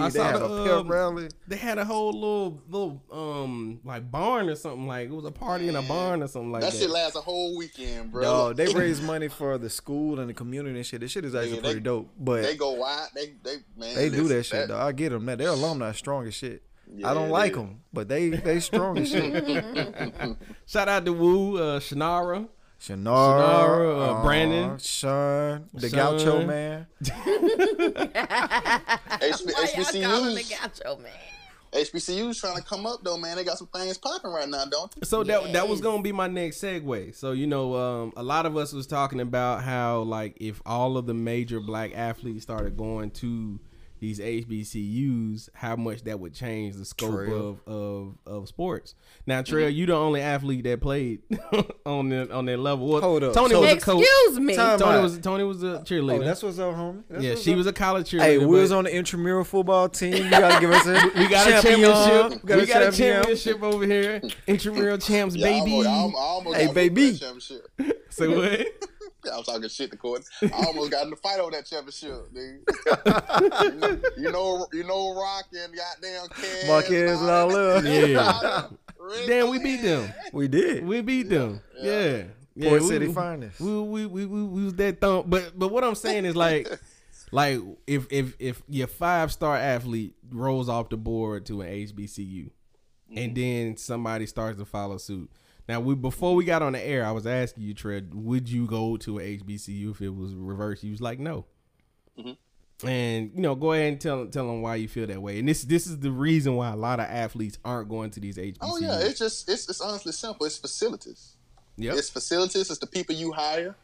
I 0.01 0.09
They 0.09 0.17
saw 0.19 0.23
had 0.23 0.35
the, 0.41 0.45
a 0.45 0.63
pep 0.65 0.73
um, 0.73 0.87
rally. 0.91 1.29
They 1.47 1.55
had 1.57 1.77
a 1.77 1.85
whole 1.85 2.11
little 2.13 2.61
little 2.69 3.01
um 3.11 3.79
like 3.83 4.09
barn 4.09 4.49
or 4.49 4.55
something 4.55 4.87
like 4.87 5.09
it 5.09 5.13
was 5.13 5.25
a 5.25 5.31
party 5.31 5.67
in 5.67 5.75
a 5.75 5.81
barn 5.83 6.23
or 6.23 6.27
something 6.27 6.51
like 6.51 6.61
that 6.63 6.71
that. 6.73 6.77
shit 6.79 6.89
lasts 6.89 7.15
a 7.15 7.21
whole 7.21 7.55
weekend, 7.57 8.11
bro. 8.11 8.23
Dog, 8.23 8.57
they 8.57 8.67
raise 8.73 9.01
money 9.01 9.27
for 9.27 9.57
the 9.57 9.69
school 9.69 10.19
and 10.19 10.29
the 10.29 10.33
community 10.33 10.75
and 10.75 10.85
shit. 10.85 11.01
This 11.01 11.11
shit 11.11 11.25
is 11.25 11.35
actually 11.35 11.55
Yeah, 11.55 11.61
pretty 11.61 11.73
they- 11.75 11.79
dope. 11.83 12.09
But 12.19 12.41
They 12.41 12.51
they, 12.53 12.55
go 12.57 12.71
wide. 12.71 13.07
They 13.13 13.33
they 13.43 13.55
man. 13.77 13.95
They 13.95 14.09
do 14.09 14.27
that 14.29 14.43
shit, 14.45 14.67
dog. 14.69 14.79
I 14.81 14.91
get 14.93 15.09
them. 15.09 15.25
That 15.27 15.37
their 15.37 15.49
alumni 15.49 15.91
strong 15.91 16.27
as 16.27 16.33
shit. 16.33 16.63
I 17.03 17.13
don't 17.13 17.29
like 17.29 17.51
is. 17.51 17.57
them, 17.57 17.81
but 17.93 18.07
they 18.07 18.29
they 18.29 18.59
strong 18.59 18.97
as 18.97 19.09
shit. 19.09 19.33
Shout 20.67 20.87
out 20.89 21.05
to 21.05 21.13
Woo, 21.13 21.57
uh, 21.57 21.79
Shannara, 21.79 22.47
Shannara, 22.83 24.19
uh, 24.19 24.23
Brandon. 24.23 24.77
Sean, 24.77 25.69
the 25.73 25.87
Sean. 25.87 26.17
Gaucho 26.17 26.45
man. 26.45 26.85
HB, 27.03 27.15
Why 27.95 29.29
the 29.31 29.71
HBCUs. 29.73 30.49
Gaucho 30.49 31.01
man? 31.01 31.11
HBCU's 31.71 32.41
trying 32.41 32.57
to 32.57 32.61
come 32.61 32.85
up 32.85 32.99
though, 33.01 33.15
man. 33.15 33.37
They 33.37 33.45
got 33.45 33.57
some 33.57 33.67
things 33.67 33.97
popping 33.97 34.31
right 34.31 34.49
now, 34.49 34.65
don't 34.65 34.91
they? 34.95 35.05
So 35.05 35.23
that 35.23 35.53
that 35.53 35.69
was 35.69 35.79
gonna 35.79 36.01
be 36.01 36.11
my 36.11 36.27
next 36.27 36.57
segue. 36.57 37.15
So 37.15 37.31
you 37.31 37.47
know, 37.47 37.73
um, 37.75 38.13
a 38.17 38.23
lot 38.23 38.45
of 38.45 38.57
us 38.57 38.73
was 38.73 38.85
talking 38.85 39.21
about 39.21 39.63
how 39.63 40.01
like 40.01 40.35
if 40.41 40.61
all 40.65 40.97
of 40.97 41.05
the 41.05 41.13
major 41.13 41.61
black 41.61 41.95
athletes 41.95 42.43
started 42.43 42.75
going 42.75 43.11
to 43.11 43.61
these 44.03 44.19
HBCUs, 44.19 45.47
how 45.53 45.77
much 45.77 46.03
that 46.03 46.19
would 46.19 46.33
change 46.33 46.75
the 46.75 46.83
scope 46.83 47.13
Trail. 47.13 47.57
of, 47.65 47.73
of 47.73 48.17
of 48.25 48.47
sports. 48.49 48.95
Now, 49.25 49.41
mm-hmm. 49.41 49.53
Trail, 49.53 49.69
you 49.69 49.85
the 49.85 49.95
only 49.95 50.19
athlete 50.19 50.65
that 50.65 50.81
played 50.81 51.21
on 51.85 52.09
the 52.09 52.29
on 52.33 52.45
that 52.47 52.59
level. 52.59 52.89
Well, 52.89 53.01
Hold 53.01 53.23
up. 53.23 53.33
Tony 53.33 53.51
So- 53.51 53.61
was 53.61 53.71
a 53.71 53.77
coach. 53.77 54.03
Excuse 54.03 54.39
me. 54.41 54.55
Time 54.57 54.77
Tony 54.77 54.97
out. 54.97 55.03
was 55.03 55.17
Tony 55.19 55.45
was 55.45 55.63
a 55.63 55.79
oh, 55.79 55.83
cheerleader. 55.83 56.19
Oh, 56.19 56.23
that's 56.25 56.43
what's 56.43 56.59
up, 56.59 56.75
homie. 56.75 57.03
That's 57.09 57.23
yeah, 57.23 57.35
she 57.35 57.51
up. 57.53 57.57
was 57.59 57.67
a 57.67 57.71
college 57.71 58.11
cheerleader. 58.11 58.19
Hey, 58.19 58.37
we 58.39 58.59
was 58.59 58.73
on 58.73 58.83
the 58.83 58.93
intramural 58.93 59.45
football 59.45 59.87
team. 59.87 60.25
You 60.25 60.29
gotta 60.29 60.59
give 60.59 60.71
us 60.71 60.85
a 60.85 60.91
we 61.17 61.27
got 61.29 61.47
a 61.47 61.61
championship. 61.61 62.43
We 62.43 62.47
got 62.49 62.83
a 62.83 62.91
champion. 62.91 62.91
championship 62.91 63.63
over 63.63 63.85
here. 63.85 64.21
Intramural 64.47 64.97
champs, 64.97 65.33
Yeah, 65.33 65.47
I 65.47 65.59
baby. 65.61 65.71
almost, 65.71 65.87
I 65.87 65.91
almost, 65.93 66.17
I 66.17 66.25
almost 66.25 66.57
Hey, 66.57 66.73
baby. 66.73 67.11
That 67.11 67.19
championship. 67.19 67.67
Say 68.09 68.27
what? 68.27 68.67
Yeah, 69.25 69.33
I 69.33 69.37
was 69.37 69.45
talking 69.45 69.69
shit 69.69 69.91
to 69.91 69.97
Courtney. 69.97 70.25
I 70.41 70.65
almost 70.65 70.91
got 70.91 71.03
in 71.03 71.09
the 71.09 71.15
fight 71.15 71.39
over 71.39 71.51
that 71.51 71.65
championship, 71.65 72.33
dude. 72.33 72.63
you 74.17 74.31
know, 74.31 74.67
you 74.73 74.83
know, 74.83 75.15
Rock 75.15 75.45
and 75.53 75.73
goddamn 75.75 76.27
Kez 76.27 76.67
Marquez 76.67 77.21
and 77.21 77.29
all 77.29 77.49
that. 77.49 77.83
Yeah. 77.85 78.67
Damn, 79.27 79.49
we 79.49 79.59
beat 79.59 79.81
them. 79.81 80.13
We 80.31 80.47
did. 80.47 80.85
We 80.85 81.01
beat 81.01 81.29
them. 81.29 81.61
Yeah. 81.79 82.23
yeah. 82.55 82.69
Port 82.69 82.81
we- 82.81 82.87
City 82.87 83.07
we, 83.07 83.13
finest. 83.13 83.59
We, 83.59 83.81
we, 83.81 84.05
we, 84.05 84.25
we, 84.25 84.43
we 84.43 84.63
was 84.65 84.75
that 84.75 85.01
thumb. 85.01 85.25
But 85.27 85.57
but 85.57 85.69
what 85.69 85.83
I'm 85.83 85.95
saying 85.95 86.25
is 86.25 86.35
like 86.35 86.67
like 87.31 87.59
if 87.87 88.07
if 88.11 88.35
if 88.39 88.61
your 88.67 88.87
five 88.87 89.31
star 89.31 89.55
athlete 89.55 90.15
rolls 90.29 90.69
off 90.69 90.89
the 90.89 90.97
board 90.97 91.45
to 91.47 91.61
an 91.61 91.69
HBCU 91.69 92.49
and 93.09 93.35
mm-hmm. 93.35 93.65
then 93.65 93.77
somebody 93.77 94.25
starts 94.25 94.59
to 94.59 94.65
follow 94.65 94.97
suit. 94.97 95.29
Now 95.67 95.79
we 95.79 95.95
before 95.95 96.35
we 96.35 96.43
got 96.45 96.61
on 96.61 96.73
the 96.73 96.85
air, 96.85 97.05
I 97.05 97.11
was 97.11 97.25
asking 97.25 97.63
you, 97.63 97.73
Tread, 97.73 98.13
would 98.13 98.49
you 98.49 98.65
go 98.65 98.97
to 98.97 99.19
an 99.19 99.25
HBCU 99.39 99.91
if 99.91 100.01
it 100.01 100.09
was 100.09 100.33
reversed? 100.35 100.83
You 100.83 100.91
was 100.91 101.01
like, 101.01 101.19
no. 101.19 101.45
And 102.85 103.31
you 103.33 103.41
know, 103.41 103.55
go 103.55 103.71
ahead 103.71 103.93
and 103.93 104.01
tell 104.01 104.27
tell 104.27 104.45
them 104.47 104.61
why 104.61 104.75
you 104.75 104.89
feel 104.89 105.07
that 105.07 105.21
way. 105.21 105.39
And 105.39 105.47
this 105.47 105.63
this 105.63 105.87
is 105.87 105.99
the 105.99 106.11
reason 106.11 106.55
why 106.57 106.69
a 106.71 106.75
lot 106.75 106.99
of 106.99 107.05
athletes 107.05 107.57
aren't 107.63 107.87
going 107.87 108.11
to 108.11 108.19
these 108.19 108.37
HBCUs. 108.37 108.57
Oh 108.61 108.77
yeah, 108.77 108.99
it's 108.99 109.17
just 109.19 109.49
it's 109.49 109.69
it's 109.69 109.79
honestly 109.79 110.11
simple. 110.11 110.45
It's 110.45 110.57
facilities. 110.57 111.37
Yep. 111.77 111.95
It's 111.97 112.09
facilities. 112.09 112.69
It's 112.69 112.79
the 112.79 112.87
people 112.87 113.15
you 113.15 113.31
hire. 113.31 113.75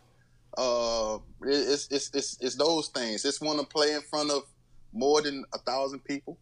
Uh, 0.57 1.19
it- 1.43 1.69
it's 1.69 1.87
it's 1.91 2.11
it's 2.13 2.37
it's 2.41 2.55
those 2.55 2.89
things. 2.89 3.23
It's 3.23 3.39
one 3.39 3.57
to 3.57 3.63
play 3.63 3.93
in 3.93 4.01
front 4.01 4.31
of 4.31 4.43
more 4.91 5.21
than 5.21 5.45
a 5.53 5.59
thousand 5.59 6.03
people. 6.03 6.37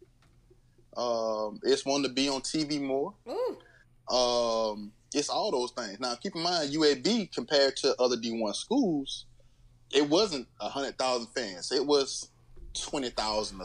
Um, 0.96 1.60
it's 1.62 1.86
one 1.86 2.02
to 2.02 2.08
be 2.08 2.28
on 2.28 2.40
TV 2.40 2.80
more. 2.80 3.14
Um, 4.10 4.90
it's 5.14 5.28
all 5.28 5.50
those 5.50 5.72
things. 5.72 6.00
Now, 6.00 6.14
keep 6.16 6.34
in 6.34 6.42
mind, 6.42 6.72
UAB 6.72 7.32
compared 7.32 7.76
to 7.78 7.94
other 7.98 8.16
D1 8.16 8.54
schools, 8.54 9.26
it 9.90 10.08
wasn't 10.08 10.46
hundred 10.60 10.98
thousand 10.98 11.28
fans. 11.28 11.72
It 11.72 11.84
was 11.84 12.30
twenty 12.74 13.10
thousand, 13.10 13.60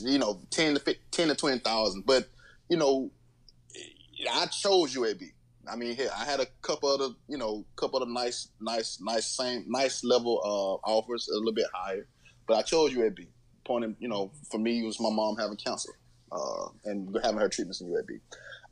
you 0.00 0.18
know, 0.18 0.40
ten 0.50 0.74
to 0.74 0.80
15, 0.80 1.02
ten 1.10 1.28
to 1.28 1.34
twenty 1.34 1.58
thousand. 1.58 2.04
But 2.04 2.28
you 2.68 2.76
know, 2.76 3.10
I 4.30 4.46
chose 4.46 4.94
UAB. 4.94 5.32
I 5.70 5.76
mean, 5.76 5.96
I 6.14 6.24
had 6.24 6.40
a 6.40 6.46
couple 6.60 6.92
of 6.92 6.98
the, 6.98 7.16
you 7.28 7.38
know, 7.38 7.64
couple 7.76 8.02
of 8.02 8.08
nice, 8.08 8.48
nice, 8.60 9.00
nice, 9.00 9.26
same, 9.26 9.64
nice 9.66 10.04
level 10.04 10.40
uh, 10.44 10.88
offers, 10.90 11.28
a 11.28 11.36
little 11.38 11.54
bit 11.54 11.66
higher, 11.72 12.06
but 12.46 12.56
I 12.58 12.62
chose 12.62 12.92
UAB. 12.92 13.26
Pointing, 13.64 13.96
you 13.98 14.08
know, 14.08 14.30
for 14.50 14.58
me, 14.58 14.82
it 14.82 14.84
was 14.84 15.00
my 15.00 15.08
mom 15.10 15.36
having 15.38 15.56
cancer 15.56 15.92
uh, 16.30 16.68
and 16.84 17.16
having 17.22 17.40
her 17.40 17.48
treatments 17.48 17.80
in 17.80 17.88
UAB. 17.88 18.20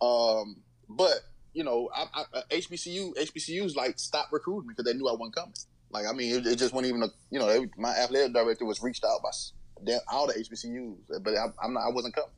Um, 0.07 0.57
but 0.87 1.21
you 1.53 1.65
know, 1.65 1.91
I, 1.95 2.07
I, 2.15 2.39
uh, 2.39 2.43
HBCU, 2.51 3.17
HBCUs 3.17 3.77
like 3.77 3.99
stopped 3.99 4.33
recruiting 4.33 4.69
because 4.69 4.85
they 4.85 4.95
knew 4.97 5.09
I 5.09 5.13
wasn't 5.13 5.35
coming. 5.35 5.55
Like, 5.91 6.07
I 6.07 6.13
mean, 6.13 6.35
it, 6.35 6.47
it 6.47 6.57
just 6.57 6.73
wasn't 6.73 6.91
even 6.91 7.03
a, 7.03 7.09
you 7.31 7.39
know, 7.39 7.47
they, 7.47 7.69
my 7.77 7.91
athletic 7.91 8.33
director 8.33 8.65
was 8.65 8.83
reached 8.83 9.05
out 9.05 9.23
by 9.23 9.31
all 10.11 10.27
the 10.27 10.35
HBCUs, 10.35 11.23
but 11.23 11.35
I, 11.35 11.47
I'm 11.63 11.75
not, 11.75 11.81
I 11.81 11.91
wasn't 11.91 12.15
coming 12.15 12.31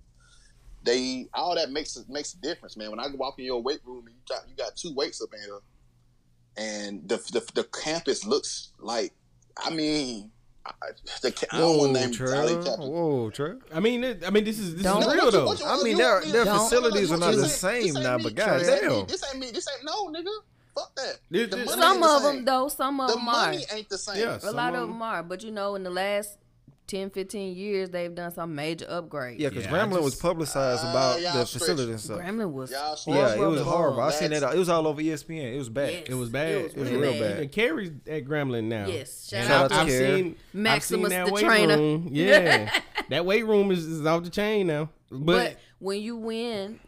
they 0.84 1.26
all 1.32 1.54
that 1.54 1.70
makes 1.70 1.98
makes 2.08 2.34
a 2.34 2.40
difference, 2.40 2.76
man. 2.76 2.90
When 2.90 3.00
I 3.00 3.06
walk 3.14 3.38
in 3.38 3.46
your 3.46 3.62
weight 3.62 3.80
room 3.84 4.06
and 4.06 4.14
you 4.14 4.20
got 4.28 4.48
you 4.48 4.54
got 4.54 4.76
two 4.76 4.94
weights 4.94 5.22
up 5.22 5.30
in 5.32 6.62
and 6.62 7.08
the 7.08 7.16
the, 7.16 7.44
the 7.54 7.64
campus 7.64 8.24
looks 8.24 8.72
like, 8.78 9.12
I 9.56 9.70
mean, 9.70 10.30
I, 10.66 10.72
the, 11.20 11.30
ca- 11.32 11.46
I 11.52 11.58
don't 11.58 11.76
Whoa, 11.76 11.78
want 11.78 11.94
to 11.94 12.00
name 12.00 12.12
Trey. 12.12 12.30
Valley 12.30 12.54
campus. 12.54 12.78
Whoa, 12.78 13.30
Trey. 13.30 13.52
I 13.74 13.80
mean, 13.80 14.02
it, 14.02 14.22
I 14.26 14.30
mean, 14.30 14.44
this 14.44 14.58
is 14.58 14.74
this 14.76 14.82
Don't- 14.84 15.02
is 15.02 15.06
No, 15.08 15.12
real 15.12 15.24
what 15.26 15.32
you- 15.34 15.38
though. 15.40 15.46
what 15.46 15.60
you- 15.60 15.66
I 15.66 15.82
mean, 15.82 15.96
their- 15.98 16.24
their 16.24 16.44
facilities 16.46 17.12
are 17.12 17.18
not 17.18 17.34
the 17.34 17.48
same 17.48 17.94
now, 17.94 18.16
but 18.16 18.34
Trey. 18.34 18.46
god 18.46 18.60
This 18.60 18.68
ain't 18.70 18.88
me. 18.88 19.04
This 19.06 19.24
ain't 19.30 19.38
me. 19.40 19.50
This 19.50 19.66
ain't 19.74 19.84
no 19.84 20.06
nigga. 20.08 20.32
Fuck 20.74 20.94
that. 20.96 21.18
This- 21.30 21.50
this- 21.50 21.70
Some 21.70 21.82
ain't 21.82 22.00
the 22.02 22.08
of 22.08 22.22
same. 22.22 22.34
them 22.36 22.44
though, 22.46 22.68
some 22.68 23.00
of 23.00 23.08
The 23.08 23.14
them 23.16 23.28
are. 23.28 23.32
money 23.46 23.66
ain't 23.72 23.88
the 23.90 23.98
same. 23.98 24.16
Yeah. 24.18 24.38
A 24.42 24.50
lot 24.52 24.74
of 24.74 24.82
of 24.82 24.88
them 24.88 25.02
are, 25.02 25.22
but 25.22 25.42
you 25.44 25.50
know, 25.50 25.74
in 25.74 25.82
the 25.84 25.90
last 25.90 26.30
10, 26.86 27.10
15 27.10 27.56
years, 27.56 27.88
they've 27.90 28.14
done 28.14 28.30
some 28.30 28.54
major 28.54 28.84
upgrades. 28.86 29.38
Yeah, 29.38 29.48
because 29.48 29.64
Yeah, 29.64 29.74
I 29.74 29.86
Grambling 29.86 30.02
was 30.02 30.14
publicized 30.16 30.82
Ah, 30.84 30.90
about 30.90 31.16
the 31.20 31.44
stretch. 31.46 31.52
facility 31.62 31.92
and 31.92 32.00
stuff. 32.00 32.20
Grambling 32.20 32.52
was. 32.52 32.70
Y'all 32.70 32.98
Yeah, 33.06 33.34
it 33.34 33.38
was 33.38 33.60
horrible. 33.60 33.64
horrible. 33.64 34.00
I 34.02 34.10
seen 34.10 34.30
that. 34.30 34.42
It 34.54 34.58
was 34.58 34.68
all 34.68 34.86
over 34.86 35.00
ESPN. 35.00 35.54
It 35.54 35.58
was 35.58 35.68
bad. 35.70 35.92
Yes. 35.92 36.02
It 36.08 36.14
was 36.14 36.28
bad. 36.28 36.48
It 36.52 36.62
was 36.64 36.72
It 36.74 36.78
was 36.80 36.90
really 36.90 37.02
real 37.18 37.20
bad. 37.20 37.38
And 37.40 37.50
Carrie's 37.52 37.90
at 38.06 38.24
Grambling 38.26 38.64
now. 38.64 38.86
Yes, 38.86 39.28
shout 39.28 39.40
And 39.44 39.52
out 39.52 39.62
I've, 39.64 39.68
to 39.70 39.74
I've 39.76 39.88
Carrie. 39.88 40.16
seen 40.22 40.36
Maximus 40.52 41.12
I've 41.12 41.12
seen 41.12 41.18
that 41.20 41.26
the 41.26 41.32
weight 41.32 41.44
trainer. 41.44 41.76
Room. 41.78 42.08
Yeah, 42.12 42.80
that 43.08 43.24
weight 43.26 43.46
room 43.46 43.70
is, 43.70 43.84
is 43.86 44.04
off 44.06 44.22
the 44.24 44.30
chain 44.30 44.66
now. 44.66 44.90
But, 45.10 45.24
But 45.26 45.56
when 45.78 46.00
you 46.02 46.16
win, 46.16 46.80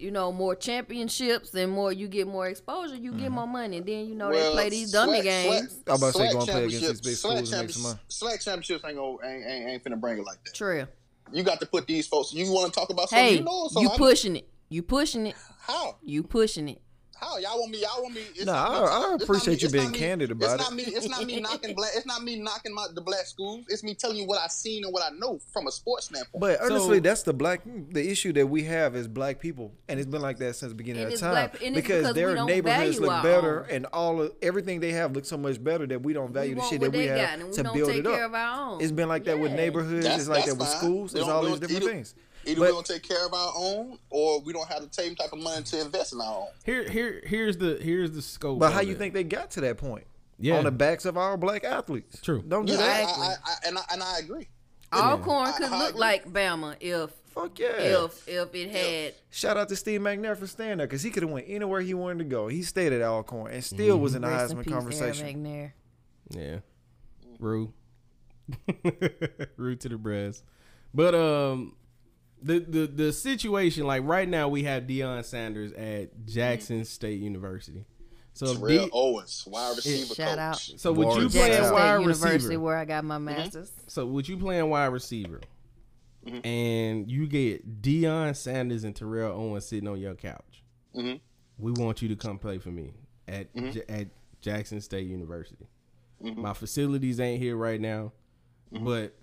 you 0.00 0.10
know, 0.10 0.32
more 0.32 0.54
championships 0.54 1.54
and 1.54 1.70
more 1.70 1.92
you 1.92 2.08
get 2.08 2.26
more 2.26 2.48
exposure, 2.48 2.96
you 2.96 3.12
get 3.12 3.26
mm-hmm. 3.26 3.34
more 3.34 3.46
money. 3.46 3.78
And 3.78 3.86
then 3.86 4.06
you 4.06 4.14
know 4.14 4.32
they 4.32 4.50
play 4.50 4.70
these 4.70 4.92
dummy 4.92 5.20
SWAC 5.20 5.22
games. 5.22 5.78
I 5.86 5.92
was 5.92 6.00
about 6.00 6.12
to 6.12 6.18
say, 6.18 6.24
SWAC 6.24 6.32
go 6.32 6.38
and 6.38 6.48
play 6.48 6.64
against 6.64 6.82
championships- 6.82 7.00
these 7.00 7.00
big 7.00 7.16
schools 7.16 7.52
and 7.52 7.62
make 7.62 7.70
some 7.70 7.82
money. 7.82 7.98
SWAC 8.08 8.44
championships 8.44 8.84
ain't 8.84 8.96
gonna 8.96 9.16
ain't, 9.24 9.46
ain't, 9.46 9.68
ain't 9.70 9.84
finna 9.84 10.00
bring 10.00 10.18
it 10.18 10.24
like 10.24 10.42
that. 10.44 10.54
True. 10.54 10.86
You 11.32 11.42
got 11.42 11.60
to 11.60 11.66
put 11.66 11.86
these 11.86 12.06
folks. 12.06 12.32
You 12.32 12.50
want 12.50 12.72
to 12.72 12.80
talk 12.80 12.90
about 12.90 13.10
something? 13.10 13.24
Hey, 13.24 13.34
you 13.36 13.44
know, 13.44 13.68
so 13.68 13.80
you 13.80 13.90
pushing 13.90 14.36
it. 14.36 14.48
You 14.68 14.82
pushing 14.82 15.26
it. 15.26 15.36
How? 15.60 15.96
You 16.02 16.22
pushing 16.22 16.68
it. 16.68 16.80
How 17.20 17.36
y'all 17.38 17.58
want 17.60 17.70
me? 17.72 17.82
Y'all 17.82 18.02
want 18.02 18.14
me? 18.14 18.22
It's 18.34 18.46
Nah, 18.46 18.52
not- 18.52 18.84
I- 18.88 19.12
I 19.12 19.14
appreciate 19.20 19.56
me- 19.56 19.66
you 19.66 19.68
being 19.70 19.84
not 19.84 19.92
me- 19.92 19.98
candid 19.98 20.30
about 20.30 20.44
it's 20.46 20.54
it. 20.54 20.58
Not 20.64 20.74
me, 20.74 20.82
it's 20.84 21.08
not 21.08 21.24
me 21.26 21.40
knocking 21.42 21.74
black. 21.74 21.90
It's 21.94 22.06
not 22.06 22.22
me 22.22 22.36
knocking 22.40 22.74
my, 22.74 22.86
the 22.94 23.00
black 23.02 23.26
schools. 23.26 23.64
It's 23.68 23.82
me 23.82 23.94
telling 23.94 24.16
you 24.16 24.24
what 24.26 24.40
I've 24.40 24.50
seen 24.52 24.84
and 24.84 24.92
what 24.92 25.02
I 25.02 25.14
know 25.16 25.38
from 25.52 25.66
a 25.66 25.72
sports 25.72 26.06
standpoint. 26.06 26.40
But 26.40 26.60
honestly, 26.62 26.96
So- 26.96 27.00
that's 27.00 27.22
the 27.22 27.34
black 27.34 27.60
the 27.90 28.08
issue 28.10 28.32
that 28.34 28.46
we 28.46 28.64
have 28.64 28.96
as 28.96 29.06
black 29.06 29.38
people, 29.38 29.72
and 29.88 30.00
it's 30.00 30.08
been 30.08 30.22
like 30.22 30.38
that 30.38 30.56
since 30.56 30.70
the 30.72 30.76
beginning 30.76 31.04
of 31.12 31.18
time. 31.18 31.30
black- 31.32 31.62
and 31.62 31.76
it's 31.76 31.86
because 31.86 32.00
because 32.02 32.14
we 32.14 32.20
their 32.22 32.34
don't 32.34 32.46
neighborhoods 32.46 32.96
value 32.98 33.00
look 33.12 33.22
better, 33.22 33.64
own. 33.64 33.70
and 33.70 33.86
all 33.92 34.22
of, 34.22 34.32
everything 34.40 34.80
they 34.80 34.92
have 34.92 35.12
looks 35.12 35.28
so 35.28 35.36
much 35.36 35.62
better 35.62 35.86
that 35.86 36.02
we 36.02 36.12
don't 36.14 36.32
value 36.32 36.54
we 36.54 36.60
the 36.62 36.66
shit 36.68 36.80
that 36.80 36.92
we 36.92 37.06
have 37.06 37.18
and 37.40 37.44
we 37.48 37.52
to 37.52 37.62
don't 37.62 37.74
build 37.74 37.90
take 37.90 37.98
it 37.98 38.04
care 38.04 38.24
up. 38.24 38.30
of 38.30 38.34
our 38.34 38.70
own. 38.72 38.80
It's 38.80 38.92
been 38.92 39.08
like 39.08 39.24
that 39.24 39.38
with 39.38 39.52
neighborhoods. 39.52 40.04
That's- 40.04 40.20
it's 40.20 40.28
like 40.28 40.46
that 40.46 40.56
with 40.56 40.68
schools. 40.68 41.14
It's 41.14 41.24
all 41.28 41.44
these 41.44 41.60
different 41.60 41.84
things. 41.84 42.14
Either 42.46 42.60
But- 42.60 42.66
we 42.66 42.72
don't 42.72 42.86
take 42.86 43.02
care 43.02 43.26
of 43.26 43.34
our 43.34 43.52
own, 43.56 43.98
or 44.08 44.40
we 44.40 44.52
don't 44.52 44.68
have 44.68 44.82
the 44.82 44.92
same 44.92 45.14
type 45.14 45.32
of 45.32 45.38
money 45.40 45.62
to 45.62 45.80
invest 45.80 46.12
in 46.14 46.20
our 46.20 46.40
own. 46.42 46.48
here, 46.64 46.88
here, 46.88 47.22
here's 47.26 47.56
the 47.58 47.78
here's 47.82 48.12
the 48.12 48.22
scope. 48.22 48.58
But 48.58 48.72
how 48.72 48.80
you 48.80 48.92
it. 48.92 48.98
think 48.98 49.14
they 49.14 49.24
got 49.24 49.50
to 49.52 49.60
that 49.62 49.76
point? 49.78 50.04
Yeah. 50.38 50.56
On 50.56 50.64
the 50.64 50.70
backs 50.70 51.04
of 51.04 51.18
our 51.18 51.36
black 51.36 51.64
athletes. 51.64 52.18
True. 52.22 52.42
Don't 52.46 52.64
do 52.64 52.72
Yeah, 52.72 52.78
that. 52.78 53.00
Exactly. 53.02 53.26
I, 53.26 53.28
I, 53.28 53.34
I, 53.44 53.54
and 53.68 53.78
I 53.78 53.82
and 53.92 54.02
I 54.02 54.18
agree. 54.20 54.48
Alcorn 54.92 55.48
I- 55.48 55.52
could 55.52 55.66
I 55.66 55.78
look 55.78 55.88
agree. 55.90 56.00
like 56.00 56.32
Bama 56.32 56.76
if 56.80 57.10
Fuck 57.34 57.58
yeah. 57.60 57.68
if 58.04 58.26
if 58.26 58.54
it 58.54 58.70
had 58.70 59.14
Shout 59.30 59.56
out 59.56 59.68
to 59.68 59.76
Steve 59.76 60.00
McNair 60.00 60.36
for 60.36 60.46
staying 60.48 60.78
there 60.78 60.86
because 60.88 61.02
he 61.02 61.10
could 61.10 61.22
have 61.22 61.30
went 61.30 61.46
anywhere 61.48 61.80
he 61.82 61.94
wanted 61.94 62.18
to 62.20 62.24
go. 62.24 62.48
He 62.48 62.62
stayed 62.62 62.92
at 62.92 63.02
Alcorn 63.02 63.52
and 63.52 63.62
still 63.62 63.98
was 64.00 64.14
in 64.16 64.22
the 64.22 64.28
rest 64.28 64.54
Heisman 64.54 64.64
peace, 64.64 64.72
conversation. 64.72 65.26
Air 65.26 65.34
McNair. 65.34 65.72
Yeah. 66.30 66.58
Rue. 67.38 67.72
Rue 69.56 69.76
to 69.76 69.88
the 69.88 69.96
breast. 69.98 70.42
But 70.92 71.14
um 71.14 71.74
the, 72.42 72.58
the 72.60 72.86
the 72.86 73.12
situation 73.12 73.86
like 73.86 74.02
right 74.04 74.28
now 74.28 74.48
we 74.48 74.62
have 74.64 74.84
Deion 74.84 75.24
Sanders 75.24 75.72
at 75.72 76.24
Jackson 76.26 76.84
State 76.84 77.20
University. 77.20 77.84
So 78.32 78.54
Terrell 78.54 78.86
D- 78.86 78.90
Owens, 78.92 79.44
wide 79.46 79.76
receiver 79.76 80.14
Shout 80.14 80.28
coach. 80.30 80.38
out. 80.38 80.56
so 80.56 80.92
would 80.92 81.08
you 81.08 81.20
Lord, 81.22 81.30
play 81.32 81.48
Jackson 81.48 81.50
a 81.50 81.56
Jackson 81.56 81.72
wide 81.74 81.82
State 81.94 82.00
University, 82.00 82.34
receiver? 82.46 82.60
where 82.60 82.76
I 82.76 82.84
got 82.84 83.04
my 83.04 83.18
masters. 83.18 83.72
So 83.88 84.06
would 84.06 84.28
you 84.28 84.36
play 84.38 84.58
a 84.60 84.66
wide 84.66 84.86
receiver? 84.86 85.40
Mm-hmm. 86.26 86.46
And 86.46 87.10
you 87.10 87.26
get 87.26 87.82
Deion 87.82 88.36
Sanders 88.36 88.84
and 88.84 88.94
Terrell 88.94 89.32
Owens 89.38 89.66
sitting 89.66 89.88
on 89.88 89.98
your 89.98 90.14
couch. 90.14 90.62
Mhm. 90.94 91.20
We 91.58 91.72
want 91.72 92.02
you 92.02 92.08
to 92.08 92.16
come 92.16 92.38
play 92.38 92.58
for 92.58 92.70
me 92.70 92.92
at 93.26 93.52
Mm-hmm. 93.54 93.70
J- 93.72 93.84
at 93.88 94.08
Jackson 94.40 94.80
State 94.80 95.06
University. 95.06 95.66
My 96.22 96.52
facilities 96.52 97.18
ain't 97.20 97.42
here 97.42 97.56
right 97.56 97.80
now, 97.80 98.12
Mm-hmm. 98.72 98.84
but 98.84 99.16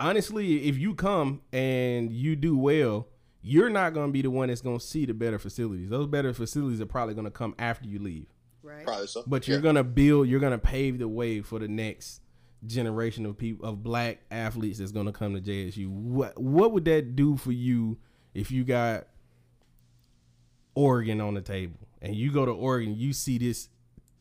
honestly, 0.00 0.64
if 0.68 0.78
you 0.78 0.94
come 0.94 1.40
and 1.52 2.12
you 2.12 2.36
do 2.36 2.56
well, 2.56 3.08
you're 3.42 3.70
not 3.70 3.94
going 3.94 4.08
to 4.08 4.12
be 4.12 4.22
the 4.22 4.30
one 4.30 4.48
that's 4.48 4.60
going 4.60 4.78
to 4.78 4.84
see 4.84 5.06
the 5.06 5.14
better 5.14 5.38
facilities. 5.38 5.88
Those 5.88 6.06
better 6.06 6.32
facilities 6.34 6.80
are 6.80 6.86
probably 6.86 7.14
going 7.14 7.24
to 7.26 7.30
come 7.30 7.54
after 7.58 7.88
you 7.88 7.98
leave. 7.98 8.26
Right. 8.62 8.84
Probably 8.84 9.06
so. 9.06 9.22
But 9.26 9.46
you're 9.48 9.58
Yeah. 9.58 9.62
gonna 9.62 9.84
build, 9.84 10.28
you're 10.28 10.40
gonna 10.40 10.58
pave 10.58 10.98
the 10.98 11.08
way 11.08 11.40
for 11.40 11.58
the 11.58 11.68
next 11.68 12.20
generation 12.66 13.24
of 13.24 13.38
people 13.38 13.66
of 13.66 13.82
black 13.84 14.18
athletes 14.30 14.78
that's 14.80 14.90
gonna 14.92 15.12
come 15.12 15.32
to 15.34 15.40
JSU. 15.40 15.88
What 15.88 16.38
what 16.38 16.72
would 16.72 16.84
that 16.86 17.14
do 17.16 17.36
for 17.36 17.52
you 17.52 17.96
if 18.34 18.50
you 18.50 18.64
got 18.64 19.06
Oregon 20.74 21.20
on 21.20 21.34
the 21.34 21.40
table 21.40 21.78
and 22.02 22.14
you 22.14 22.30
go 22.32 22.44
to 22.44 22.52
Oregon, 22.52 22.94
you 22.96 23.12
see 23.12 23.38
this 23.38 23.68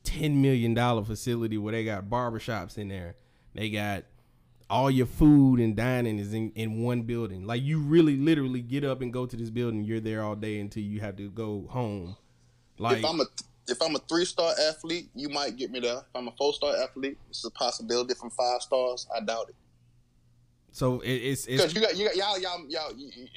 ten 0.03 0.41
million 0.41 0.73
dollar 0.73 1.03
facility 1.03 1.57
where 1.57 1.71
they 1.73 1.83
got 1.83 2.05
barbershops 2.09 2.77
in 2.77 2.87
there. 2.87 3.15
They 3.53 3.69
got 3.69 4.05
all 4.69 4.91
your 4.91 5.05
food 5.05 5.59
and 5.59 5.75
dining 5.75 6.19
is 6.19 6.33
in, 6.33 6.51
in 6.55 6.81
one 6.83 7.03
building. 7.03 7.45
Like 7.45 7.61
you 7.61 7.79
really 7.79 8.17
literally 8.17 8.61
get 8.61 8.83
up 8.83 9.01
and 9.01 9.11
go 9.13 9.25
to 9.25 9.35
this 9.35 9.49
building, 9.49 9.83
you're 9.83 9.99
there 9.99 10.23
all 10.23 10.35
day 10.35 10.59
until 10.59 10.83
you 10.83 10.99
have 10.99 11.15
to 11.17 11.29
go 11.29 11.65
home. 11.69 12.17
Like 12.77 12.99
if 12.99 13.05
I'm 13.05 13.21
a 13.21 13.25
if 13.69 13.81
I'm 13.81 13.95
a 13.95 13.99
three 13.99 14.25
star 14.25 14.53
athlete, 14.69 15.09
you 15.15 15.29
might 15.29 15.57
get 15.57 15.71
me 15.71 15.79
there. 15.79 15.97
If 15.97 16.15
I'm 16.15 16.27
a 16.27 16.31
four 16.37 16.53
star 16.53 16.75
athlete, 16.75 17.17
it's 17.29 17.43
a 17.45 17.51
possibility. 17.51 18.13
From 18.13 18.29
five 18.29 18.61
stars, 18.61 19.07
I 19.15 19.23
doubt 19.23 19.49
it. 19.49 19.55
so 20.71 20.99
it, 21.01 21.09
it's 21.11 21.45
Because 21.45 21.73
you 21.73 21.81
got 21.81 21.97
you 21.97 22.05
got 22.07 22.15
y'all 22.15 22.39
y'all 22.39 22.65
y'all. 22.69 22.93
You, 22.95 23.09
you- 23.15 23.27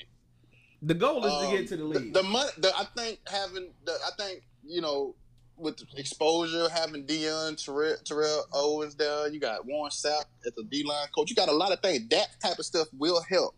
the 0.82 0.94
goal 0.94 1.23
is 1.27 1.31
um, 1.32 1.44
to 1.51 1.57
get 1.59 1.69
to 1.69 1.77
the 1.77 1.85
league. 1.85 2.15
The, 2.15 2.23
money, 2.23 2.48
the, 2.57 2.74
I 2.74 2.86
think 2.97 3.20
having 3.27 3.70
the 3.85 3.93
I 3.93 4.11
think 4.19 4.43
you 4.66 4.81
know 4.81 5.15
with 5.61 5.82
exposure, 5.97 6.69
having 6.69 7.07
Deion 7.07 7.62
Terrell, 7.62 7.97
Terrell 8.05 8.45
Owens 8.53 8.95
there, 8.95 9.28
you 9.28 9.39
got 9.39 9.66
Warren 9.66 9.91
Sapp 9.91 10.24
as 10.47 10.53
the 10.57 10.65
D 10.65 10.85
line 10.85 11.09
coach. 11.15 11.31
You 11.31 11.37
got 11.37 11.49
a 11.49 11.53
lot 11.53 11.73
of 11.73 11.81
things. 11.81 12.09
That 12.09 12.28
type 12.43 12.59
of 12.59 12.65
stuff 12.65 12.89
will 12.97 13.23
help. 13.28 13.55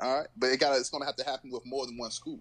All 0.00 0.18
right, 0.18 0.28
but 0.36 0.50
it 0.50 0.60
got 0.60 0.78
it's 0.78 0.90
going 0.90 1.02
to 1.02 1.06
have 1.06 1.16
to 1.16 1.24
happen 1.24 1.50
with 1.50 1.66
more 1.66 1.84
than 1.86 1.96
one 1.96 2.10
school, 2.10 2.38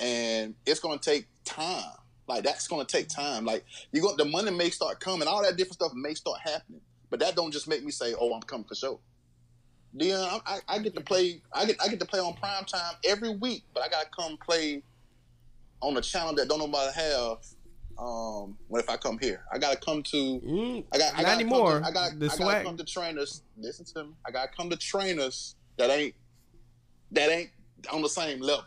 and 0.00 0.54
it's 0.66 0.80
going 0.80 0.98
to 0.98 1.10
take 1.10 1.26
time. 1.44 1.92
Like 2.26 2.42
that's 2.42 2.66
going 2.66 2.84
to 2.84 2.90
take 2.96 3.08
time. 3.08 3.44
Like 3.44 3.64
you 3.92 4.02
go, 4.02 4.16
the 4.16 4.24
money 4.24 4.50
may 4.50 4.70
start 4.70 4.98
coming, 4.98 5.28
all 5.28 5.42
that 5.42 5.56
different 5.56 5.74
stuff 5.74 5.92
may 5.94 6.14
start 6.14 6.40
happening, 6.42 6.80
but 7.08 7.20
that 7.20 7.36
don't 7.36 7.52
just 7.52 7.68
make 7.68 7.84
me 7.84 7.92
say, 7.92 8.14
"Oh, 8.18 8.32
I'm 8.32 8.42
coming 8.42 8.66
for 8.66 8.74
sure." 8.74 8.98
Deion, 9.96 10.40
I, 10.46 10.54
I, 10.54 10.60
I 10.68 10.78
get 10.78 10.94
to 10.94 11.00
play. 11.00 11.42
I 11.52 11.66
get 11.66 11.76
I 11.82 11.88
get 11.88 12.00
to 12.00 12.06
play 12.06 12.20
on 12.20 12.34
prime 12.34 12.64
time 12.64 12.94
every 13.04 13.36
week, 13.36 13.64
but 13.74 13.82
I 13.84 13.88
got 13.88 14.04
to 14.04 14.08
come 14.10 14.36
play 14.36 14.82
on 15.80 15.96
a 15.96 16.00
channel 16.00 16.34
that 16.34 16.48
don't 16.48 16.58
nobody 16.58 16.92
have. 16.94 17.38
Um, 18.00 18.56
what 18.68 18.82
if 18.82 18.88
I 18.88 18.96
come 18.96 19.18
here? 19.20 19.44
I 19.52 19.58
got 19.58 19.72
to 19.72 19.78
come 19.78 20.02
to. 20.04 20.16
Mm, 20.16 20.84
I 20.92 20.98
got. 20.98 21.12
I 21.12 21.16
not 21.18 21.22
gotta 21.22 21.34
anymore. 21.34 21.72
Come 21.72 21.82
to, 21.82 21.88
I 21.88 21.92
got. 21.92 22.18
the 22.18 22.26
I 22.32 22.36
got 22.36 22.58
to 22.58 22.64
come 22.64 22.76
to 22.78 22.84
trainers. 22.84 23.42
Listen 23.58 23.84
to 23.94 24.04
me. 24.04 24.10
I 24.26 24.30
got 24.30 24.50
to 24.50 24.56
come 24.56 24.70
to 24.70 24.76
trainers 24.76 25.54
that 25.76 25.90
ain't 25.90 26.14
that 27.12 27.30
ain't 27.30 27.50
on 27.92 28.00
the 28.02 28.08
same 28.08 28.40
level. 28.40 28.64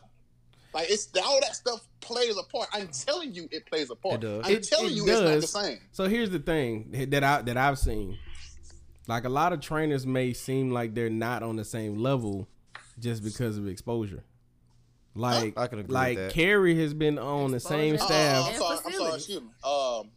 Like 0.74 0.90
it's 0.90 1.10
all 1.24 1.40
that 1.42 1.56
stuff 1.56 1.88
plays 2.02 2.38
a 2.38 2.44
part. 2.44 2.68
I'm 2.74 2.88
telling 2.88 3.34
you, 3.34 3.48
it 3.52 3.66
plays 3.66 3.90
a 3.90 3.96
part. 3.96 4.22
Does. 4.22 4.46
I'm 4.46 4.54
It- 4.54 4.64
telling 4.64 4.88
it 4.88 4.94
you, 4.94 5.08
it's 5.08 5.22
not 5.22 5.42
the 5.42 5.48
same. 5.48 5.80
So 5.92 6.08
here's 6.08 6.30
the 6.30 6.40
thing 6.40 7.08
that 7.10 7.24
I 7.24 7.42
that 7.42 7.58
I've 7.58 7.80
seen. 7.80 8.18
Like 9.08 9.26
a 9.26 9.30
lot 9.30 9.52
of 9.52 9.60
trainers 9.60 10.06
may 10.06 10.32
seem 10.34 10.72
like 10.72 10.94
they're 10.94 11.10
not 11.10 11.44
on 11.44 11.58
the 11.58 11.66
same 11.66 11.96
level 11.98 12.48
just 13.00 13.24
because 13.24 13.58
of 13.58 13.68
exposure. 13.68 14.24
Like 15.16 15.58
I 15.58 15.68
can 15.68 15.80
agree 15.80 15.88
with 15.88 15.94
like 15.94 16.18
that. 16.18 16.32
Carrie 16.34 16.80
has 16.82 16.94
been 16.94 17.20
on 17.20 17.52
the 17.52 17.60
same 17.60 17.96
Exposure. 17.96 18.14
Uh, 18.14 18.44
staff. 18.44 18.48
I'm 18.48 18.56
sorry. 18.56 18.78
I'm 18.86 18.94
sorry. 18.94 19.16
Excuse 19.16 19.42
me. 19.42 19.48
Um, 19.64 20.10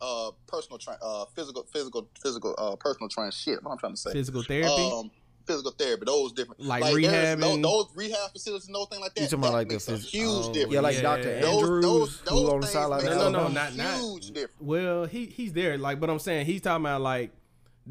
uh, 0.00 0.30
personal 0.46 0.78
train, 0.78 0.96
uh, 1.02 1.26
physical, 1.34 1.66
physical, 1.72 2.08
physical, 2.22 2.54
uh, 2.56 2.76
personal 2.76 3.08
train. 3.08 3.30
Shit, 3.30 3.62
what 3.62 3.72
I'm 3.72 3.78
trying 3.78 3.92
to 3.92 4.00
say. 4.00 4.12
Physical 4.12 4.42
therapy. 4.42 4.90
Um, 4.92 5.10
physical 5.46 5.72
therapy. 5.72 6.04
Those 6.06 6.32
different. 6.32 6.62
Like 6.62 6.82
there's 6.82 6.94
rehab 6.94 7.38
Those, 7.40 7.60
those 7.60 7.86
rehab 7.94 8.32
facilities, 8.32 8.66
and 8.66 8.74
those 8.74 8.88
things 8.88 9.02
like 9.02 9.14
that. 9.14 9.20
You 9.20 9.26
talking 9.26 9.38
about 9.40 9.52
like 9.52 9.68
the 9.68 9.74
makes 9.74 9.86
phys- 9.86 10.04
huge 10.06 10.26
oh, 10.26 10.52
difference. 10.54 10.72
Yeah, 10.72 10.80
like 10.80 10.96
Yeah. 10.96 11.02
Dr. 11.02 11.40
Those- 11.40 11.62
Andrews, 11.62 11.84
those- 11.84 12.20
who 12.28 12.50
on 12.50 12.60
the 12.60 12.66
sideline. 12.66 13.04
No, 13.04 13.10
no, 13.10 13.16
no, 13.16 13.38
Alabama. 13.40 13.54
not- 13.54 13.76
not- 13.76 14.20
difference. 14.22 14.52
well, 14.60 15.04
he 15.04 15.26
he's 15.26 15.52
there. 15.52 15.76
Like, 15.76 16.00
but 16.00 16.08
I'm 16.08 16.18
saying 16.18 16.46
he's 16.46 16.62
talking 16.62 16.84
about 16.86 17.02
like 17.02 17.32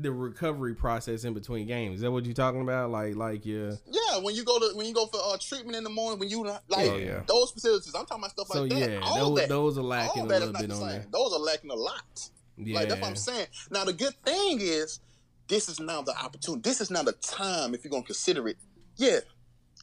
the 0.02 0.12
recovery 0.12 0.74
process 0.76 1.24
in 1.24 1.34
between 1.34 1.68
games. 1.68 1.96
Is 1.96 2.02
that 2.02 2.12
what 2.12 2.26
you're 2.26 2.34
talking 2.34 2.62
about? 2.62 2.90
Like, 2.92 3.16
like 3.16 3.46
yeah. 3.46 3.72
Yeah, 3.88 4.20
when 4.20 4.36
you 4.36 4.44
go 4.44 4.58
to 4.60 4.72
when 4.76 4.86
you 4.86 4.94
go 4.94 5.08
for 5.08 5.20
uh, 5.24 5.38
treatment 5.40 5.76
in 5.78 5.84
the 5.84 5.90
morning, 5.90 6.20
when 6.20 6.30
you 6.30 6.44
like 6.44 6.60
Oh, 6.72 6.96
yeah. 6.98 7.22
those 7.28 7.52
facilities, 7.52 7.94
I'm 7.96 8.06
talking 8.06 8.24
about 8.24 8.32
stuff 8.32 8.48
So 8.48 8.62
like 8.64 8.72
that. 8.72 8.92
yeah, 8.92 9.00
all 9.04 9.30
those, 9.32 9.40
that, 9.40 9.50
those 9.50 9.78
are 9.78 9.82
all 9.82 9.88
lacking 9.88 10.24
a 10.24 10.28
that 10.28 10.42
is 10.42 10.48
little 10.52 10.62
bit 10.62 10.72
on 10.72 10.90
same. 10.90 11.02
Those 11.12 11.34
are 11.34 11.40
lacking 11.40 11.72
a 11.72 11.76
lot. 11.76 12.30
Yeah, 12.58 12.76
Like 12.76 12.90
that's 12.90 13.02
what 13.02 13.10
I'm 13.10 13.16
saying. 13.16 13.48
Now 13.72 13.84
the 13.86 13.94
good 13.94 14.14
thing 14.26 14.60
is, 14.62 15.00
this 15.48 15.70
is 15.70 15.80
now 15.80 16.02
the 16.02 16.16
opportunity. 16.18 16.62
This 16.62 16.82
is 16.82 16.92
now 16.92 17.04
the 17.04 17.14
time 17.14 17.74
if 17.74 17.84
you're 17.84 17.92
gonna 17.92 18.04
consider 18.04 18.48
it. 18.48 18.58
Yeah, 18.98 19.20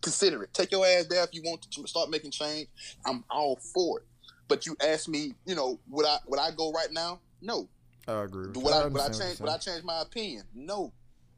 consider 0.03 0.43
it. 0.45 0.53
Take 0.55 0.73
your 0.73 0.87
ass 0.87 1.07
there 1.07 1.25
if 1.25 1.31
you 1.33 1.43
want 1.45 1.63
to 1.71 1.87
start 1.89 2.11
making 2.11 2.31
change. 2.31 2.69
I'm 3.05 3.25
all 3.31 3.57
for 3.75 4.01
it. 4.01 4.07
But 4.49 4.65
you 4.67 4.77
ask 4.87 5.09
me, 5.09 5.33
you 5.45 5.55
know, 5.57 5.81
would 5.91 6.07
I 6.07 6.19
would 6.27 6.39
I 6.39 6.51
go 6.53 6.71
right 6.73 6.93
now? 6.93 7.21
No. 7.43 7.69
I 8.09 8.23
agree. 8.23 8.53
Do 8.53 8.61
with 8.61 8.65
would 8.65 8.75
you. 8.75 8.81
I, 8.81 8.87
would 8.89 9.01
I 9.01 9.09
change 9.11 9.41
would 9.41 9.49
I 9.49 9.53
you're 9.53 9.59
change 9.59 9.85
my 9.85 10.01
opinion? 10.03 10.45
No. 10.55 10.93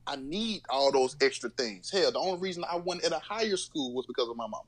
I 0.06 0.16
need 0.16 0.62
all 0.70 0.90
those 0.90 1.16
extra 1.20 1.50
things. 1.50 1.90
Hell, 1.90 2.10
the 2.10 2.18
only 2.18 2.40
reason 2.40 2.64
I 2.70 2.76
went 2.76 3.04
at 3.04 3.12
a 3.12 3.18
higher 3.18 3.56
school 3.58 3.92
was 3.92 4.06
because 4.06 4.28
of 4.28 4.36
my 4.36 4.44
mama. 4.46 4.64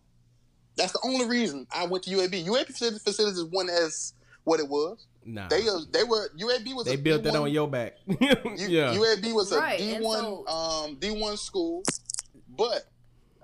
That's 0.76 0.92
the 0.92 1.00
only 1.04 1.26
reason 1.26 1.66
I 1.72 1.86
went 1.86 2.04
to 2.04 2.10
UAB. 2.10 2.44
UAB 2.44 2.66
facilities 2.66 3.02
facilities 3.02 3.44
wasn't 3.44 3.70
as 3.70 4.12
what 4.44 4.60
it 4.60 4.68
was. 4.68 5.06
Nah, 5.24 5.48
They 5.48 5.66
uh, 5.68 5.80
they 5.90 6.04
were 6.04 6.30
UAB 6.38 6.74
was 6.74 6.86
they 6.86 6.94
a 6.94 6.98
built 6.98 7.22
that 7.24 7.34
D1 7.34 7.40
on 7.42 7.50
your 7.52 7.68
back. 7.68 7.94
U- 8.06 8.16
yeah, 8.20 8.94
UAB 8.94 9.32
was 9.34 9.52
a 9.52 9.58
right, 9.58 9.78
D 9.78 9.98
one 10.00 10.18
so- 10.18 10.46
um 10.46 10.96
D 10.96 11.10
one 11.10 11.36
school, 11.36 11.82
but 12.56 12.84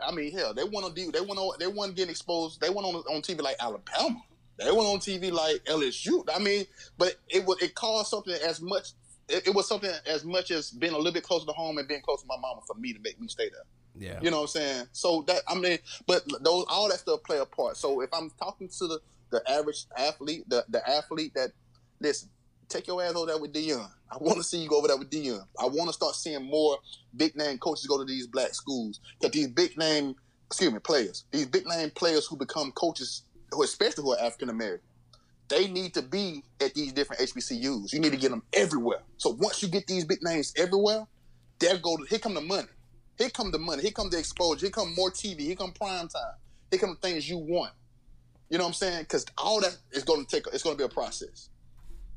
I 0.02 0.10
mean 0.12 0.32
hell, 0.32 0.54
they 0.54 0.64
went 0.64 0.84
on 0.86 0.94
D 0.94 1.10
they 1.10 1.20
went 1.20 1.38
on 1.38 1.56
they 1.58 1.66
weren't 1.66 1.94
getting 1.94 2.10
exposed. 2.10 2.60
They 2.60 2.70
went 2.70 2.86
on 2.86 2.94
on 2.94 3.20
TV 3.22 3.42
like 3.42 3.56
Alabama. 3.60 4.22
They 4.58 4.66
went 4.66 4.88
on 4.88 4.98
TV 4.98 5.30
like 5.30 5.64
LSU. 5.64 6.24
I 6.34 6.38
mean, 6.38 6.64
but 6.98 7.16
it 7.28 7.44
was 7.44 7.60
it 7.62 7.74
caused 7.74 8.08
something 8.08 8.34
as 8.34 8.60
much. 8.60 8.90
It, 9.28 9.48
it 9.48 9.54
was 9.54 9.68
something 9.68 9.90
as 10.06 10.24
much 10.24 10.50
as 10.50 10.70
being 10.70 10.92
a 10.92 10.96
little 10.96 11.12
bit 11.12 11.24
closer 11.24 11.46
to 11.46 11.52
home 11.52 11.78
and 11.78 11.88
being 11.88 12.02
close 12.02 12.22
to 12.22 12.26
my 12.28 12.36
mama 12.40 12.60
for 12.66 12.74
me 12.74 12.92
to 12.92 13.00
make 13.00 13.20
me 13.20 13.28
stay 13.28 13.50
there. 13.50 14.08
yeah. 14.12 14.20
You 14.22 14.30
know 14.30 14.38
what 14.38 14.42
I'm 14.42 14.48
saying? 14.48 14.86
So 14.92 15.22
that 15.26 15.42
I 15.48 15.54
mean, 15.54 15.78
but 16.06 16.24
those 16.42 16.64
all 16.68 16.88
that 16.88 16.98
stuff 17.00 17.22
play 17.24 17.38
a 17.38 17.46
part. 17.46 17.76
So 17.76 18.00
if 18.02 18.10
I'm 18.12 18.30
talking 18.38 18.68
to 18.78 18.86
the 18.86 19.00
the 19.30 19.50
average 19.50 19.86
athlete, 19.96 20.44
the 20.48 20.64
the 20.68 20.88
athlete 20.88 21.32
that 21.34 21.50
listen, 22.00 22.28
take 22.68 22.86
your 22.86 23.02
ass 23.02 23.14
over 23.14 23.26
there 23.26 23.38
with 23.38 23.52
Deion. 23.52 23.88
I 24.10 24.16
want 24.18 24.38
to 24.38 24.44
see 24.44 24.58
you 24.58 24.68
go 24.68 24.78
over 24.78 24.88
there 24.88 24.96
with 24.96 25.10
Deion. 25.10 25.44
I 25.58 25.66
want 25.66 25.88
to 25.88 25.92
start 25.92 26.14
seeing 26.14 26.44
more 26.44 26.78
big 27.16 27.36
name 27.36 27.58
coaches 27.58 27.86
go 27.86 27.98
to 27.98 28.04
these 28.04 28.26
black 28.26 28.54
schools. 28.54 29.00
Cause 29.20 29.32
these 29.32 29.48
big 29.48 29.76
name, 29.76 30.14
excuse 30.46 30.72
me, 30.72 30.78
players, 30.78 31.24
these 31.30 31.46
big 31.46 31.66
name 31.66 31.90
players 31.90 32.26
who 32.26 32.36
become 32.36 32.72
coaches, 32.72 33.22
who 33.52 33.62
especially 33.62 34.04
who 34.04 34.12
are 34.12 34.20
African 34.20 34.50
American, 34.50 34.86
they 35.48 35.68
need 35.68 35.94
to 35.94 36.02
be 36.02 36.42
at 36.60 36.74
these 36.74 36.92
different 36.92 37.22
HBCUs. 37.22 37.92
You 37.92 38.00
need 38.00 38.12
to 38.12 38.18
get 38.18 38.30
them 38.30 38.42
everywhere. 38.52 39.00
So 39.16 39.30
once 39.30 39.62
you 39.62 39.68
get 39.68 39.86
these 39.86 40.04
big 40.04 40.22
names 40.22 40.52
everywhere, 40.56 41.06
there 41.58 41.78
go 41.78 41.96
here 42.08 42.18
come 42.18 42.34
the 42.34 42.40
money. 42.40 42.68
Here 43.18 43.30
come 43.30 43.50
the 43.50 43.58
money. 43.58 43.82
Here 43.82 43.92
come 43.92 44.10
the 44.10 44.18
exposure. 44.18 44.66
Here 44.66 44.70
come 44.70 44.94
more 44.94 45.10
TV. 45.10 45.40
Here 45.40 45.56
come 45.56 45.72
prime 45.72 46.08
time. 46.08 46.34
Here 46.70 46.78
come 46.78 46.98
the 47.00 47.08
things 47.08 47.28
you 47.28 47.38
want. 47.38 47.72
You 48.50 48.58
know 48.58 48.64
what 48.64 48.68
I'm 48.68 48.74
saying? 48.74 49.02
Because 49.02 49.24
all 49.38 49.60
that 49.60 49.76
is 49.92 50.04
going 50.04 50.24
to 50.24 50.30
take. 50.30 50.46
It's 50.52 50.62
going 50.62 50.76
to 50.76 50.78
be 50.78 50.84
a 50.84 50.92
process. 50.92 51.48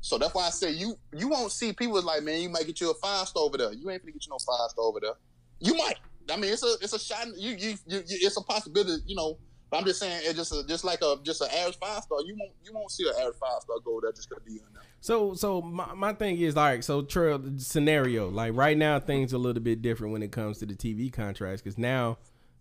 So 0.02 0.18
that's 0.18 0.34
why 0.34 0.46
I 0.46 0.50
say 0.50 0.70
you 0.70 0.96
you 1.14 1.28
won't 1.28 1.52
see 1.52 1.72
people 1.72 2.00
like, 2.02 2.22
man, 2.22 2.40
you 2.40 2.48
might 2.48 2.66
get 2.66 2.80
you 2.80 2.90
a 2.90 2.94
five 2.94 3.28
star 3.28 3.42
over 3.42 3.58
there. 3.58 3.72
You 3.72 3.90
ain't 3.90 4.02
gonna 4.02 4.12
get 4.12 4.24
you 4.24 4.30
no 4.30 4.38
five 4.38 4.70
star 4.70 4.84
over 4.84 4.98
there. 5.00 5.12
You 5.58 5.74
might. 5.74 5.96
I 6.30 6.36
mean, 6.36 6.52
it's 6.52 6.62
a 6.62 6.74
it's 6.80 6.94
a 6.94 6.98
shot. 6.98 7.26
You 7.36 7.50
you, 7.50 7.68
you, 7.86 7.98
you 8.06 8.18
it's 8.22 8.36
a 8.36 8.42
possibility. 8.42 9.02
You 9.06 9.16
know. 9.16 9.38
But 9.70 9.78
I'm 9.78 9.84
just 9.84 10.00
saying, 10.00 10.22
it's 10.24 10.34
just 10.34 10.52
a, 10.52 10.66
just 10.66 10.84
like 10.84 11.00
a 11.02 11.16
just 11.22 11.40
an 11.40 11.48
average 11.56 11.78
five 11.78 12.02
star. 12.02 12.20
You 12.22 12.36
won't 12.38 12.52
you 12.64 12.72
won't 12.74 12.90
see 12.90 13.08
an 13.08 13.14
average 13.20 13.36
five 13.36 13.62
star 13.62 13.76
go 13.84 14.00
there 14.00 14.12
just 14.12 14.28
gonna 14.28 14.42
be 14.42 14.52
on 14.52 14.72
there. 14.74 14.82
So 15.00 15.34
so 15.34 15.62
my, 15.62 15.94
my 15.94 16.12
thing 16.12 16.38
is 16.38 16.56
like 16.56 16.82
so 16.82 17.02
trail 17.02 17.40
scenario 17.56 18.28
like 18.28 18.54
right 18.54 18.76
now 18.76 18.98
things 18.98 19.32
are 19.32 19.36
a 19.36 19.38
little 19.38 19.62
bit 19.62 19.80
different 19.80 20.12
when 20.12 20.22
it 20.22 20.32
comes 20.32 20.58
to 20.58 20.66
the 20.66 20.74
TV 20.74 21.12
contracts 21.12 21.62
because 21.62 21.78
now 21.78 22.18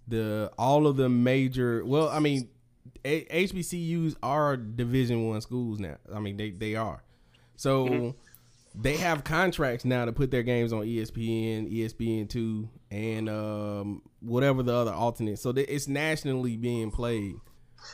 the 0.07 0.51
all 0.57 0.87
of 0.87 0.97
the 0.97 1.09
major 1.09 1.83
well 1.83 2.09
I 2.09 2.19
mean 2.19 2.49
a- 3.03 3.25
HBCUs 3.47 4.15
are 4.21 4.55
Division 4.55 5.27
One 5.27 5.41
schools 5.41 5.79
now 5.79 5.97
I 6.13 6.19
mean 6.19 6.37
they 6.37 6.51
they 6.51 6.75
are 6.75 7.03
so 7.55 7.87
mm-hmm. 7.87 8.09
They 8.75 8.97
have 8.97 9.23
contracts 9.23 9.85
now 9.85 10.05
to 10.05 10.11
put 10.11 10.31
their 10.31 10.43
games 10.43 10.71
on 10.71 10.81
ESPN 10.81 11.71
ESPN 11.71 12.29
two 12.29 12.69
and 12.91 13.29
um 13.29 14.01
whatever 14.21 14.63
the 14.63 14.73
other 14.73 14.93
alternate 14.93 15.39
so 15.39 15.51
it's 15.55 15.87
nationally 15.87 16.55
being 16.55 16.91
played 16.91 17.35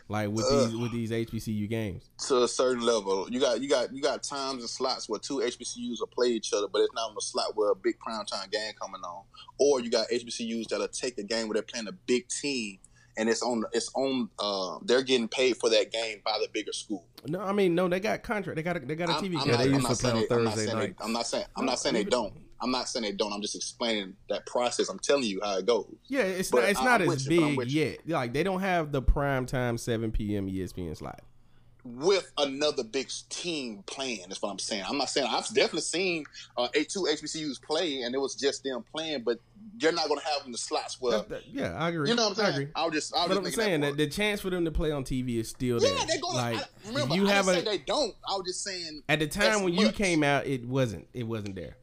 like 0.07 0.29
with 0.29 0.49
these 0.49 0.75
with 0.75 0.91
these 0.91 1.11
HBCU 1.11 1.69
games. 1.69 2.09
to 2.27 2.43
a 2.43 2.47
certain 2.47 2.83
level. 2.83 3.27
You 3.29 3.39
got 3.39 3.61
you 3.61 3.69
got 3.69 3.93
you 3.93 4.01
got 4.01 4.23
times 4.23 4.61
and 4.61 4.69
slots 4.69 5.09
where 5.09 5.19
two 5.19 5.37
HBCUs 5.37 5.99
will 5.99 6.07
play 6.07 6.27
each 6.27 6.53
other, 6.53 6.67
but 6.71 6.81
it's 6.81 6.93
not 6.93 7.09
on 7.09 7.15
the 7.15 7.21
slot 7.21 7.55
where 7.55 7.71
a 7.71 7.75
big 7.75 7.99
prime 7.99 8.25
time 8.25 8.49
game 8.51 8.73
coming 8.79 9.01
on. 9.01 9.23
Or 9.59 9.79
you 9.79 9.89
got 9.89 10.07
HBCUs 10.09 10.67
that'll 10.69 10.87
take 10.87 11.17
a 11.17 11.23
game 11.23 11.47
where 11.47 11.55
they're 11.55 11.63
playing 11.63 11.87
a 11.87 11.91
big 11.91 12.27
team 12.29 12.79
and 13.17 13.29
it's 13.29 13.41
on 13.41 13.63
it's 13.73 13.89
on 13.95 14.29
uh 14.39 14.77
they're 14.83 15.03
getting 15.03 15.27
paid 15.27 15.57
for 15.57 15.69
that 15.69 15.91
game 15.91 16.21
by 16.25 16.37
the 16.41 16.47
bigger 16.53 16.73
school. 16.73 17.05
No, 17.27 17.39
I 17.41 17.51
mean 17.51 17.75
no, 17.75 17.87
they 17.87 17.99
got 17.99 18.23
contract. 18.23 18.55
They 18.55 18.63
got 18.63 18.77
a, 18.77 18.79
they 18.79 18.95
got 18.95 19.09
a 19.09 19.13
I'm, 19.13 19.23
TV 19.23 19.39
I'm 19.39 19.47
Yeah, 19.47 19.55
not, 19.55 19.63
they 19.63 19.69
used 19.69 19.81
to 19.81 19.85
play 19.87 19.95
saying 19.95 20.15
on 20.15 20.21
I'm 20.37 20.43
not 20.43 20.53
Thursday 20.53 20.65
saying 20.65 20.79
they- 20.79 20.87
nights. 20.87 21.01
I'm 21.01 21.13
not 21.13 21.27
saying 21.27 21.45
I'm 21.57 21.65
not 21.65 21.79
saying 21.79 21.95
they 21.95 22.03
don't. 22.03 22.33
I'm 22.61 22.71
not 22.71 22.87
saying 22.87 23.03
they 23.03 23.11
don't. 23.11 23.33
I'm 23.33 23.41
just 23.41 23.55
explaining 23.55 24.15
that 24.29 24.45
process. 24.45 24.87
I'm 24.89 24.97
telling 24.99 25.23
you 25.23 25.41
how 25.43 25.57
it 25.57 25.65
goes. 25.65 25.93
Yeah, 26.07 26.21
it's 26.21 26.49
But 26.51 26.61
not 26.61 26.69
it's 26.69 26.79
I- 26.79 26.83
not 26.85 27.01
I'm 27.01 27.09
as 27.09 27.25
with 27.27 27.29
you, 27.31 27.39
but 27.41 27.45
I'm 27.47 27.55
big 27.57 27.71
you. 27.71 27.81
yet. 27.83 27.99
Like 28.07 28.33
they 28.33 28.43
don't 28.43 28.61
have 28.61 28.91
the 28.91 29.01
prime 29.01 29.45
time 29.45 29.77
seven 29.77 30.11
p.m. 30.11 30.47
ESPN 30.49 30.95
slot. 30.97 31.21
With 31.85 32.31
another 32.39 32.83
big 32.83 33.09
team 33.29 33.83
playing. 33.85 34.25
That's 34.27 34.41
what 34.41 34.49
I'm 34.49 34.57
saying. 34.59 34.83
I'm 34.89 34.97
not 34.97 35.09
saying 35.09 35.27
I've 35.29 35.47
definitely 35.53 35.81
seen 35.81 36.25
uh, 36.57 36.67
a 36.73 36.83
two 36.83 37.01
HBCUs 37.09 37.61
play, 37.61 38.01
and 38.01 38.15
it 38.15 38.17
was 38.17 38.33
just 38.35 38.63
them 38.63 38.83
playing, 38.91 39.21
but 39.21 39.39
you're 39.79 39.91
not 39.91 40.07
going 40.07 40.19
to 40.19 40.25
have 40.25 40.37
them 40.39 40.47
in 40.47 40.51
the 40.51 40.57
slots 40.57 40.97
That- 40.97 41.29
that- 41.29 41.47
yeah, 41.47 41.73
I 41.77 41.89
agree. 41.89 42.09
you 42.09 42.15
know 42.15 42.29
what 42.29 42.39
I'm 42.39 42.45
I 42.45 42.49
saying. 42.49 42.61
agree. 42.63 42.71
I 42.75 42.85
was 42.85 42.93
just, 42.93 43.13
I 43.15 43.27
was 43.27 43.37
But 43.37 43.43
just 43.43 43.57
I'm 43.59 43.63
saying 43.65 43.81
that 43.81 43.87
that 43.91 43.97
the 43.97 44.07
chance 44.07 44.41
for 44.41 44.49
them 44.49 44.65
to 44.65 44.71
play 44.71 44.91
on 44.91 45.03
TV 45.03 45.37
is 45.37 45.49
still 45.49 45.79
there. 45.79 45.93
yeah, 45.95 46.05
they're 46.07 46.19
going. 46.19 46.35
Like, 46.35 46.57
I, 46.57 46.87
remember, 46.87 47.15
you 47.15 47.27
I 47.27 47.31
have 47.31 47.47
a 47.49 47.61
they 47.61 47.77
don't. 47.77 48.15
I 48.27 48.33
was 48.35 48.43
just 48.47 48.63
saying 48.63 49.03
at 49.07 49.19
the 49.19 49.27
time 49.27 49.63
when 49.63 49.73
you 49.75 49.91
came 49.91 50.23
out, 50.23 50.47
it 50.47 50.65
wasn't. 50.67 51.07
It 51.13 51.23
wasn't 51.27 51.55
there. 51.55 51.77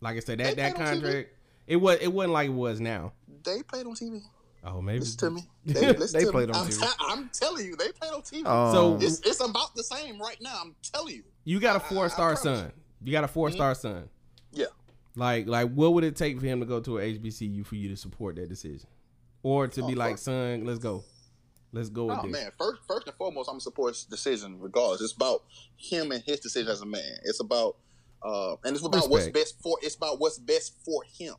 Like 0.00 0.16
I 0.16 0.20
said, 0.20 0.38
that 0.38 0.56
They 0.56 0.62
that 0.62 0.76
contract, 0.76 1.28
it 1.66 1.76
was. 1.76 1.98
It 2.00 2.12
wasn't 2.12 2.32
like 2.32 2.46
it 2.48 2.52
was 2.54 2.80
now. 2.80 3.12
they 3.44 3.62
played 3.62 3.86
on 3.86 3.94
TV. 3.94 4.22
Oh, 4.66 4.80
maybe. 4.82 4.98
Listen 5.00 5.18
to 5.18 5.30
me. 5.30 5.42
They 5.64 5.72
They, 5.74 5.92
listen 5.98 6.18
They 6.20 6.26
to 6.26 6.32
played 6.32 6.48
me. 6.48 6.54
on 6.54 6.62
I'm, 6.64 6.68
TV. 6.70 6.80
te- 6.80 7.04
I'm 7.08 7.30
telling 7.32 7.64
you, 7.66 7.76
they 7.76 7.92
played 7.92 8.12
on 8.12 8.22
TV. 8.22 8.44
Um, 8.46 8.72
So- 8.74 9.06
it's, 9.06 9.20
it's 9.20 9.40
about 9.40 9.74
the 9.76 9.84
same 9.84 10.20
right 10.20 10.38
now. 10.40 10.58
I'm 10.60 10.74
telling 10.82 11.14
you. 11.14 11.22
You 11.44 11.60
got 11.60 11.76
a 11.76 11.80
four 11.80 12.08
star 12.08 12.34
son. 12.36 12.72
You 13.02 13.12
got 13.12 13.24
a 13.24 13.28
four 13.28 13.50
star 13.52 13.74
son. 13.74 14.08
Yeah. 14.52 14.66
Like, 15.14 15.46
like, 15.46 15.70
what 15.72 15.92
would 15.94 16.04
it 16.04 16.16
take 16.16 16.40
for 16.40 16.46
him 16.46 16.60
to 16.60 16.66
go 16.66 16.80
to 16.80 16.98
a 16.98 17.02
HBCU 17.18 17.64
for 17.64 17.76
you 17.76 17.88
to 17.90 17.96
support 17.96 18.36
that 18.36 18.48
decision, 18.48 18.86
or 19.42 19.66
to 19.68 19.86
be 19.86 19.94
Oh, 19.94 19.98
like, 19.98 20.12
fuck. 20.12 20.18
son, 20.18 20.64
let's 20.66 20.78
go, 20.78 21.04
let's 21.72 21.88
go 21.88 22.06
with 22.06 22.18
Oh 22.18 22.22
this. 22.22 22.32
man, 22.32 22.50
first 22.58 22.80
first 22.86 23.06
and 23.06 23.16
foremost, 23.16 23.48
I'm 23.48 23.54
gonna 23.54 23.60
support 23.62 23.94
his 23.94 24.04
decision 24.04 24.58
regardless. 24.60 25.00
It's 25.00 25.12
about 25.14 25.44
him 25.76 26.10
and 26.12 26.22
his 26.22 26.40
decision 26.40 26.70
as 26.70 26.80
a 26.82 26.86
man. 26.86 27.18
It's 27.24 27.40
about 27.40 27.76
uh, 28.22 28.56
and 28.64 28.74
it's 28.76 28.84
about 28.84 29.08
what's 29.08 29.28
best 29.28 29.60
for. 29.62 29.78
It's 29.82 29.94
about 29.94 30.18
what's 30.20 30.38
best 30.38 30.74
for 30.84 31.02
him. 31.18 31.34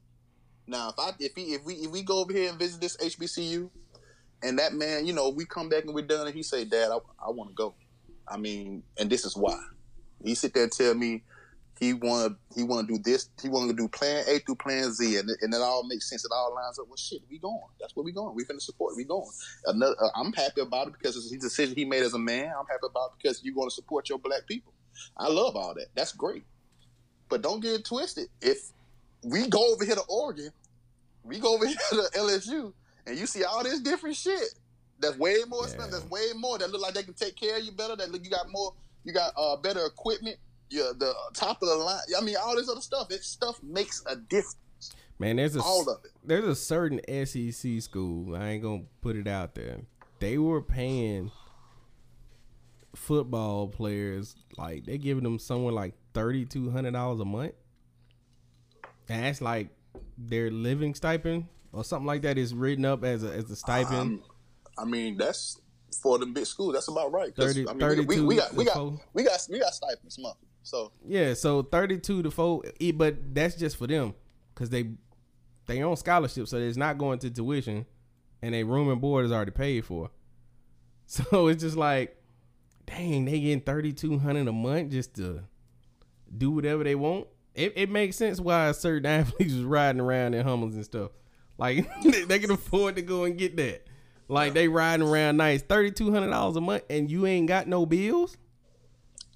Now, 0.67 0.89
if 0.89 0.95
I 0.99 1.11
if 1.19 1.33
he 1.35 1.53
if 1.53 1.63
we 1.63 1.75
if 1.75 1.91
we 1.91 2.03
go 2.03 2.19
over 2.19 2.33
here 2.33 2.49
and 2.49 2.59
visit 2.59 2.81
this 2.81 2.97
HBCU, 2.97 3.69
and 4.43 4.59
that 4.59 4.73
man, 4.73 5.05
you 5.05 5.13
know, 5.13 5.29
we 5.29 5.45
come 5.45 5.69
back 5.69 5.85
and 5.85 5.93
we're 5.93 6.05
done, 6.05 6.27
and 6.27 6.35
he 6.35 6.43
say, 6.43 6.65
"Dad, 6.65 6.91
I, 6.91 6.97
I 7.25 7.31
want 7.31 7.49
to 7.49 7.55
go." 7.55 7.75
I 8.27 8.37
mean, 8.37 8.83
and 8.99 9.09
this 9.09 9.25
is 9.25 9.35
why. 9.37 9.59
He 10.23 10.35
sit 10.35 10.53
there 10.53 10.63
and 10.63 10.71
tell 10.71 10.93
me 10.93 11.23
he 11.79 11.93
want 11.93 12.33
to 12.33 12.55
he 12.55 12.63
want 12.63 12.87
to 12.87 12.93
do 12.95 13.01
this. 13.03 13.29
He 13.41 13.49
want 13.49 13.69
to 13.69 13.75
do 13.75 13.87
Plan 13.87 14.25
A 14.27 14.39
through 14.39 14.55
Plan 14.55 14.91
Z, 14.91 15.17
and 15.17 15.29
and 15.41 15.53
it 15.53 15.61
all 15.61 15.87
makes 15.87 16.09
sense. 16.09 16.25
It 16.25 16.31
all 16.33 16.53
lines 16.53 16.79
up. 16.79 16.87
Well, 16.87 16.97
shit, 16.97 17.21
we 17.29 17.37
going. 17.37 17.59
That's 17.79 17.95
where 17.95 18.03
we 18.03 18.11
going. 18.11 18.35
We 18.35 18.43
finna 18.43 18.61
support. 18.61 18.95
We 18.97 19.03
going. 19.03 19.29
Another, 19.65 19.95
uh, 20.01 20.09
I'm 20.15 20.33
happy 20.33 20.61
about 20.61 20.87
it 20.87 20.93
because 20.93 21.15
it's 21.15 21.31
his 21.31 21.41
decision 21.41 21.75
he 21.75 21.85
made 21.85 22.03
as 22.03 22.13
a 22.13 22.19
man. 22.19 22.47
I'm 22.47 22.65
happy 22.67 22.87
about 22.89 23.11
it 23.11 23.21
because 23.21 23.43
you're 23.43 23.55
going 23.55 23.69
to 23.69 23.75
support 23.75 24.09
your 24.09 24.17
black 24.17 24.47
people. 24.47 24.73
I 25.15 25.29
love 25.29 25.55
all 25.55 25.73
that. 25.75 25.87
That's 25.95 26.13
great. 26.13 26.43
But 27.29 27.41
don't 27.41 27.59
get 27.59 27.73
it 27.73 27.85
twisted. 27.85 28.27
If 28.41 28.71
we 29.29 29.47
go 29.47 29.73
over 29.73 29.83
here 29.85 29.95
to 29.95 30.03
Oregon, 30.07 30.49
we 31.23 31.39
go 31.39 31.55
over 31.55 31.65
here 31.67 31.77
to 31.91 32.09
LSU, 32.17 32.73
and 33.05 33.17
you 33.17 33.25
see 33.25 33.43
all 33.43 33.63
this 33.63 33.79
different 33.81 34.15
shit. 34.15 34.53
That's 34.99 35.17
way 35.17 35.35
more 35.47 35.63
expensive. 35.65 35.91
That's 35.91 36.09
way 36.09 36.29
more. 36.35 36.57
That 36.57 36.71
look 36.71 36.81
like 36.81 36.95
they 36.95 37.03
can 37.03 37.13
take 37.13 37.35
care 37.35 37.57
of 37.57 37.63
you 37.63 37.71
better. 37.71 37.95
That 37.95 38.11
look 38.11 38.23
you 38.23 38.31
got 38.31 38.51
more. 38.51 38.73
You 39.03 39.13
got 39.13 39.31
uh, 39.37 39.55
better 39.57 39.85
equipment. 39.85 40.37
Yeah, 40.69 40.91
the 40.97 41.13
top 41.33 41.61
of 41.61 41.69
the 41.69 41.75
line. 41.75 41.99
I 42.17 42.21
mean, 42.21 42.35
all 42.43 42.55
this 42.55 42.69
other 42.69 42.81
stuff. 42.81 43.07
This 43.07 43.25
stuff 43.25 43.61
makes 43.61 44.03
a 44.07 44.15
difference. 44.15 44.55
Man, 45.19 45.35
there's 45.37 45.55
a 45.55 45.61
All 45.61 45.87
of 45.89 46.03
it. 46.03 46.11
there's 46.23 46.45
a 46.45 46.55
certain 46.55 46.99
SEC 47.25 47.81
school. 47.81 48.35
I 48.35 48.49
ain't 48.49 48.63
gonna 48.63 48.83
put 49.01 49.15
it 49.15 49.27
out 49.27 49.55
there. 49.55 49.77
They 50.19 50.37
were 50.39 50.61
paying 50.61 51.31
football 52.95 53.67
players 53.67 54.35
like 54.57 54.85
they 54.85 54.97
giving 54.97 55.23
them 55.23 55.39
somewhere 55.39 55.73
like 55.73 55.93
thirty 56.13 56.45
two 56.45 56.69
hundred 56.71 56.91
dollars 56.93 57.19
a 57.19 57.25
month. 57.25 57.53
And 59.09 59.23
that's 59.23 59.41
like 59.41 59.69
their 60.17 60.51
living 60.51 60.93
stipend 60.95 61.45
or 61.71 61.83
something 61.83 62.07
like 62.07 62.21
that 62.23 62.37
is 62.37 62.53
written 62.53 62.85
up 62.85 63.03
as 63.03 63.23
a 63.23 63.31
as 63.33 63.49
a 63.49 63.55
stipend. 63.55 63.93
Um, 63.99 64.23
I 64.77 64.85
mean, 64.85 65.17
that's 65.17 65.59
for 66.01 66.19
them 66.19 66.33
big 66.33 66.45
schools. 66.45 66.73
That's 66.73 66.87
about 66.87 67.11
right. 67.11 67.35
'Cause, 67.35 67.53
30 67.55 67.69
I 67.69 67.73
mean, 67.73 68.07
we, 68.07 68.19
we, 68.19 68.25
we 68.25 68.35
got 68.35 68.53
we 68.53 68.65
got 68.65 68.77
we 69.13 69.23
got 69.23 69.47
we 69.49 69.59
got 69.59 69.73
stipends 69.73 70.19
monthly. 70.19 70.47
So 70.63 70.91
Yeah, 71.05 71.33
so 71.33 71.61
thirty 71.63 71.97
two 71.97 72.21
to 72.23 72.31
four, 72.31 72.63
but 72.95 73.33
that's 73.33 73.55
just 73.55 73.77
for 73.77 73.87
them 73.87 74.13
because 74.53 74.69
they 74.69 74.91
they 75.65 75.81
on 75.81 75.95
scholarship, 75.97 76.47
so 76.47 76.57
it's 76.57 76.77
not 76.77 76.97
going 76.97 77.19
to 77.19 77.29
tuition, 77.29 77.85
and 78.41 78.53
they 78.53 78.63
room 78.63 78.89
and 78.89 78.99
board 79.01 79.25
is 79.25 79.31
already 79.31 79.51
paid 79.51 79.85
for. 79.85 80.09
So 81.09 81.47
it's 81.47 81.63
just 81.63 81.77
like, 81.77 82.21
dang, 82.85 83.23
they 83.23 83.39
getting 83.39 83.61
thirty 83.61 83.93
two 83.93 84.19
hundred 84.19 84.45
a 84.49 84.51
month 84.51 84.91
just 84.91 85.15
to 85.15 85.43
do 86.37 86.51
whatever 86.51 86.83
they 86.83 86.95
want. 86.95 87.27
It, 87.57 87.73
it 87.75 87.89
makes 87.89 88.15
sense 88.15 88.39
why 88.39 88.71
certain 88.71 89.05
athletes 89.19 89.53
was 89.53 89.63
riding 89.63 89.99
around 89.99 90.33
in 90.35 90.45
Hummers 90.45 90.75
and 90.75 90.85
stuff. 90.85 91.11
Like 91.57 91.85
they, 92.27 92.39
can 92.39 92.51
afford 92.51 92.95
to 92.97 93.01
go 93.01 93.23
and 93.25 93.37
get 93.37 93.57
that. 93.57 93.83
Like 94.29 94.53
they 94.53 94.67
riding 94.67 95.05
around 95.07 95.37
nice, 95.37 95.61
thirty 95.63 95.91
two 95.91 96.11
hundred 96.11 96.29
dollars 96.29 96.55
a 96.55 96.61
month, 96.61 96.83
and 96.89 97.09
you 97.09 97.25
ain't 97.25 97.47
got 97.47 97.67
no 97.67 97.85
bills. 97.85 98.37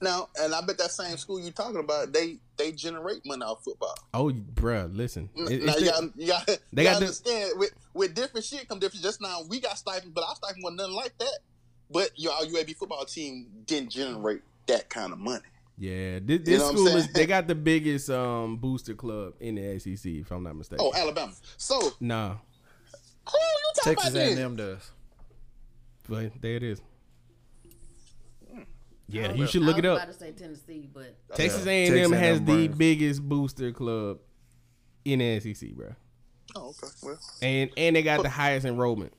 now, 0.02 0.30
and 0.40 0.54
I 0.54 0.62
bet 0.62 0.78
that 0.80 0.92
same 0.92 1.16
school 1.18 1.40
you 1.40 1.52
talking 1.52 1.80
about, 1.80 2.12
they 2.14 2.38
they 2.58 2.72
generate 2.74 3.26
money 3.26 3.42
off 3.44 3.64
football. 3.64 3.96
Oh, 4.14 4.30
bruh, 4.32 4.96
listen, 4.96 5.30
It- 5.36 5.64
now 5.64 5.74
you 5.78 5.86
the- 5.86 5.86
got 5.92 6.04
you 6.20 6.28
got 6.28 6.46
they 6.48 6.84
you 6.84 6.90
got 6.90 6.94
gotta 6.94 7.00
the- 7.00 7.06
understand 7.06 7.52
with 7.56 7.72
with 7.94 8.14
different 8.14 8.46
shit 8.46 8.68
come 8.70 8.80
different. 8.80 9.04
Just 9.04 9.22
now 9.22 9.40
we 9.50 9.60
got 9.62 9.78
stipend, 9.78 10.14
but 10.14 10.26
our 10.28 10.36
stipend 10.36 10.62
was 10.64 10.74
nothing 10.76 10.94
like 10.96 11.18
that. 11.20 11.40
But 11.90 12.12
your 12.18 12.34
UAB 12.34 12.76
football 12.76 13.04
team 13.06 13.48
didn't 13.66 13.90
generate 13.92 14.42
that 14.68 14.90
kind 14.90 15.12
of 15.14 15.20
money. 15.20 15.44
Yeah, 15.82 16.20
this, 16.22 16.42
You 16.46 16.60
know 16.60 16.70
school 16.74 16.88
is 16.90 17.12
they 17.12 17.26
got 17.26 17.48
the 17.48 17.56
biggest 17.56 18.08
um 18.12 18.58
booster 18.58 18.94
club 18.94 19.34
in 19.40 19.56
the 19.56 19.80
SEC, 19.80 20.12
if 20.12 20.30
I'm 20.30 20.44
not 20.44 20.56
mistaken. 20.56 20.86
Oh, 20.88 20.94
Alabama. 20.96 21.34
So 21.58 21.80
who 21.80 21.92
nah, 22.00 22.34
you 22.34 22.38
talking 23.78 23.96
Texas 23.96 24.10
about 24.12 24.14
then? 24.14 24.38
A&M 24.38 24.56
does. 24.58 24.92
but 26.08 26.40
there 26.40 26.58
it 26.58 26.62
is. 26.62 26.82
Yeah, 29.08 29.34
you 29.34 29.48
should 29.48 29.64
look 29.64 29.78
I 29.78 29.80
it 29.80 29.86
was 29.86 29.98
up. 29.98 30.04
About 30.04 30.14
to 30.14 30.20
say 30.20 30.32
Tennessee, 30.34 30.88
but 30.94 31.16
Texas 31.36 31.66
A&M 31.66 31.92
Texas 31.92 32.12
has 32.12 32.38
A&M 32.38 32.46
the 32.46 32.68
burns. 32.68 32.78
biggest 32.78 33.28
booster 33.28 33.72
club 33.72 34.20
in 35.04 35.18
the 35.18 35.40
SEC, 35.40 35.72
bro, 35.72 35.96
Oh, 36.56 36.70
okay. 36.70 36.94
Well, 37.02 37.20
and 37.42 37.72
and 37.76 37.96
they 37.96 38.04
got 38.04 38.22
the 38.22 38.30
highest 38.30 38.68
enrollment. 38.68 39.14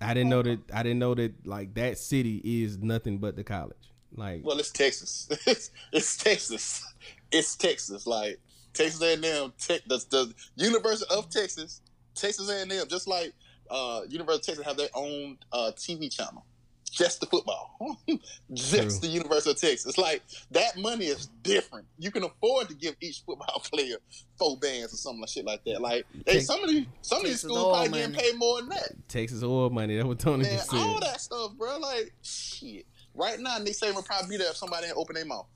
I 0.00 0.14
didn't 0.14 0.30
know 0.30 0.42
that. 0.42 0.60
I 0.72 0.82
didn't 0.82 0.98
know 0.98 1.14
that. 1.14 1.46
Like 1.46 1.74
that 1.74 1.98
city 1.98 2.40
is 2.42 2.78
nothing 2.78 3.18
but 3.18 3.36
the 3.36 3.44
college. 3.44 3.90
Like 4.14 4.42
well, 4.44 4.58
it's 4.58 4.70
Texas. 4.70 5.28
it's, 5.46 5.70
it's 5.92 6.16
Texas. 6.16 6.84
It's 7.32 7.56
Texas. 7.56 8.06
Like 8.06 8.38
Texas 8.72 9.00
A&M, 9.00 9.52
te- 9.58 9.80
the, 9.86 10.04
the 10.10 10.34
University 10.56 11.12
of 11.14 11.30
Texas, 11.30 11.80
Texas 12.14 12.50
A&M, 12.50 12.70
just 12.88 13.06
like 13.08 13.32
uh, 13.70 14.02
University 14.08 14.52
of 14.52 14.56
Texas 14.56 14.66
have 14.66 14.76
their 14.76 14.88
own 14.94 15.38
uh, 15.52 15.72
TV 15.76 16.14
channel. 16.14 16.44
Just 16.90 17.18
the 17.18 17.26
football, 17.26 17.76
just 18.52 19.00
True. 19.00 19.08
the 19.08 19.08
University 19.08 19.50
of 19.50 19.60
Texas. 19.60 19.84
It's 19.84 19.98
like 19.98 20.22
that 20.52 20.76
money 20.76 21.06
is 21.06 21.26
different. 21.42 21.88
You 21.98 22.12
can 22.12 22.22
afford 22.22 22.68
to 22.68 22.74
give 22.76 22.94
each 23.00 23.22
football 23.26 23.60
player 23.72 23.96
four 24.38 24.56
bands 24.58 24.94
or 24.94 24.96
something 24.96 25.22
like 25.22 25.30
shit 25.30 25.44
like 25.44 25.64
that. 25.64 25.80
Like 25.80 26.06
Tex- 26.24 26.46
some 26.46 26.62
of 26.62 26.70
these, 26.70 26.86
some 27.02 27.18
of 27.18 27.24
these 27.24 27.40
schools 27.40 27.76
probably 27.76 27.98
getting 27.98 28.14
paid 28.14 28.36
more 28.36 28.60
than 28.60 28.68
that. 28.68 29.08
Texas 29.08 29.42
oil 29.42 29.70
money. 29.70 29.96
That's 29.96 30.06
what 30.06 30.20
Tony 30.20 30.44
Man, 30.44 30.52
just 30.52 30.70
said. 30.70 30.78
all 30.78 31.00
that 31.00 31.20
stuff, 31.20 31.54
bro. 31.58 31.78
Like 31.78 32.12
shit. 32.22 32.86
Right 33.14 33.38
now, 33.38 33.58
Nick 33.58 33.74
Saban 33.74 33.94
would 33.94 34.04
probably 34.04 34.30
be 34.30 34.36
there 34.38 34.50
if 34.50 34.56
somebody 34.56 34.86
had 34.88 34.96
opened 34.96 35.16
their 35.16 35.24
mouth. 35.24 35.46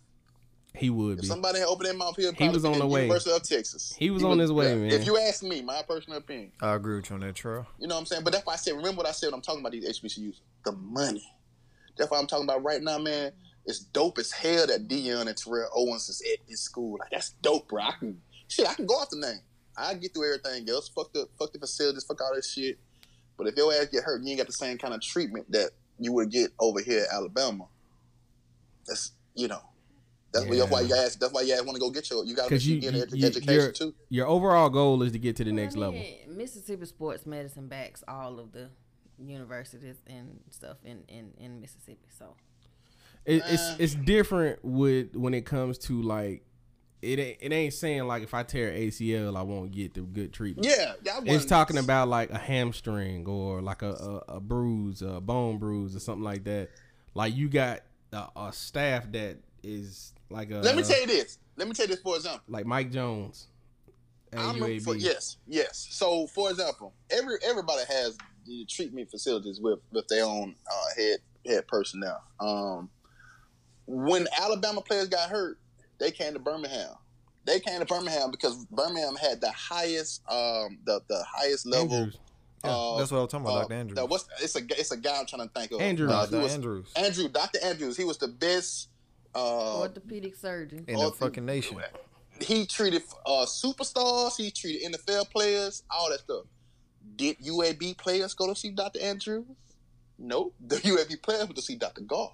He 0.74 0.90
would 0.90 1.18
If 1.18 1.22
be. 1.22 1.26
somebody 1.26 1.59
had 1.59 1.66
opened 1.66 1.86
their 1.86 1.94
mouth, 1.94 2.14
he'd 2.16 2.35
He 2.35 2.48
was 2.48 2.64
on 2.64 2.74
at 2.74 2.78
the 2.80 2.86
way. 2.86 3.02
University 3.02 3.35
of 3.35 3.43
Texas. 3.43 3.94
He 3.98 4.10
was 4.10 4.22
on 4.22 4.39
his 4.39 4.52
way, 4.52 4.74
man. 4.76 4.90
If 4.93 5.06
you 5.06 5.18
ask 5.18 5.43
me, 5.43 5.62
my 5.62 5.82
personal 5.89 6.18
opinion, 6.18 6.52
I 6.60 6.74
agree 6.74 6.97
with 6.97 7.10
you 7.10 7.14
on 7.14 7.20
that, 7.20 7.35
trail. 7.35 7.66
you 7.80 7.89
know 7.89 7.94
what 7.97 8.01
I'm 8.02 8.06
saying. 8.06 8.22
But 8.22 8.32
that's 8.35 8.47
why 8.47 8.52
I 8.52 8.56
said, 8.56 8.72
remember 8.76 8.98
what 8.98 9.06
I 9.09 9.12
said 9.12 9.28
when 9.28 9.35
I'm 9.35 9.40
talking 9.40 9.60
about 9.60 9.72
these 9.72 10.01
HBCUs, 10.01 10.40
the 10.64 10.72
money. 10.72 11.24
That's 11.97 12.10
why 12.10 12.18
I'm 12.18 12.26
talking 12.28 12.44
about 12.44 12.62
right 12.62 12.80
now, 12.82 12.98
man. 12.98 13.32
It's 13.66 13.80
dope 13.80 14.18
as 14.18 14.30
hell 14.30 14.66
that 14.68 14.89
Deion 14.89 15.26
and 15.26 15.36
Terrell 15.36 15.68
Owens 15.74 16.09
is 16.09 16.22
at 16.32 16.47
this 16.48 16.60
school. 16.60 16.97
Like 17.01 17.10
that's 17.10 17.30
dope, 17.43 17.68
bro. 17.68 17.82
I 17.82 17.93
can 17.98 18.20
shit. 18.47 18.66
I 18.68 18.72
can 18.74 18.86
go 18.86 18.94
off 18.94 19.10
the 19.10 19.18
name. 19.18 19.40
I 19.76 19.93
get 19.94 20.14
through 20.14 20.35
everything 20.35 20.68
else. 20.70 20.89
Fuck 20.89 21.12
the 21.12 21.28
fuck 21.39 21.52
the 21.52 21.59
facilities. 21.59 22.05
Fuck 22.05 22.20
all 22.22 22.35
this 22.35 22.51
shit. 22.52 22.78
But 23.36 23.47
if 23.48 23.56
your 23.56 23.72
ass 23.74 23.89
get 23.93 24.05
hurt, 24.05 24.22
you 24.22 24.30
ain't 24.30 24.39
got 24.39 24.47
the 24.47 24.52
same 24.55 24.78
kind 24.78 24.94
of 24.94 25.02
treatment 25.02 25.51
that 25.52 25.70
you 25.99 26.12
would 26.12 26.31
get 26.31 26.51
over 26.59 26.81
here 26.81 27.03
at 27.09 27.15
Alabama. 27.15 27.66
That's 28.87 29.12
you 29.35 29.49
know. 29.49 29.61
That's 30.33 30.47
why 30.47 30.57
Yeah. 30.57 30.65
why 30.65 30.81
you 30.83 30.95
ask. 30.95 31.19
That's 31.19 31.33
why 31.33 31.41
you 31.43 31.55
want 31.65 31.75
to 31.77 31.81
go 31.81 31.91
get 31.91 32.11
your. 32.11 32.25
You 32.25 32.35
got 32.37 32.45
to 32.45 32.49
'Cause 32.51 32.66
you- 32.66 32.81
get 32.81 32.93
an 32.95 33.01
you- 33.01 33.07
edu- 33.07 33.16
you- 33.20 33.27
education 33.27 33.55
you're- 33.61 33.73
too. 33.73 33.95
Your 34.11 34.27
overall 34.27 34.69
goal 34.69 35.03
is 35.03 35.12
to 35.12 35.19
get 35.19 35.37
to 35.37 35.45
the 35.45 35.51
Well, 35.53 35.57
next 35.62 35.77
I 35.77 35.79
level. 35.79 36.05
Mississippi 36.29 36.85
Sports 36.87 37.25
Medicine 37.27 37.66
backs 37.69 38.05
all 38.07 38.39
of 38.39 38.53
the 38.53 38.69
universities 39.19 39.97
and 40.07 40.41
stuff 40.51 40.77
in, 40.85 41.03
in, 41.09 41.33
in 41.39 41.61
Mississippi. 41.61 42.09
So 42.16 42.35
It, 43.25 43.43
it's 43.47 43.62
it's 43.79 43.95
different 43.95 44.62
with 44.65 45.16
when 45.16 45.35
it 45.35 45.45
comes 45.47 45.79
to 45.79 46.01
like 46.03 46.45
it 47.01 47.19
ain't 47.19 47.39
it 47.41 47.53
ain't 47.53 47.75
saying 47.75 48.07
like 48.07 48.23
if 48.23 48.35
I 48.35 48.43
tear 48.43 48.70
ACL 48.73 49.37
I 49.37 49.43
won't 49.43 49.70
get 49.70 49.95
the 49.95 50.01
good 50.01 50.33
treatment. 50.33 50.66
Yeah, 50.66 50.95
that 51.05 51.27
It's 51.27 51.45
talking 51.45 51.79
about 51.79 52.09
like 52.09 52.31
a 52.31 52.39
hamstring 52.39 53.27
or 53.27 53.61
like 53.62 53.83
a, 53.83 53.93
a, 53.93 54.37
a 54.37 54.41
bruise, 54.41 55.03
a 55.03 55.20
bone 55.20 55.59
bruise 55.59 55.95
or 55.95 56.01
something 56.01 56.25
like 56.25 56.45
that. 56.45 56.70
Like 57.15 57.37
you 57.37 57.49
got 57.49 57.81
a, 58.12 58.29
a 58.37 58.53
staff 58.53 59.11
that 59.12 59.39
is 59.62 60.12
like 60.31 60.51
a 60.51 60.57
Let 60.57 60.77
me 60.77 60.83
tell 60.83 61.01
you 61.01 61.07
this. 61.07 61.39
Let 61.57 61.69
me 61.69 61.75
tell 61.75 61.87
you 61.87 61.95
this 61.95 62.03
for 62.03 62.16
example. 62.16 62.43
like 62.49 62.66
Mike 62.66 62.91
Jones 62.91 63.49
I 64.33 64.53
remember 64.53 64.66
UAB. 64.69 64.85
for, 64.85 64.97
yes, 64.97 65.39
yes. 65.47 65.89
So, 65.91 66.27
for 66.27 66.51
example, 66.51 66.93
every 67.11 67.37
everybody 67.45 67.83
has 67.89 68.16
the 68.47 68.66
treatment 68.66 69.11
facilities 69.11 69.61
with 69.61 69.81
with 69.93 70.07
their 70.09 70.25
own 70.25 70.55
uh, 70.70 71.01
head 71.01 71.19
head 71.47 71.66
personnel. 71.66 72.23
Um, 72.41 72.91
when 73.87 74.27
Alabama 74.39 74.83
players 74.83 75.09
got 75.09 75.31
hurt, 75.31 75.59
they 75.99 76.11
came 76.11 76.33
to 76.35 76.39
Birmingham. 76.39 76.95
They 77.45 77.61
came 77.61 77.81
to 77.81 77.87
Birmingham 77.87 78.31
because 78.31 78.65
Birmingham 78.66 79.16
had 79.16 79.41
the 79.41 79.51
highest, 79.53 80.23
um, 80.31 80.79
the 80.85 81.01
the 81.09 81.25
highest 81.27 81.66
level. 81.66 81.95
Andrews. 81.95 82.19
Yeah, 82.65 82.70
uh, 82.73 82.99
that's 82.99 83.11
what 83.12 83.19
I 83.19 83.20
was 83.23 83.31
talking 83.31 83.47
about, 83.47 83.57
uh, 83.57 83.61
Dr. 83.62 83.75
Andrews. 83.75 83.97
the- 83.97 84.07
what's, 84.07 84.29
it's 84.43 84.57
a 84.57 84.61
it's 84.81 84.91
a 84.91 84.97
guy 84.97 85.19
I'm 85.20 85.27
trying 85.27 85.49
to 85.49 85.55
think 85.55 85.70
of. 85.73 85.81
Andrews. 85.81 86.11
Uh, 86.11 86.27
Dr. 86.27 86.43
was- 86.43 86.55
Andrews 86.55 86.93
Andrew, 86.97 87.29
Dr. 87.29 87.59
Andrews. 87.62 87.97
He 87.97 88.05
was 88.05 88.19
the 88.19 88.29
best. 88.29 88.89
Uh, 89.35 89.81
Orthopedic 89.81 90.35
surgeon. 90.37 90.85
in 90.89 90.99
the 90.99 91.11
fucking 91.12 91.45
nation. 91.47 91.79
he 92.41 92.66
treated 92.66 93.03
uh, 93.27 93.45
superstars. 93.47 94.37
He 94.37 94.51
treated 94.51 94.93
NFL 94.93 95.31
players. 95.31 95.83
All 95.91 96.11
that 96.11 96.20
stuff. 96.20 96.45
Did 97.16 97.39
UAB 97.39 97.97
players 97.99 98.35
go 98.35 98.47
to 98.49 98.55
see 98.59 98.70
Dr. 98.70 99.01
Andrews? 99.01 99.45
No, 100.19 100.53
the 100.61 100.77
UAB 100.77 101.23
players 101.23 101.45
went 101.45 101.57
to 101.57 101.62
see 101.62 101.77
Dr. 101.77 102.01
Goff. 102.03 102.33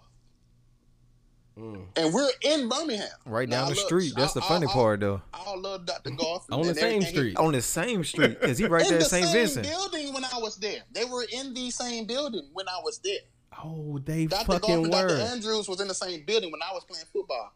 Mm. 1.59 1.86
And 1.97 2.12
we're 2.12 2.28
in 2.43 2.68
Birmingham. 2.68 3.09
Right 3.26 3.48
Now, 3.48 3.60
down 3.62 3.68
the 3.70 3.76
look, 3.76 3.86
street. 3.86 4.12
That's 4.16 4.32
the 4.32 4.43
I- 4.43 4.48
funny 4.48 4.66
I- 4.66 4.72
part, 4.72 5.01
though. 5.01 5.22
I 5.32 5.55
love 5.55 5.86
Dr. 5.86 6.10
Goff. 6.10 6.47
On 6.51 6.62
the 6.66 6.74
same 6.74 7.02
street. 7.02 7.36
On 7.36 7.52
the 7.52 7.62
same 7.62 8.02
street, 8.05 8.40
because 8.40 8.59
he 8.59 8.66
right 8.66 8.82
in 8.82 8.89
there 8.89 8.98
the 8.98 9.05
at 9.05 9.10
St. 9.10 9.24
same 9.26 9.32
Vincent. 9.32 9.66
building 9.68 10.12
when 10.12 10.24
I 10.24 10.39
was 10.39 10.56
there. 10.56 10.82
They 10.93 11.05
were 11.05 11.24
in 11.32 11.55
the 11.55 11.70
same 11.70 12.06
building 12.06 12.48
when 12.52 12.68
I 12.68 12.81
was 12.82 12.98
there. 13.05 13.18
Oh, 13.62 14.01
they 14.05 14.26
Dr. 14.26 14.47
Goff 14.47 14.60
fucking 14.62 14.74
and 14.85 14.90
Dr. 14.90 15.14
Andrews 15.16 15.68
was 15.68 15.81
in 15.81 15.86
the 15.86 15.94
same 15.94 16.24
building 16.24 16.51
when 16.51 16.60
I 16.60 16.72
was 16.74 16.82
playing 16.85 17.05
football. 17.12 17.52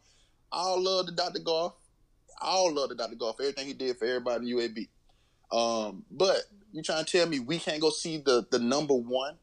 I 0.53 0.59
all 0.61 0.81
love 0.81 1.07
the 1.07 1.12
Dr. 1.12 1.41
Goff. 1.41 1.75
I 2.41 2.51
all 2.51 2.73
love 2.73 2.91
the 2.91 2.95
Dr. 2.95 3.16
Goff. 3.16 3.41
Everything 3.41 3.66
he 3.66 3.73
did 3.75 3.97
for 3.99 4.05
everybody 4.05 4.49
in 4.49 4.57
UAB. 4.59 4.89
Um, 5.51 6.05
but 6.11 6.37
you 6.73 6.83
trying 6.85 7.05
to 7.05 7.11
tell 7.11 7.27
me 7.27 7.41
we 7.41 7.59
can't 7.59 7.81
go 7.81 7.91
see 7.91 8.19
the 8.19 8.47
the 8.51 8.61
number 8.61 8.95
one? 8.95 9.39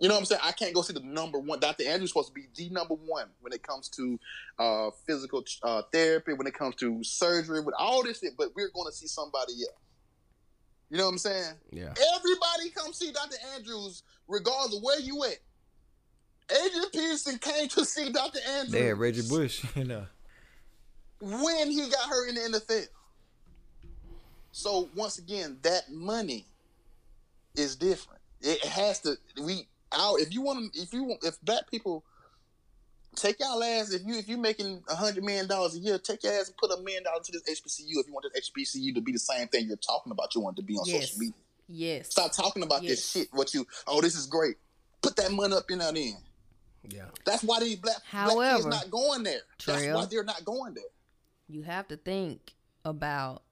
You 0.00 0.08
know 0.08 0.14
what 0.14 0.20
I'm 0.20 0.26
saying? 0.26 0.40
I 0.44 0.52
can't 0.52 0.74
go 0.74 0.82
see 0.82 0.92
the 0.92 1.00
number 1.00 1.40
one. 1.40 1.58
Dr. 1.58 1.84
Andrews 1.88 2.10
supposed 2.10 2.28
to 2.28 2.34
be 2.34 2.46
the 2.54 2.70
number 2.70 2.94
one 2.94 3.26
when 3.40 3.52
it 3.52 3.64
comes 3.64 3.88
to 3.90 4.18
uh, 4.58 4.90
physical 5.06 5.44
uh, 5.64 5.82
therapy, 5.92 6.34
when 6.34 6.46
it 6.46 6.54
comes 6.54 6.76
to 6.76 7.02
surgery, 7.02 7.60
with 7.60 7.74
all 7.76 8.04
this 8.04 8.20
shit. 8.20 8.36
But 8.36 8.54
we're 8.54 8.70
going 8.70 8.86
to 8.88 8.96
see 8.96 9.08
somebody 9.08 9.54
else. 9.54 9.82
You 10.90 10.98
know 10.98 11.04
what 11.04 11.12
I'm 11.12 11.18
saying? 11.18 11.54
Yeah. 11.70 11.94
Everybody 12.16 12.70
come 12.74 12.92
see 12.92 13.12
Dr. 13.12 13.36
Andrews, 13.56 14.04
regardless 14.28 14.76
of 14.76 14.82
where 14.82 15.00
you 15.00 15.24
at. 15.24 15.38
Adrian 16.50 16.90
Peterson 16.90 17.38
came 17.38 17.68
to 17.68 17.84
see 17.84 18.10
Dr. 18.10 18.38
Andrews 18.48 18.82
had 18.82 18.98
Reggie 18.98 19.28
Bush, 19.28 19.64
you 19.74 19.84
know. 19.84 20.06
when 21.20 21.70
he 21.70 21.80
got 21.90 22.08
hurt 22.08 22.28
in 22.30 22.34
the 22.36 22.58
NFL. 22.58 22.86
So 24.52 24.88
once 24.94 25.18
again, 25.18 25.58
that 25.62 25.90
money 25.90 26.46
is 27.54 27.76
different. 27.76 28.20
It 28.40 28.64
has 28.64 29.00
to 29.00 29.16
we 29.42 29.66
out 29.92 30.20
if 30.20 30.32
you 30.32 30.42
want 30.42 30.72
to 30.72 30.80
if 30.80 30.92
you 30.92 31.04
want 31.04 31.24
if 31.24 31.40
black 31.42 31.70
people 31.70 32.04
take 33.16 33.40
y'all 33.40 33.62
ass 33.62 33.92
if 33.92 34.02
you 34.06 34.16
if 34.18 34.28
you 34.28 34.36
making 34.36 34.82
a 34.88 34.94
hundred 34.94 35.24
million 35.24 35.46
dollars 35.48 35.74
a 35.74 35.78
year, 35.78 35.98
take 35.98 36.22
your 36.22 36.32
ass 36.32 36.48
and 36.48 36.56
put 36.56 36.70
a 36.70 36.80
million 36.82 37.02
dollars 37.02 37.28
into 37.28 37.40
this 37.44 37.60
HBCU 37.60 37.98
if 38.00 38.06
you 38.06 38.12
want 38.12 38.26
this 38.32 38.50
HBCU 38.50 38.94
to 38.94 39.00
be 39.00 39.12
the 39.12 39.18
same 39.18 39.48
thing 39.48 39.66
you're 39.66 39.76
talking 39.76 40.12
about 40.12 40.34
you 40.34 40.40
want 40.40 40.56
to 40.56 40.62
be 40.62 40.74
on 40.76 40.84
Yes. 40.86 41.02
social 41.02 41.18
media. 41.20 41.34
Yes. 41.68 42.10
Stop 42.10 42.32
talking 42.32 42.62
about 42.62 42.82
Yes. 42.82 42.92
this 42.92 43.10
shit. 43.10 43.28
What 43.32 43.52
you? 43.54 43.66
Oh, 43.86 44.00
this 44.00 44.14
is 44.14 44.26
great. 44.26 44.56
Put 45.02 45.16
that 45.16 45.32
money 45.32 45.54
up 45.54 45.70
in 45.70 45.78
that 45.78 45.96
end. 45.96 46.16
Yeah. 46.88 47.06
That's 47.24 47.42
why 47.42 47.60
these 47.60 47.76
black, 47.76 47.96
black 48.12 48.26
kids 48.28 48.34
However, 48.34 48.68
not 48.68 48.90
going 48.90 49.22
there. 49.22 49.40
That's 49.66 49.86
why 49.86 50.06
they're 50.06 50.24
not 50.24 50.44
going 50.44 50.74
there. 50.74 50.84
You 51.48 51.62
have 51.62 51.88
to 51.88 51.96
think 51.96 52.52
about 52.84 53.42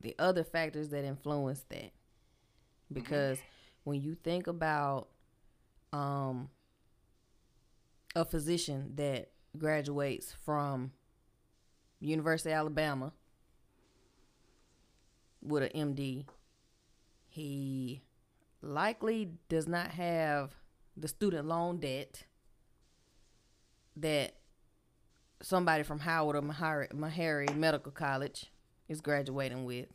the 0.00 0.14
other 0.18 0.44
factors 0.44 0.90
that 0.90 1.04
influence 1.04 1.64
that. 1.70 1.92
Because 2.92 3.38
when 3.84 4.02
you 4.02 4.14
think 4.14 4.46
about 4.46 5.08
um 5.94 6.48
a 8.16 8.24
physician 8.24 8.92
that 8.96 9.30
graduates 9.56 10.34
from 10.44 10.92
University 12.00 12.50
of 12.50 12.56
Alabama 12.56 13.12
with 15.42 15.62
an 15.62 15.94
MD, 15.94 16.26
he 17.28 18.02
likely 18.62 19.30
does 19.48 19.68
not 19.68 19.88
have 19.88 20.50
the 20.96 21.08
student 21.08 21.46
loan 21.46 21.78
debt 21.78 22.24
that 23.96 24.34
somebody 25.42 25.82
from 25.82 26.00
Howard 26.00 26.36
or 26.36 26.42
Meharry, 26.42 26.92
Meharry 26.92 27.54
Medical 27.56 27.92
College 27.92 28.46
is 28.88 29.00
graduating 29.00 29.64
with. 29.64 29.86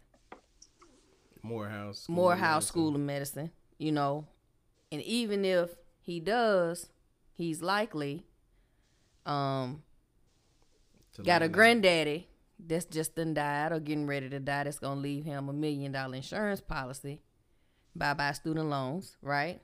Morehouse. 1.42 2.02
School 2.04 2.16
Morehouse 2.16 2.64
of 2.64 2.68
School 2.68 2.96
of 2.96 3.02
Medicine, 3.02 3.52
you 3.78 3.92
know. 3.92 4.28
And 4.92 5.02
even 5.04 5.46
if 5.46 5.70
he 6.10 6.20
does, 6.20 6.90
he's 7.34 7.62
likely 7.62 8.26
um 9.26 9.84
To 11.14 11.24
got 11.24 11.42
a 11.42 11.46
land 11.46 11.54
granddaddy 11.54 12.28
that's 12.60 12.86
just 12.86 13.16
done 13.16 13.34
died 13.34 13.72
or 13.72 13.80
getting 13.80 14.08
ready 14.08 14.30
to 14.30 14.40
die 14.40 14.64
that's 14.64 14.80
gonna 14.80 15.00
leave 15.00 15.24
him 15.26 15.50
a 15.50 15.54
million 15.54 15.92
dollar 15.92 16.16
insurance 16.16 16.62
policy. 16.62 17.22
Bye 17.96 18.14
bye 18.14 18.34
student 18.34 18.70
loans, 18.70 19.18
right? 19.22 19.62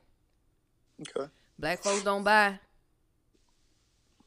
Okay. 1.02 1.30
Black 1.58 1.80
folks 1.80 2.04
don't 2.04 2.24
buy 2.24 2.60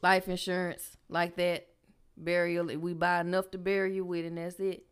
life 0.01 0.27
insurance 0.27 0.97
like 1.09 1.35
that. 1.37 1.67
Burial, 2.17 2.65
we 2.77 2.93
buy 2.93 3.21
enough 3.21 3.49
to 3.51 3.57
bury 3.57 3.95
you 3.95 4.03
with, 4.03 4.25
and 4.25 4.37
that's 4.37 4.59
it. 4.59 4.85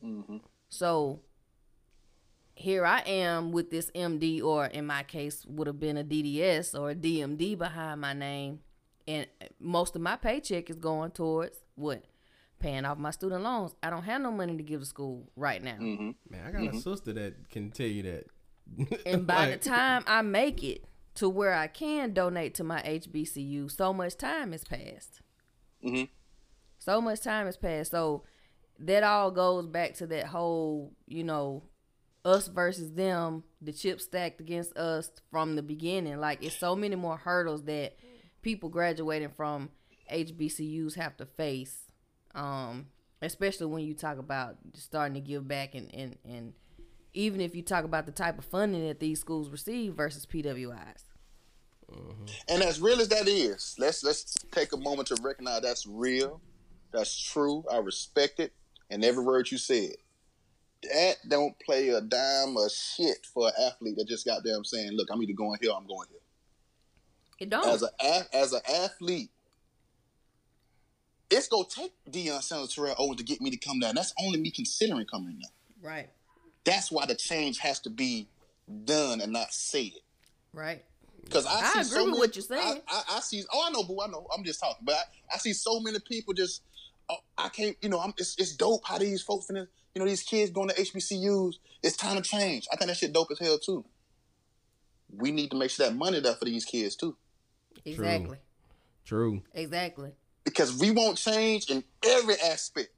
hmm 0.00 0.38
So 0.68 1.20
here 2.54 2.84
I 2.84 3.00
am 3.00 3.52
with 3.52 3.70
this 3.70 3.90
MD, 3.94 4.42
or 4.42 4.66
in 4.66 4.86
my 4.86 5.02
case, 5.02 5.44
would 5.46 5.66
have 5.66 5.80
been 5.80 5.96
a 5.96 6.04
DDS 6.04 6.78
or 6.78 6.90
a 6.90 6.94
DMD 6.94 7.56
behind 7.56 8.00
my 8.00 8.12
name, 8.12 8.60
and 9.08 9.26
most 9.58 9.96
of 9.96 10.02
my 10.02 10.16
paycheck 10.16 10.68
is 10.70 10.76
going 10.76 11.10
towards 11.12 11.58
what 11.74 12.04
paying 12.58 12.84
off 12.84 12.98
my 12.98 13.10
student 13.10 13.42
loans. 13.42 13.74
I 13.82 13.90
don't 13.90 14.04
have 14.04 14.20
no 14.22 14.30
money 14.30 14.56
to 14.56 14.62
give 14.62 14.80
to 14.80 14.86
school 14.86 15.30
right 15.34 15.62
now, 15.62 15.74
hmm 15.76 16.10
Man, 16.30 16.46
I 16.46 16.50
got 16.52 16.74
a 16.74 16.80
sister 16.80 17.12
that 17.14 17.48
can 17.50 17.70
tell 17.70 17.86
you 17.88 18.02
that. 18.04 18.26
and 19.06 19.26
by 19.26 19.46
Like, 19.48 19.60
the 19.62 19.68
time 19.68 20.04
I 20.06 20.22
make 20.22 20.62
it 20.62 20.84
to 21.16 21.28
where 21.28 21.54
I 21.54 21.66
can 21.66 22.12
donate 22.12 22.54
to 22.54 22.64
my 22.64 22.80
HBCU, 22.82 23.70
so 23.70 23.92
much 23.92 24.16
time 24.16 24.52
has 24.52 24.64
passed. 24.64 25.20
Mhm. 25.84 26.08
So 26.78 27.00
much 27.00 27.20
time 27.20 27.46
has 27.46 27.56
passed. 27.56 27.90
So 27.90 28.24
that 28.78 29.02
all 29.02 29.30
goes 29.30 29.66
back 29.66 29.94
to 29.94 30.06
that 30.08 30.26
whole, 30.26 30.92
you 31.06 31.24
know, 31.24 31.64
us 32.24 32.48
versus 32.48 32.92
them, 32.92 33.44
the 33.60 33.72
chip 33.72 34.00
stacked 34.00 34.40
against 34.40 34.76
us 34.76 35.10
from 35.30 35.56
the 35.56 35.62
beginning. 35.62 36.20
Like 36.20 36.42
it's 36.42 36.56
so 36.58 36.76
many 36.76 36.96
more 36.96 37.16
hurdles 37.16 37.64
that 37.64 37.96
people 38.42 38.68
graduating 38.68 39.30
from 39.30 39.70
HBCUs 40.10 40.94
have 40.96 41.16
to 41.18 41.26
face. 41.26 41.76
Um, 42.34 42.86
especially 43.20 43.66
when 43.66 43.84
you 43.84 43.94
talk 43.94 44.18
about 44.18 44.56
starting 44.74 45.14
to 45.14 45.20
give 45.20 45.46
back 45.46 45.74
and, 45.74 45.94
and, 45.94 46.16
and 46.24 46.52
even 47.14 47.40
if 47.40 47.54
you 47.54 47.62
talk 47.62 47.84
about 47.84 48.06
the 48.06 48.12
type 48.12 48.38
of 48.38 48.44
funding 48.44 48.86
that 48.86 49.00
these 49.00 49.20
schools 49.20 49.50
receive 49.50 49.94
versus 49.94 50.26
PWIs. 50.26 51.04
And 52.48 52.62
as 52.62 52.80
real 52.80 53.00
as 53.00 53.08
that 53.08 53.28
is, 53.28 53.76
let's 53.78 54.02
let's 54.02 54.34
take 54.50 54.72
a 54.72 54.78
moment 54.78 55.08
to 55.08 55.16
recognize 55.22 55.60
that's 55.60 55.86
real, 55.86 56.40
that's 56.90 57.14
true. 57.14 57.64
I 57.70 57.78
respect 57.78 58.40
it, 58.40 58.52
and 58.88 59.04
every 59.04 59.22
word 59.22 59.50
you 59.50 59.58
said. 59.58 59.96
That 60.82 61.16
don't 61.28 61.58
play 61.60 61.90
a 61.90 62.00
dime 62.00 62.56
of 62.56 62.70
shit 62.70 63.26
for 63.32 63.48
an 63.48 63.54
athlete 63.66 63.96
that 63.96 64.08
just 64.08 64.26
got 64.26 64.42
there 64.44 64.56
and 64.56 64.66
saying, 64.66 64.92
"Look, 64.92 65.08
I'm 65.10 65.22
either 65.22 65.32
going 65.32 65.58
here, 65.60 65.70
or 65.70 65.76
I'm 65.76 65.86
going 65.86 66.08
here." 66.10 66.18
It 67.38 67.50
don't. 67.50 67.66
As 67.66 67.82
a 67.82 68.36
as 68.36 68.52
an 68.52 68.62
athlete, 68.68 69.30
it's 71.30 71.48
gonna 71.48 71.64
take 71.68 71.92
Deion 72.10 72.42
Sanders, 72.42 72.74
Terrell 72.74 72.94
Owens 72.98 73.18
to 73.18 73.24
get 73.24 73.40
me 73.40 73.50
to 73.50 73.56
come 73.56 73.80
down. 73.80 73.94
That's 73.94 74.12
only 74.20 74.40
me 74.40 74.50
considering 74.50 75.06
coming 75.06 75.38
down. 75.38 75.50
right. 75.80 76.10
That's 76.64 76.92
why 76.92 77.06
the 77.06 77.16
change 77.16 77.58
has 77.58 77.80
to 77.80 77.90
be 77.90 78.28
done 78.84 79.20
and 79.20 79.32
not 79.32 79.52
said. 79.52 79.90
Right. 80.52 80.84
Because 81.24 81.44
I, 81.44 81.60
I 81.60 81.72
see 81.72 81.80
agree 81.80 81.90
so 81.90 81.96
with 81.96 82.06
many, 82.06 82.18
what 82.18 82.36
you're 82.36 82.42
saying. 82.42 82.82
I, 82.86 82.94
I, 82.94 83.16
I 83.16 83.20
see. 83.20 83.42
Oh, 83.52 83.64
I 83.66 83.70
know, 83.70 83.82
boo. 83.82 84.00
I 84.00 84.06
know. 84.06 84.26
I'm 84.36 84.44
just 84.44 84.60
talking, 84.60 84.84
but 84.84 84.94
I, 84.94 85.34
I 85.34 85.38
see 85.38 85.52
so 85.52 85.80
many 85.80 85.98
people 86.00 86.34
just. 86.34 86.62
Oh, 87.12 87.18
I 87.38 87.48
can't. 87.48 87.76
You 87.82 87.88
know, 87.90 88.00
I'm. 88.00 88.14
It's, 88.18 88.34
it's 88.38 88.56
dope 88.56 88.82
how 88.84 88.98
these 88.98 89.22
folks 89.22 89.46
finna. 89.50 89.66
You 89.94 90.00
know, 90.00 90.06
these 90.06 90.22
kids 90.22 90.50
going 90.50 90.68
to 90.70 90.74
HBCUs. 90.74 91.54
It's 91.82 91.96
time 91.96 92.16
to 92.16 92.22
change. 92.22 92.66
I 92.72 92.76
think 92.76 92.88
that 92.88 92.96
shit 92.96 93.12
dope 93.12 93.28
as 93.30 93.38
hell 93.38 93.58
too. 93.58 93.84
We 95.14 95.30
need 95.30 95.50
to 95.50 95.56
make 95.56 95.70
sure 95.70 95.86
that 95.86 95.94
money 95.94 96.20
there 96.20 96.34
for 96.34 96.46
these 96.46 96.64
kids 96.64 96.96
too, 96.96 97.16
Exactly. 97.84 98.38
True. 99.04 99.42
Exactly. 99.52 100.12
because 100.44 100.78
we 100.78 100.90
won't 100.90 101.18
change 101.18 101.70
in 101.70 101.84
every 102.06 102.36
aspect. 102.40 102.88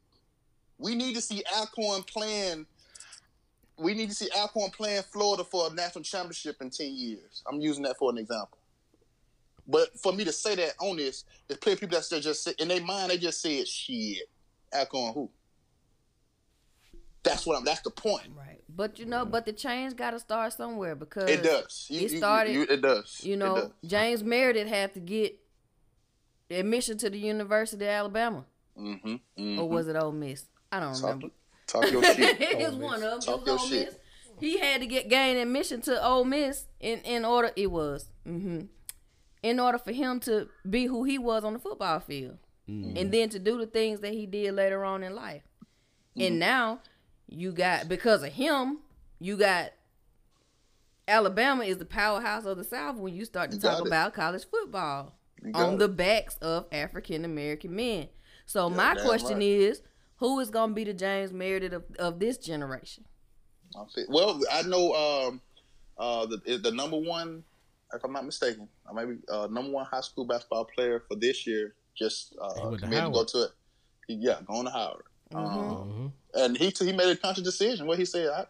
We 0.78 0.94
need 0.94 1.14
to 1.14 1.20
see 1.20 1.42
Alcorn 1.56 2.02
playing. 2.04 2.66
We 3.76 3.94
need 3.94 4.10
to 4.10 4.14
see 4.14 4.28
Alcorn 4.36 4.70
playing 4.70 5.02
Florida 5.12 5.42
for 5.42 5.68
a 5.70 5.74
national 5.74 6.04
championship 6.04 6.56
in 6.60 6.70
ten 6.70 6.94
years. 6.94 7.42
I'm 7.50 7.60
using 7.60 7.82
that 7.84 7.96
for 7.98 8.10
an 8.10 8.18
example. 8.18 8.58
But 9.66 9.98
for 9.98 10.12
me 10.12 10.24
to 10.24 10.32
say 10.32 10.54
that 10.56 10.74
on 10.80 10.96
this, 10.96 11.24
there's 11.48 11.58
plenty 11.58 11.74
of 11.74 11.80
people 11.80 11.96
that 11.98 12.04
still 12.04 12.20
just 12.20 12.42
say, 12.44 12.52
in 12.58 12.68
their 12.68 12.82
mind 12.82 13.10
they 13.10 13.18
just 13.18 13.40
said 13.40 13.66
shit. 13.66 14.28
Alcorn 14.74 15.14
who? 15.14 15.30
That's 17.22 17.46
what 17.46 17.56
I'm. 17.56 17.64
That's 17.64 17.80
the 17.80 17.90
point. 17.90 18.28
Right. 18.36 18.60
But 18.68 18.98
you 18.98 19.06
know, 19.06 19.24
but 19.24 19.46
the 19.46 19.52
change 19.52 19.96
got 19.96 20.10
to 20.10 20.18
start 20.18 20.52
somewhere 20.52 20.94
because 20.94 21.30
It 21.30 21.42
does. 21.42 21.86
You- 21.88 22.06
it 22.06 22.18
started. 22.18 22.52
you- 22.52 22.66
it 22.68 22.82
does. 22.82 23.20
You 23.24 23.36
know, 23.36 23.54
does. 23.54 23.70
James 23.86 24.22
Meredith 24.22 24.68
had 24.68 24.92
to 24.94 25.00
get 25.00 25.38
admission 26.50 26.98
to 26.98 27.08
the 27.10 27.18
University 27.18 27.84
of 27.86 27.90
Alabama, 27.90 28.44
Mm-hmm. 28.78 29.12
or 29.12 29.18
mm-hmm. 29.38 29.62
was 29.74 29.88
it 29.88 29.96
Ole 29.96 30.12
Miss? 30.12 30.46
I 30.70 30.80
don't 30.80 31.00
remember. 31.00 31.28
Talk, 31.66 31.82
talk 31.84 31.92
your 31.92 32.04
shit. 32.04 32.40
it 32.40 32.58
was 32.58 32.74
one 32.74 33.02
of 33.02 33.10
them. 33.10 33.20
Talk 33.20 33.40
it 33.42 33.46
your 33.46 33.58
Ole 33.58 33.66
shit. 33.66 33.86
Miss. 33.86 33.96
He 34.40 34.58
had 34.58 34.80
to 34.80 34.86
get 34.86 35.08
gain 35.08 35.36
admission 35.36 35.80
to 35.82 36.04
Ole 36.04 36.24
Miss 36.24 36.66
in 36.80 36.98
in 37.00 37.24
order. 37.24 37.52
It 37.56 37.70
was 37.70 38.06
hmm 38.24 38.62
in 39.44 39.60
order 39.60 39.78
for 39.78 39.92
him 39.92 40.18
to 40.20 40.48
be 40.68 40.86
who 40.86 41.04
he 41.04 41.18
was 41.18 41.44
on 41.44 41.52
the 41.52 41.58
football 41.58 42.00
field, 42.00 42.38
and 42.66 43.12
then 43.12 43.28
to 43.28 43.38
do 43.38 43.58
the 43.58 43.66
things 43.66 44.00
that 44.00 44.14
he 44.14 44.24
did 44.26 44.54
later 44.54 44.84
on 44.84 45.02
in 45.04 45.14
life. 45.14 45.42
And 46.16 46.38
now 46.38 46.80
you 47.28 47.52
got 47.52 47.88
because 47.88 48.22
of 48.22 48.32
him, 48.32 48.78
you 49.20 49.36
got 49.36 49.72
Alabama 51.06 51.64
is 51.64 51.76
the 51.76 51.84
powerhouse 51.84 52.46
of 52.46 52.56
the 52.56 52.64
South 52.64 52.96
when 52.96 53.14
you 53.14 53.24
start 53.26 53.50
to 53.50 53.56
You 53.56 53.62
talk 53.62 53.80
it. 53.80 53.86
about 53.86 54.14
college 54.14 54.46
football 54.50 55.12
on 55.52 55.74
it. 55.74 55.78
the 55.78 55.88
backs 55.88 56.36
of 56.40 56.66
African 56.72 57.24
American 57.24 57.76
men. 57.76 58.08
So 58.46 58.68
Yeah, 58.70 58.76
my 58.76 58.94
question 58.94 59.34
right. 59.34 59.42
is, 59.42 59.82
who 60.16 60.40
is 60.40 60.48
going 60.48 60.70
to 60.70 60.74
be 60.74 60.84
the 60.84 60.94
James 60.94 61.32
Meredith 61.32 61.72
of, 61.74 61.84
of 61.98 62.18
this 62.18 62.38
generation? 62.38 63.04
Well, 64.08 64.40
I 64.50 64.62
know 64.62 64.94
um, 64.94 65.40
uh, 65.98 66.26
the 66.26 66.56
the 66.58 66.70
number 66.70 66.96
one, 66.96 67.44
if 67.94 68.04
I'm 68.04 68.12
not 68.12 68.24
mistaken, 68.24 68.68
uh, 68.88 68.92
maybe 68.92 69.18
uh, 69.28 69.48
number 69.50 69.70
one 69.70 69.86
high 69.86 70.00
school 70.00 70.24
basketball 70.24 70.64
player 70.64 71.02
for 71.08 71.16
this 71.16 71.46
year 71.46 71.74
just 71.96 72.34
uh, 72.40 72.54
He 72.54 72.66
went 72.66 72.80
to 72.80 72.86
to 72.86 73.10
go 73.10 73.24
to 73.24 73.42
it. 73.44 73.50
He, 74.08 74.14
yeah, 74.14 74.38
going 74.46 74.64
to 74.64 74.70
Howard. 74.70 75.04
Um, 75.34 75.42
Mhm. 75.44 76.12
and 76.34 76.56
he 76.56 76.70
he 76.78 76.92
made 76.92 77.08
a 77.08 77.16
conscious 77.16 77.44
decision. 77.44 77.86
What 77.86 77.98
he 77.98 78.04
said, 78.04 78.28
I, 78.28 78.46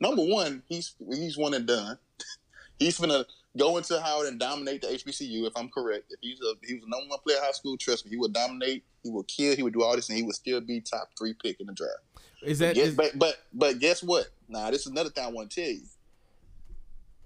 number 0.00 0.24
one, 0.24 0.62
he's 0.68 0.94
he's 1.12 1.36
one 1.36 1.54
and 1.54 1.66
done. 1.66 1.98
he's 2.78 2.98
gonna 2.98 3.24
go 3.56 3.76
into 3.78 4.00
Howard 4.00 4.28
and 4.28 4.38
dominate 4.38 4.82
the 4.82 4.88
HBCU. 4.88 5.46
If 5.46 5.52
I'm 5.56 5.68
correct, 5.68 6.04
if 6.10 6.18
he's 6.20 6.40
a 6.40 6.54
he 6.66 6.74
was 6.74 6.82
the 6.82 6.88
number 6.90 7.08
one 7.08 7.18
player 7.20 7.38
in 7.38 7.44
high 7.44 7.52
school, 7.52 7.76
trust 7.76 8.04
me, 8.04 8.10
he 8.10 8.16
would 8.16 8.32
dominate. 8.32 8.84
He 9.02 9.10
would 9.10 9.28
kill. 9.28 9.54
He 9.56 9.62
would 9.62 9.72
do 9.72 9.82
all 9.82 9.94
this, 9.96 10.08
and 10.08 10.18
he 10.18 10.24
would 10.24 10.34
still 10.34 10.60
be 10.60 10.80
top 10.80 11.10
three 11.16 11.32
pick 11.34 11.60
in 11.60 11.66
the 11.68 11.72
draft. 11.72 12.00
Is 12.42 12.58
that 12.58 12.76
Yes, 12.76 12.88
is, 12.88 12.94
but 12.96 13.18
but 13.18 13.36
but 13.54 13.78
guess 13.78 14.02
what? 14.02 14.28
Now 14.48 14.70
this 14.70 14.82
is 14.82 14.88
another 14.88 15.10
thing 15.10 15.24
I 15.24 15.28
want 15.28 15.50
to 15.50 15.60
tell 15.62 15.70
you. 15.72 15.82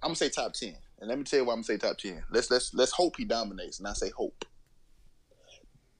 I'm 0.01 0.09
gonna 0.09 0.15
say 0.15 0.29
top 0.29 0.53
ten, 0.53 0.75
and 1.01 1.09
let 1.09 1.17
me 1.17 1.23
tell 1.25 1.39
you 1.39 1.45
why 1.45 1.53
I'm 1.53 1.57
gonna 1.57 1.63
say 1.65 1.77
top 1.77 1.97
ten. 1.97 2.23
Let's 2.31 2.49
let's 2.49 2.73
let's 2.73 2.91
hope 2.91 3.17
he 3.17 3.25
dominates, 3.25 3.79
and 3.79 3.87
I 3.87 3.93
say 3.93 4.11
hope. 4.11 4.45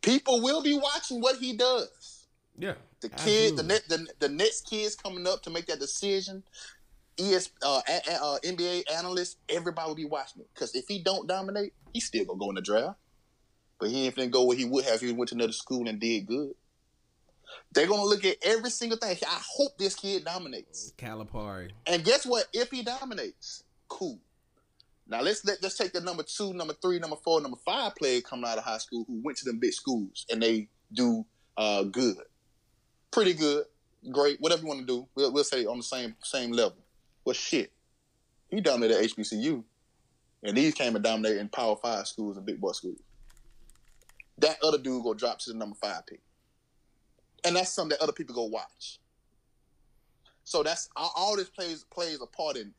People 0.02 0.42
will 0.42 0.62
be 0.64 0.74
watching 0.74 1.20
what 1.22 1.38
he 1.38 1.56
does. 1.58 2.28
yeah? 2.58 2.76
The 3.02 3.10
kid, 3.10 3.58
the, 3.58 3.64
ne- 3.64 3.80
the 3.90 4.08
the 4.20 4.30
next 4.30 4.70
kids 4.70 4.96
coming 4.96 5.28
up 5.28 5.42
to 5.44 5.50
make 5.50 5.66
that 5.68 5.80
decision. 5.80 6.44
ES 7.20 7.50
uh, 7.62 7.82
a- 7.90 8.24
uh, 8.24 8.38
NBA 8.44 8.84
analysts, 8.94 9.36
everybody 9.50 9.88
will 9.88 9.96
be 9.96 10.06
watching 10.06 10.42
it 10.42 10.48
because 10.54 10.74
if 10.76 10.86
he 10.88 11.04
don't 11.04 11.28
dominate, 11.28 11.74
he's 11.94 12.06
still 12.06 12.24
gonna 12.26 12.40
go 12.40 12.50
in 12.50 12.56
the 12.56 12.62
draft. 12.62 12.98
But 13.80 13.90
he 13.90 14.06
ain't 14.06 14.16
finna 14.16 14.32
go 14.32 14.46
where 14.46 14.58
he 14.58 14.66
would 14.66 14.86
have 14.86 14.96
if 14.96 15.02
he 15.02 15.12
went 15.12 15.30
to 15.30 15.36
another 15.36 15.52
school 15.52 15.88
and 15.90 16.00
did 16.00 16.28
good. 16.28 16.54
They're 17.74 17.88
gonna 17.88 18.04
look 18.06 18.24
at 18.24 18.38
every 18.44 18.70
single 18.70 18.98
thing. 18.98 19.18
I 19.28 19.42
hope 19.58 19.78
this 19.78 19.96
kid 19.96 20.24
dominates. 20.26 20.94
Calipari. 20.98 21.72
And 21.88 22.04
guess 22.04 22.26
what? 22.26 22.46
If 22.54 22.70
he 22.72 22.84
dominates, 22.84 23.64
cool. 23.88 24.20
Now 25.12 25.22
let's 25.22 25.44
let, 25.44 25.62
let's 25.62 25.78
take 25.78 25.92
the 25.92 26.00
number 26.00 26.24
two, 26.24 26.54
number 26.54 26.74
three, 26.82 26.98
number 26.98 27.18
four, 27.18 27.42
number 27.42 27.58
five 27.66 27.94
player 27.98 28.22
coming 28.22 28.50
out 28.50 28.58
of 28.58 28.64
high 28.64 28.78
school 28.78 29.04
who 29.06 29.22
went 29.22 29.38
to 29.40 29.46
them 29.46 29.60
big 29.60 29.74
schools 29.74 30.26
and 30.32 30.42
they 30.42 30.70
do 30.94 31.26
uh, 31.58 31.84
good, 31.84 32.16
pretty 33.12 33.34
good, 33.34 33.66
great, 34.10 34.40
whatever 34.40 34.62
you 34.62 34.70
want 34.70 34.80
to 34.80 34.86
do. 34.86 35.06
We'll, 35.14 35.34
we'll 35.34 35.44
say 35.44 35.66
on 35.66 35.78
the 35.78 35.84
same 35.84 36.16
same 36.24 36.54
level. 36.54 36.78
Well, 37.26 37.34
shit, 37.34 37.74
he 38.50 38.62
dominated 38.62 39.04
HBCU, 39.04 39.62
and 40.44 40.58
these 40.58 40.74
came 40.74 40.96
and 40.96 41.04
dominated 41.04 41.42
in 41.42 41.50
Power 41.50 41.76
Five 41.76 42.08
schools 42.08 42.38
and 42.38 42.46
big 42.46 42.62
boy 42.62 42.72
schools. 42.72 43.02
That 44.38 44.64
other 44.64 44.78
dude 44.78 45.04
go 45.04 45.14
drop 45.14 45.40
to 45.40 45.52
the 45.52 45.58
number 45.58 45.76
five 45.76 46.08
pick, 46.08 46.22
and 47.44 47.58
that's 47.58 47.70
something 47.70 47.98
that 47.98 48.02
other 48.02 48.14
people 48.14 48.34
go 48.34 48.46
watch. 48.46 49.02
So 50.46 50.64
that's 50.64 50.88
all, 50.96 51.12
all 51.18 51.36
this 51.36 51.50
plays 51.50 51.84
plays 51.92 52.22
a 52.22 52.28
part 52.28 52.56
in. 52.56 52.74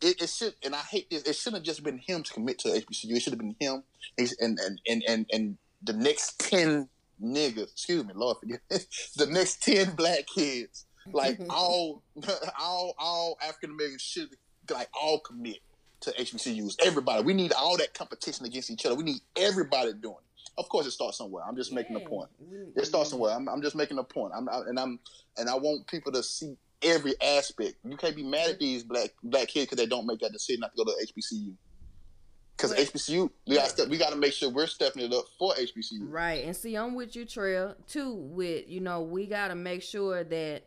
It, 0.00 0.22
it 0.22 0.28
should, 0.28 0.54
and 0.64 0.74
I 0.74 0.80
hate 0.80 1.10
this. 1.10 1.24
It 1.24 1.36
shouldn't 1.36 1.60
have 1.60 1.66
just 1.66 1.82
been 1.82 1.98
him 1.98 2.22
to 2.22 2.32
commit 2.32 2.58
to 2.60 2.68
HBCU. 2.68 3.16
It 3.16 3.20
should 3.20 3.32
have 3.32 3.40
been 3.40 3.56
him 3.60 3.82
and 4.18 4.58
and 4.58 4.80
and 4.88 5.04
and, 5.06 5.26
and 5.32 5.58
the 5.82 5.92
next 5.92 6.38
ten 6.38 6.88
niggas. 7.22 7.72
Excuse 7.72 8.04
me, 8.04 8.12
Lord 8.14 8.38
forgive. 8.40 8.60
me, 8.70 8.78
the 9.16 9.26
next 9.26 9.62
ten 9.62 9.94
black 9.94 10.26
kids, 10.26 10.86
like 11.12 11.38
mm-hmm. 11.38 11.50
all 11.50 12.02
all 12.60 12.94
all 12.98 13.38
African 13.46 13.70
Americans 13.70 14.02
should 14.02 14.30
like 14.70 14.88
all 14.98 15.20
commit 15.20 15.58
to 16.00 16.12
HBCUs. 16.12 16.76
Everybody, 16.84 17.22
we 17.22 17.34
need 17.34 17.52
all 17.52 17.76
that 17.76 17.94
competition 17.94 18.46
against 18.46 18.70
each 18.70 18.86
other. 18.86 18.94
We 18.94 19.04
need 19.04 19.20
everybody 19.36 19.92
doing. 19.92 20.14
it. 20.14 20.50
Of 20.58 20.68
course, 20.68 20.86
it 20.86 20.90
starts 20.92 21.18
somewhere. 21.18 21.44
I'm 21.46 21.56
just 21.56 21.72
making 21.72 21.96
a 21.96 22.00
point. 22.00 22.28
It 22.76 22.84
starts 22.86 23.10
somewhere. 23.10 23.34
I'm, 23.34 23.48
I'm 23.48 23.62
just 23.62 23.76
making 23.76 23.98
a 23.98 24.04
point. 24.04 24.32
I'm 24.34 24.48
I, 24.48 24.60
and 24.66 24.78
I'm 24.78 24.98
and 25.36 25.48
I 25.48 25.54
want 25.54 25.86
people 25.86 26.12
to 26.12 26.22
see 26.22 26.56
every 26.82 27.14
aspect. 27.20 27.74
You 27.84 27.96
can't 27.96 28.16
be 28.16 28.22
mad 28.22 28.50
at 28.50 28.58
these 28.58 28.82
black 28.82 29.10
black 29.22 29.48
kids 29.48 29.66
because 29.66 29.78
they 29.78 29.86
don't 29.86 30.06
make 30.06 30.20
that 30.20 30.32
decision 30.32 30.60
not 30.60 30.74
to 30.74 30.84
go 30.84 30.90
to 30.90 31.06
HBCU. 31.06 31.54
Because 32.56 32.72
Right. 32.72 32.92
HBCU, 32.92 33.30
we 33.46 33.56
got 33.56 33.70
to 33.70 33.86
we 33.86 33.96
got 33.96 34.10
to 34.10 34.16
make 34.16 34.34
sure 34.34 34.50
we're 34.50 34.66
stepping 34.66 35.02
it 35.02 35.12
up 35.12 35.24
for 35.38 35.54
HBCU. 35.54 36.00
Right. 36.02 36.44
And 36.44 36.54
see, 36.54 36.76
I'm 36.76 36.94
with 36.94 37.16
you, 37.16 37.24
Trail, 37.24 37.74
too, 37.88 38.12
with, 38.12 38.68
you 38.68 38.80
know, 38.80 39.00
we 39.00 39.26
got 39.26 39.48
to 39.48 39.54
make 39.54 39.82
sure 39.82 40.24
that, 40.24 40.64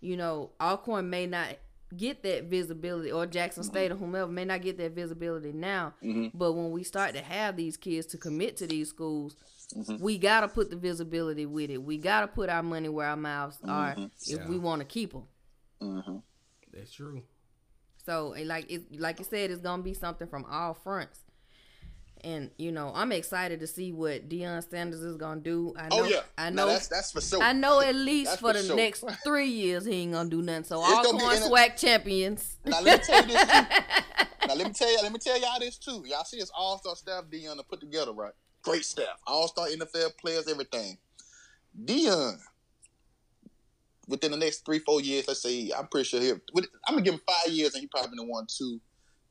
you 0.00 0.16
know, 0.16 0.50
Alcorn 0.60 1.08
may 1.08 1.26
not 1.26 1.56
get 1.96 2.24
that 2.24 2.44
visibility 2.44 3.12
or 3.12 3.26
Jackson 3.26 3.62
State 3.62 3.92
or 3.92 3.94
whomever 3.94 4.30
may 4.30 4.44
not 4.44 4.62
get 4.62 4.78
that 4.78 4.92
visibility 4.92 5.52
now. 5.52 5.94
Mm-hmm. 6.02 6.36
But 6.36 6.54
when 6.54 6.72
we 6.72 6.82
start 6.82 7.14
to 7.14 7.20
have 7.20 7.56
these 7.56 7.76
kids 7.76 8.06
to 8.06 8.18
commit 8.18 8.56
to 8.58 8.66
these 8.66 8.88
schools, 8.88 9.36
Mm-hmm. 9.74 9.98
we 9.98 10.16
got 10.16 10.40
to 10.42 10.48
put 10.48 10.70
the 10.70 10.76
visibility 10.76 11.44
with 11.44 11.70
it. 11.70 11.78
We 11.82 11.98
got 11.98 12.20
to 12.20 12.28
put 12.28 12.48
our 12.48 12.62
money 12.62 12.88
where 12.88 13.08
our 13.08 13.16
mouths 13.16 13.58
are 13.66 13.96
if 13.98 14.10
Yeah. 14.38 14.48
we 14.48 14.58
want 14.58 14.80
to 14.80 14.84
keep 14.86 15.12
them. 15.12 15.24
Mm-hmm. 15.82 16.16
That's 16.72 16.92
true. 16.92 17.22
So, 18.04 18.34
and 18.34 18.46
like 18.46 18.70
it, 18.70 19.00
like 19.00 19.18
you 19.18 19.24
said, 19.24 19.50
it's 19.50 19.60
gonna 19.60 19.82
be 19.82 19.92
something 19.92 20.28
from 20.28 20.44
all 20.48 20.74
fronts. 20.74 21.18
And 22.22 22.50
you 22.56 22.70
know, 22.70 22.92
I'm 22.94 23.10
excited 23.10 23.58
to 23.60 23.66
see 23.66 23.92
what 23.92 24.28
Deion 24.28 24.68
Sanders 24.70 25.00
is 25.02 25.16
gonna 25.16 25.40
do. 25.40 25.74
I 25.76 25.82
know, 25.88 25.88
Oh 25.90 26.04
yeah, 26.04 26.20
I 26.38 26.50
Now, 26.50 26.64
know, 26.66 26.68
that's 26.72 26.86
that's 26.88 27.10
for 27.10 27.20
sure. 27.20 27.42
I 27.42 27.52
know. 27.52 27.80
At 27.80 27.94
least 27.96 28.32
for 28.38 28.38
for 28.38 28.52
the 28.52 28.62
sure. 28.62 28.76
next 28.76 29.04
three 29.24 29.48
years, 29.48 29.84
he 29.84 29.94
ain't 30.02 30.12
gonna 30.12 30.30
do 30.30 30.42
nothing. 30.42 30.62
So 30.64 30.80
It's 30.84 30.92
all 30.92 31.02
gonna 31.02 31.18
be 31.18 31.24
corn 31.24 31.36
in 31.36 31.42
a- 31.42 31.46
SWAC 31.50 31.76
champions. 31.76 32.56
Now 32.64 32.80
let 32.82 33.00
me 33.00 33.04
tell 33.04 33.20
you 33.22 33.32
this 33.32 33.42
too. 33.42 33.48
now 34.48 34.54
let 34.54 34.66
me 34.68 34.72
tell 34.72 34.90
you, 34.92 34.98
let 35.02 35.12
me 35.12 35.18
tell 35.18 35.40
y'all 35.40 35.58
this 35.58 35.76
too. 35.76 36.04
Y'all 36.06 36.24
see 36.24 36.38
this 36.38 36.50
all 36.56 36.78
star 36.78 36.94
staff 36.94 37.24
Deion 37.24 37.56
to 37.56 37.64
put 37.64 37.80
together, 37.80 38.12
right? 38.12 38.32
Great 38.66 38.84
staff, 38.84 39.16
all 39.28 39.46
star 39.46 39.68
NFL 39.68 40.16
players, 40.20 40.48
everything. 40.48 40.98
Deion, 41.84 42.36
within 44.08 44.32
the 44.32 44.36
next 44.36 44.64
three, 44.66 44.80
four 44.80 45.00
years, 45.00 45.28
let's 45.28 45.40
say, 45.40 45.70
I'm 45.76 45.86
pretty 45.86 46.08
sure 46.08 46.20
he. 46.20 46.32
with- 46.52 46.66
I'm 46.86 46.94
gonna 46.94 47.02
give 47.04 47.14
him 47.14 47.20
five 47.24 47.52
years, 47.52 47.74
and 47.74 47.80
he 47.82 47.86
probably 47.86 48.16
been 48.16 48.26
won 48.28 48.46
two, 48.48 48.80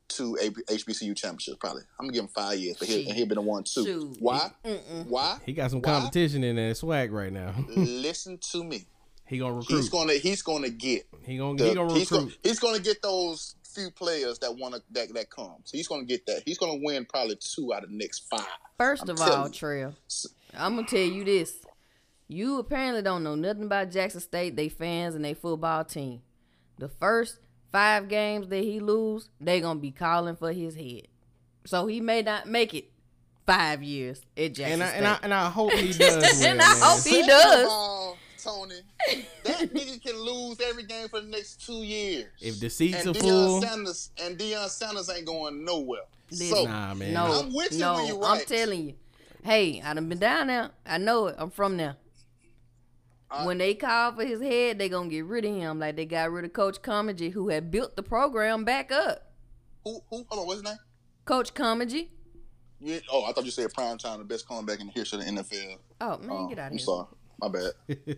two 0.08 0.38
A- 0.40 0.72
HBCU 0.72 1.14
championships. 1.14 1.58
Probably, 1.60 1.82
I'm 2.00 2.06
gonna 2.06 2.14
give 2.14 2.24
him 2.24 2.30
five 2.34 2.58
years, 2.58 2.76
but 2.78 2.88
he 2.88 2.94
Shit. 2.94 3.06
and 3.08 3.14
he'll 3.16 3.26
been 3.26 3.34
the 3.36 3.42
one 3.42 3.64
two. 3.64 3.84
Shoot. 3.84 4.16
Why? 4.20 4.50
Mm-mm. 4.64 5.06
Why? 5.06 5.38
He 5.44 5.52
got 5.52 5.70
some 5.70 5.82
Why? 5.82 5.98
competition 5.98 6.42
in 6.42 6.56
that 6.56 6.76
SWAC 6.76 7.10
right 7.12 7.32
now. 7.32 7.54
Listen 7.76 8.38
to 8.52 8.64
me. 8.64 8.86
he 9.26 9.36
gonna 9.38 9.52
recruit. 9.54 9.76
He's 9.76 9.88
gonna 9.90 10.12
he's 10.14 10.40
gonna 10.40 10.70
get 10.70 11.06
he 11.24 11.36
gonna 11.36 11.58
the- 11.58 11.68
he 11.68 11.74
gonna 11.74 11.92
he's, 11.92 12.10
recruit. 12.10 12.28
gonna, 12.28 12.36
he's 12.42 12.58
gonna 12.58 12.78
get 12.80 13.02
those 13.02 13.54
few 13.76 13.90
players 13.90 14.38
that 14.40 14.56
want 14.56 14.74
to 14.74 14.82
that 14.92 15.12
that 15.14 15.30
come. 15.30 15.56
So 15.64 15.76
he's 15.76 15.86
gonna 15.88 16.04
get 16.04 16.26
that. 16.26 16.42
He's 16.44 16.58
gonna 16.58 16.80
win 16.82 17.04
probably 17.04 17.36
two 17.36 17.72
out 17.72 17.84
of 17.84 17.90
the 17.90 17.96
next 17.96 18.28
five. 18.28 18.46
First 18.78 19.04
I'm 19.04 19.10
of 19.10 19.20
all, 19.20 19.46
you. 19.46 19.52
Trail, 19.52 19.94
I'm 20.56 20.74
gonna 20.76 20.86
tell 20.88 20.98
you 21.00 21.24
this: 21.24 21.54
you 22.28 22.58
apparently 22.58 23.02
don't 23.02 23.22
know 23.22 23.34
nothing 23.36 23.64
about 23.64 23.90
Jackson 23.90 24.20
State, 24.20 24.56
they 24.56 24.68
fans, 24.68 25.14
and 25.14 25.24
they 25.24 25.34
football 25.34 25.84
team. 25.84 26.22
The 26.78 26.88
first 26.88 27.38
five 27.72 28.08
games 28.08 28.48
that 28.48 28.62
he 28.64 28.80
lose, 28.80 29.28
they 29.40 29.60
gonna 29.60 29.80
be 29.80 29.92
calling 29.92 30.36
for 30.36 30.52
his 30.52 30.74
head. 30.74 31.08
So 31.66 31.86
he 31.86 32.00
may 32.00 32.22
not 32.22 32.46
make 32.46 32.74
it 32.74 32.90
five 33.46 33.82
years 33.82 34.20
at 34.36 34.54
Jackson 34.54 34.80
And 34.80 34.82
I, 34.82 34.88
State. 34.88 34.98
and 34.98 35.06
I 35.06 35.18
and 35.22 35.34
I 35.34 35.48
hope 35.50 35.72
he 35.72 35.92
does. 35.98 36.16
well, 36.40 36.50
And 36.50 36.60
I 36.60 36.72
man. 36.72 36.76
hope 36.82 37.02
he 37.04 37.10
Second 37.22 37.26
does. 37.28 38.14
Of 38.46 38.52
all, 38.54 38.66
Tony, 38.66 38.80
that 39.44 39.58
nigga 39.74 40.02
can 40.02 40.16
lose 40.18 40.58
every 40.60 40.84
game 40.84 41.08
for 41.08 41.20
the 41.20 41.26
next 41.28 41.64
two 41.66 41.82
years. 41.82 42.26
If 42.40 42.60
the 42.60 42.70
seats 42.70 43.04
and 43.04 43.16
are 43.16 43.18
Deion 43.18 43.22
full, 43.22 43.62
Sanders 43.62 44.10
and 44.22 44.38
Deion 44.38 44.68
Sanders 44.68 45.10
ain't 45.10 45.26
going 45.26 45.64
nowhere. 45.64 46.02
Listen, 46.30 46.46
So 46.56 46.64
nah, 46.64 46.94
man. 46.94 47.12
no, 47.14 47.40
I'm 47.40 47.54
with 47.54 47.72
you 47.72 47.78
no, 47.80 47.94
when 47.94 48.06
you're 48.06 48.24
I'm 48.24 48.44
telling 48.46 48.86
you. 48.88 48.94
Hey, 49.42 49.80
I 49.84 49.94
done 49.94 50.08
been 50.08 50.18
down 50.18 50.48
there. 50.48 50.70
I 50.84 50.98
know 50.98 51.28
it. 51.28 51.36
I'm 51.38 51.50
from 51.50 51.76
there. 51.76 51.96
Uh, 53.30 53.44
when 53.44 53.58
they 53.58 53.74
call 53.74 54.12
for 54.12 54.24
his 54.24 54.40
head, 54.40 54.78
they 54.78 54.88
gonna 54.88 55.08
get 55.08 55.24
rid 55.24 55.44
of 55.44 55.54
him 55.54 55.78
like 55.80 55.96
they 55.96 56.04
got 56.06 56.30
rid 56.30 56.44
of 56.44 56.52
Coach 56.52 56.80
Comegy, 56.82 57.32
who 57.32 57.48
had 57.48 57.70
built 57.70 57.96
the 57.96 58.02
program 58.02 58.64
back 58.64 58.90
up. 58.92 59.32
who 59.84 60.00
who? 60.10 60.24
Hold 60.28 60.40
on, 60.40 60.46
what's 60.46 60.60
his 60.60 60.64
name? 60.64 60.78
Coach 61.24 61.52
Comegy. 61.54 62.08
You, 62.80 63.00
oh, 63.10 63.24
I 63.24 63.32
thought 63.32 63.44
you 63.44 63.50
said 63.50 63.72
prime 63.72 63.98
time, 63.98 64.18
the 64.18 64.24
best 64.24 64.46
comeback 64.46 64.80
in 64.80 64.86
the 64.88 64.92
history 64.92 65.18
of 65.20 65.24
the 65.24 65.30
NFL. 65.32 65.76
Oh 66.02 66.18
man, 66.18 66.30
Oh, 66.30 66.46
get 66.48 66.58
out 66.58 66.66
I'm 66.66 66.72
of 66.72 66.78
here. 66.78 66.84
sorry. 66.86 67.06
My 67.40 67.48
bad. 67.48 67.72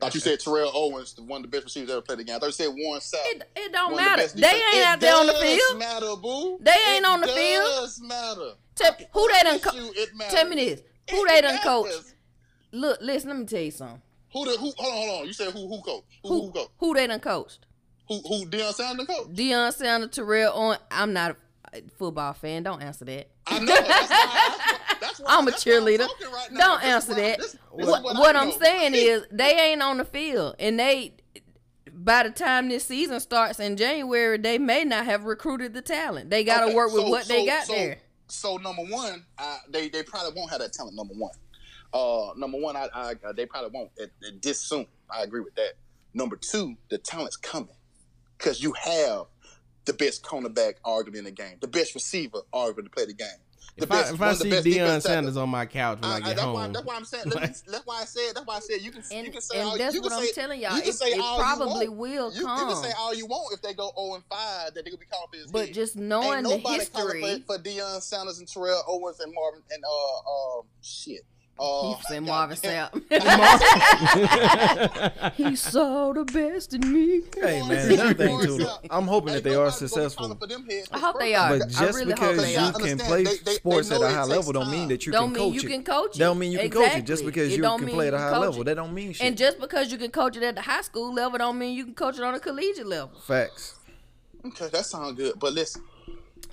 thought 0.00 0.14
you 0.14 0.20
said 0.20 0.38
Terrell 0.38 0.70
Owens, 0.72 1.14
the 1.14 1.22
one 1.24 1.38
of 1.38 1.42
the 1.42 1.48
best 1.48 1.64
receivers 1.64 1.90
ever 1.90 2.00
played 2.00 2.18
the 2.20 2.24
game. 2.24 2.36
I 2.36 2.38
thought 2.38 2.46
you 2.46 2.52
said 2.52 2.68
Warren 2.68 3.00
Sapp. 3.00 3.16
It, 3.24 3.42
it 3.56 3.72
don't 3.72 3.92
one 3.92 4.04
of 4.04 4.10
the 4.12 4.16
matter. 4.16 4.32
They 4.40 4.46
ain't 4.48 4.74
It 4.76 4.84
out 4.84 5.00
there 5.00 5.16
on 5.16 5.26
the 5.26 5.32
does 5.32 5.42
field. 5.42 5.78
Matter, 5.78 6.16
boo. 6.22 6.58
They 6.60 6.70
ain't 6.70 6.98
It 6.98 7.04
on 7.04 7.20
the 7.22 7.26
field. 7.26 7.38
It 7.38 7.80
does 7.80 8.00
matter. 8.02 8.50
Tell- 8.76 8.96
who 9.12 9.28
they 9.32 9.42
done 9.42 9.58
promise 9.58 9.62
co- 9.64 9.76
you 9.96 10.02
it 10.02 10.14
matters. 10.14 10.34
Tell 10.34 10.48
me 10.48 10.56
this. 10.56 10.80
Who 11.10 11.24
It 11.24 11.28
they 11.28 11.40
done 11.40 11.54
matters. 11.54 11.64
coached? 11.64 12.14
Look, 12.72 12.98
listen. 13.00 13.30
Let 13.30 13.38
me 13.40 13.46
tell 13.46 13.60
you 13.62 13.70
something. 13.72 14.02
Who 14.32 14.44
the 14.44 14.50
who? 14.58 14.72
Hold 14.76 14.92
on, 14.92 15.08
hold 15.08 15.20
on. 15.22 15.26
You 15.26 15.32
said 15.32 15.52
who? 15.52 15.66
Who 15.68 15.82
coach? 15.82 16.04
Who? 16.22 16.28
Who 16.28 16.40
Who, 16.46 16.52
coach? 16.52 16.68
who 16.78 16.94
they 16.94 17.06
done 17.06 17.20
coached? 17.20 17.66
Who? 18.08 18.20
Who? 18.20 18.46
Deion 18.46 18.72
Sanders 18.74 19.06
coach? 19.06 19.26
Deion 19.28 19.72
Sanders, 19.72 20.10
Terrell 20.12 20.52
Owen. 20.54 20.78
I'm 20.90 21.12
not 21.12 21.32
a 21.32 21.36
football 21.98 22.32
fan. 22.32 22.62
Don't 22.62 22.82
answer 22.82 23.04
that. 23.06 23.28
I 23.46 23.58
know. 23.58 23.66
That's 23.66 24.10
why. 24.10 24.68
That's 25.00 25.20
why 25.20 25.26
I'm 25.28 25.46
a 25.46 25.50
why 25.50 25.52
I'm 25.52 25.58
cheerleader. 25.58 26.08
right. 26.32 26.48
Don't 26.56 26.82
answer 26.84 27.12
why- 27.12 27.20
that. 27.20 27.38
this- 27.38 27.52
this 27.76 27.86
what 27.86 28.02
what 28.02 28.36
I'm 28.36 28.52
saying 28.52 28.94
is 28.94 29.24
they 29.30 29.52
ain't 29.54 29.82
on 29.82 29.98
the 29.98 30.04
field, 30.04 30.56
and 30.58 30.78
they 30.80 31.12
by 31.92 32.22
the 32.22 32.30
time 32.30 32.68
this 32.68 32.84
season 32.84 33.20
starts 33.20 33.58
in 33.60 33.76
January, 33.76 34.38
they 34.38 34.58
may 34.58 34.84
not 34.84 35.04
have 35.06 35.24
recruited 35.24 35.74
the 35.74 35.82
talent. 35.82 36.30
They 36.30 36.44
got 36.44 36.60
to 36.60 36.66
Okay, 36.66 36.74
work 36.74 36.92
with 36.92 37.02
so- 37.04 37.08
what 37.10 37.24
they 37.26 37.44
got 37.46 37.66
so- 37.66 37.72
there. 37.74 37.98
So 38.28 38.56
number 38.56 38.82
one, 38.82 39.24
I, 39.38 39.58
they 39.68 39.88
they 39.88 40.02
probably 40.02 40.32
won't 40.36 40.50
have 40.50 40.58
that 40.60 40.72
talent. 40.72 40.96
Number 40.96 41.14
one, 41.14 41.30
uh, 41.94 42.32
number 42.36 42.58
one, 42.58 42.74
I, 42.76 42.88
I 42.92 43.14
they 43.36 43.46
probably 43.46 43.70
won't 43.72 43.90
at, 44.02 44.10
at 44.26 44.42
this 44.42 44.58
soon. 44.60 44.86
I 45.08 45.22
agree 45.22 45.42
with 45.42 45.54
that. 45.54 45.74
Number 46.12 46.34
two, 46.36 46.76
the 46.88 46.98
talent's 46.98 47.36
coming 47.36 47.68
because 48.38 48.60
you 48.62 48.72
have 48.72 49.26
the 49.86 49.92
best 49.94 50.22
cornerback 50.22 50.74
arguably 50.84 51.16
in 51.16 51.24
the 51.24 51.30
game, 51.30 51.56
the 51.60 51.68
best 51.68 51.94
receiver 51.94 52.38
arguably 52.52 52.84
to 52.84 52.90
play 52.90 53.06
the 53.06 53.14
game. 53.14 53.28
The 53.78 53.84
If 53.84 53.92
I, 53.92 54.00
if 54.08 54.20
I 54.22 54.30
of 54.30 54.38
the 54.38 54.44
see 54.44 54.50
best 54.50 54.66
Deion 54.66 55.02
Sanders 55.02 55.36
on 55.36 55.50
my 55.50 55.66
couch 55.66 56.00
when 56.00 56.10
I, 56.10 56.14
I- 56.14 56.16
I- 56.16 56.20
get 56.20 56.26
that's, 56.28 56.40
home, 56.40 56.54
why, 56.54 56.68
that's 56.68 56.84
why 56.86 56.96
I'm 56.96 57.04
saying. 57.04 57.24
Let 57.26 57.42
me, 57.42 57.48
that's 57.66 57.84
why 57.86 58.00
I 58.00 58.04
said. 58.04 58.32
That's 58.34 58.46
why 58.46 58.56
I 58.56 58.60
said 58.60 58.80
you 58.80 58.90
can. 58.90 59.02
And, 59.12 59.26
you 59.26 59.32
can 59.32 59.40
say 59.42 59.58
and 59.60 59.68
all, 59.68 59.76
that's 59.78 59.94
you 59.94 60.00
what 60.02 60.12
can 60.12 60.22
I'm 60.22 60.28
telling 60.32 60.60
y'all. 60.62 60.76
You 60.76 60.80
can 60.82 60.90
It, 60.90 60.94
say 60.94 61.06
it 61.10 61.20
all 61.20 61.36
you 61.36 61.42
probably 61.42 61.88
want. 61.88 61.98
will 61.98 62.32
You, 62.32 62.40
you 62.40 62.46
can 62.46 62.76
say 62.82 62.92
all 62.98 63.14
you 63.14 63.26
want 63.26 63.52
if 63.54 63.60
they 63.60 63.74
go 63.74 63.92
0 63.98 64.14
and 64.14 64.24
5 64.30 64.74
that 64.74 64.82
they 64.84 64.90
could 64.90 64.98
be 65.00 65.04
called 65.06 65.28
for 65.30 65.36
his 65.36 65.52
but 65.52 65.66
head. 65.66 65.74
just 65.74 65.96
Ain't 65.96 66.06
knowing 66.06 66.42
the 66.44 66.50
nobody 66.56 66.86
calling 66.86 67.16
history, 67.20 67.44
for, 67.46 67.58
for 67.58 67.62
Deion 67.62 68.00
Sanders 68.00 68.38
and 68.38 68.48
Terrell 68.48 68.82
Owens 68.88 69.20
and 69.20 69.32
Marvin 69.34 69.62
and 69.70 69.84
uh 69.84 70.30
um 70.58 70.62
shit. 70.82 71.20
Uh, 71.58 71.94
he 71.94 72.02
said 72.08 72.26
God 72.26 72.50
Marvin. 72.50 72.56
Sapp. 72.58 72.92
he 75.36 75.56
saw 75.56 76.12
the 76.12 76.24
best 76.24 76.74
in 76.74 76.92
me. 76.92 77.22
Hey 77.34 77.66
man, 77.66 77.88
Sapp, 77.88 77.92
another 77.94 78.14
thing 78.14 78.30
Warren 78.32 78.46
too. 78.46 78.58
Sapp. 78.58 78.86
I'm 78.90 79.06
hoping 79.06 79.32
that 79.34 79.42
they 79.44 79.54
are 79.54 79.64
nobody 79.64 79.70
gonna 79.70 79.80
be 79.80 79.88
successful. 79.88 80.24
calling 80.26 80.38
for 80.38 80.46
them 80.46 80.66
heads 80.68 80.88
I 80.92 80.98
hope 80.98 81.18
they 81.18 81.34
are. 81.34 81.58
But 81.58 81.68
just 81.70 81.80
really 81.98 82.12
because 82.12 82.36
they 82.42 82.52
you 82.52 82.58
are. 82.58 82.72
Can 82.72 82.98
play 82.98 83.24
They- 83.24 83.36
they- 83.38 83.54
sports 83.54 83.88
they 83.88 83.96
at 83.96 84.02
a 84.02 84.08
high 84.08 84.14
takes 84.22 84.28
level 84.28 84.52
don't 84.52 84.70
mean 84.70 84.88
that 84.88 85.06
you 85.06 85.12
don't 85.12 85.32
can 85.32 85.42
mean 85.42 85.52
coach 85.52 85.62
you 85.62 85.68
it. 85.68 85.72
can 85.72 85.84
coach 85.84 86.16
it. 86.16 86.18
Don't 86.18 86.38
mean 86.38 86.52
you 86.52 86.58
can 86.58 86.70
coach 86.70 86.96
it 86.96 87.06
just 87.06 87.24
because 87.24 87.52
It 87.52 87.56
you 87.56 87.62
don't 87.62 87.78
can 87.78 87.86
mean 87.86 87.94
play 87.94 88.08
at 88.08 88.14
a 88.14 88.18
high 88.18 88.36
level. 88.38 88.60
it. 88.60 88.64
That 88.64 88.74
don't 88.74 88.92
mean 88.94 89.12
shit. 89.14 89.26
And 89.26 89.36
just 89.38 89.58
because 89.58 89.90
you 89.90 89.96
can 89.98 90.10
coach 90.10 90.36
it 90.36 90.42
at 90.42 90.54
the 90.56 90.62
high 90.62 90.82
school 90.82 91.12
level, 91.14 91.38
don't 91.38 91.58
mean 91.58 91.74
you 91.74 91.84
can 91.86 91.94
coach 91.94 92.16
it 92.18 92.22
on 92.22 92.34
a 92.34 92.40
collegiate 92.40 92.86
level. 92.86 93.18
Facts. 93.20 93.74
Okay, 94.44 94.68
that 94.68 94.84
sounds 94.86 95.16
good. 95.16 95.38
But 95.40 95.54
listen, 95.54 95.82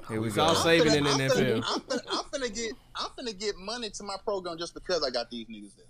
Here 0.10 0.20
we 0.22 0.28
It's 0.28 0.36
go. 0.36 0.44
all 0.44 0.56
I'm 0.58 0.64
saving 0.64 0.92
finna- 0.92 0.98
in 0.98 1.04
the 1.04 1.10
I'm 1.12 1.20
NFL. 1.20 1.36
Finna, 1.38 1.64
I'm, 1.68 1.80
finna, 1.82 2.02
I'm 2.12 2.24
finna 2.26 2.56
get 2.56 2.74
I'm 2.96 3.10
finna 3.12 3.40
get 3.40 3.58
money 3.58 3.90
to 3.90 4.04
my 4.04 4.16
program 4.24 4.58
just 4.58 4.74
because 4.74 5.04
I 5.04 5.10
got 5.10 5.30
these 5.32 5.48
niggas 5.48 5.76
there. 5.76 5.86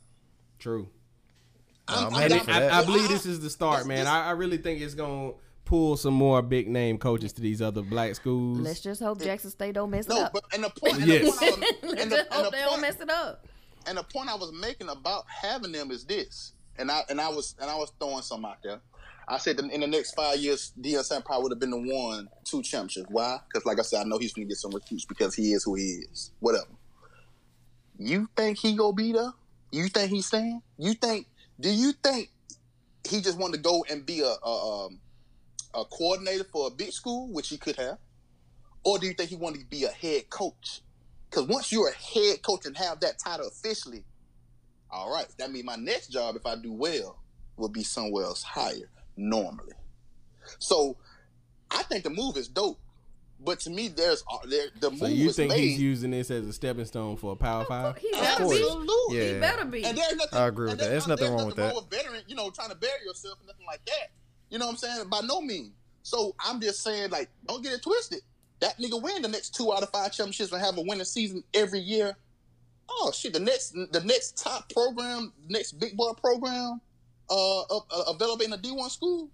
True. 0.60 0.90
I'm 1.88 2.14
I'm- 2.14 2.32
happy 2.32 2.52
I'm- 2.52 2.64
I. 2.74 2.80
I 2.80 2.86
believe 2.86 3.08
this 3.10 3.26
is 3.26 3.40
the 3.42 3.50
start, 3.50 3.86
man. 3.88 4.08
I, 4.08 4.28
I 4.28 4.32
really 4.32 4.58
think 4.58 4.82
it's 4.82 4.94
gonna 4.96 5.32
pull 5.66 5.98
some 5.98 6.14
more 6.14 6.42
big 6.42 6.68
name 6.68 6.98
coaches 6.98 7.34
to 7.34 7.42
these 7.42 7.62
other 7.62 7.82
black 7.82 8.16
schools. 8.16 8.60
Let's 8.60 8.82
just 8.82 9.02
hope 9.02 9.22
Jackson 9.22 9.50
State 9.50 9.74
don't 9.76 9.90
mess 9.90 10.06
it 10.06 10.10
No, 10.10 10.22
up. 10.24 10.34
but 10.34 10.44
and 10.54 10.64
the 10.64 10.70
point, 10.70 10.96
and 10.96 11.06
Yes. 11.08 11.40
the 11.40 11.46
point, 11.52 11.64
I 11.64 11.86
was, 11.86 11.94
and 12.02 12.12
the, 12.12 12.16
just 12.18 12.32
and 12.32 12.40
the 12.40 12.44
hope 12.44 12.52
they 12.54 12.60
don't 12.60 12.70
point, 12.70 12.82
mess 12.82 13.00
it 13.02 13.10
up. 13.10 13.48
and 13.88 13.98
the 13.98 14.04
point 14.04 14.30
I 14.30 14.36
was 14.36 14.52
making 14.54 14.90
about 14.90 15.26
having 15.28 15.72
them 15.72 15.90
is 15.92 16.06
this, 16.06 16.54
and 16.78 16.92
I 16.92 17.02
and 17.10 17.20
I 17.20 17.30
was 17.30 17.56
and 17.60 17.70
I 17.70 17.76
was 17.76 17.92
throwing 18.00 18.22
some 18.22 18.46
out 18.46 18.58
there. 18.64 18.80
I 19.28 19.38
said 19.38 19.60
in 19.60 19.82
the 19.82 19.88
next 19.88 20.14
five 20.14 20.38
years, 20.38 20.74
Deion 20.80 21.04
Sanders 21.04 21.26
probably 21.26 21.44
would 21.44 21.52
have 21.54 21.60
been 21.60 21.72
the 21.72 21.96
one 21.96 22.30
two 22.44 22.62
championships. 22.62 23.08
Why? 23.10 23.40
Because 23.48 23.66
like 23.66 23.80
I 23.80 23.84
said, 23.84 24.02
I 24.02 24.04
know 24.04 24.18
he's 24.18 24.34
gonna 24.34 24.48
get 24.48 24.58
some 24.58 24.72
recruits 24.72 25.06
because 25.06 25.34
he 25.34 25.54
is 25.54 25.64
who 25.64 25.76
he 25.76 26.06
is. 26.12 26.32
Whatever. 26.40 26.68
You 27.98 28.28
think 28.36 28.58
he 28.58 28.76
gonna 28.76 28.94
be 28.94 29.14
there? 29.14 29.32
You 29.72 29.88
think 29.88 30.12
he's 30.12 30.26
staying? 30.26 30.62
You 30.78 30.94
think? 30.94 31.28
Do 31.60 31.70
you 31.70 31.94
think 31.94 32.30
he 33.08 33.22
just 33.22 33.38
wanted 33.38 33.58
to 33.58 33.64
go 33.64 33.86
and 33.90 34.06
be 34.06 34.22
a 34.22 34.34
a, 34.46 34.86
um, 34.86 35.00
a 35.74 35.86
coordinator 35.86 36.46
for 36.46 36.68
a 36.68 36.72
big 36.72 36.92
school, 36.92 37.32
which 37.32 37.50
he 37.50 37.58
could 37.58 37.78
have, 37.78 37.98
or 38.84 39.00
do 39.00 39.08
you 39.08 39.14
think 39.14 39.30
he 39.30 39.36
wanted 39.36 39.60
to 39.60 39.68
be 39.68 39.86
a 39.86 39.90
head 39.90 40.30
coach? 40.30 40.82
Because 41.30 41.48
once 41.48 41.72
you're 41.72 41.90
a 41.90 41.94
head 41.94 42.42
coach 42.44 42.66
and 42.66 42.78
have 42.78 43.00
that 43.00 43.18
title 43.18 43.48
officially, 43.48 44.04
all 44.92 45.12
right, 45.12 45.26
that 45.40 45.52
means 45.52 45.66
my 45.66 45.76
next 45.76 46.10
job, 46.10 46.36
if 46.36 46.46
I 46.46 46.56
do 46.56 46.72
well, 46.72 47.20
will 47.58 47.70
be 47.70 47.84
somewhere 47.84 48.26
else 48.26 48.44
higher 48.44 48.90
normally. 49.16 49.74
So 50.60 50.98
I 51.72 51.84
think 51.84 52.04
the 52.04 52.10
move 52.10 52.38
is 52.38 52.48
dope. 52.48 52.80
But 53.46 53.60
to 53.62 53.70
me, 53.70 53.90
there's 53.90 54.24
uh, 54.32 54.38
there, 54.48 54.68
the 54.80 54.90
so 54.90 55.06
move 55.06 55.12
you 55.12 55.30
is 55.30 55.36
think 55.36 55.50
made. 55.50 55.60
he's 55.60 55.82
using 55.82 56.12
this 56.12 56.32
as 56.32 56.48
a 56.48 56.54
stepping 56.54 56.86
stone 56.86 57.18
for 57.18 57.34
a 57.34 57.36
power 57.36 57.66
five? 57.66 57.98
He 57.98 58.10
better 58.12 58.44
course. 58.44 58.58
be. 58.58 58.64
Absolutely. 58.64 59.18
Yeah. 59.18 59.34
He 59.34 59.40
better 59.40 59.66
be. 59.66 59.84
And 59.84 59.98
there's 59.98 60.16
nothing, 60.16 60.40
I 60.40 60.48
agree 60.48 60.66
with 60.66 60.72
and 60.74 60.80
that. 60.80 60.90
There's 60.90 61.08
nothing 61.08 61.34
wrong 61.34 61.48
with 61.48 61.58
that. 61.58 61.76
veteran, 61.90 62.22
you 62.28 62.36
know, 62.36 62.50
trying 62.52 62.70
to 62.70 62.76
bury 62.76 63.04
yourself 63.06 63.40
and 63.40 63.48
nothing 63.48 63.66
like 63.66 63.84
that. 63.86 64.12
You 64.50 64.60
know 64.60 64.68
what 64.68 64.74
I'm 64.74 64.78
saying? 64.78 65.10
By 65.10 65.22
no 65.26 65.42
means. 65.42 65.74
So 66.04 66.36
I'm 66.40 66.62
just 66.62 66.84
saying, 66.84 67.10
like, 67.10 67.30
don't 67.48 67.62
get 67.62 67.74
it 67.74 67.82
twisted. 67.82 68.22
That 68.62 68.78
nigga 68.78 69.02
win 69.02 69.22
the 69.22 69.28
next 69.28 69.56
two 69.56 69.74
out 69.74 69.84
of 69.84 69.90
five 69.90 70.14
championships 70.14 70.54
and 70.54 70.62
have 70.62 70.78
a 70.78 70.82
winning 70.82 71.04
season 71.04 71.44
every 71.54 71.80
year. 71.80 72.16
Oh 72.90 73.12
shit! 73.14 73.34
The 73.34 73.40
next, 73.40 73.72
the 73.72 74.02
next 74.06 74.38
top 74.38 74.72
program, 74.72 75.34
next 75.50 75.74
big 75.74 75.98
boy 75.98 76.14
program, 76.14 76.80
uh, 77.30 77.62
uh, 77.62 77.80
available 78.08 78.44
in 78.44 78.54
a 78.54 78.58
D1 78.58 78.90
school. 78.90 79.30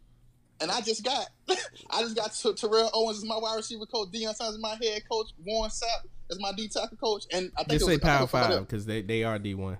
And 0.61 0.69
I 0.69 0.81
just 0.81 1.03
got, 1.05 1.27
I 1.89 2.01
just 2.01 2.15
got 2.15 2.33
Ter- 2.33 2.53
Terrell 2.53 2.89
Owens 2.93 3.19
as 3.19 3.25
my 3.25 3.37
wide 3.37 3.55
receiver 3.55 3.85
coach, 3.85 4.09
Deion 4.09 4.35
Sanders 4.35 4.55
as 4.55 4.59
my 4.59 4.77
head 4.81 5.03
coach, 5.09 5.27
Warren 5.45 5.71
Sapp 5.71 6.07
as 6.29 6.39
my 6.39 6.51
D 6.51 6.67
tackle 6.67 6.97
coach, 6.97 7.25
and 7.31 7.51
I 7.55 7.63
think 7.63 7.79
Just 7.79 7.83
it 7.83 7.85
say 7.85 7.95
was, 7.95 8.03
I 8.03 8.17
power 8.17 8.27
five 8.27 8.59
because 8.59 8.85
they, 8.85 9.01
they 9.01 9.23
are 9.23 9.39
D 9.39 9.53
one. 9.53 9.77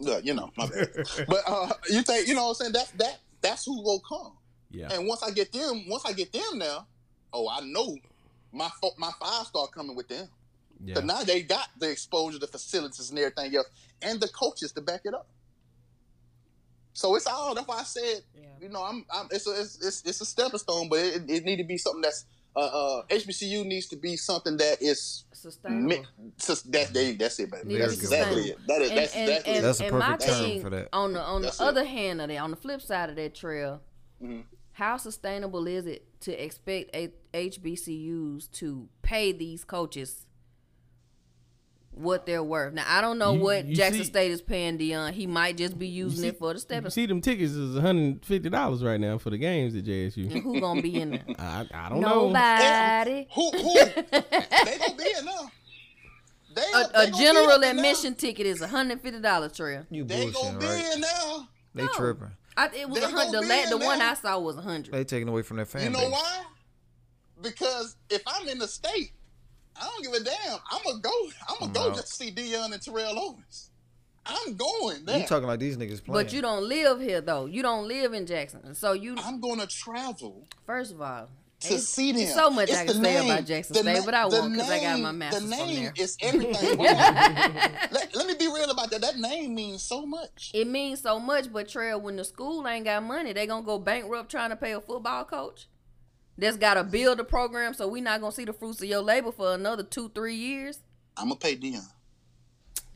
Yeah, 0.00 0.18
you 0.18 0.34
know, 0.34 0.50
my 0.56 0.66
bad. 0.66 0.88
but 1.28 1.42
uh, 1.46 1.72
you 1.90 2.02
think 2.02 2.28
you 2.28 2.34
know 2.34 2.44
what 2.44 2.48
I'm 2.50 2.54
saying? 2.54 2.72
That's 2.72 2.90
that 2.92 3.18
that's 3.40 3.64
who 3.64 3.82
will 3.82 4.00
come. 4.00 4.32
Yeah. 4.70 4.88
And 4.92 5.06
once 5.06 5.22
I 5.22 5.30
get 5.30 5.52
them, 5.52 5.88
once 5.88 6.04
I 6.04 6.12
get 6.12 6.32
them 6.32 6.58
now, 6.58 6.86
oh, 7.32 7.48
I 7.48 7.60
know 7.60 7.96
my 8.52 8.70
my 8.96 9.10
five 9.20 9.46
star 9.46 9.66
coming 9.68 9.96
with 9.96 10.08
them. 10.08 10.28
Yeah. 10.84 10.94
But 10.94 11.04
now 11.06 11.22
they 11.24 11.42
got 11.42 11.68
the 11.78 11.90
exposure, 11.90 12.38
the 12.38 12.46
facilities, 12.46 13.10
and 13.10 13.18
everything 13.18 13.56
else, 13.56 13.66
and 14.02 14.20
the 14.20 14.28
coaches 14.28 14.72
to 14.72 14.80
back 14.80 15.00
it 15.04 15.14
up. 15.14 15.28
So 16.92 17.14
it's 17.16 17.26
all. 17.26 17.54
That's 17.54 17.66
why 17.68 17.78
I 17.80 17.84
said, 17.84 18.22
Yeah. 18.34 18.48
you 18.60 18.68
know, 18.68 18.82
I'm, 18.82 19.04
I'm 19.12 19.28
it's 19.30 19.46
a 19.46 19.52
it's, 19.60 19.84
it's, 19.84 20.02
it's 20.04 20.20
a 20.20 20.24
stepping 20.24 20.58
stone, 20.58 20.88
but 20.88 20.98
it, 20.98 21.22
it 21.28 21.44
need 21.44 21.56
to 21.56 21.64
be 21.64 21.78
something 21.78 22.02
that's 22.02 22.24
uh, 22.56 22.60
uh 22.60 23.02
HBCU 23.08 23.64
needs 23.64 23.86
to 23.88 23.96
be 23.96 24.16
something 24.16 24.56
that 24.56 24.78
is 24.82 25.24
Sustainable. 25.32 25.86
mi- 25.86 26.04
sus- 26.38 26.62
that 26.62 26.92
they 26.92 27.14
that's 27.14 27.38
it, 27.38 27.50
baby. 27.52 27.76
That's 27.78 27.92
exactly 27.94 28.42
it. 28.50 28.58
That 28.66 28.82
is 28.82 28.90
And, 28.90 28.98
that's 28.98 29.14
and, 29.14 29.28
exactly 29.28 29.52
and, 29.52 29.58
it. 29.58 29.62
That's 29.62 29.80
a 29.80 29.88
perfect 29.90 30.22
term 30.22 30.44
thing 30.44 30.62
for 30.62 30.70
that. 30.70 30.88
on 30.92 31.12
the 31.12 31.20
on 31.22 31.42
That's 31.42 31.58
the 31.58 31.64
it. 31.64 31.68
other 31.68 31.84
hand 31.84 32.20
of 32.20 32.28
that, 32.28 32.38
on 32.38 32.50
the 32.50 32.56
flip 32.56 32.80
side 32.82 33.10
of 33.10 33.16
that 33.16 33.34
trail, 33.34 33.80
Mhm. 34.22 34.44
how 34.72 34.96
sustainable 34.96 35.68
is 35.68 35.86
it 35.86 36.20
to 36.22 36.32
expect 36.44 36.90
a- 36.96 37.12
HBCUs 37.34 38.50
to 38.52 38.88
pay 39.02 39.30
these 39.32 39.62
coaches 39.64 40.26
what 41.98 42.24
they're 42.26 42.42
worth? 42.42 42.72
Now 42.74 42.84
I 42.86 43.00
don't 43.00 43.18
know 43.18 43.34
You- 43.34 43.40
what 43.40 43.64
you 43.66 43.74
Jackson 43.76 44.02
see- 44.04 44.10
State 44.10 44.30
is 44.30 44.40
paying 44.42 44.78
Deion. 44.78 45.12
He 45.12 45.26
might 45.26 45.56
just 45.56 45.78
be 45.78 45.86
using 45.86 46.22
see- 46.22 46.28
it 46.28 46.38
for 46.38 46.48
the 46.48 46.54
You 46.54 46.60
stepping. 46.60 46.90
see 46.90 47.06
them 47.06 47.20
tickets 47.20 47.52
is 47.52 47.74
one 47.74 47.82
hundred 47.84 48.00
and 48.02 48.24
fifty 48.24 48.48
dollars 48.48 48.82
right 48.82 49.00
now 49.00 49.18
for 49.18 49.30
the 49.30 49.38
games 49.38 49.74
at 49.74 49.84
JSU. 49.84 50.30
And 50.30 50.42
who 50.42 50.60
gonna 50.60 50.80
be 50.82 51.00
in 51.00 51.10
there? 51.10 51.24
I, 51.38 51.66
I 51.74 51.88
don't 51.88 52.00
know. 52.00 52.28
Nobody. 52.30 53.28
Who 53.34 53.50
who 53.50 53.74
they 53.84 54.78
gonna 54.78 54.96
be 54.96 55.14
in 55.18 55.24
now? 55.24 55.50
They, 56.54 56.62
A, 56.74 56.88
they 56.92 57.04
a 57.08 57.10
general 57.12 57.50
up 57.50 57.60
now. 57.60 57.70
admission 57.70 58.14
ticket 58.14 58.46
is 58.46 58.62
hundred 58.62 59.00
fifty 59.00 59.20
dollars. 59.20 59.52
Trail. 59.52 59.84
You 59.90 60.04
They 60.04 60.30
gonna 60.30 60.58
bullshitting, 60.58 60.62
right? 60.62 60.94
in 60.94 61.00
now. 61.00 61.48
They 61.74 61.82
No. 61.84 61.92
tripping. 61.94 62.30
I, 62.56 62.68
it 62.74 62.88
was 62.88 63.00
a 63.02 63.08
hundred. 63.08 63.42
The, 63.42 63.46
la- 63.46 63.68
the 63.70 63.78
one. 63.78 64.00
I 64.02 64.14
saw 64.14 64.38
was 64.40 64.56
a 64.56 64.62
hundred. 64.62 64.92
They 64.92 65.04
taking 65.04 65.28
away 65.28 65.42
from 65.42 65.58
their 65.58 65.66
fan 65.66 65.82
You 65.84 65.90
know 65.90 66.08
why? 66.10 66.42
Because 67.40 67.96
if 68.10 68.22
I'm 68.26 68.48
in 68.48 68.58
the 68.58 68.66
state, 68.66 69.12
I 69.76 69.84
don't 69.84 70.02
give 70.04 70.12
a 70.12 70.24
damn. 70.24 70.58
I'm 70.70 70.80
gonna 70.84 71.00
go. 71.00 71.10
I'm 71.48 71.56
gonna 71.60 71.72
go 71.72 71.88
No. 71.90 71.94
just 71.94 72.08
to 72.08 72.24
see 72.24 72.30
Deion 72.32 72.72
and 72.72 72.82
Terrell 72.82 73.18
Owens. 73.18 73.70
I'm 74.26 74.56
going 74.56 75.04
there. 75.06 75.18
You 75.20 75.26
talking 75.26 75.46
like 75.48 75.58
these 75.60 75.76
niggas 75.76 76.04
playing? 76.04 76.12
But 76.26 76.32
you 76.32 76.42
don't 76.42 76.68
live 76.68 77.00
here 77.00 77.20
though. 77.20 77.46
You 77.46 77.62
don't 77.62 77.88
live 77.88 78.12
in 78.12 78.26
Jackson, 78.26 78.74
so 78.74 78.92
you 78.92 79.16
I'm 79.18 79.40
gonna 79.40 79.66
travel 79.66 80.46
first 80.66 80.92
of 80.92 81.00
all. 81.00 81.28
to 81.60 81.78
see 81.78 82.12
them. 82.12 82.26
so 82.26 82.50
much 82.50 82.70
I 82.70 82.84
can 82.86 83.02
say 83.02 83.24
about. 83.26 83.44
Jackson 83.46 83.74
State, 83.76 83.84
na- 83.98 84.04
but 84.04 84.14
I 84.14 84.28
the 84.28 84.36
won't 84.36 84.54
'cause 84.56 84.70
I 84.70 84.80
got 84.80 85.00
my 85.00 85.10
name- 85.10 85.18
master's 85.18 85.42
The 85.48 85.56
from 85.56 85.66
name 85.66 85.82
there. 85.84 85.92
is 85.96 86.16
everything. 86.22 86.78
let, 86.78 88.14
let 88.14 88.26
me 88.26 88.34
be 88.38 88.46
real 88.46 88.70
about 88.70 88.90
that. 88.90 89.00
That 89.00 89.16
name 89.18 89.54
means 89.54 89.82
so 89.82 90.04
much. 90.06 90.50
It 90.54 90.66
means 90.66 91.00
so 91.00 91.18
much, 91.18 91.52
but 91.52 91.68
Trail, 91.68 92.00
when 92.00 92.16
the 92.16 92.24
school 92.24 92.66
ain't 92.68 92.84
got 92.84 93.02
money, 93.02 93.32
they 93.32 93.46
gonna 93.46 93.64
go 93.64 93.78
bankrupt 93.78 94.30
trying 94.30 94.50
to 94.50 94.56
pay 94.56 94.72
a 94.72 94.80
football 94.80 95.24
coach. 95.24 95.66
That's 96.38 96.56
got 96.56 96.74
to 96.74 96.84
build 96.84 97.18
a 97.18 97.24
program, 97.24 97.74
so 97.74 97.88
we 97.88 98.00
not 98.00 98.20
gonna 98.20 98.32
see 98.32 98.44
the 98.44 98.52
fruits 98.52 98.80
of 98.80 98.88
your 98.88 99.02
labor 99.02 99.32
for 99.32 99.54
another 99.54 99.82
two, 99.82 100.08
three 100.14 100.36
years. 100.36 100.78
I'm 101.16 101.28
gonna 101.28 101.36
pay 101.40 101.56
Deion. 101.56 101.82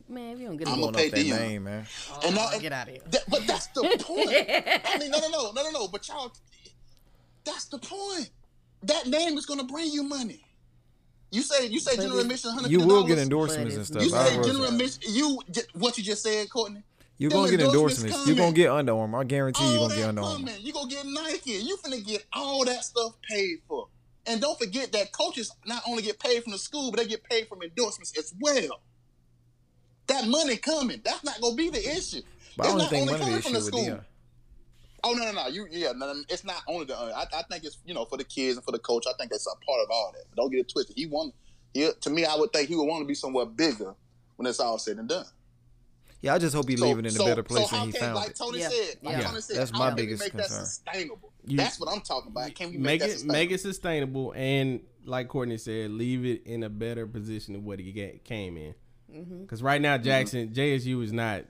Man, 0.07 0.35
if 0.35 0.39
you 0.39 0.47
don't 0.47 0.57
get 0.57 0.67
I'm 0.69 0.75
a 0.75 0.77
gonna 0.81 0.91
Going 0.93 0.95
pay 0.95 1.07
off 1.07 1.11
that 1.11 1.25
Deion. 1.25 1.39
name, 1.49 1.63
man. 1.65 1.85
and 2.25 2.37
oh, 2.37 2.49
that- 2.51 2.61
get 2.61 2.71
out 2.71 2.87
of 2.87 2.93
here. 2.93 3.03
That, 3.11 3.23
but 3.29 3.45
that's 3.45 3.67
the 3.67 3.81
point. 4.01 4.29
I 4.29 4.97
mean, 4.97 5.11
no, 5.11 5.19
no, 5.19 5.27
no, 5.29 5.51
no, 5.51 5.63
no, 5.63 5.71
no. 5.71 5.87
But 5.89 6.07
y'all, 6.07 6.31
that's 7.43 7.65
the 7.65 7.79
point. 7.79 8.29
That 8.83 9.07
name 9.07 9.37
is 9.37 9.45
gonna 9.45 9.65
bring 9.65 9.91
you 9.91 10.03
money. 10.03 10.41
You 11.31 11.41
say 11.41 11.67
you 11.67 11.79
say 11.79 11.95
But 11.97 12.03
general 12.03 12.19
it- 12.19 12.23
admission, 12.23 12.51
hundred. 12.51 12.71
You 12.71 12.79
will 12.85 13.03
get 13.05 13.17
endorsements 13.17 13.75
and 13.75 13.85
stuff. 13.85 14.03
You 14.03 14.15
I 14.15 14.29
say 14.29 14.35
general 14.43 14.65
admission. 14.65 15.01
You 15.07 15.41
what 15.73 15.97
you 15.97 16.03
just 16.03 16.23
said, 16.23 16.49
Courtney. 16.49 16.83
You're 17.23 17.31
gonna 17.31 17.51
get 17.51 17.61
endorsements 17.61 18.03
endorsements. 18.03 18.27
You're 18.27 18.35
gonna 18.35 18.51
get 18.51 18.69
Under 18.69 18.97
Armour. 18.97 19.19
I 19.21 19.23
guarantee 19.23 19.71
you're 19.71 19.87
gonna 19.87 19.95
get 19.95 20.09
Under 20.09 20.21
Armour. 20.23 20.35
coming. 20.35 20.55
You 20.59 20.73
gonna 20.73 20.89
get 20.89 21.05
Nike. 21.05 21.51
You're 21.51 21.77
gonna 21.81 22.01
get 22.01 22.25
all 22.33 22.65
that 22.65 22.83
stuff 22.83 23.13
paid 23.29 23.59
for. 23.65 23.87
And 24.25 24.41
don't 24.41 24.59
forget 24.59 24.91
that 24.91 25.13
coaches 25.13 25.49
not 25.65 25.83
only 25.87 26.03
get 26.03 26.19
paid 26.19 26.43
from 26.43 26.51
the 26.51 26.57
school, 26.57 26.91
but 26.91 26.99
they 26.99 27.07
get 27.07 27.23
paid 27.23 27.47
from 27.47 27.61
endorsements 27.61 28.17
as 28.17 28.33
well. 28.41 28.81
That 30.07 30.27
money 30.27 30.57
coming. 30.57 30.99
That's 31.05 31.23
not 31.23 31.39
gonna 31.39 31.55
be 31.55 31.69
the 31.69 31.79
issue. 31.79 32.23
But 32.57 32.65
I 32.65 32.67
It's 32.67 32.71
don't 32.73 32.77
not 32.79 32.89
think 32.89 33.01
only 33.07 33.13
money 33.13 33.23
coming 33.25 33.41
from 33.41 33.53
the 33.53 33.61
school. 33.61 33.99
Oh 35.05 35.13
no 35.13 35.23
no 35.23 35.31
no! 35.31 35.47
You 35.47 35.67
yeah, 35.71 35.93
no, 35.95 36.11
no, 36.11 36.23
it's 36.27 36.43
not 36.43 36.61
only 36.67 36.85
the. 36.87 36.97
Uh, 36.99 37.11
I, 37.15 37.39
I 37.39 37.43
think 37.43 37.63
it's 37.63 37.77
you 37.85 37.93
know 37.93 38.03
for 38.03 38.17
the 38.17 38.25
kids 38.25 38.57
and 38.57 38.65
for 38.65 38.71
the 38.73 38.79
coach. 38.79 39.05
I 39.07 39.13
think 39.17 39.31
that's 39.31 39.47
a 39.47 39.65
part 39.65 39.79
of 39.81 39.89
all 39.89 40.11
that. 40.13 40.23
Don't 40.35 40.51
get 40.51 40.59
it 40.59 40.69
twisted. 40.69 40.97
He 40.97 41.05
want. 41.05 41.33
He, 41.73 41.89
to 42.01 42.09
me, 42.09 42.25
I 42.25 42.35
would 42.35 42.51
think 42.51 42.67
he 42.67 42.75
would 42.75 42.83
want 42.85 43.01
to 43.01 43.07
be 43.07 43.15
somewhere 43.15 43.45
bigger 43.45 43.95
when 44.35 44.45
it's 44.45 44.59
all 44.59 44.77
said 44.77 44.97
and 44.97 45.07
done. 45.07 45.25
Yeah, 46.23 46.33
I 46.35 46.37
just 46.39 46.55
hope 46.55 46.69
he's 46.69 46.79
So- 46.79 46.87
leaving 46.87 47.05
in 47.05 47.15
a 47.15 47.23
better 47.23 47.43
place 47.43 47.69
so 47.69 47.75
than 47.75 47.87
he 47.87 47.91
can, 47.91 48.01
found 48.01 48.15
like 48.15 48.29
it. 48.29 48.35
Tony 48.37 48.59
Yeah, 48.59 48.69
said, 48.69 48.97
like 49.03 49.17
yeah. 49.17 49.21
Tony 49.27 49.41
said, 49.41 49.57
That's 49.57 49.71
how 49.71 49.77
my 49.77 49.87
can 49.89 49.95
we 49.97 50.01
biggest 50.03 50.23
make 50.23 50.31
concern. 50.31 50.59
that 50.59 50.65
sustainable? 50.65 51.33
You- 51.45 51.57
That's 51.57 51.79
what 51.79 51.89
I'm 51.93 51.99
talking 52.01 52.31
about. 52.31 52.55
Can 52.55 52.71
we 52.71 52.77
make 52.77 52.81
make, 52.85 52.99
that 53.01 53.09
it 53.09 53.11
sustainable? 53.11 53.33
make 53.39 53.51
it 53.51 53.59
sustainable 53.59 54.33
and 54.37 54.79
like 55.05 55.27
Courtney 55.27 55.57
said, 55.57 55.91
leave 55.91 56.25
it 56.25 56.43
in 56.47 56.63
a 56.63 56.69
better 56.69 57.05
position 57.05 57.53
than 57.53 57.65
what 57.65 57.77
he 57.79 57.91
get, 57.91 58.23
came 58.23 58.55
in. 58.55 58.73
Mm-hmm. 59.13 59.41
Because 59.41 59.61
right 59.61 59.81
now 59.81 59.97
Jackson 59.97 60.49
JSU 60.53 61.03
is 61.03 61.11
not. 61.11 61.43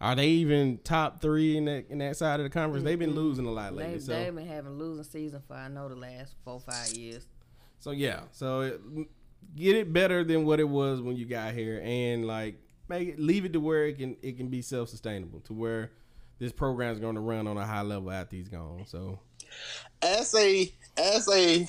Are 0.00 0.14
they 0.14 0.28
even 0.28 0.78
top 0.82 1.20
three 1.20 1.58
in 1.58 1.66
that 1.66 1.90
in 1.90 1.98
that 1.98 2.16
side 2.16 2.40
of 2.40 2.44
the 2.44 2.50
conference? 2.50 2.84
They've 2.84 2.98
been 2.98 3.14
losing 3.14 3.44
a 3.44 3.50
lot 3.52 3.74
lately. 3.74 3.94
They, 3.94 4.00
so 4.00 4.12
they've 4.12 4.34
been 4.34 4.46
having 4.46 4.78
losing 4.78 5.04
season 5.04 5.42
for 5.46 5.52
I 5.54 5.68
know 5.68 5.90
the 5.90 5.94
last 5.96 6.34
four 6.42 6.58
five 6.58 6.90
years. 6.94 7.26
so 7.80 7.90
yeah. 7.90 8.20
So 8.32 8.62
it, 8.62 8.80
get 9.54 9.76
it 9.76 9.92
better 9.92 10.24
than 10.24 10.46
what 10.46 10.58
it 10.58 10.68
was 10.68 11.02
when 11.02 11.16
you 11.16 11.26
got 11.26 11.52
here, 11.52 11.82
and 11.84 12.26
like 12.26 12.58
make 12.90 13.08
it 13.08 13.18
leave 13.18 13.46
it 13.46 13.54
to 13.54 13.60
where 13.60 13.86
it 13.86 13.96
can 13.96 14.16
it 14.20 14.36
can 14.36 14.48
be 14.48 14.60
self 14.60 14.90
sustainable 14.90 15.40
to 15.40 15.54
where 15.54 15.90
this 16.38 16.52
program 16.52 16.92
is 16.92 16.98
going 17.00 17.14
to 17.14 17.20
run 17.22 17.46
on 17.46 17.56
a 17.56 17.64
high 17.64 17.80
level 17.82 18.10
after 18.10 18.36
he's 18.36 18.48
gone. 18.48 18.84
So 18.86 19.18
as 20.02 20.34
a 20.34 20.70
as 20.98 21.26
a 21.28 21.62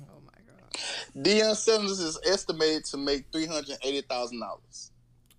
Oh 0.00 0.20
my 0.24 0.32
god. 0.46 0.78
Deion 1.24 1.54
Sanders 1.54 2.00
is 2.00 2.18
estimated 2.26 2.84
to 2.86 2.96
make 2.96 3.26
three 3.30 3.46
hundred 3.46 3.76
eighty 3.82 4.00
thousand 4.00 4.40
dollars. 4.40 4.90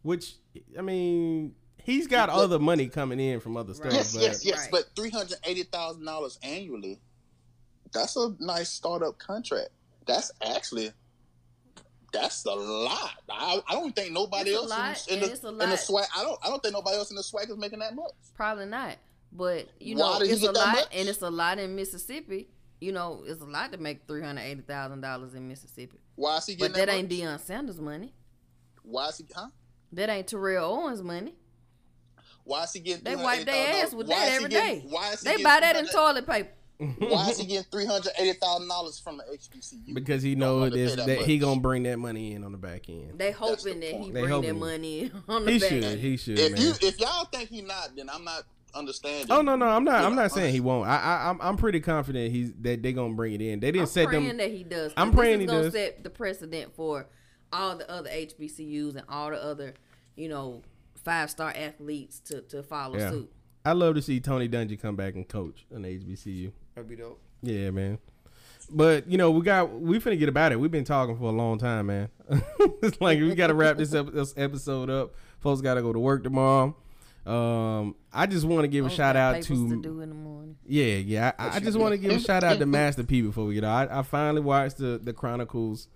which 0.03 0.35
I 0.77 0.81
mean. 0.81 1.55
He's 1.85 2.07
got 2.07 2.29
Look- 2.29 2.37
other 2.45 2.59
money 2.59 2.87
coming 2.87 3.19
in 3.19 3.41
from 3.41 3.57
other 3.57 3.73
stuff. 3.73 3.91
Yes, 3.91 4.13
but 4.13 4.21
yes, 4.21 4.45
yes. 4.45 4.57
Right. 4.59 4.69
But 4.71 4.85
three 4.95 5.09
hundred 5.09 5.37
eighty 5.43 5.63
thousand 5.63 6.05
dollars 6.05 6.39
annually. 6.41 7.01
That's 7.91 8.15
a 8.15 8.33
nice 8.39 8.69
startup 8.69 9.17
contract. 9.19 9.67
That's 10.07 10.31
actually 10.41 10.91
that's 12.13 12.45
a 12.45 12.51
lot. 12.53 13.11
I, 13.29 13.61
I 13.67 13.73
don't 13.73 13.93
think 13.95 14.13
nobody 14.13 14.51
It's 14.51 14.59
else 14.59 14.69
lot, 14.69 15.07
in, 15.09 15.23
and 15.23 15.31
the, 15.31 15.49
in 15.63 15.69
the 15.71 15.75
SWAC. 15.75 16.05
I 16.15 16.23
don't. 16.23 16.39
I 16.43 16.47
don't 16.49 16.61
think 16.63 16.73
nobody 16.73 16.95
else 16.97 17.09
in 17.09 17.15
the 17.17 17.23
SWAC 17.23 17.49
is 17.49 17.57
making 17.57 17.79
that 17.79 17.95
much. 17.95 18.11
Probably 18.35 18.65
not. 18.65 18.95
But 19.31 19.67
you 19.79 19.95
Why 19.97 20.19
know, 20.19 20.25
it's 20.25 20.43
a 20.43 20.51
lot 20.51 20.87
and 20.93 21.09
it's 21.09 21.21
a 21.21 21.29
lot 21.29 21.57
in 21.59 21.75
Mississippi. 21.75 22.47
You 22.79 22.91
know, 22.91 23.23
it's 23.25 23.41
a 23.41 23.45
lot 23.45 23.71
to 23.71 23.77
make 23.79 24.07
three 24.07 24.21
hundred 24.21 24.41
eighty 24.41 24.61
thousand 24.61 25.01
dollars 25.01 25.33
in 25.33 25.47
Mississippi. 25.47 25.97
Why 26.15 26.37
is 26.37 26.45
he 26.45 26.55
But 26.55 26.73
getting 26.73 26.73
that 26.77 26.85
that, 26.87 26.95
ain't? 26.95 27.09
Deion 27.09 27.39
Sanders 27.39 27.81
money. 27.81 28.13
Why 28.83 29.07
is 29.07 29.17
he? 29.17 29.25
Huh? 29.35 29.47
That 29.93 30.09
ain't 30.09 30.27
Terrell 30.27 30.71
Owens 30.71 31.01
money. 31.01 31.33
Why 32.43 32.63
is 32.63 32.73
he 32.73 32.79
getting? 32.81 33.03
They 33.05 33.15
wipe 33.15 33.45
their 33.45 33.83
ass 33.83 33.93
with 33.93 34.07
Why 34.07 34.15
that 34.25 34.31
every 34.33 34.49
getting- 34.49 34.81
day. 34.81 34.85
Why 34.89 35.11
is 35.13 35.23
he 35.23 35.29
They 35.37 35.41
buy 35.43 35.61
that 35.61 35.75
in 35.77 35.87
toilet 35.87 36.27
paper. 36.27 36.49
Why 36.77 37.29
is 37.29 37.37
he 37.39 37.45
getting 37.47 37.63
three 37.71 37.85
hundred 37.85 38.11
eighty 38.19 38.33
thousand 38.39 38.67
dollars 38.67 38.99
from 38.99 39.17
the 39.17 39.23
HBCU? 39.23 39.93
because 39.93 40.21
he 40.23 40.31
Don't 40.35 40.39
knows 40.39 40.59
want 40.61 40.73
to 40.73 40.77
pay 40.77 40.83
this, 40.85 40.95
that 40.95 41.05
that 41.05 41.17
he 41.19 41.37
gonna 41.39 41.61
bring 41.61 41.83
that 41.83 41.97
money 41.99 42.33
in 42.33 42.43
on 42.43 42.51
the 42.51 42.57
back 42.57 42.89
end. 42.89 43.13
They 43.17 43.27
That's 43.27 43.37
hoping 43.37 43.79
the 43.79 43.85
that 43.91 43.91
he 43.95 43.97
point. 44.01 44.13
They 44.13 44.21
bring 44.21 44.41
that 44.41 44.55
money 44.55 44.99
in 45.01 45.11
on 45.27 45.45
the 45.45 45.51
He 45.51 45.59
back. 45.59 45.69
should, 45.69 45.99
he 45.99 46.17
should, 46.17 46.39
If 46.39 46.51
man. 46.53 46.61
you 46.61 46.73
if 46.81 46.99
y'all 46.99 47.25
think 47.25 47.49
he 47.49 47.61
not, 47.61 47.95
then 47.95 48.09
I'm 48.09 48.23
not 48.23 48.43
understanding. 48.75 49.27
oh 49.31 49.41
no, 49.41 49.55
no, 49.55 49.67
I'm 49.67 49.83
not. 49.83 50.01
You 50.01 50.07
I'm 50.07 50.15
not 50.15 50.31
saying 50.31 50.51
he 50.53 50.59
won't. 50.59 50.87
I, 50.89 50.97
I, 50.97 51.29
I'm, 51.29 51.39
I'm 51.41 51.57
pretty 51.57 51.79
confident 51.79 52.31
he's 52.31 52.51
that 52.61 52.81
they 52.81 52.91
gonna 52.91 53.13
bring 53.13 53.33
it 53.33 53.41
in. 53.41 53.59
They 53.59 53.71
didn't 53.71 53.81
I'm 53.83 53.87
set 53.87 54.07
praying 54.07 54.27
them. 54.29 54.37
that 54.37 54.51
he 54.51 54.63
does. 54.63 54.91
I'm 54.97 55.11
praying 55.11 55.41
he 55.41 55.45
gonna 55.45 55.63
does. 55.63 55.73
set 55.73 56.03
the 56.03 56.09
precedent 56.09 56.73
for 56.75 57.05
all 57.53 57.77
the 57.77 57.89
other 57.89 58.09
HBCUs 58.09 58.95
and 58.95 59.03
all 59.07 59.29
the 59.29 59.41
other, 59.41 59.75
you 60.15 60.27
know, 60.27 60.63
five 60.95 61.29
star 61.29 61.53
athletes 61.55 62.19
to 62.21 62.41
to 62.41 62.63
follow 62.63 62.97
Yeah. 62.97 63.11
suit. 63.11 63.31
I 63.65 63.71
love 63.73 63.95
to 63.95 64.01
see 64.01 64.19
Tony 64.19 64.49
Dungy 64.49 64.77
come 64.81 64.95
back 64.97 65.13
and 65.15 65.25
coach 65.27 65.65
an 65.71 65.83
HBCU. 65.83 66.51
That'd 66.75 66.89
be 66.89 66.95
dope. 66.95 67.19
Yeah, 67.41 67.71
man. 67.71 67.99
But 68.71 69.07
you 69.07 69.17
know, 69.17 69.31
we 69.31 69.41
got 69.43 69.71
we 69.79 69.99
finna 69.99 70.17
get 70.17 70.29
about 70.29 70.51
it. 70.51 70.59
We've 70.59 70.71
been 70.71 70.85
talking 70.85 71.17
for 71.17 71.25
a 71.25 71.31
long 71.31 71.57
time, 71.59 71.87
man. 71.87 72.09
it's 72.81 72.99
like 73.01 73.19
we 73.19 73.35
got 73.35 73.47
to 73.47 73.53
wrap 73.53 73.77
this, 73.77 73.93
ep- 73.93 74.11
this 74.13 74.33
episode 74.37 74.89
up. 74.89 75.13
Folks 75.39 75.61
got 75.61 75.73
to 75.75 75.81
go 75.81 75.91
to 75.93 75.99
work 75.99 76.23
tomorrow. 76.23 76.75
Um, 77.25 77.95
I 78.11 78.25
just 78.25 78.45
want 78.45 78.63
to 78.63 78.67
give 78.67 78.85
a 78.85 78.89
Folks 78.89 78.97
shout 78.97 79.15
out 79.15 79.41
to, 79.43 79.69
to 79.69 79.81
do 79.81 80.01
in 80.01 80.09
the 80.09 80.15
morning. 80.15 80.57
yeah, 80.65 80.95
yeah. 80.95 81.31
I, 81.37 81.57
I 81.57 81.59
just 81.59 81.77
want 81.77 81.91
to 81.93 81.97
give 81.97 82.11
a 82.11 82.19
shout 82.25 82.43
out 82.43 82.59
to 82.59 82.65
Master 82.65 83.03
P 83.03 83.21
before 83.21 83.45
we 83.45 83.53
get 83.55 83.63
out. 83.63 83.91
I, 83.91 83.99
I 83.99 84.01
finally 84.03 84.41
watched 84.41 84.77
the 84.77 84.99
the 85.01 85.13
Chronicles. 85.13 85.87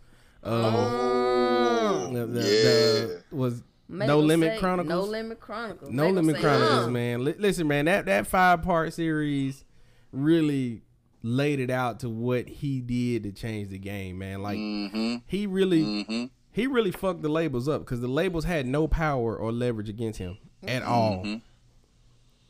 Um, 0.44 0.64
Oh. 0.64 2.10
the, 2.14 2.26
the, 2.28 2.40
Yeah. 2.42 2.46
the- 2.50 3.24
was 3.36 3.64
Make 3.90 4.08
No 4.08 4.20
'em 4.20 4.28
Limit 4.28 4.54
say, 4.54 4.60
Chronicles? 4.60 4.90
No 4.90 5.02
Limit 5.04 5.40
Chronicles. 5.40 5.90
No 5.90 6.04
Make 6.04 6.10
'em 6.10 6.16
Limit 6.18 6.36
say, 6.36 6.42
Chronicles, 6.42 6.88
uh. 6.88 6.92
man. 6.92 7.24
Li- 7.24 7.36
listen, 7.40 7.68
man, 7.68 7.86
that 7.86 8.06
that 8.06 8.28
five 8.28 8.62
part 8.62 8.94
series 8.94 9.64
really 10.12 10.82
laid 11.24 11.60
it 11.60 11.70
out 11.70 12.00
to 12.02 12.10
what 12.10 12.48
he 12.48 12.80
did 12.82 13.24
to 13.24 13.32
change 13.32 13.70
the 13.70 13.80
game, 13.80 14.18
man. 14.20 14.42
Like 14.42 14.58
Mm-hmm. 14.58 15.16
he 15.28 15.48
really 15.48 15.82
Mm-hmm. 15.84 16.26
he 16.52 16.68
really 16.68 16.92
fucked 16.92 17.22
the 17.22 17.30
labels 17.30 17.68
up 17.68 17.82
because 17.82 18.02
the 18.02 18.08
labels 18.08 18.46
had 18.46 18.66
no 18.68 18.88
power 18.88 19.36
or 19.36 19.52
leverage 19.52 19.90
against 19.90 20.20
him 20.20 20.38
at 20.64 20.84
all. 20.84 21.26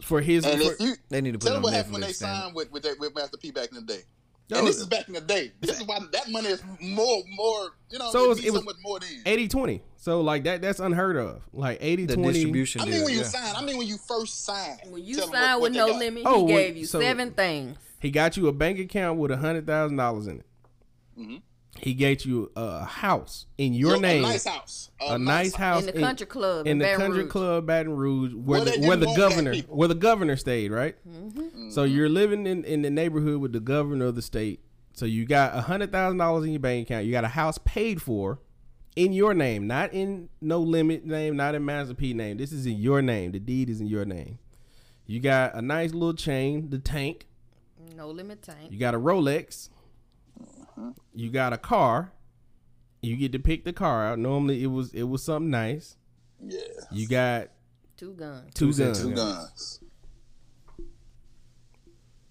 For 0.01 0.21
his, 0.21 0.45
for- 0.45 0.83
you 0.83 0.93
They 1.09 1.21
need 1.21 1.31
to 1.33 1.39
put 1.39 1.47
tell 1.47 1.55
on 1.57 1.63
what 1.63 1.73
happened 1.73 1.93
when 1.93 2.01
they 2.01 2.09
Netflix. 2.09 2.19
damn 2.19 2.29
it. 2.37 2.41
signed 2.43 2.55
with 2.55 2.71
with, 2.71 2.83
that, 2.83 2.99
with 2.99 3.15
Master 3.15 3.37
P 3.37 3.51
back 3.51 3.69
in 3.69 3.75
the 3.75 3.81
day. 3.81 4.01
Yo, 4.49 4.59
and 4.59 4.67
this 4.67 4.77
is 4.77 4.85
back 4.85 5.07
in 5.09 5.13
the 5.13 5.19
day. 5.21 5.51
This 5.59 5.77
is 5.79 5.85
why 5.85 5.99
that 6.13 6.29
money 6.31 6.47
is 6.47 6.63
more, 6.79 7.21
more. 7.35 7.69
You 7.89 7.99
know, 7.99 8.05
So 8.11 8.19
so 8.19 8.25
it 8.25 8.27
was- 8.29 8.39
it 8.39 8.47
so 8.47 8.53
was 8.53 8.63
much 8.65 8.75
more 8.81 8.99
than. 8.99 9.09
80-20. 9.25 9.81
So 9.97 10.21
like 10.21 10.45
that 10.45 10.61
that's 10.61 10.79
unheard 10.79 11.17
of. 11.17 11.41
Like 11.51 11.79
80 11.81 12.05
The 12.05 12.15
20. 12.15 12.31
distribution 12.33 12.81
I 12.81 12.85
mean, 12.85 12.93
deal. 12.93 13.03
when 13.05 13.13
you 13.13 13.19
yeah. 13.19 13.25
sign, 13.25 13.55
I 13.55 13.61
mean 13.65 13.77
when 13.77 13.87
you 13.87 13.97
first 13.97 14.45
signed. 14.45 14.79
When 14.89 15.03
you 15.03 15.15
tell 15.15 15.25
'em 15.25 15.31
signed 15.33 15.61
what- 15.61 15.71
with 15.71 15.77
what 15.79 15.87
No 15.87 15.91
got. 15.93 15.99
Limit, 15.99 16.23
Oh, 16.25 16.47
he 16.47 16.53
wait, 16.53 16.67
gave 16.67 16.77
you 16.77 16.85
so- 16.85 16.99
seven 17.01 17.31
things. 17.31 17.77
He 17.99 18.09
got 18.11 18.37
you 18.37 18.47
a 18.47 18.53
bank 18.53 18.79
account 18.79 19.19
with 19.19 19.31
a 19.31 19.37
hundred 19.37 19.67
thousand 19.67 19.97
dollars 19.97 20.27
in 20.27 20.39
it. 20.39 20.45
Mhm. 21.19 21.41
He 21.81 21.93
gave 21.93 22.25
you 22.25 22.51
a 22.55 22.83
house 22.85 23.45
in 23.57 23.73
your 23.73 23.95
Yo, 23.95 23.99
name, 23.99 24.23
a 24.23 24.27
nice 24.27 24.45
house, 24.45 24.89
a 24.99 25.17
nice 25.17 25.55
house 25.55 25.85
In 25.85 25.93
the 25.93 26.01
country 26.01 26.25
club. 26.25 26.65
in 26.67 26.77
the 26.79 26.85
Baton 26.85 26.99
country 27.01 27.21
Rouge. 27.23 27.31
club 27.31 27.65
Baton 27.67 27.95
Rouge 27.95 28.33
where 28.33 28.61
Where 28.61 28.77
the, 28.77 28.87
where 28.87 28.97
the 28.97 29.13
governor 29.15 29.55
where 29.67 29.87
the 29.87 29.95
governor 29.95 30.35
stayed, 30.37 30.71
right? 30.71 30.95
Mm-hmm. 31.07 31.69
So 31.69 31.83
you're 31.83 32.09
living 32.09 32.47
in, 32.47 32.63
in 32.65 32.81
the 32.81 32.89
neighborhood 32.89 33.39
with 33.41 33.53
the 33.53 33.59
governor 33.59 34.05
of 34.05 34.15
the 34.15 34.21
state. 34.21 34.61
So 34.93 35.05
you 35.05 35.25
got 35.25 35.55
a 35.55 35.61
hundred 35.61 35.91
thousand 35.91 36.17
dollars 36.17 36.45
in 36.45 36.51
your 36.51 36.59
bank 36.59 36.87
account. 36.87 37.05
You 37.05 37.11
got 37.11 37.23
a 37.23 37.29
house 37.29 37.59
paid 37.63 38.01
for 38.01 38.39
in 38.95 39.13
your 39.13 39.35
name, 39.35 39.67
not 39.67 39.93
in 39.93 40.29
no 40.41 40.59
limit 40.59 41.05
name, 41.05 41.35
not 41.35 41.53
in 41.53 41.63
Master 41.63 41.93
P 41.93 42.13
name. 42.13 42.37
This 42.37 42.51
is 42.51 42.65
in 42.65 42.77
your 42.77 43.01
name. 43.03 43.31
The 43.31 43.39
deed 43.39 43.69
is 43.69 43.79
in 43.79 43.87
your 43.87 44.05
name. 44.05 44.39
You 45.05 45.19
got 45.19 45.53
a 45.55 45.61
nice 45.61 45.93
little 45.93 46.15
chain, 46.15 46.69
the 46.71 46.79
tank. 46.79 47.27
No 47.95 48.09
Limit 48.09 48.41
Tank. 48.41 48.69
You 48.71 48.77
got 48.77 48.93
a 48.93 48.99
Rolex. 48.99 49.69
You 51.13 51.29
got 51.29 51.53
a 51.53 51.57
car. 51.57 52.11
You 53.01 53.15
get 53.15 53.31
to 53.33 53.39
pick 53.39 53.63
the 53.63 53.73
car 53.73 54.05
out. 54.07 54.19
Normally 54.19 54.63
it 54.63 54.67
was 54.67 54.93
it 54.93 55.03
was 55.03 55.23
something 55.23 55.49
nice. 55.49 55.95
Yeah, 56.43 56.59
You 56.91 57.07
got 57.07 57.49
Two 57.97 58.13
guns. 58.13 58.51
two 58.53 58.71
Two 58.73 58.83
guns. 58.83 59.01
two 59.01 59.11
guns. 59.15 59.79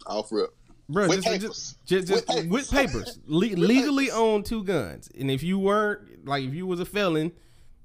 Off 0.06 0.30
rip. 0.30 0.54
Bro, 0.88 1.08
With 1.08 1.24
just, 1.24 1.26
papers. 1.28 1.78
just, 1.84 2.06
just, 2.08 2.10
With 2.12 2.26
papers. 2.28 2.48
with 2.50 2.70
papers, 2.70 3.18
Le- 3.26 3.56
legally 3.56 4.10
own 4.12 4.44
two 4.44 4.62
guns, 4.62 5.10
and 5.18 5.28
if 5.32 5.42
you 5.42 5.58
weren't 5.58 6.24
like 6.26 6.44
if 6.44 6.54
you 6.54 6.64
was 6.64 6.78
a 6.78 6.84
felon, 6.84 7.32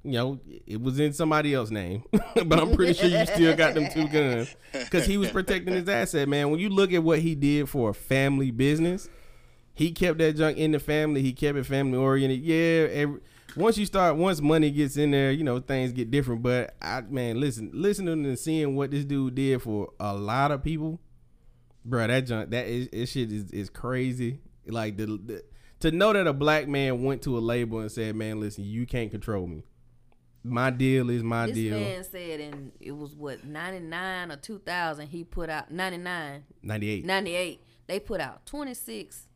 you 0.03 0.11
know 0.11 0.39
it 0.67 0.79
was 0.79 0.99
in 0.99 1.11
somebody 1.11 1.55
else's 1.55 1.71
name, 1.71 2.03
but 2.11 2.59
I'm 2.59 2.75
pretty 2.75 2.93
sure 2.93 3.09
you 3.09 3.25
still 3.25 3.55
got 3.55 3.73
them 3.73 3.87
two 3.91 4.07
guns 4.07 4.55
because 4.71 5.07
he 5.07 5.17
was 5.17 5.31
protecting 5.31 5.73
his 5.73 5.89
asset, 5.89 6.29
man. 6.29 6.51
When 6.51 6.59
you 6.59 6.69
look 6.69 6.93
at 6.93 7.01
what 7.01 7.17
he 7.19 7.33
did 7.33 7.67
for 7.69 7.89
a 7.89 7.93
family 7.95 8.51
business, 8.51 9.09
he 9.81 9.91
kept 9.91 10.19
that 10.19 10.35
junk 10.35 10.57
in 10.57 10.71
the 10.71 10.79
family. 10.79 11.23
He 11.23 11.33
kept 11.33 11.57
it 11.57 11.65
family 11.65 11.97
oriented. 11.97 12.39
Yeah, 12.41 12.87
every, 12.91 13.19
once 13.55 13.79
you 13.79 13.87
start, 13.87 14.15
once 14.15 14.39
money 14.39 14.69
gets 14.69 14.95
in 14.95 15.09
there, 15.09 15.31
you 15.31 15.43
know 15.43 15.59
things 15.59 15.91
get 15.91 16.11
different. 16.11 16.43
But 16.43 16.75
I, 16.79 17.01
man, 17.01 17.39
listen, 17.39 17.71
listening 17.73 18.23
and 18.25 18.37
seeing 18.37 18.75
what 18.75 18.91
this 18.91 19.05
dude 19.05 19.33
did 19.33 19.59
for 19.63 19.91
a 19.99 20.13
lot 20.13 20.51
of 20.51 20.63
people, 20.63 21.01
bro, 21.83 22.05
that 22.05 22.27
junk, 22.27 22.51
that 22.51 22.67
is, 22.67 22.89
this 22.89 23.11
shit 23.11 23.31
is, 23.31 23.49
is 23.49 23.69
crazy. 23.71 24.39
Like 24.67 24.97
the, 24.97 25.07
the 25.07 25.43
to 25.79 25.89
know 25.89 26.13
that 26.13 26.27
a 26.27 26.33
black 26.33 26.67
man 26.67 27.03
went 27.03 27.23
to 27.23 27.35
a 27.35 27.39
label 27.39 27.79
and 27.79 27.91
said, 27.91 28.15
"Man, 28.15 28.39
listen, 28.39 28.63
you 28.63 28.85
can't 28.85 29.09
control 29.09 29.47
me." 29.47 29.63
my 30.43 30.71
deal 30.71 31.09
is 31.11 31.21
my 31.21 31.45
This 31.45 31.55
deal. 31.55 31.79
man 31.79 32.03
said 32.03 32.39
and 32.39 32.71
it 32.79 32.93
was 32.93 33.15
what 33.15 33.45
99 33.45 34.31
or 34.31 34.37
2000 34.37 35.07
he 35.07 35.23
put 35.23 35.51
out 35.51 35.69
99 35.69 36.43
98. 36.63 37.05
98 37.05 37.63
they 37.85 37.99
put 37.99 38.19
out 38.19 38.43
26 38.47 39.27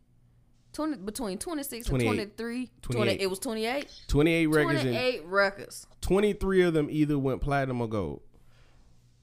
20 0.75 0.97
between 0.97 1.37
26 1.37 1.87
28. 1.87 2.07
and 2.07 2.15
23 2.17 2.71
20, 2.81 3.11
it 3.13 3.29
was 3.29 3.39
28 3.39 3.89
28 4.07 4.47
records 4.47 4.79
and 4.81 4.93
28 4.93 5.25
records 5.25 5.87
23 6.01 6.61
of 6.63 6.73
them 6.73 6.87
either 6.91 7.17
went 7.17 7.41
platinum 7.41 7.81
or 7.81 7.87
gold. 7.87 8.21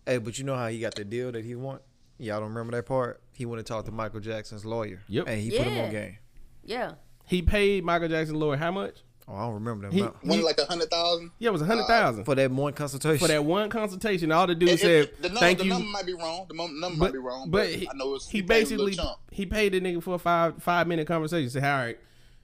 Hey, 0.06 0.18
but 0.18 0.38
you 0.38 0.44
know 0.44 0.56
how 0.56 0.66
he 0.68 0.80
got 0.80 0.94
the 0.94 1.04
deal 1.04 1.30
that 1.30 1.44
he 1.44 1.54
want? 1.54 1.82
Y'all 2.18 2.40
don't 2.40 2.48
remember 2.48 2.76
that 2.76 2.86
part? 2.86 3.22
He 3.32 3.46
went 3.46 3.58
and 3.58 3.66
talked 3.66 3.86
to 3.86 3.92
Michael 3.92 4.20
Jackson's 4.20 4.64
lawyer. 4.64 5.02
Yep. 5.08 5.28
And 5.28 5.40
he 5.40 5.50
put 5.50 5.66
him 5.66 5.78
on 5.78 5.90
game. 5.90 6.18
yeah 6.64 6.92
He 7.26 7.42
paid 7.42 7.84
Michael 7.84 8.08
Jackson 8.08 8.38
lawyer 8.38 8.56
how 8.56 8.72
much? 8.72 9.02
Oh, 9.32 9.36
I 9.36 9.40
don't 9.44 9.54
remember 9.54 9.86
that 9.88 9.94
He- 9.94 10.00
amount. 10.00 10.22
One 10.24 10.42
like 10.42 10.58
a 10.58 10.66
hundred 10.66 10.90
thousand. 10.90 11.30
Yeah, 11.38 11.48
it 11.48 11.52
was 11.52 11.62
a 11.62 11.64
hundred 11.64 11.86
thousand 11.86 12.24
For 12.24 12.34
that 12.34 12.50
one 12.50 12.74
consultation. 12.74 13.18
for 13.18 13.28
that 13.28 13.42
one 13.44 13.70
consultation. 13.70 14.30
All 14.30 14.46
the 14.46 14.54
dude 14.54 14.68
It- 14.70 14.80
said, 14.80 15.04
it- 15.04 15.22
the 15.22 15.28
number, 15.28 15.40
"Thank 15.40 15.58
the 15.58 15.64
you." 15.64 15.70
number 15.70 15.88
might 15.88 16.04
be 16.04 16.12
wrong. 16.12 16.44
The 16.48 16.54
mo- 16.54 16.66
number 16.66 16.98
but, 16.98 17.04
might 17.06 17.12
be 17.12 17.18
wrong. 17.18 17.50
but 17.50 17.58
But, 17.70 17.74
he, 17.78 17.88
I 17.88 17.92
know 17.94 18.14
it's, 18.14 18.28
he 18.28 18.42
paid 18.42 18.48
basically 18.48 18.92
little 18.92 19.18
he 19.30 19.46
paid 19.46 19.72
the 19.72 19.80
nigga 19.80 20.02
for 20.02 20.16
a 20.16 20.18
five 20.18 20.62
five 20.62 20.86
minute 20.86 21.06
conversation. 21.06 21.48
Say, 21.48 21.60
all 21.60 21.78
right, 21.78 21.98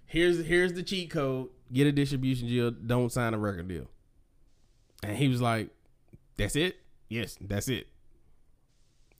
here's 0.06 0.44
here's 0.46 0.72
the 0.72 0.82
cheat 0.82 1.10
code. 1.10 1.48
Get 1.70 1.86
a 1.86 1.92
distribution 1.92 2.48
deal. 2.48 2.70
Don't 2.70 3.12
sign 3.12 3.34
a 3.34 3.38
record 3.38 3.68
deal. 3.68 3.86
And 5.02 5.14
he 5.16 5.28
was 5.28 5.42
like, 5.42 5.68
"That's 6.38 6.56
it. 6.56 6.76
Yes, 7.10 7.36
that's 7.40 7.68
it." 7.68 7.86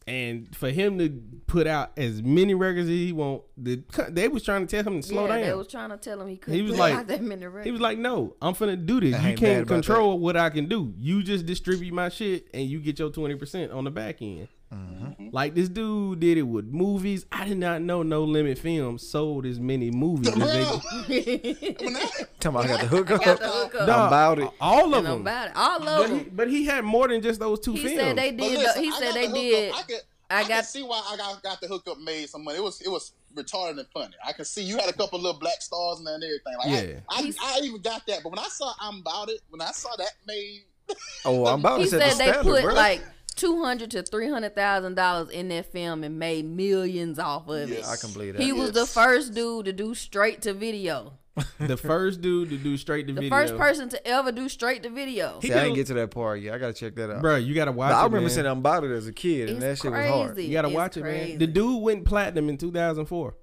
And 0.09 0.56
for 0.56 0.70
him 0.70 0.98
to 0.98 1.10
put 1.47 1.66
out 1.66 1.93
as 1.98 2.22
many 2.22 2.55
records 2.55 2.89
as 2.89 2.94
he 2.94 3.12
want, 3.12 3.43
the 3.56 3.82
they 4.09 4.28
was 4.28 4.43
trying 4.43 4.66
to 4.66 4.70
tell 4.76 4.90
him 4.93 5.01
to 5.02 5.06
slow 5.06 5.22
yeah, 5.26 5.36
down. 5.36 5.40
they 5.43 5.55
was 5.55 5.68
trying 5.68 5.90
to 5.90 5.97
tell 5.98 6.20
him 6.20 6.28
he 6.28 6.36
couldn't 6.36 6.55
He 6.55 6.62
was 6.62 6.72
put 6.72 6.78
like- 6.80 6.94
out 6.94 7.06
that 7.09 7.22
many 7.22 7.44
records. 7.47 7.66
He 7.66 7.70
was 7.72 7.80
like, 7.80 7.98
"No, 7.98 8.35
I'm 8.40 8.55
finna 8.55 8.85
do 8.85 9.01
this. 9.01 9.14
I 9.14 9.30
You 9.30 9.36
can't 9.36 9.68
control 9.68 10.18
what 10.18 10.36
I 10.36 10.48
can 10.51 10.66
do. 10.66 10.94
You 10.97 11.22
just 11.22 11.44
distribute 11.47 11.93
my 11.93 12.09
shit, 12.09 12.48
and 12.55 12.64
you 12.66 12.80
get 12.80 12.98
your 12.98 13.10
twenty 13.10 13.35
percent 13.35 13.70
on 13.72 13.85
the 13.85 13.90
back 13.90 14.22
end." 14.22 14.48
Mm-hmm. 14.72 15.28
Like 15.32 15.54
this 15.54 15.68
dude 15.68 16.20
did 16.20 16.36
it 16.38 16.42
with 16.42 16.66
movies. 16.66 17.24
I 17.32 17.46
did 17.48 17.56
not 17.58 17.80
know 17.82 18.02
No 18.02 18.24
Limit 18.24 18.58
Films 18.58 19.08
sold 19.08 19.46
as 19.46 19.58
many 19.58 19.90
movies. 19.90 20.28
as 20.28 20.34
they, 21.08 21.74
When 21.80 21.96
I- 21.96 22.10
Tell 22.40 22.52
me 22.52 22.58
I 22.60 22.66
got 22.66 22.80
the 22.80 22.86
hook 22.86 23.10
up. 23.10 23.24
got 23.24 23.38
the 23.40 23.48
hook 23.48 23.74
up. 23.74 23.80
I'm 23.82 23.86
Dog, 23.86 24.06
about 24.08 24.38
it. 24.40 24.50
All 24.60 24.94
of 24.94 25.04
know 25.04 25.12
them. 25.12 25.20
about 25.22 25.46
it. 25.48 25.52
All 25.56 25.78
But 25.80 25.88
of 26.04 26.10
he, 26.10 26.16
them. 26.18 26.32
but 26.34 26.48
he 26.50 26.64
had 26.66 26.84
more 26.84 27.08
than 27.08 27.22
just 27.22 27.40
those 27.40 27.60
two 27.60 27.72
He 27.72 27.82
films. 27.84 27.96
said 27.98 28.18
they 28.18 28.30
did. 28.32 28.58
listen, 28.58 28.82
the, 28.82 28.88
he 28.88 28.94
I 28.94 28.98
said 28.98 29.14
they 29.14 29.26
the 29.28 29.32
did. 29.32 29.74
I, 29.74 29.82
could, 29.82 30.00
I 30.30 30.36
I, 30.36 30.42
got- 30.42 30.48
can 30.48 30.64
see 30.64 30.82
why 30.82 31.02
I 31.10 31.16
got, 31.16 31.42
got 31.42 31.60
the 31.60 31.66
hookup 31.68 31.98
made 31.98 32.28
some 32.28 32.44
money. 32.44 32.58
It 32.58 32.62
was 32.62 32.80
it 32.82 32.88
was 32.90 33.12
retarded 33.34 33.78
and 33.78 33.86
funny. 33.94 34.14
I 34.26 34.32
can 34.32 34.44
see 34.44 34.62
you 34.62 34.76
had 34.76 34.88
a 34.88 34.92
couple 34.92 35.18
little 35.20 35.38
black 35.40 35.62
stars 35.62 35.98
and 36.00 36.08
everything. 36.08 36.54
Like 36.58 36.68
Yeah. 36.88 37.00
I, 37.08 37.32
I, 37.40 37.56
I 37.56 37.60
even 37.64 37.80
got 37.80 38.06
that. 38.06 38.20
But 38.22 38.30
when 38.30 38.38
I 38.38 38.48
saw 38.48 38.72
I'm 38.80 39.00
about 39.00 39.30
it, 39.30 39.40
when 39.50 39.60
I 39.62 39.70
saw 39.72 39.94
that 39.96 40.12
made 40.26 40.62
Oh, 41.24 41.46
I'm 41.46 41.60
about 41.60 41.78
He 41.80 41.84
to 41.84 41.90
set 41.90 42.00
said 42.00 42.12
the 42.12 42.16
they 42.18 42.30
standard, 42.32 42.50
put 42.50 42.62
bro. 42.64 42.74
like 42.74 43.02
two 43.39 43.62
hundred 43.62 43.90
to 43.93 44.02
three 44.02 44.28
hundred 44.28 44.55
thousand 44.55 44.94
dollars 44.94 45.31
in 45.31 45.48
that 45.48 45.73
film 45.73 46.05
and 46.05 46.19
made 46.19 46.44
millions 46.44 47.19
off 47.19 47.48
of 47.48 47.70
it. 47.70 47.78
Yes. 47.78 47.89
I 47.89 47.97
can 47.97 48.12
believe 48.12 48.35
that. 48.35 48.43
He 48.43 48.52
was 48.52 48.73
the 48.73 48.86
first 48.86 49.35
dude 49.35 49.65
to 49.66 49.73
do 49.73 49.94
straight 49.94 50.43
to 50.43 50.52
video. 50.52 51.15
the 51.60 51.77
first 51.77 52.20
dude 52.20 52.51
to 52.51 52.56
do 52.56 52.77
straight 52.77 53.06
to 53.06 53.12
video. 53.12 53.31
The 53.31 53.36
first 53.36 53.56
person 53.56 53.89
to 53.90 54.06
ever 54.06 54.32
do 54.32 54.48
straight 54.48 54.82
to 54.82 54.90
video. 54.90 55.39
He 55.40 55.48
See, 55.48 55.55
I 55.55 55.62
didn't 55.62 55.77
get 55.77 55.86
to 55.86 55.94
that 55.94 56.10
part 56.10 56.40
yet. 56.40 56.55
I 56.55 56.59
gotta 56.59 56.73
check 56.73 56.97
that 56.97 57.10
out. 57.10 57.23
Bro, 57.23 57.36
you 57.36 57.55
gotta 57.55 57.70
watch 57.73 57.93
But 57.93 57.97
it. 57.97 58.01
I 58.01 58.05
remember 58.05 58.20
man. 58.23 58.31
saying 58.31 58.47
I'm 58.47 58.59
about 58.59 58.85
it 58.85 58.90
as 58.90 59.06
a 59.06 59.12
kid, 59.12 59.51
and 59.51 59.62
that 59.62 59.70
It's 59.73 59.82
shit 59.82 59.93
was 59.93 60.09
hard. 60.09 60.39
You 60.39 60.52
gotta 60.52 60.69
It's 60.69 60.74
watch 60.74 60.97
it, 60.97 61.05
man. 61.05 61.39
The 61.39 61.47
dude 61.47 61.81
went 61.82 62.05
platinum 62.05 62.48
in 62.48 62.59
2004 62.59 63.36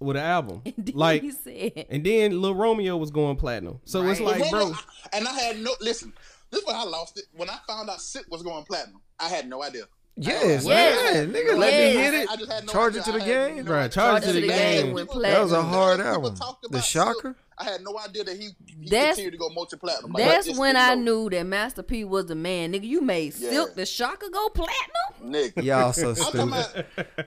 with 0.00 0.16
an 0.16 0.22
album. 0.24 0.62
And 0.76 0.94
like, 0.94 1.22
he 1.22 1.30
said, 1.30 1.86
and 1.90 2.04
then 2.04 2.40
Lil 2.40 2.54
Romeo 2.54 2.96
was 2.96 3.10
going 3.10 3.36
platinum. 3.36 3.80
So 3.84 4.06
it's 4.08 4.18
like, 4.20 4.50
bro, 4.50 4.72
and 5.12 5.28
I 5.28 5.32
had 5.32 5.60
no 5.60 5.72
listen. 5.80 6.12
This 6.50 6.60
is 6.62 6.66
when 6.66 6.76
I 6.76 6.84
lost 6.84 7.18
it. 7.18 7.24
When 7.32 7.48
I 7.50 7.58
found 7.66 7.88
out 7.90 8.00
Silk 8.00 8.26
was 8.30 8.42
going 8.42 8.64
platinum, 8.64 9.00
I 9.18 9.28
had 9.28 9.48
no 9.48 9.62
idea. 9.62 9.84
Yes, 10.16 10.64
Yes. 10.66 11.14
man. 11.14 11.32
Nigga, 11.32 11.56
let 11.56 11.72
me 11.72 12.00
hit 12.02 12.14
it. 12.14 12.28
I 12.30 12.36
just 12.36 12.50
had 12.52 12.66
no 12.66 12.72
Charge 12.72 12.92
idea. 12.96 13.00
it 13.00 13.04
to 13.04 13.12
the 13.12 13.18
I 13.18 13.20
had 13.26 13.54
game. 13.54 13.64
no 13.64 13.70
Bruh. 13.70 13.92
Charge 13.92 14.22
it 14.24 14.26
to 14.26 14.32
the 14.32 14.46
game 14.48 14.92
with 14.92 15.08
with 15.14 15.22
That 15.22 15.40
was 15.42 15.52
a 15.52 15.62
hard 15.62 15.98
People 15.98 16.12
album. 16.12 16.34
talked 16.34 16.62
The 16.62 16.68
about 16.68 16.84
Shocker. 16.84 17.20
Silk. 17.22 17.36
I 17.56 17.64
had 17.64 17.82
no 17.82 17.96
idea 17.98 18.24
that 18.24 18.36
he, 18.36 18.50
he 18.66 18.88
That's- 18.88 19.10
continued 19.16 19.32
to 19.32 19.38
go 19.38 19.48
multi 19.50 19.76
platinum. 19.76 20.12
That's 20.16 20.58
when 20.58 20.76
I 20.76 20.94
knew 20.94 21.30
that 21.30 21.44
Master 21.46 21.82
P 21.82 22.04
was 22.04 22.26
the 22.26 22.34
man. 22.34 22.72
Nigga, 22.72 22.84
you 22.84 23.00
made 23.02 23.34
Yeah. 23.38 23.50
Silk 23.50 23.74
the 23.76 23.86
Shocker 23.86 24.28
go 24.30 24.48
platinum? 24.50 25.32
Nigga, 25.32 25.62
Y'all 25.62 25.92
so 25.92 26.10
I'm 26.10 26.16
talking 26.16 26.52
stupid. 26.52 26.86
about 27.06 27.26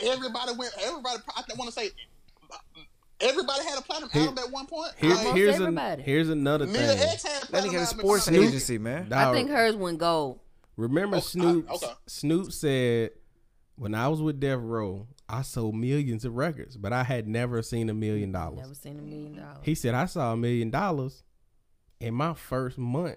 everybody 0.00 0.52
went. 0.56 0.72
Everybody. 0.80 1.18
I 1.36 1.42
want 1.56 1.72
to 1.72 1.80
say 1.80 1.90
everybody 3.20 3.64
had 3.64 3.78
a 3.78 3.82
platinum 3.82 4.10
album 4.14 4.38
at 4.44 4.50
one 4.52 4.66
point. 4.66 4.92
here, 4.96 5.14
Like, 5.14 5.34
here's 5.34 5.58
a, 5.58 5.62
everybody. 5.62 6.02
here's 6.02 6.28
another 6.28 6.66
Mia 6.66 6.74
thing. 6.74 6.98
X 7.08 7.22
had 7.22 7.36
a 7.36 7.40
That 7.40 7.50
platinum 7.50 7.70
nigga 7.74 7.78
had 7.78 7.80
a 7.80 7.84
album. 7.88 7.98
sports 8.00 8.24
Snoop- 8.24 8.44
agency, 8.48 8.78
man. 8.78 9.08
Dog, 9.08 9.18
I 9.18 9.32
think 9.32 9.50
hers 9.50 9.76
went 9.76 9.98
gold. 9.98 10.40
remember 10.76 11.16
Oh, 11.16 11.18
I- 11.18 11.22
Snoop? 11.22 11.70
okay. 11.70 11.92
Snoop 12.06 12.52
said, 12.52 13.10
"When 13.76 13.94
I 13.94 14.08
was 14.08 14.22
with 14.22 14.38
Death 14.40 14.58
Row, 14.60 15.06
I 15.28 15.42
sold 15.42 15.74
millions 15.74 16.24
of 16.24 16.34
records, 16.36 16.76
but 16.76 16.92
I 16.92 17.02
had 17.04 17.26
never 17.28 17.62
seen 17.62 17.90
a 17.90 17.94
million 17.94 18.32
dollars." 18.32 18.60
Never 18.60 18.74
seen 18.74 18.98
a 18.98 19.02
million 19.02 19.36
dollars. 19.36 19.58
He 19.62 19.74
said, 19.74 19.94
"I 19.94 20.06
saw 20.06 20.32
a 20.32 20.36
million 20.36 20.70
dollars 20.70 21.22
in 22.00 22.14
my 22.14 22.34
first 22.34 22.78
month 22.78 23.16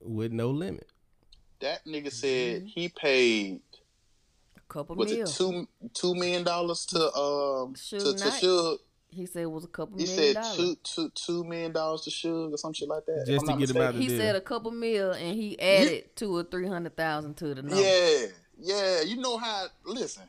with 0.00 0.32
no 0.32 0.50
limit." 0.50 0.88
That 1.60 1.84
nigga 1.86 2.06
Mm-hmm. 2.06 2.08
said 2.08 2.62
he 2.66 2.88
paid 2.88 3.60
A 4.56 4.60
couple 4.72 4.96
was 4.96 5.12
mil. 5.12 5.22
it 5.22 5.26
two 5.28 5.68
two 5.94 6.14
million 6.14 6.42
dollars 6.42 6.84
to 6.86 6.98
um 7.14 7.74
Suge 7.74 7.98
to, 8.00 8.12
to 8.14 8.28
Suge. 8.30 8.78
He 9.14 9.26
said 9.26 9.42
it 9.42 9.50
was 9.50 9.64
a 9.64 9.68
couple 9.68 9.98
He 9.98 10.04
million 10.06 10.34
said 10.34 10.42
dollars. 10.42 10.56
two 10.56 10.76
two 10.82 11.10
two 11.14 11.44
million 11.44 11.72
dollars 11.72 12.00
to 12.02 12.10
Suge 12.10 12.52
or 12.52 12.56
some 12.56 12.72
shit 12.72 12.88
like 12.88 13.04
that. 13.06 13.24
Just 13.26 13.44
to 13.44 13.50
not 13.52 13.58
get 13.58 13.68
him 13.70 13.76
out 13.76 13.94
mistaken. 13.94 13.96
the 13.98 14.02
he 14.02 14.08
deal. 14.08 14.18
said 14.18 14.36
a 14.36 14.40
couple 14.40 14.70
mil 14.70 15.12
and 15.12 15.34
he 15.36 15.60
added 15.60 16.16
two 16.16 16.34
or 16.36 16.42
three 16.44 16.66
hundred 16.66 16.96
thousand 16.96 17.36
to 17.36 17.54
the 17.54 17.62
number. 17.62 17.76
Yeah, 17.80 18.26
yeah. 18.58 19.02
You 19.02 19.16
know 19.18 19.36
how? 19.36 19.66
Listen, 19.84 20.22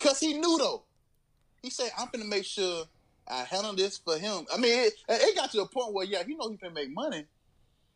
cause 0.00 0.18
he 0.20 0.34
knew 0.34 0.58
though. 0.58 0.82
He 1.62 1.70
said, 1.70 1.90
"I'm 1.96 2.08
gonna 2.12 2.24
make 2.24 2.44
sure 2.44 2.84
I 3.28 3.44
handle 3.44 3.74
this 3.74 3.98
for 3.98 4.18
him." 4.18 4.46
I 4.52 4.56
mean, 4.58 4.72
it, 4.86 4.94
it 5.08 5.36
got 5.36 5.52
to 5.52 5.60
a 5.62 5.68
point 5.68 5.92
where 5.94 6.04
yeah, 6.04 6.24
he 6.24 6.34
know 6.34 6.50
he 6.50 6.56
can 6.56 6.74
make 6.74 6.90
money, 6.92 7.24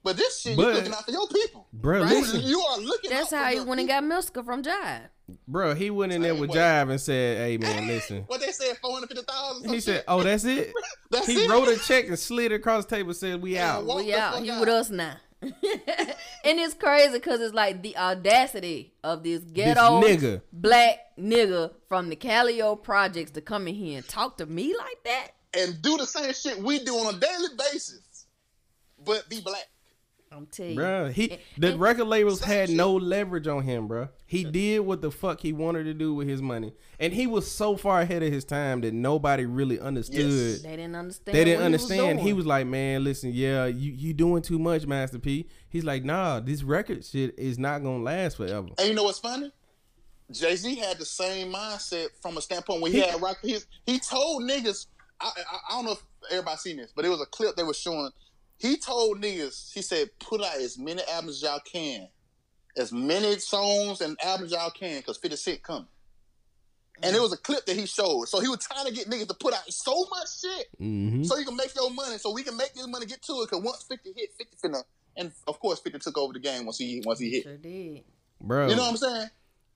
but 0.05 0.17
this 0.17 0.41
shit 0.41 0.57
But- 0.57 0.69
you 0.69 0.75
looking 0.75 0.93
out 0.93 1.05
for 1.05 1.11
your 1.11 1.27
people. 1.27 1.67
Bro, 1.73 2.03
Right. 2.03 2.11
listen, 2.11 2.43
You 2.43 2.61
are 2.61 2.79
looking. 2.79 3.11
That's 3.11 3.33
out 3.33 3.39
how 3.39 3.45
for 3.47 3.51
he 3.51 3.57
your 3.57 3.65
went 3.65 3.81
and 3.81 3.89
got 3.89 4.05
Mystikal 4.05 4.45
from 4.45 4.63
Jive. 4.63 5.09
Bro, 5.49 5.75
he 5.75 5.91
went 5.91 6.13
in 6.13 6.23
there 6.23 6.35
with 6.37 6.51
way. 6.51 6.57
Jive 6.59 6.91
and 6.91 7.01
said, 7.01 7.39
"Hey 7.39 7.57
man, 7.59 7.87
listen." 7.89 8.23
What 8.29 8.41
they 8.41 8.53
said, 8.53 8.77
four 8.79 8.93
hundred 8.93 9.09
fifty 9.09 9.25
thousand. 9.25 9.71
He 9.73 9.81
said, 9.81 10.05
"Oh, 10.07 10.23
that's 10.23 10.45
it." 10.45 10.73
That's 11.11 11.27
He 11.27 11.45
it. 11.45 11.51
wrote 11.51 11.69
a 11.69 11.77
check 11.79 12.09
and 12.09 12.19
slid 12.19 12.51
it 12.53 12.57
across 12.57 12.85
the 12.85 12.97
table. 12.97 13.11
and 13.11 13.17
Said, 13.17 13.41
"We 13.43 13.59
out." 13.59 13.85
Walk 13.85 13.99
We 13.99 14.13
out. 14.15 14.35
fuck 14.35 14.43
He 14.45 14.51
out. 14.51 14.61
with 14.61 14.69
us 14.69 14.91
now. 14.91 15.17
and 15.43 15.53
it's 16.45 16.75
crazy 16.75 17.13
because 17.13 17.41
it's 17.41 17.55
like 17.55 17.83
the 17.83 17.97
audacity 17.97 18.95
of 19.05 19.23
this 19.23 19.41
ghetto 19.45 20.01
nigga. 20.01 20.41
black 20.53 20.99
nigga 21.19 21.73
from 21.89 22.09
the 22.09 22.17
Calliope 22.17 22.83
projects 22.85 23.33
to 23.33 23.41
come 23.41 23.69
in 23.69 23.75
here 23.75 23.99
and 23.99 24.09
talk 24.09 24.39
to 24.39 24.47
me 24.47 24.75
like 24.77 25.03
that. 25.05 25.29
and 25.55 25.81
do 25.83 25.97
the 25.97 26.07
same 26.07 26.33
shit 26.33 26.59
we 26.59 26.79
do 26.81 26.95
on 26.95 27.15
a 27.15 27.19
daily 27.19 27.49
basis, 27.59 28.27
but 29.05 29.29
be 29.29 29.41
black. 29.41 29.67
I'm 30.37 30.47
telling 30.47 30.73
you. 30.73 30.79
Bruh, 30.79 31.13
he 31.13 31.31
And- 31.31 31.41
the 31.59 31.69
and- 31.73 31.81
record 31.81 32.05
labels 32.07 32.41
had 32.41 32.69
shit. 32.69 32.77
no 32.77 32.95
leverage 32.95 33.47
on 33.47 33.63
him, 33.63 33.89
bruh. 33.89 34.11
He 34.27 34.45
did 34.45 34.81
what 34.81 35.01
the 35.03 35.11
fuck 35.11 35.41
he 35.41 35.53
wanted 35.53 35.85
to 35.85 35.95
do 35.95 36.13
with 36.15 36.29
his 36.29 36.43
money, 36.43 36.73
and 37.01 37.13
he 37.13 37.27
was 37.27 37.51
so 37.51 37.77
far 37.77 38.01
ahead 38.01 38.23
of 38.23 38.33
his 38.33 38.45
time 38.45 38.81
that 38.83 38.93
nobody 38.93 39.47
really 39.47 39.79
understood. 39.81 40.31
Yes. 40.31 40.63
They 40.63 40.77
didn't 40.77 40.97
understand. 40.97 41.35
They 41.37 41.45
didn't 41.45 41.61
what 41.61 41.67
understand. 41.67 42.21
He 42.21 42.27
He 42.27 42.33
was, 42.33 42.45
was 42.45 42.47
like, 42.47 42.67
"Man, 42.67 43.03
listen, 43.05 43.33
yeah, 43.33 43.67
you 43.67 43.93
you 43.93 44.13
doing 44.13 44.43
too 44.43 44.59
much, 44.59 44.87
Master 44.87 45.19
P." 45.19 45.47
He's 45.69 45.85
like, 45.85 46.05
"Nah, 46.05 46.41
this 46.41 46.63
record 46.63 47.05
shit 47.05 47.39
is 47.39 47.59
not 47.59 47.83
gonna 47.83 48.03
last 48.03 48.37
forever." 48.37 48.69
And 48.79 48.89
you 48.89 48.95
know 48.95 49.05
what's 49.05 49.19
funny? 49.21 49.51
Jay 50.33 50.57
Z 50.57 50.75
had 50.75 50.99
the 50.99 51.05
same 51.05 51.53
mindset 51.53 52.09
from 52.21 52.37
a 52.37 52.41
standpoint 52.43 52.83
when 52.83 52.91
he 52.93 52.99
had 52.99 53.23
rock. 53.23 53.39
He, 53.43 53.59
he 53.87 54.01
told 54.01 54.43
niggas, 54.43 54.87
I, 55.21 55.27
I, 55.29 55.57
I 55.71 55.77
don't 55.77 55.85
know 55.85 55.93
if 55.93 56.03
everybody 56.33 56.57
seen 56.57 56.77
this, 56.79 56.93
but 56.97 57.05
it 57.05 57.09
was 57.11 57.21
a 57.21 57.27
clip 57.27 57.55
they 57.55 57.63
were 57.63 57.73
showing. 57.75 58.11
He 58.59 58.77
told 58.77 59.21
niggas, 59.21 59.73
he 59.73 59.83
said, 59.83 60.09
put 60.19 60.43
out 60.43 60.57
as 60.57 60.79
many 60.79 61.03
albums 61.13 61.37
as 61.37 61.43
y'all 61.43 61.61
can, 61.61 62.09
as 62.77 62.93
many 62.93 63.39
songs 63.39 64.01
and 64.01 64.17
albums 64.23 64.53
y'all 64.53 64.71
can, 64.71 64.99
because 64.99 65.19
50 65.19 65.37
Cent 65.37 65.63
coming. 65.63 65.89
And 67.03 67.15
it 67.15 67.21
was 67.21 67.33
a 67.33 67.37
clip 67.37 67.67
that 67.67 67.77
he 67.77 67.85
showed. 67.85 68.25
So 68.27 68.41
he 68.41 68.49
was 68.49 68.61
trying 68.61 68.87
to 68.87 68.93
get 68.93 69.09
niggas 69.11 69.29
to 69.29 69.35
put 69.35 69.53
out 69.53 69.71
so 69.71 70.07
much 70.11 70.29
shit 70.41 70.67
hmm 70.79 71.23
so 71.25 71.37
you 71.37 71.45
can 71.45 71.57
make 71.57 71.75
your 71.75 71.91
money, 71.91 72.17
so 72.19 72.33
we 72.33 72.43
can 72.43 72.57
make 72.57 72.73
this 72.75 72.87
money 72.87 73.05
get 73.05 73.21
to 73.23 73.33
it. 73.43 73.51
Because 73.51 73.63
once 73.63 73.85
50 73.89 74.13
hit, 74.17 74.31
50 74.39 74.57
finna, 74.65 74.83
and 75.17 75.33
of 75.47 75.59
course 75.61 75.81
50 75.81 75.99
took 75.99 76.17
over 76.19 76.33
the 76.33 76.39
game 76.39 76.65
once 76.65 76.79
he 76.79 77.03
once 77.05 77.19
he 77.19 77.31
hit. 77.31 77.43
Sure 77.43 77.57
did. 77.57 78.05
bro. 78.41 78.69
You 78.69 78.77
know 78.77 78.83
what 78.83 78.91
I'm 78.93 78.97
saying? 78.97 79.29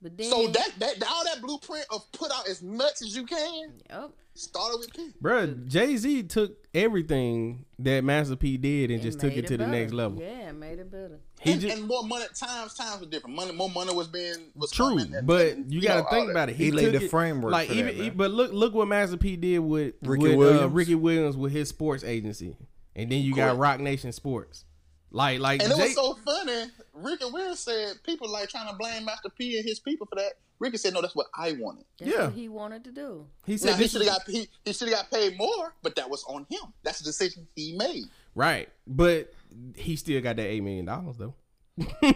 But 0.02 0.16
then, 0.16 0.31
So 0.31 0.47
that 0.48 0.70
that 0.78 1.02
all 1.10 1.24
that 1.24 1.43
blueprint 1.43 1.85
of 1.90 2.10
put 2.12 2.31
out 2.32 2.48
as 2.48 2.62
much 2.62 3.02
as 3.02 3.14
you 3.14 3.27
can 3.27 3.74
Yep. 3.90 4.10
started 4.35 4.78
with 4.78 4.94
P. 4.94 5.10
Bro, 5.20 5.47
Jay 5.66 5.97
Z 5.98 6.22
took 6.24 6.56
everything 6.72 7.66
that 7.81 8.02
Master 8.05 8.36
P 8.36 8.56
did 8.56 8.90
and 8.90 9.01
It 9.01 9.02
just 9.02 9.20
took 9.20 9.35
made 9.35 9.44
it 9.44 9.48
to 9.48 9.56
the 9.59 9.66
next 9.66 9.93
level. 9.93 10.18
Yeah, 10.20 10.52
made 10.52 10.78
it 10.78 10.90
better. 10.90 11.20
He 11.40 11.52
and, 11.52 11.60
just 11.60 11.77
and 11.77 11.86
more 11.86 12.02
money 12.02 12.24
times 12.35 12.74
times 12.74 13.01
was 13.01 13.09
different. 13.10 13.36
Money 13.36 13.52
more 13.52 13.68
money 13.70 13.94
was 13.94 14.09
being 14.09 14.36
was 14.55 14.70
true, 14.70 14.89
coming 14.98 15.12
but 15.24 15.48
and, 15.52 15.72
you 15.72 15.82
got 15.82 16.02
to 16.02 16.10
think 16.14 16.31
about 16.31 16.48
it. 16.48 16.56
He 16.56 16.70
laid 16.70 16.93
the 16.94 17.09
framework 17.09 17.52
Like 17.52 17.68
for 17.68 17.74
even, 17.74 17.97
that, 17.98 18.02
man. 18.05 18.16
but 18.16 18.31
look, 18.31 18.52
look 18.52 18.72
what 18.74 18.89
Master 18.89 19.16
P 19.18 19.36
did 19.36 19.59
with 19.59 19.94
Ricky 20.02 20.22
with, 20.22 20.32
Uh, 20.35 20.36
Williams. 20.39 20.72
Ricky 20.72 20.94
Williams 20.94 21.36
with 21.36 21.52
his 21.52 21.68
sports 21.68 22.05
agency, 22.05 22.56
and 22.97 23.12
then 23.12 23.20
you 23.22 23.35
got 23.35 23.59
Roc 23.59 23.81
Nation 23.81 24.12
Sports. 24.12 24.64
Like 25.12 25.41
like 25.41 25.62
And 25.62 25.73
it 25.73 25.77
Jay, 25.77 25.82
was 25.82 25.95
so 25.95 26.15
funny. 26.24 26.70
Ricky 26.95 27.24
Will 27.31 27.57
said 27.57 27.95
people 28.05 28.31
like 28.31 28.49
trying 28.49 28.69
to 28.69 28.74
blame 28.77 29.05
Master 29.05 29.28
P 29.28 29.57
and 29.59 29.66
his 29.66 29.81
people 29.81 30.07
for 30.07 30.15
that. 30.16 30.35
Ricky 30.61 30.77
said, 30.77 30.93
"No, 30.95 31.01
that's 31.03 31.16
what 31.16 31.27
I 31.35 31.53
wanted." 31.53 31.85
That's 31.99 32.11
Yeah. 32.12 32.24
what 32.27 32.35
he 32.35 32.49
wanted 32.49 32.85
to 32.85 32.93
do. 32.93 33.27
he 33.47 33.53
Now, 33.55 33.59
said 33.59 33.77
he 33.77 33.89
should 33.89 34.03
have 34.03 34.19
got 34.19 34.28
he, 34.28 34.49
he 34.65 34.73
should 34.73 34.89
have 34.89 34.99
got 34.99 35.11
paid 35.11 35.37
more, 35.37 35.74
but 35.82 35.97
that 35.97 36.09
was 36.09 36.23
on 36.28 36.47
him. 36.51 36.61
That's 36.85 37.01
a 37.01 37.05
decision 37.05 37.49
he 37.57 37.77
made. 37.77 38.05
right, 38.35 38.69
but 38.87 39.32
he 39.74 39.97
still 39.97 40.20
got 40.20 40.37
that 40.37 40.47
eight 40.47 40.62
million 40.62 40.85
dollars 40.85 41.16
though. 41.16 41.35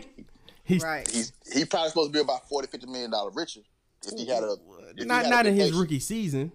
He's 0.64 0.82
Right. 0.82 1.08
He's 1.10 1.32
he 1.52 1.64
probably 1.64 1.88
supposed 1.90 2.12
to 2.12 2.12
be 2.16 2.20
about 2.20 2.48
40 2.48 2.68
50 2.68 2.86
million 2.86 3.10
dollar 3.10 3.30
richer 3.30 3.60
if 4.06 4.18
he 4.18 4.26
had 4.26 4.42
a 4.44 4.52
if 4.92 4.98
he 4.98 5.04
not 5.04 5.24
had 5.24 5.30
not 5.30 5.44
been 5.44 5.54
in 5.54 5.60
his 5.60 5.72
rookie 5.72 6.00
season. 6.00 6.52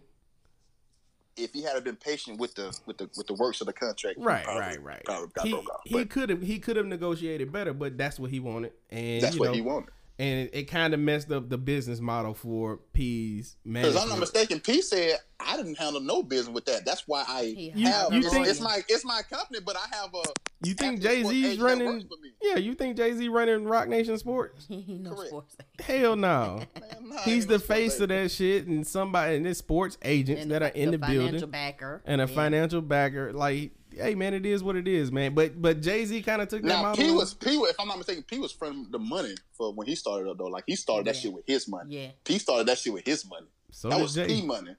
If 1.38 1.54
he 1.54 1.62
had 1.62 1.82
been 1.84 1.96
patient 1.96 2.40
with 2.40 2.56
the 2.56 2.78
with 2.86 2.98
the 2.98 3.10
with 3.16 3.28
the 3.28 3.34
works 3.34 3.62
of 3.62 3.68
the 3.68 3.74
contract, 3.74 4.18
he 4.18 4.24
Right, 4.24 4.44
probably- 4.44 4.62
right, 4.62 4.84
right. 4.84 5.04
probably 5.06 5.28
got 5.34 5.48
He 5.86 5.98
he 5.98 6.06
could 6.06 6.30
have 6.30 6.42
he 6.42 6.60
could 6.60 6.76
have 6.76 6.86
negotiated 6.86 7.52
better, 7.52 7.74
but 7.74 7.98
that's 7.98 8.20
what 8.20 8.32
he 8.32 8.40
wanted, 8.40 8.74
and 8.90 9.22
that's 9.22 9.38
what 9.40 9.48
know, 9.48 9.54
he 9.54 9.62
wanted. 9.62 9.90
And 10.20 10.40
it, 10.42 10.50
it 10.54 10.64
kind 10.66 10.94
of 10.94 11.00
messed 11.00 11.32
up 11.32 11.48
the 11.50 11.58
business 11.58 12.02
model 12.02 12.34
for 12.34 12.82
P's 12.92 13.56
Because. 13.66 13.96
I'm 13.96 14.10
not 14.10 14.20
mistaken, 14.20 14.60
P 14.60 14.82
said 14.82 15.18
I 15.40 15.56
didn't 15.56 15.78
handle 15.78 16.02
no 16.02 16.22
business 16.22 16.54
with 16.54 16.66
that. 16.66 16.84
That's 16.86 17.08
why 17.08 17.24
I 17.26 17.42
You- 17.44 17.86
have 17.88 18.12
you 18.12 18.20
it's, 18.20 18.30
think- 18.30 18.48
it's 18.48 18.60
my 18.60 18.82
it's 18.90 19.06
my 19.06 19.22
company, 19.32 19.60
but 19.66 19.78
I 19.78 19.96
have 19.96 20.14
a 20.14 20.22
You 20.68 20.74
think 20.74 20.98
after 20.98 21.08
Jay 21.08 21.24
Z's 21.24 21.58
running? 21.60 21.88
works 21.88 22.04
for 22.04 22.18
me. 22.22 22.32
Yeah, 22.42 22.58
you 22.58 22.74
think 22.76 22.98
Jay 22.98 23.14
Z 23.16 23.30
running 23.30 23.64
Roc 23.64 23.88
Nation 23.88 24.18
Sports? 24.18 24.66
He 24.68 24.98
knows 24.98 25.14
Correct. 25.16 25.30
sports. 25.30 25.58
Hell 25.80 26.18
no. 26.18 26.64
Man, 26.82 27.10
nah, 27.10 27.18
He's 27.22 27.48
the 27.48 27.58
face 27.58 27.94
sports 27.94 28.02
of 28.02 28.10
that 28.10 28.32
shit, 28.32 28.68
and 28.68 28.86
somebody 28.86 29.38
and 29.38 29.46
there's 29.46 29.60
sports 29.60 29.98
agents 30.02 30.42
And 30.42 30.52
that 30.52 30.62
are 30.64 30.68
in 30.68 30.92
the, 30.92 30.98
financial 30.98 31.32
building 31.32 31.50
backer 31.52 32.02
and 32.06 32.20
a 32.20 32.26
Yeah. 32.28 32.36
financial 32.36 32.82
backer. 32.82 33.32
Like, 33.32 33.72
hey 34.02 34.16
man, 34.16 34.34
it 34.34 34.46
is 34.46 34.64
what 34.64 34.76
it 34.76 34.88
is, 34.88 35.12
man. 35.12 35.34
But 35.34 35.62
but 35.62 35.82
Jay 35.82 36.06
Z 36.06 36.22
kind 36.24 36.42
of 36.42 36.48
took 36.48 36.62
that 36.62 36.68
Now 36.68 36.82
model. 36.82 37.04
P 37.04 37.12
was 37.12 37.34
P. 37.34 37.58
was- 37.58 37.72
If 37.72 37.80
I'm 37.80 37.88
not 37.88 37.98
mistaken, 37.98 38.24
P 38.24 38.40
was 38.40 38.52
from 38.52 38.88
the 38.92 39.00
money 39.00 39.36
for 39.54 39.74
when 39.74 39.88
he 39.88 39.96
started 39.96 40.30
up 40.30 40.38
though. 40.38 40.46
Like 40.46 40.64
he 40.68 40.76
started 40.76 41.06
that 41.08 41.16
shit 41.16 41.34
with 41.34 41.44
his 41.48 41.68
money. 41.68 41.96
Yeah. 41.96 42.08
P 42.24 42.38
started 42.40 42.68
that 42.68 42.78
shit 42.78 42.94
with 42.94 43.06
his 43.06 43.28
money. 43.28 43.48
so 43.72 43.90
that 43.90 44.00
was 44.00 44.16
Jay. 44.16 44.28
P 44.28 44.42
money. 44.42 44.76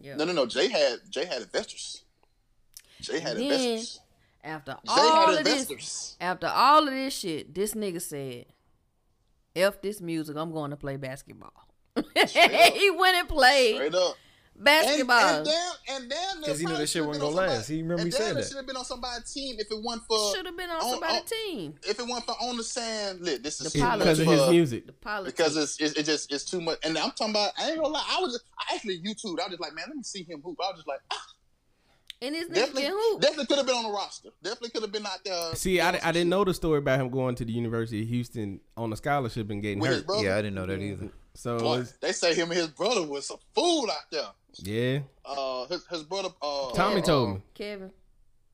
Yeah. 0.00 0.16
No, 0.16 0.24
no, 0.24 0.32
no. 0.32 0.46
Jay 0.46 0.68
had 0.68 0.98
Jay 1.10 1.24
had 1.24 1.42
investors. 1.42 2.02
Jay 3.00 3.18
had 3.20 3.36
Then, 3.36 3.44
investors. 3.44 4.00
After 4.42 4.72
Jay 4.72 4.78
all 4.86 5.26
had 5.28 5.38
of 5.38 5.44
this, 5.44 6.16
after 6.20 6.46
all 6.46 6.88
of 6.88 6.94
this 6.94 7.14
shit, 7.14 7.54
this 7.54 7.74
nigga 7.74 8.00
said, 8.00 8.46
"F 9.54 9.82
this 9.82 10.00
music. 10.00 10.36
I'm 10.36 10.52
going 10.52 10.70
to 10.70 10.76
play 10.76 10.96
basketball." 10.96 11.52
he 11.96 12.90
went 12.90 13.16
and 13.16 13.28
played 13.28 13.74
Straight 13.74 13.94
up. 13.94 14.16
And, 14.60 14.64
basketball. 14.66 15.16
and 15.18 15.44
damn, 15.46 15.96
and 16.02 16.10
damn, 16.10 16.42
'Cause 16.42 16.58
he 16.58 16.66
knew 16.66 16.76
that 16.76 16.86
shit 16.86 17.02
wasn't 17.06 17.22
gonna 17.24 17.34
last. 17.36 17.68
He 17.68 17.80
remember 17.80 18.04
he 18.04 18.10
said 18.10 18.36
that. 18.36 18.46
Should 18.46 18.58
have 18.58 18.66
been 18.66 18.76
on 18.76 18.84
somebody's 18.84 19.32
team 19.32 19.56
if 19.58 19.70
it 19.70 19.82
wasn't 19.82 20.06
for 20.06 20.34
Should 20.36 20.44
have 20.44 20.56
been 20.56 20.68
on 20.68 20.82
on- 20.82 20.90
somebody's 20.90 21.30
team. 21.30 21.74
if 21.82 21.98
it 21.98 22.06
wasn't 22.06 22.26
for 22.26 22.32
on 22.42 22.56
the 22.58 22.64
sand. 22.64 23.20
Lit, 23.22 23.42
this 23.42 23.58
is 23.62 23.72
The 23.72 23.80
pilot. 23.80 24.00
because 24.00 24.18
of 24.20 24.26
his 24.26 24.48
music. 24.50 24.86
The 24.86 24.92
politics. 24.92 25.36
Because 25.36 25.56
it's 25.56 25.80
it, 25.80 25.98
it 25.98 26.02
just 26.04 26.30
it's 26.30 26.44
too 26.44 26.60
much. 26.60 26.78
And 26.84 26.98
I'm 26.98 27.10
talking 27.12 27.30
about. 27.30 27.52
I 27.58 27.70
ain't 27.70 27.76
gonna 27.80 27.88
lie. 27.88 28.04
I 28.06 28.20
was 28.20 28.34
just, 28.34 28.44
I 28.58 28.74
actually 28.74 28.98
YouTube. 29.00 29.40
I 29.40 29.44
was 29.44 29.50
just 29.52 29.60
like, 29.60 29.74
man, 29.74 29.86
let 29.88 29.96
me 29.96 30.02
see 30.02 30.24
him 30.24 30.42
hoop. 30.42 30.58
I 30.62 30.66
was 30.68 30.76
just 30.76 30.88
like, 30.88 31.00
ah, 31.10 31.26
and 32.22 32.34
this 32.34 32.44
nigga 32.48 32.54
definitely, 32.54 32.82
can 32.82 32.92
hoop. 32.92 33.20
definitely 33.22 33.46
could 33.46 33.56
have 33.56 33.66
been 33.66 33.76
on 33.76 33.84
the 33.84 33.90
roster. 33.90 34.28
Definitely 34.42 34.70
could 34.70 34.82
have 34.82 34.92
been 34.92 35.06
out 35.06 35.24
there. 35.24 35.54
See, 35.54 35.80
I, 35.80 35.98
I 36.06 36.12
didn't 36.12 36.28
know 36.28 36.44
the 36.44 36.52
story 36.52 36.80
about 36.80 37.00
him 37.00 37.08
going 37.08 37.34
to 37.36 37.46
the 37.46 37.52
University 37.52 38.02
of 38.02 38.08
Houston 38.08 38.60
on 38.76 38.92
a 38.92 38.96
scholarship 38.96 39.48
and 39.48 39.62
getting 39.62 39.78
with 39.78 40.06
hurt. 40.06 40.22
Yeah, 40.22 40.36
I 40.36 40.42
didn't 40.42 40.54
know 40.56 40.66
that 40.66 40.80
either. 40.82 41.10
So 41.40 41.58
Boy, 41.58 41.74
it's- 41.80 41.94
they 42.02 42.12
say 42.12 42.34
him 42.34 42.50
and 42.50 42.58
his 42.60 42.68
brother 42.68 43.02
was 43.06 43.30
a 43.30 43.36
fool 43.54 43.90
out 43.90 44.10
there. 44.12 44.28
yeah, 44.58 44.98
Uh, 45.24 45.64
his, 45.68 45.86
his 45.86 46.02
brother. 46.02 46.28
Uh, 46.42 46.70
Tommy 46.72 47.00
uh, 47.00 47.04
told 47.04 47.34
me. 47.36 47.40
Kevin. 47.54 47.90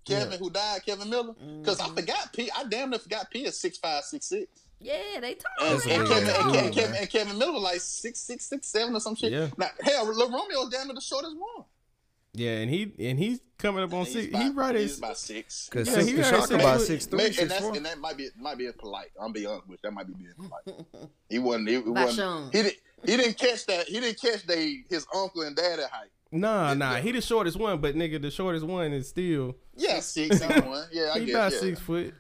Kevin, 0.05 0.39
who 0.39 0.51
died, 0.51 0.83
Kevin 0.87 1.11
Miller. 1.11 1.33
Because 1.33 1.81
Mm-hmm. 1.81 1.93
I 1.99 2.01
forgot 2.01 2.33
P. 2.33 2.49
I 2.57 2.63
damn 2.65 2.91
near 2.91 3.01
forgot 3.01 3.29
P 3.29 3.45
is 3.45 3.59
six 3.59 3.77
five, 3.79 4.05
six 4.05 4.27
six. 4.27 4.47
Yeah, 4.81 5.19
they 5.21 5.35
told 5.35 5.45
And, 5.63 5.73
That's 5.73 5.85
him. 5.85 6.01
and, 6.03 6.09
Kevin, 6.09 6.29
and, 6.29 6.45
dude, 6.45 6.53
Kevin, 6.55 6.73
Kevin, 6.73 6.97
and 6.97 7.11
Kevin 7.11 7.39
Miller 7.39 7.59
like 7.59 7.81
six 7.81 8.21
six 8.21 8.47
six 8.47 8.69
seven 8.69 8.95
or 8.95 9.01
some 9.01 9.17
shit. 9.17 9.33
Yeah. 9.33 9.49
Now, 9.59 9.71
hell, 9.81 10.07
Lil 10.07 10.31
Romeo 10.31 10.69
damn 10.71 10.87
near 10.87 10.95
the 10.95 11.01
shortest 11.01 11.35
one. 11.37 11.65
Yeah, 12.37 12.59
and 12.59 12.71
he 12.71 12.93
and 12.99 13.19
he's 13.19 13.41
coming 13.59 13.83
up 13.83 13.93
on 13.95 14.05
He's 14.05 14.13
six. 14.13 14.29
about, 14.29 14.43
He 14.43 14.51
right 14.51 14.75
he's 14.77 14.93
at 14.93 14.99
about 14.99 15.19
six. 15.19 15.69
Because 15.71 15.89
Yeah, 15.89 15.95
six, 15.95 16.07
he 16.07 16.13
the 16.13 16.23
got 16.23 16.31
Shocker 16.43 16.55
about 16.57 16.81
six 16.83 17.07
three, 17.07 17.17
Maybe, 17.17 17.29
six 17.33 17.43
and, 17.43 17.51
that's, 17.51 17.61
four. 17.63 17.77
and 17.77 17.87
that 17.87 17.99
might 17.99 18.17
be 18.17 18.29
might 18.39 18.59
be 18.59 18.67
a 18.67 18.73
polite. 18.73 19.11
I'm 19.21 19.33
be 19.33 19.47
honest 19.47 19.67
with 19.69 19.81
you, 19.83 19.89
that 19.91 19.93
might 19.93 20.07
be 20.07 20.15
being 20.15 20.33
polite. 20.37 21.09
He 21.31 21.39
wasn't. 21.39 21.69
He, 21.69 21.75
he 21.75 21.81
wasn't. 21.81 22.55
He 22.55 22.63
didn't. 22.63 22.77
He 23.05 23.17
didn't 23.17 23.39
catch 23.39 23.67
that. 23.67 23.87
He 23.89 24.01
didn't 24.01 24.21
catch 24.21 24.47
they 24.47 24.85
his 24.91 25.07
uncle 25.15 25.43
and 25.43 25.55
daddy 25.57 25.83
height. 25.83 26.11
Nah, 26.33 26.69
Yeah, 26.69 26.75
nah. 26.75 26.95
yeah. 26.97 27.01
He 27.01 27.13
the 27.13 27.21
shortest 27.21 27.57
one, 27.57 27.81
but 27.81 27.95
nigga, 27.95 28.21
the 28.21 28.31
shortest 28.33 28.67
one 28.67 28.93
is 28.93 29.09
still 29.09 29.55
Yeah, 29.77 30.01
six 30.01 30.41
and 30.41 30.67
one. 30.67 30.87
Yeah, 30.93 31.13
I 31.15 31.21
he 31.21 31.27
guess. 31.27 31.35
about 31.35 31.53
yeah. 31.53 31.59
six 31.61 31.81
foot. 31.81 32.15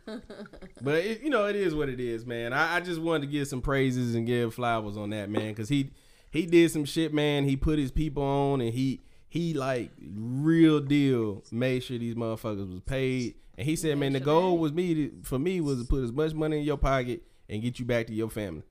but 0.80 0.94
it, 1.04 1.22
you 1.22 1.30
know, 1.30 1.46
it 1.46 1.56
is 1.56 1.74
what 1.74 1.88
it 1.88 1.98
is, 2.00 2.24
man. 2.24 2.52
I, 2.52 2.76
I 2.76 2.80
just 2.80 3.00
wanted 3.00 3.22
to 3.22 3.26
give 3.26 3.48
some 3.48 3.60
praises 3.62 4.14
and 4.14 4.26
give 4.26 4.54
flowers 4.54 4.96
on 4.96 5.10
that, 5.10 5.28
man, 5.28 5.48
because 5.48 5.68
he 5.68 5.90
he 6.30 6.46
did 6.46 6.70
some 6.70 6.84
shit, 6.84 7.12
man. 7.12 7.44
He 7.44 7.56
put 7.56 7.78
his 7.78 7.90
people 7.90 8.22
on, 8.22 8.60
and 8.60 8.72
he 8.72 9.00
he 9.36 9.54
like 9.54 9.90
real 10.00 10.80
deal 10.80 11.42
made 11.50 11.82
sure 11.82 11.98
these 11.98 12.14
motherfuckers 12.14 12.70
was 12.72 12.80
paid. 12.80 13.34
And 13.58 13.66
he 13.66 13.76
said, 13.76 13.96
man, 13.98 14.12
the 14.12 14.20
goal 14.20 14.58
was 14.58 14.72
me 14.72 14.94
to, 14.94 15.12
for 15.22 15.38
me 15.38 15.60
was 15.60 15.80
to 15.80 15.84
put 15.84 16.04
as 16.04 16.12
much 16.12 16.34
money 16.34 16.58
in 16.58 16.64
your 16.64 16.76
pocket 16.76 17.22
and 17.48 17.62
get 17.62 17.78
you 17.78 17.84
back 17.84 18.06
to 18.08 18.12
your 18.12 18.28
family. 18.30 18.62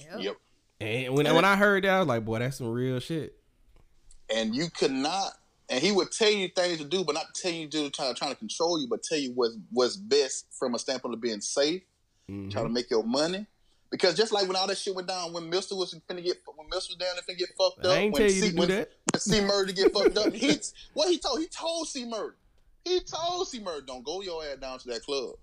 Yep. 0.00 0.20
Yep. 0.20 0.36
And 0.80 1.14
when 1.14 1.26
And 1.26 1.36
when 1.36 1.44
I 1.44 1.56
heard 1.56 1.84
that, 1.84 1.90
I 1.90 1.98
was 1.98 2.08
like, 2.08 2.24
boy, 2.24 2.38
that's 2.38 2.58
some 2.58 2.68
real 2.68 2.98
shit. 3.00 3.36
And 4.34 4.54
you 4.54 4.68
could 4.70 4.90
not. 4.90 5.32
And 5.68 5.82
he 5.82 5.92
would 5.92 6.12
tell 6.12 6.30
you 6.30 6.48
things 6.48 6.78
to 6.78 6.84
do, 6.84 7.04
but 7.04 7.14
not 7.14 7.34
tell 7.34 7.50
you 7.52 7.68
to 7.68 7.90
try 7.90 8.12
trying 8.12 8.32
to 8.32 8.36
control 8.36 8.80
you, 8.80 8.86
but 8.88 9.02
tell 9.02 9.18
you 9.18 9.32
what's 9.32 9.56
what's 9.70 9.96
best 9.96 10.46
from 10.58 10.74
a 10.74 10.78
standpoint 10.78 11.14
of 11.14 11.20
being 11.20 11.40
safe, 11.40 11.82
Mhm. 12.30 12.50
trying 12.50 12.66
to 12.66 12.70
make 12.72 12.90
your 12.90 13.02
money. 13.02 13.46
Because 13.94 14.16
just 14.16 14.32
like 14.32 14.48
when 14.48 14.56
all 14.56 14.66
that 14.66 14.76
shit 14.76 14.92
went 14.92 15.06
down, 15.06 15.32
when 15.32 15.48
Mister 15.48 15.76
was 15.76 15.94
finna 16.10 16.20
get 16.20 16.38
when 16.56 16.66
Mister 16.68 16.90
was 16.90 16.96
down 16.96 17.10
there 17.14 17.22
finna 17.22 17.38
get 17.38 17.50
fucked 17.56 17.86
up, 17.86 17.92
I 17.92 18.00
ain't 18.00 18.12
when 18.12 18.22
tell 18.22 18.30
you 18.30 18.42
C, 18.42 18.46
to 18.48 18.52
do 18.52 18.58
when, 18.58 18.68
that. 18.70 18.90
when 19.12 19.20
C 19.20 19.40
Murder 19.46 19.72
get 19.72 19.92
fucked 19.92 20.18
up, 20.18 20.32
he 20.32 20.58
what 20.94 21.08
he 21.08 21.18
told 21.18 21.38
he 21.38 21.46
told 21.46 21.86
C 21.86 22.04
Murder, 22.04 22.34
he 22.84 22.98
told 23.02 23.46
C 23.46 23.60
Murder, 23.60 23.86
don't 23.86 24.04
go 24.04 24.20
your 24.20 24.42
ass 24.42 24.56
down 24.60 24.80
to 24.80 24.88
that 24.88 25.04
club. 25.04 25.36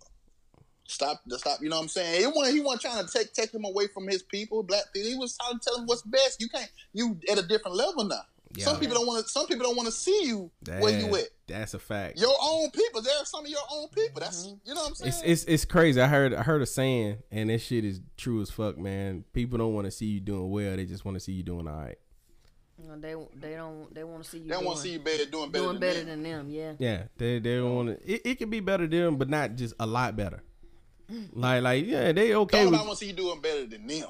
Stop, 0.85 1.21
stop. 1.29 1.59
You 1.61 1.69
know 1.69 1.77
what 1.77 1.83
I'm 1.83 1.87
saying? 1.87 2.19
He 2.19 2.27
wasn't, 2.27 2.55
he 2.57 2.59
wasn't 2.59 2.81
trying 2.81 3.05
to 3.05 3.09
take 3.09 3.31
take 3.31 3.53
him 3.53 3.63
away 3.63 3.87
from 3.87 4.09
his 4.09 4.21
people, 4.21 4.63
black 4.63 4.83
people. 4.93 5.09
He 5.09 5.15
was 5.15 5.37
trying 5.37 5.57
to 5.57 5.63
tell 5.63 5.79
him 5.79 5.85
what's 5.85 6.01
best. 6.01 6.41
You 6.41 6.49
can't. 6.49 6.69
You 6.91 7.17
at 7.31 7.39
a 7.39 7.47
different 7.47 7.77
level 7.77 8.03
now. 8.03 8.23
Some 8.59 8.79
people 8.79 8.95
don't 8.95 9.07
want 9.07 9.25
to. 9.25 9.31
Some 9.31 9.47
people 9.47 9.65
don't 9.65 9.75
want 9.75 9.87
to 9.87 9.91
see 9.91 10.25
you 10.25 10.51
where 10.65 10.99
you 10.99 11.15
at. 11.15 11.25
That's 11.47 11.73
a 11.73 11.79
fact. 11.79 12.19
Your 12.19 12.33
own 12.41 12.71
people. 12.71 13.01
There 13.01 13.17
are 13.17 13.25
some 13.25 13.45
of 13.45 13.51
your 13.51 13.59
own 13.71 13.89
people. 13.89 14.21
That's 14.21 14.45
mm-hmm. 14.45 14.55
you 14.67 14.73
know 14.73 14.81
what 14.81 14.89
I'm 14.89 14.95
saying. 14.95 15.09
It's 15.09 15.21
it's 15.23 15.43
it's 15.45 15.65
crazy. 15.65 16.01
I 16.01 16.07
heard 16.07 16.33
I 16.33 16.43
heard 16.43 16.61
a 16.61 16.65
saying, 16.65 17.17
and 17.31 17.49
this 17.49 17.63
shit 17.63 17.85
is 17.85 18.01
true 18.17 18.41
as 18.41 18.49
fuck, 18.49 18.77
man. 18.77 19.25
People 19.33 19.57
don't 19.57 19.73
want 19.73 19.85
to 19.85 19.91
see 19.91 20.05
you 20.05 20.19
doing 20.19 20.49
well; 20.49 20.75
they 20.75 20.85
just 20.85 21.05
want 21.05 21.15
to 21.15 21.19
see 21.19 21.33
you 21.33 21.43
doing 21.43 21.67
all 21.67 21.75
right. 21.75 21.97
You 22.81 22.87
know, 22.87 22.97
they 22.99 23.15
they 23.47 23.55
don't 23.55 23.93
they 23.93 24.03
want 24.03 24.23
to 24.23 24.29
see 24.29 24.39
you 24.39 24.49
they 24.49 24.57
want 24.57 24.77
to 24.77 24.83
see 24.83 24.97
doing, 24.97 24.99
you 24.99 25.05
better 25.05 25.25
doing 25.29 25.51
better 25.51 25.65
doing 25.65 25.79
than 25.79 25.79
better 25.79 25.99
them. 25.99 26.23
than 26.23 26.23
them. 26.23 26.49
Yeah. 26.49 26.73
Yeah, 26.79 27.03
they 27.17 27.39
they 27.39 27.61
want 27.61 27.89
to. 27.89 28.11
It, 28.11 28.21
it 28.25 28.35
can 28.37 28.49
be 28.49 28.59
better 28.59 28.87
than 28.87 28.99
them, 28.99 29.17
but 29.17 29.29
not 29.29 29.55
just 29.55 29.75
a 29.79 29.85
lot 29.85 30.15
better. 30.15 30.43
Like 31.33 31.61
like 31.61 31.85
yeah, 31.85 32.13
they 32.13 32.33
okay 32.33 32.63
Don't 32.63 32.71
with. 32.71 32.79
I 32.79 32.83
want 32.83 32.97
to 32.97 32.97
see 32.97 33.07
you 33.07 33.13
doing 33.13 33.41
better 33.41 33.65
than 33.65 33.85
them. 33.85 34.07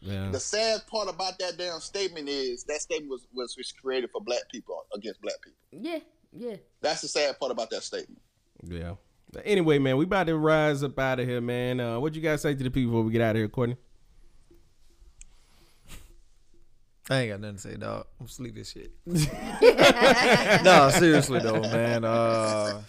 Yeah. 0.00 0.30
The 0.30 0.40
sad 0.40 0.86
part 0.86 1.08
about 1.08 1.38
that 1.38 1.56
damn 1.56 1.80
statement 1.80 2.28
is 2.28 2.64
that 2.64 2.80
statement 2.80 3.10
was, 3.10 3.26
was 3.32 3.56
was 3.56 3.72
created 3.72 4.10
for 4.10 4.20
black 4.20 4.42
people 4.52 4.84
against 4.94 5.20
black 5.20 5.36
people. 5.42 5.58
Yeah. 5.72 5.98
Yeah. 6.32 6.56
That's 6.80 7.00
the 7.02 7.08
sad 7.08 7.38
part 7.38 7.52
about 7.52 7.70
that 7.70 7.82
statement. 7.82 8.20
Yeah. 8.62 8.94
Anyway, 9.44 9.78
man, 9.78 9.96
we 9.96 10.04
about 10.04 10.26
to 10.26 10.36
rise 10.36 10.82
up 10.82 10.98
out 10.98 11.20
of 11.20 11.26
here, 11.28 11.40
man. 11.40 11.80
Uh, 11.80 12.00
what 12.00 12.14
you 12.14 12.22
guys 12.22 12.42
say 12.42 12.54
to 12.54 12.64
the 12.64 12.70
people 12.70 12.92
before 12.92 13.04
we 13.04 13.12
get 13.12 13.20
out 13.20 13.36
of 13.36 13.36
here, 13.36 13.48
Courtney? 13.48 13.76
I 17.10 17.20
ain't 17.20 17.30
got 17.30 17.40
nothing 17.40 17.56
to 17.56 17.62
say, 17.62 17.76
dog. 17.76 18.06
I'm 18.20 18.28
sleepy 18.28 18.60
this 18.60 18.70
shit. 18.70 18.92
no, 20.64 20.90
seriously 20.90 21.40
though, 21.40 21.60
man. 21.60 22.04
Uh, 22.04 22.82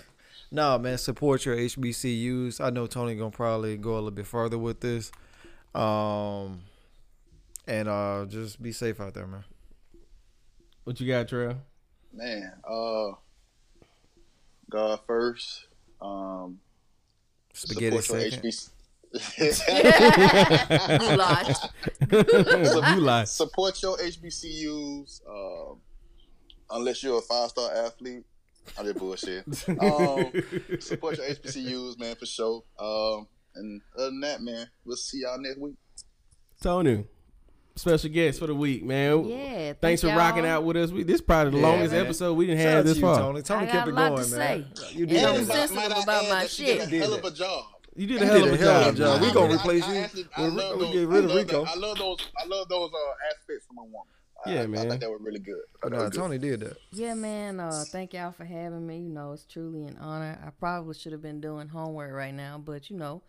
no, 0.52 0.78
man. 0.78 0.98
Support 0.98 1.46
your 1.46 1.56
HBCUs. 1.56 2.60
I 2.60 2.70
know 2.70 2.86
Tony 2.88 3.16
gonna 3.16 3.32
probably 3.32 3.78
go 3.78 3.94
a 3.94 3.96
little 3.96 4.12
bit 4.12 4.28
further 4.28 4.58
with 4.58 4.82
this. 4.82 5.12
Um, 5.74 6.64
and 7.70 7.88
uh, 7.88 8.26
just 8.28 8.62
be 8.62 8.72
safe 8.72 9.00
out 9.00 9.14
there, 9.14 9.28
man. 9.28 9.46
What 10.84 11.00
you 11.00 11.08
got, 11.08 11.28
Trail? 11.28 11.56
Man, 12.12 12.52
uh, 12.68 13.12
God 14.70 15.00
first. 15.06 15.68
Um, 16.02 16.60
Spaghetti 17.54 18.02
support 18.02 18.24
your 18.24 18.32
second. 18.32 18.52
HBC. 18.52 18.70
Goulash. 21.00 21.58
you 22.96 23.02
lie. 23.02 23.24
support 23.26 23.82
your 23.84 23.98
HBCUs. 23.98 25.22
Um, 25.30 25.80
unless 26.72 27.04
you're 27.04 27.20
a 27.20 27.22
five 27.22 27.50
star 27.52 27.72
athlete, 27.86 28.24
I 28.80 28.84
did 28.84 28.98
bullshit. 28.98 29.46
um, 29.68 30.32
support 30.80 31.18
your 31.18 31.28
HBCUs, 31.28 32.00
man, 32.00 32.16
for 32.16 32.26
sure. 32.26 32.64
Um, 32.80 33.28
and 33.54 33.82
other 33.96 34.06
than 34.06 34.22
that, 34.22 34.42
man, 34.42 34.68
we'll 34.86 34.98
see 34.98 35.22
y'all 35.22 35.40
next 35.40 35.60
week. 35.60 35.76
Tony, 36.62 37.06
special 37.80 38.10
guest 38.10 38.40
for 38.40 38.48
the 38.48 38.56
week, 38.56 38.84
man. 38.84 39.26
Yeah. 39.28 39.74
Thanks 39.74 40.02
for 40.02 40.08
rocking 40.08 40.46
out 40.46 40.64
with 40.64 40.78
us. 40.78 40.92
We, 40.92 41.04
this 41.04 41.16
is 41.16 41.22
probably 41.22 41.52
the 41.52 41.58
Yeah, 41.60 41.68
longest 41.68 41.94
man. 41.94 42.06
episode 42.06 42.34
we 42.34 42.46
didn't 42.48 42.60
Shout 42.62 42.68
have 42.70 42.78
out 42.78 42.82
to 42.82 42.88
this 42.90 42.96
you, 42.98 43.02
far. 43.02 43.20
Tony. 43.20 43.42
Tony 43.42 43.64
I 43.68 43.72
kept 43.72 43.74
got 43.74 43.88
it 43.88 43.94
lot 43.96 44.10
going, 44.16 44.24
to 44.30 44.38
man. 44.38 44.66
say. 44.76 44.88
You 44.94 45.06
did 45.06 45.24
I'm 45.24 45.48
might- 45.48 45.74
might 45.74 45.86
about 46.04 46.06
my 46.30 46.44
that 46.46 46.54
did 46.58 46.82
a 46.82 46.98
hell 47.00 47.14
of 47.14 47.24
a 47.26 47.32
job. 47.32 47.66
You 47.96 48.08
did 48.08 48.22
a 48.22 48.26
hell 48.26 48.44
of 48.44 48.50
a 48.52 48.54
a 48.54 48.58
hell 48.58 48.70
of 48.82 48.88
a 48.88 48.88
job. 48.88 48.96
job. 48.98 49.22
man. 49.22 49.28
We 49.30 49.34
gonna 49.34 49.56
replace 49.56 49.84
I 49.84 49.94
you. 49.94 50.00
actually- 50.00 50.28
I 50.36 50.42
We'll- 50.42 50.52
love 50.52 50.78
we'll 50.78 50.86
those- 50.88 50.94
get 50.96 51.08
rid 51.08 51.26
of 51.26 51.32
I 51.32 51.34
love 51.34 51.36
Rico. 51.48 51.66
I 51.66 51.76
love 51.76 51.98
those. 51.98 52.18
I 52.38 52.46
love 52.48 52.70
those 52.70 52.92
uh, 52.94 53.14
aspects 53.36 53.66
from 53.68 53.78
a 53.80 53.84
woman. 53.84 54.08
Yeah, 54.46 54.62
I, 54.62 54.68
man. 54.68 54.86
I 54.86 54.90
think 54.92 55.02
that 55.02 55.10
were 55.10 55.18
really 55.18 55.40
good. 55.40 55.56
I 55.58 55.60
But 55.82 55.82
thought 55.82 55.90
they 55.92 55.98
no, 55.98 56.04
were 56.04 56.10
good. 56.12 56.18
Tony 56.18 56.38
did 56.38 56.60
that. 56.62 56.78
Yeah, 56.94 57.14
man. 57.14 57.60
Uh, 57.60 57.84
thank 57.88 58.14
y'all 58.14 58.32
for 58.32 58.46
having 58.46 58.88
me. 58.88 59.00
You 59.00 59.10
know, 59.10 59.34
it's 59.34 59.44
truly 59.44 59.84
an 59.84 59.98
honor. 60.00 60.40
I 60.46 60.50
probably 60.52 60.94
should 60.94 61.12
have 61.12 61.22
been 61.22 61.42
doing 61.42 61.68
homework 61.68 62.14
right 62.14 62.34
now, 62.34 62.58
but 62.58 62.90
you 62.90 62.96
know, 62.96 63.22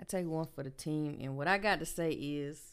I 0.00 0.04
take 0.04 0.26
one 0.26 0.46
for 0.54 0.62
the 0.62 0.70
team. 0.70 1.18
And 1.20 1.36
what 1.36 1.46
I 1.46 1.58
got 1.58 1.78
to 1.80 1.86
say 1.86 2.10
is, 2.12 2.72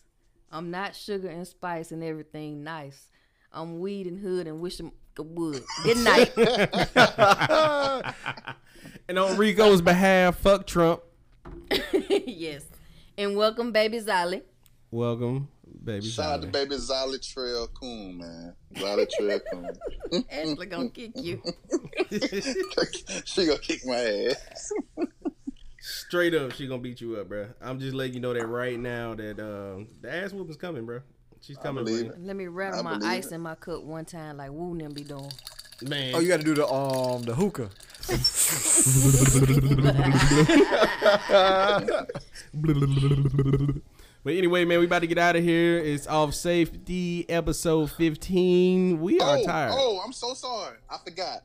I'm 0.53 0.69
not 0.69 0.95
sugar 0.95 1.27
and 1.29 1.47
spice 1.47 1.91
and 1.91 2.03
everything 2.03 2.63
nice. 2.63 3.09
I'm 3.51 3.79
weed 3.79 4.05
and 4.05 4.19
hood 4.19 4.45
and 4.47 4.61
wish 4.61 4.79
'em 4.79 4.91
would. 5.17 5.63
Good 5.83 5.97
night. 5.97 6.31
And 9.09 9.19
on 9.19 9.37
Rico's 9.37 9.81
behalf, 9.81 10.37
fuck 10.37 10.65
Trump. 10.65 11.01
yes. 11.91 12.63
And 13.17 13.35
welcome, 13.35 13.73
baby 13.73 13.99
Zolly. 13.99 14.43
Welcome, 14.91 15.49
baby. 15.83 16.07
Shout 16.07 16.31
out 16.35 16.41
to 16.43 16.47
baby 16.47 16.75
Zolly 16.75 17.19
Trail 17.21 17.67
Coon, 17.67 18.19
man. 18.19 18.55
Zolly 18.75 19.07
Trail 19.09 19.41
Coon. 19.51 20.23
Ashley 20.31 20.65
gonna 20.67 20.89
kick 20.89 21.11
you. 21.15 21.41
she 23.25 23.45
gonna 23.45 23.59
kick 23.59 23.85
my 23.85 24.29
ass. 24.29 24.71
Straight 25.85 26.33
up, 26.33 26.53
she 26.53 26.65
gonna 26.65 26.81
beat 26.81 27.01
you 27.01 27.17
up, 27.17 27.27
bro. 27.27 27.45
I'm 27.59 27.77
just 27.77 27.93
letting 27.93 28.13
you 28.13 28.21
know 28.21 28.33
that 28.33 28.47
right 28.47 28.79
now 28.79 29.15
that 29.15 29.37
um, 29.37 29.89
the 29.99 30.15
ass 30.15 30.31
whooping's 30.31 30.55
coming, 30.55 30.85
bro. 30.85 31.01
She's 31.41 31.57
coming, 31.57 31.83
believe 31.83 32.13
for 32.13 32.19
Let 32.19 32.37
me 32.37 32.47
rattle 32.47 32.87
I 32.87 32.97
my 32.97 32.99
ice 33.03 33.25
it. 33.27 33.35
in 33.35 33.41
my 33.41 33.55
cup 33.55 33.83
one 33.83 34.05
time 34.05 34.37
like 34.37 34.49
Woo 34.51 34.77
them 34.77 34.93
be 34.93 35.03
doing. 35.03 35.29
Man. 35.81 36.15
Oh, 36.15 36.21
you 36.21 36.29
got 36.29 36.37
to 36.37 36.45
do 36.45 36.53
the 36.53 36.65
um 36.65 37.23
the 37.23 37.35
hookah. 37.35 37.69
But 44.23 44.35
anyway, 44.35 44.63
man, 44.63 44.79
we 44.79 44.85
about 44.85 44.99
to 44.99 45.07
get 45.07 45.17
out 45.17 45.35
of 45.35 45.43
here. 45.43 45.79
It's 45.79 46.07
off 46.07 46.33
safety 46.33 47.29
episode 47.29 47.91
15. 47.91 49.01
We 49.01 49.19
are 49.19 49.37
oh, 49.37 49.45
tired. 49.45 49.73
oh, 49.73 50.01
I'm 50.01 50.13
so 50.13 50.33
sorry. 50.33 50.77
I 50.89 50.97
forgot. 51.03 51.43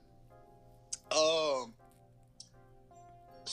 Um, 1.10 1.74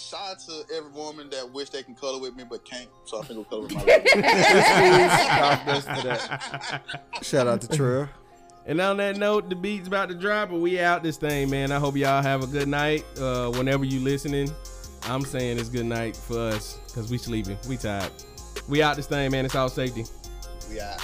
shout 0.06 0.32
out 0.32 0.40
to 0.40 0.76
every 0.76 0.91
woman 0.91 1.30
that 1.32 1.52
wish 1.52 1.69
they 1.69 1.84
can 1.84 1.95
color 1.95 2.19
with 2.19 2.36
me 2.36 2.44
but 2.49 2.64
can't. 2.64 2.90
So 3.06 3.19
I 3.19 3.26
think 3.26 3.38
we'll 3.38 3.45
color 3.45 3.61
with 3.64 3.73
my 3.73 3.84
lady. 3.84 4.10
God 4.15 5.65
bless 5.65 5.84
for 5.84 6.07
that. 6.07 6.84
Shout 7.22 7.48
out 7.48 7.61
to 7.61 7.68
Trill. 7.68 8.07
And 8.68 8.82
on 8.82 8.98
that 8.98 9.18
note, 9.18 9.49
the 9.49 9.56
beat's 9.56 9.88
about 9.88 10.10
to 10.10 10.15
drop, 10.15 10.49
but 10.49 10.60
we 10.60 10.80
out 10.80 11.03
this 11.03 11.18
thing, 11.18 11.49
man. 11.49 11.72
I 11.72 11.77
hope 11.77 11.95
y'all 11.95 12.22
have 12.22 12.44
a 12.44 12.48
good 12.48 12.68
night. 12.68 13.06
Uh, 13.19 13.52
whenever 13.52 13.84
you 13.86 13.99
listening, 13.99 14.52
I'm 15.03 15.22
saying 15.22 15.60
it's 15.60 15.69
good 15.69 15.86
night 15.86 16.15
for 16.15 16.40
us 16.40 16.80
because 16.88 17.11
we 17.11 17.18
sleeping. 17.18 17.57
We 17.69 17.77
tired. 17.77 18.11
We 18.68 18.82
out 18.82 18.95
this 18.95 19.06
thing, 19.06 19.32
man. 19.32 19.45
It's 19.45 19.56
Off 19.56 19.73
Safety. 19.73 20.06
we 20.69 20.80
out. 20.80 20.99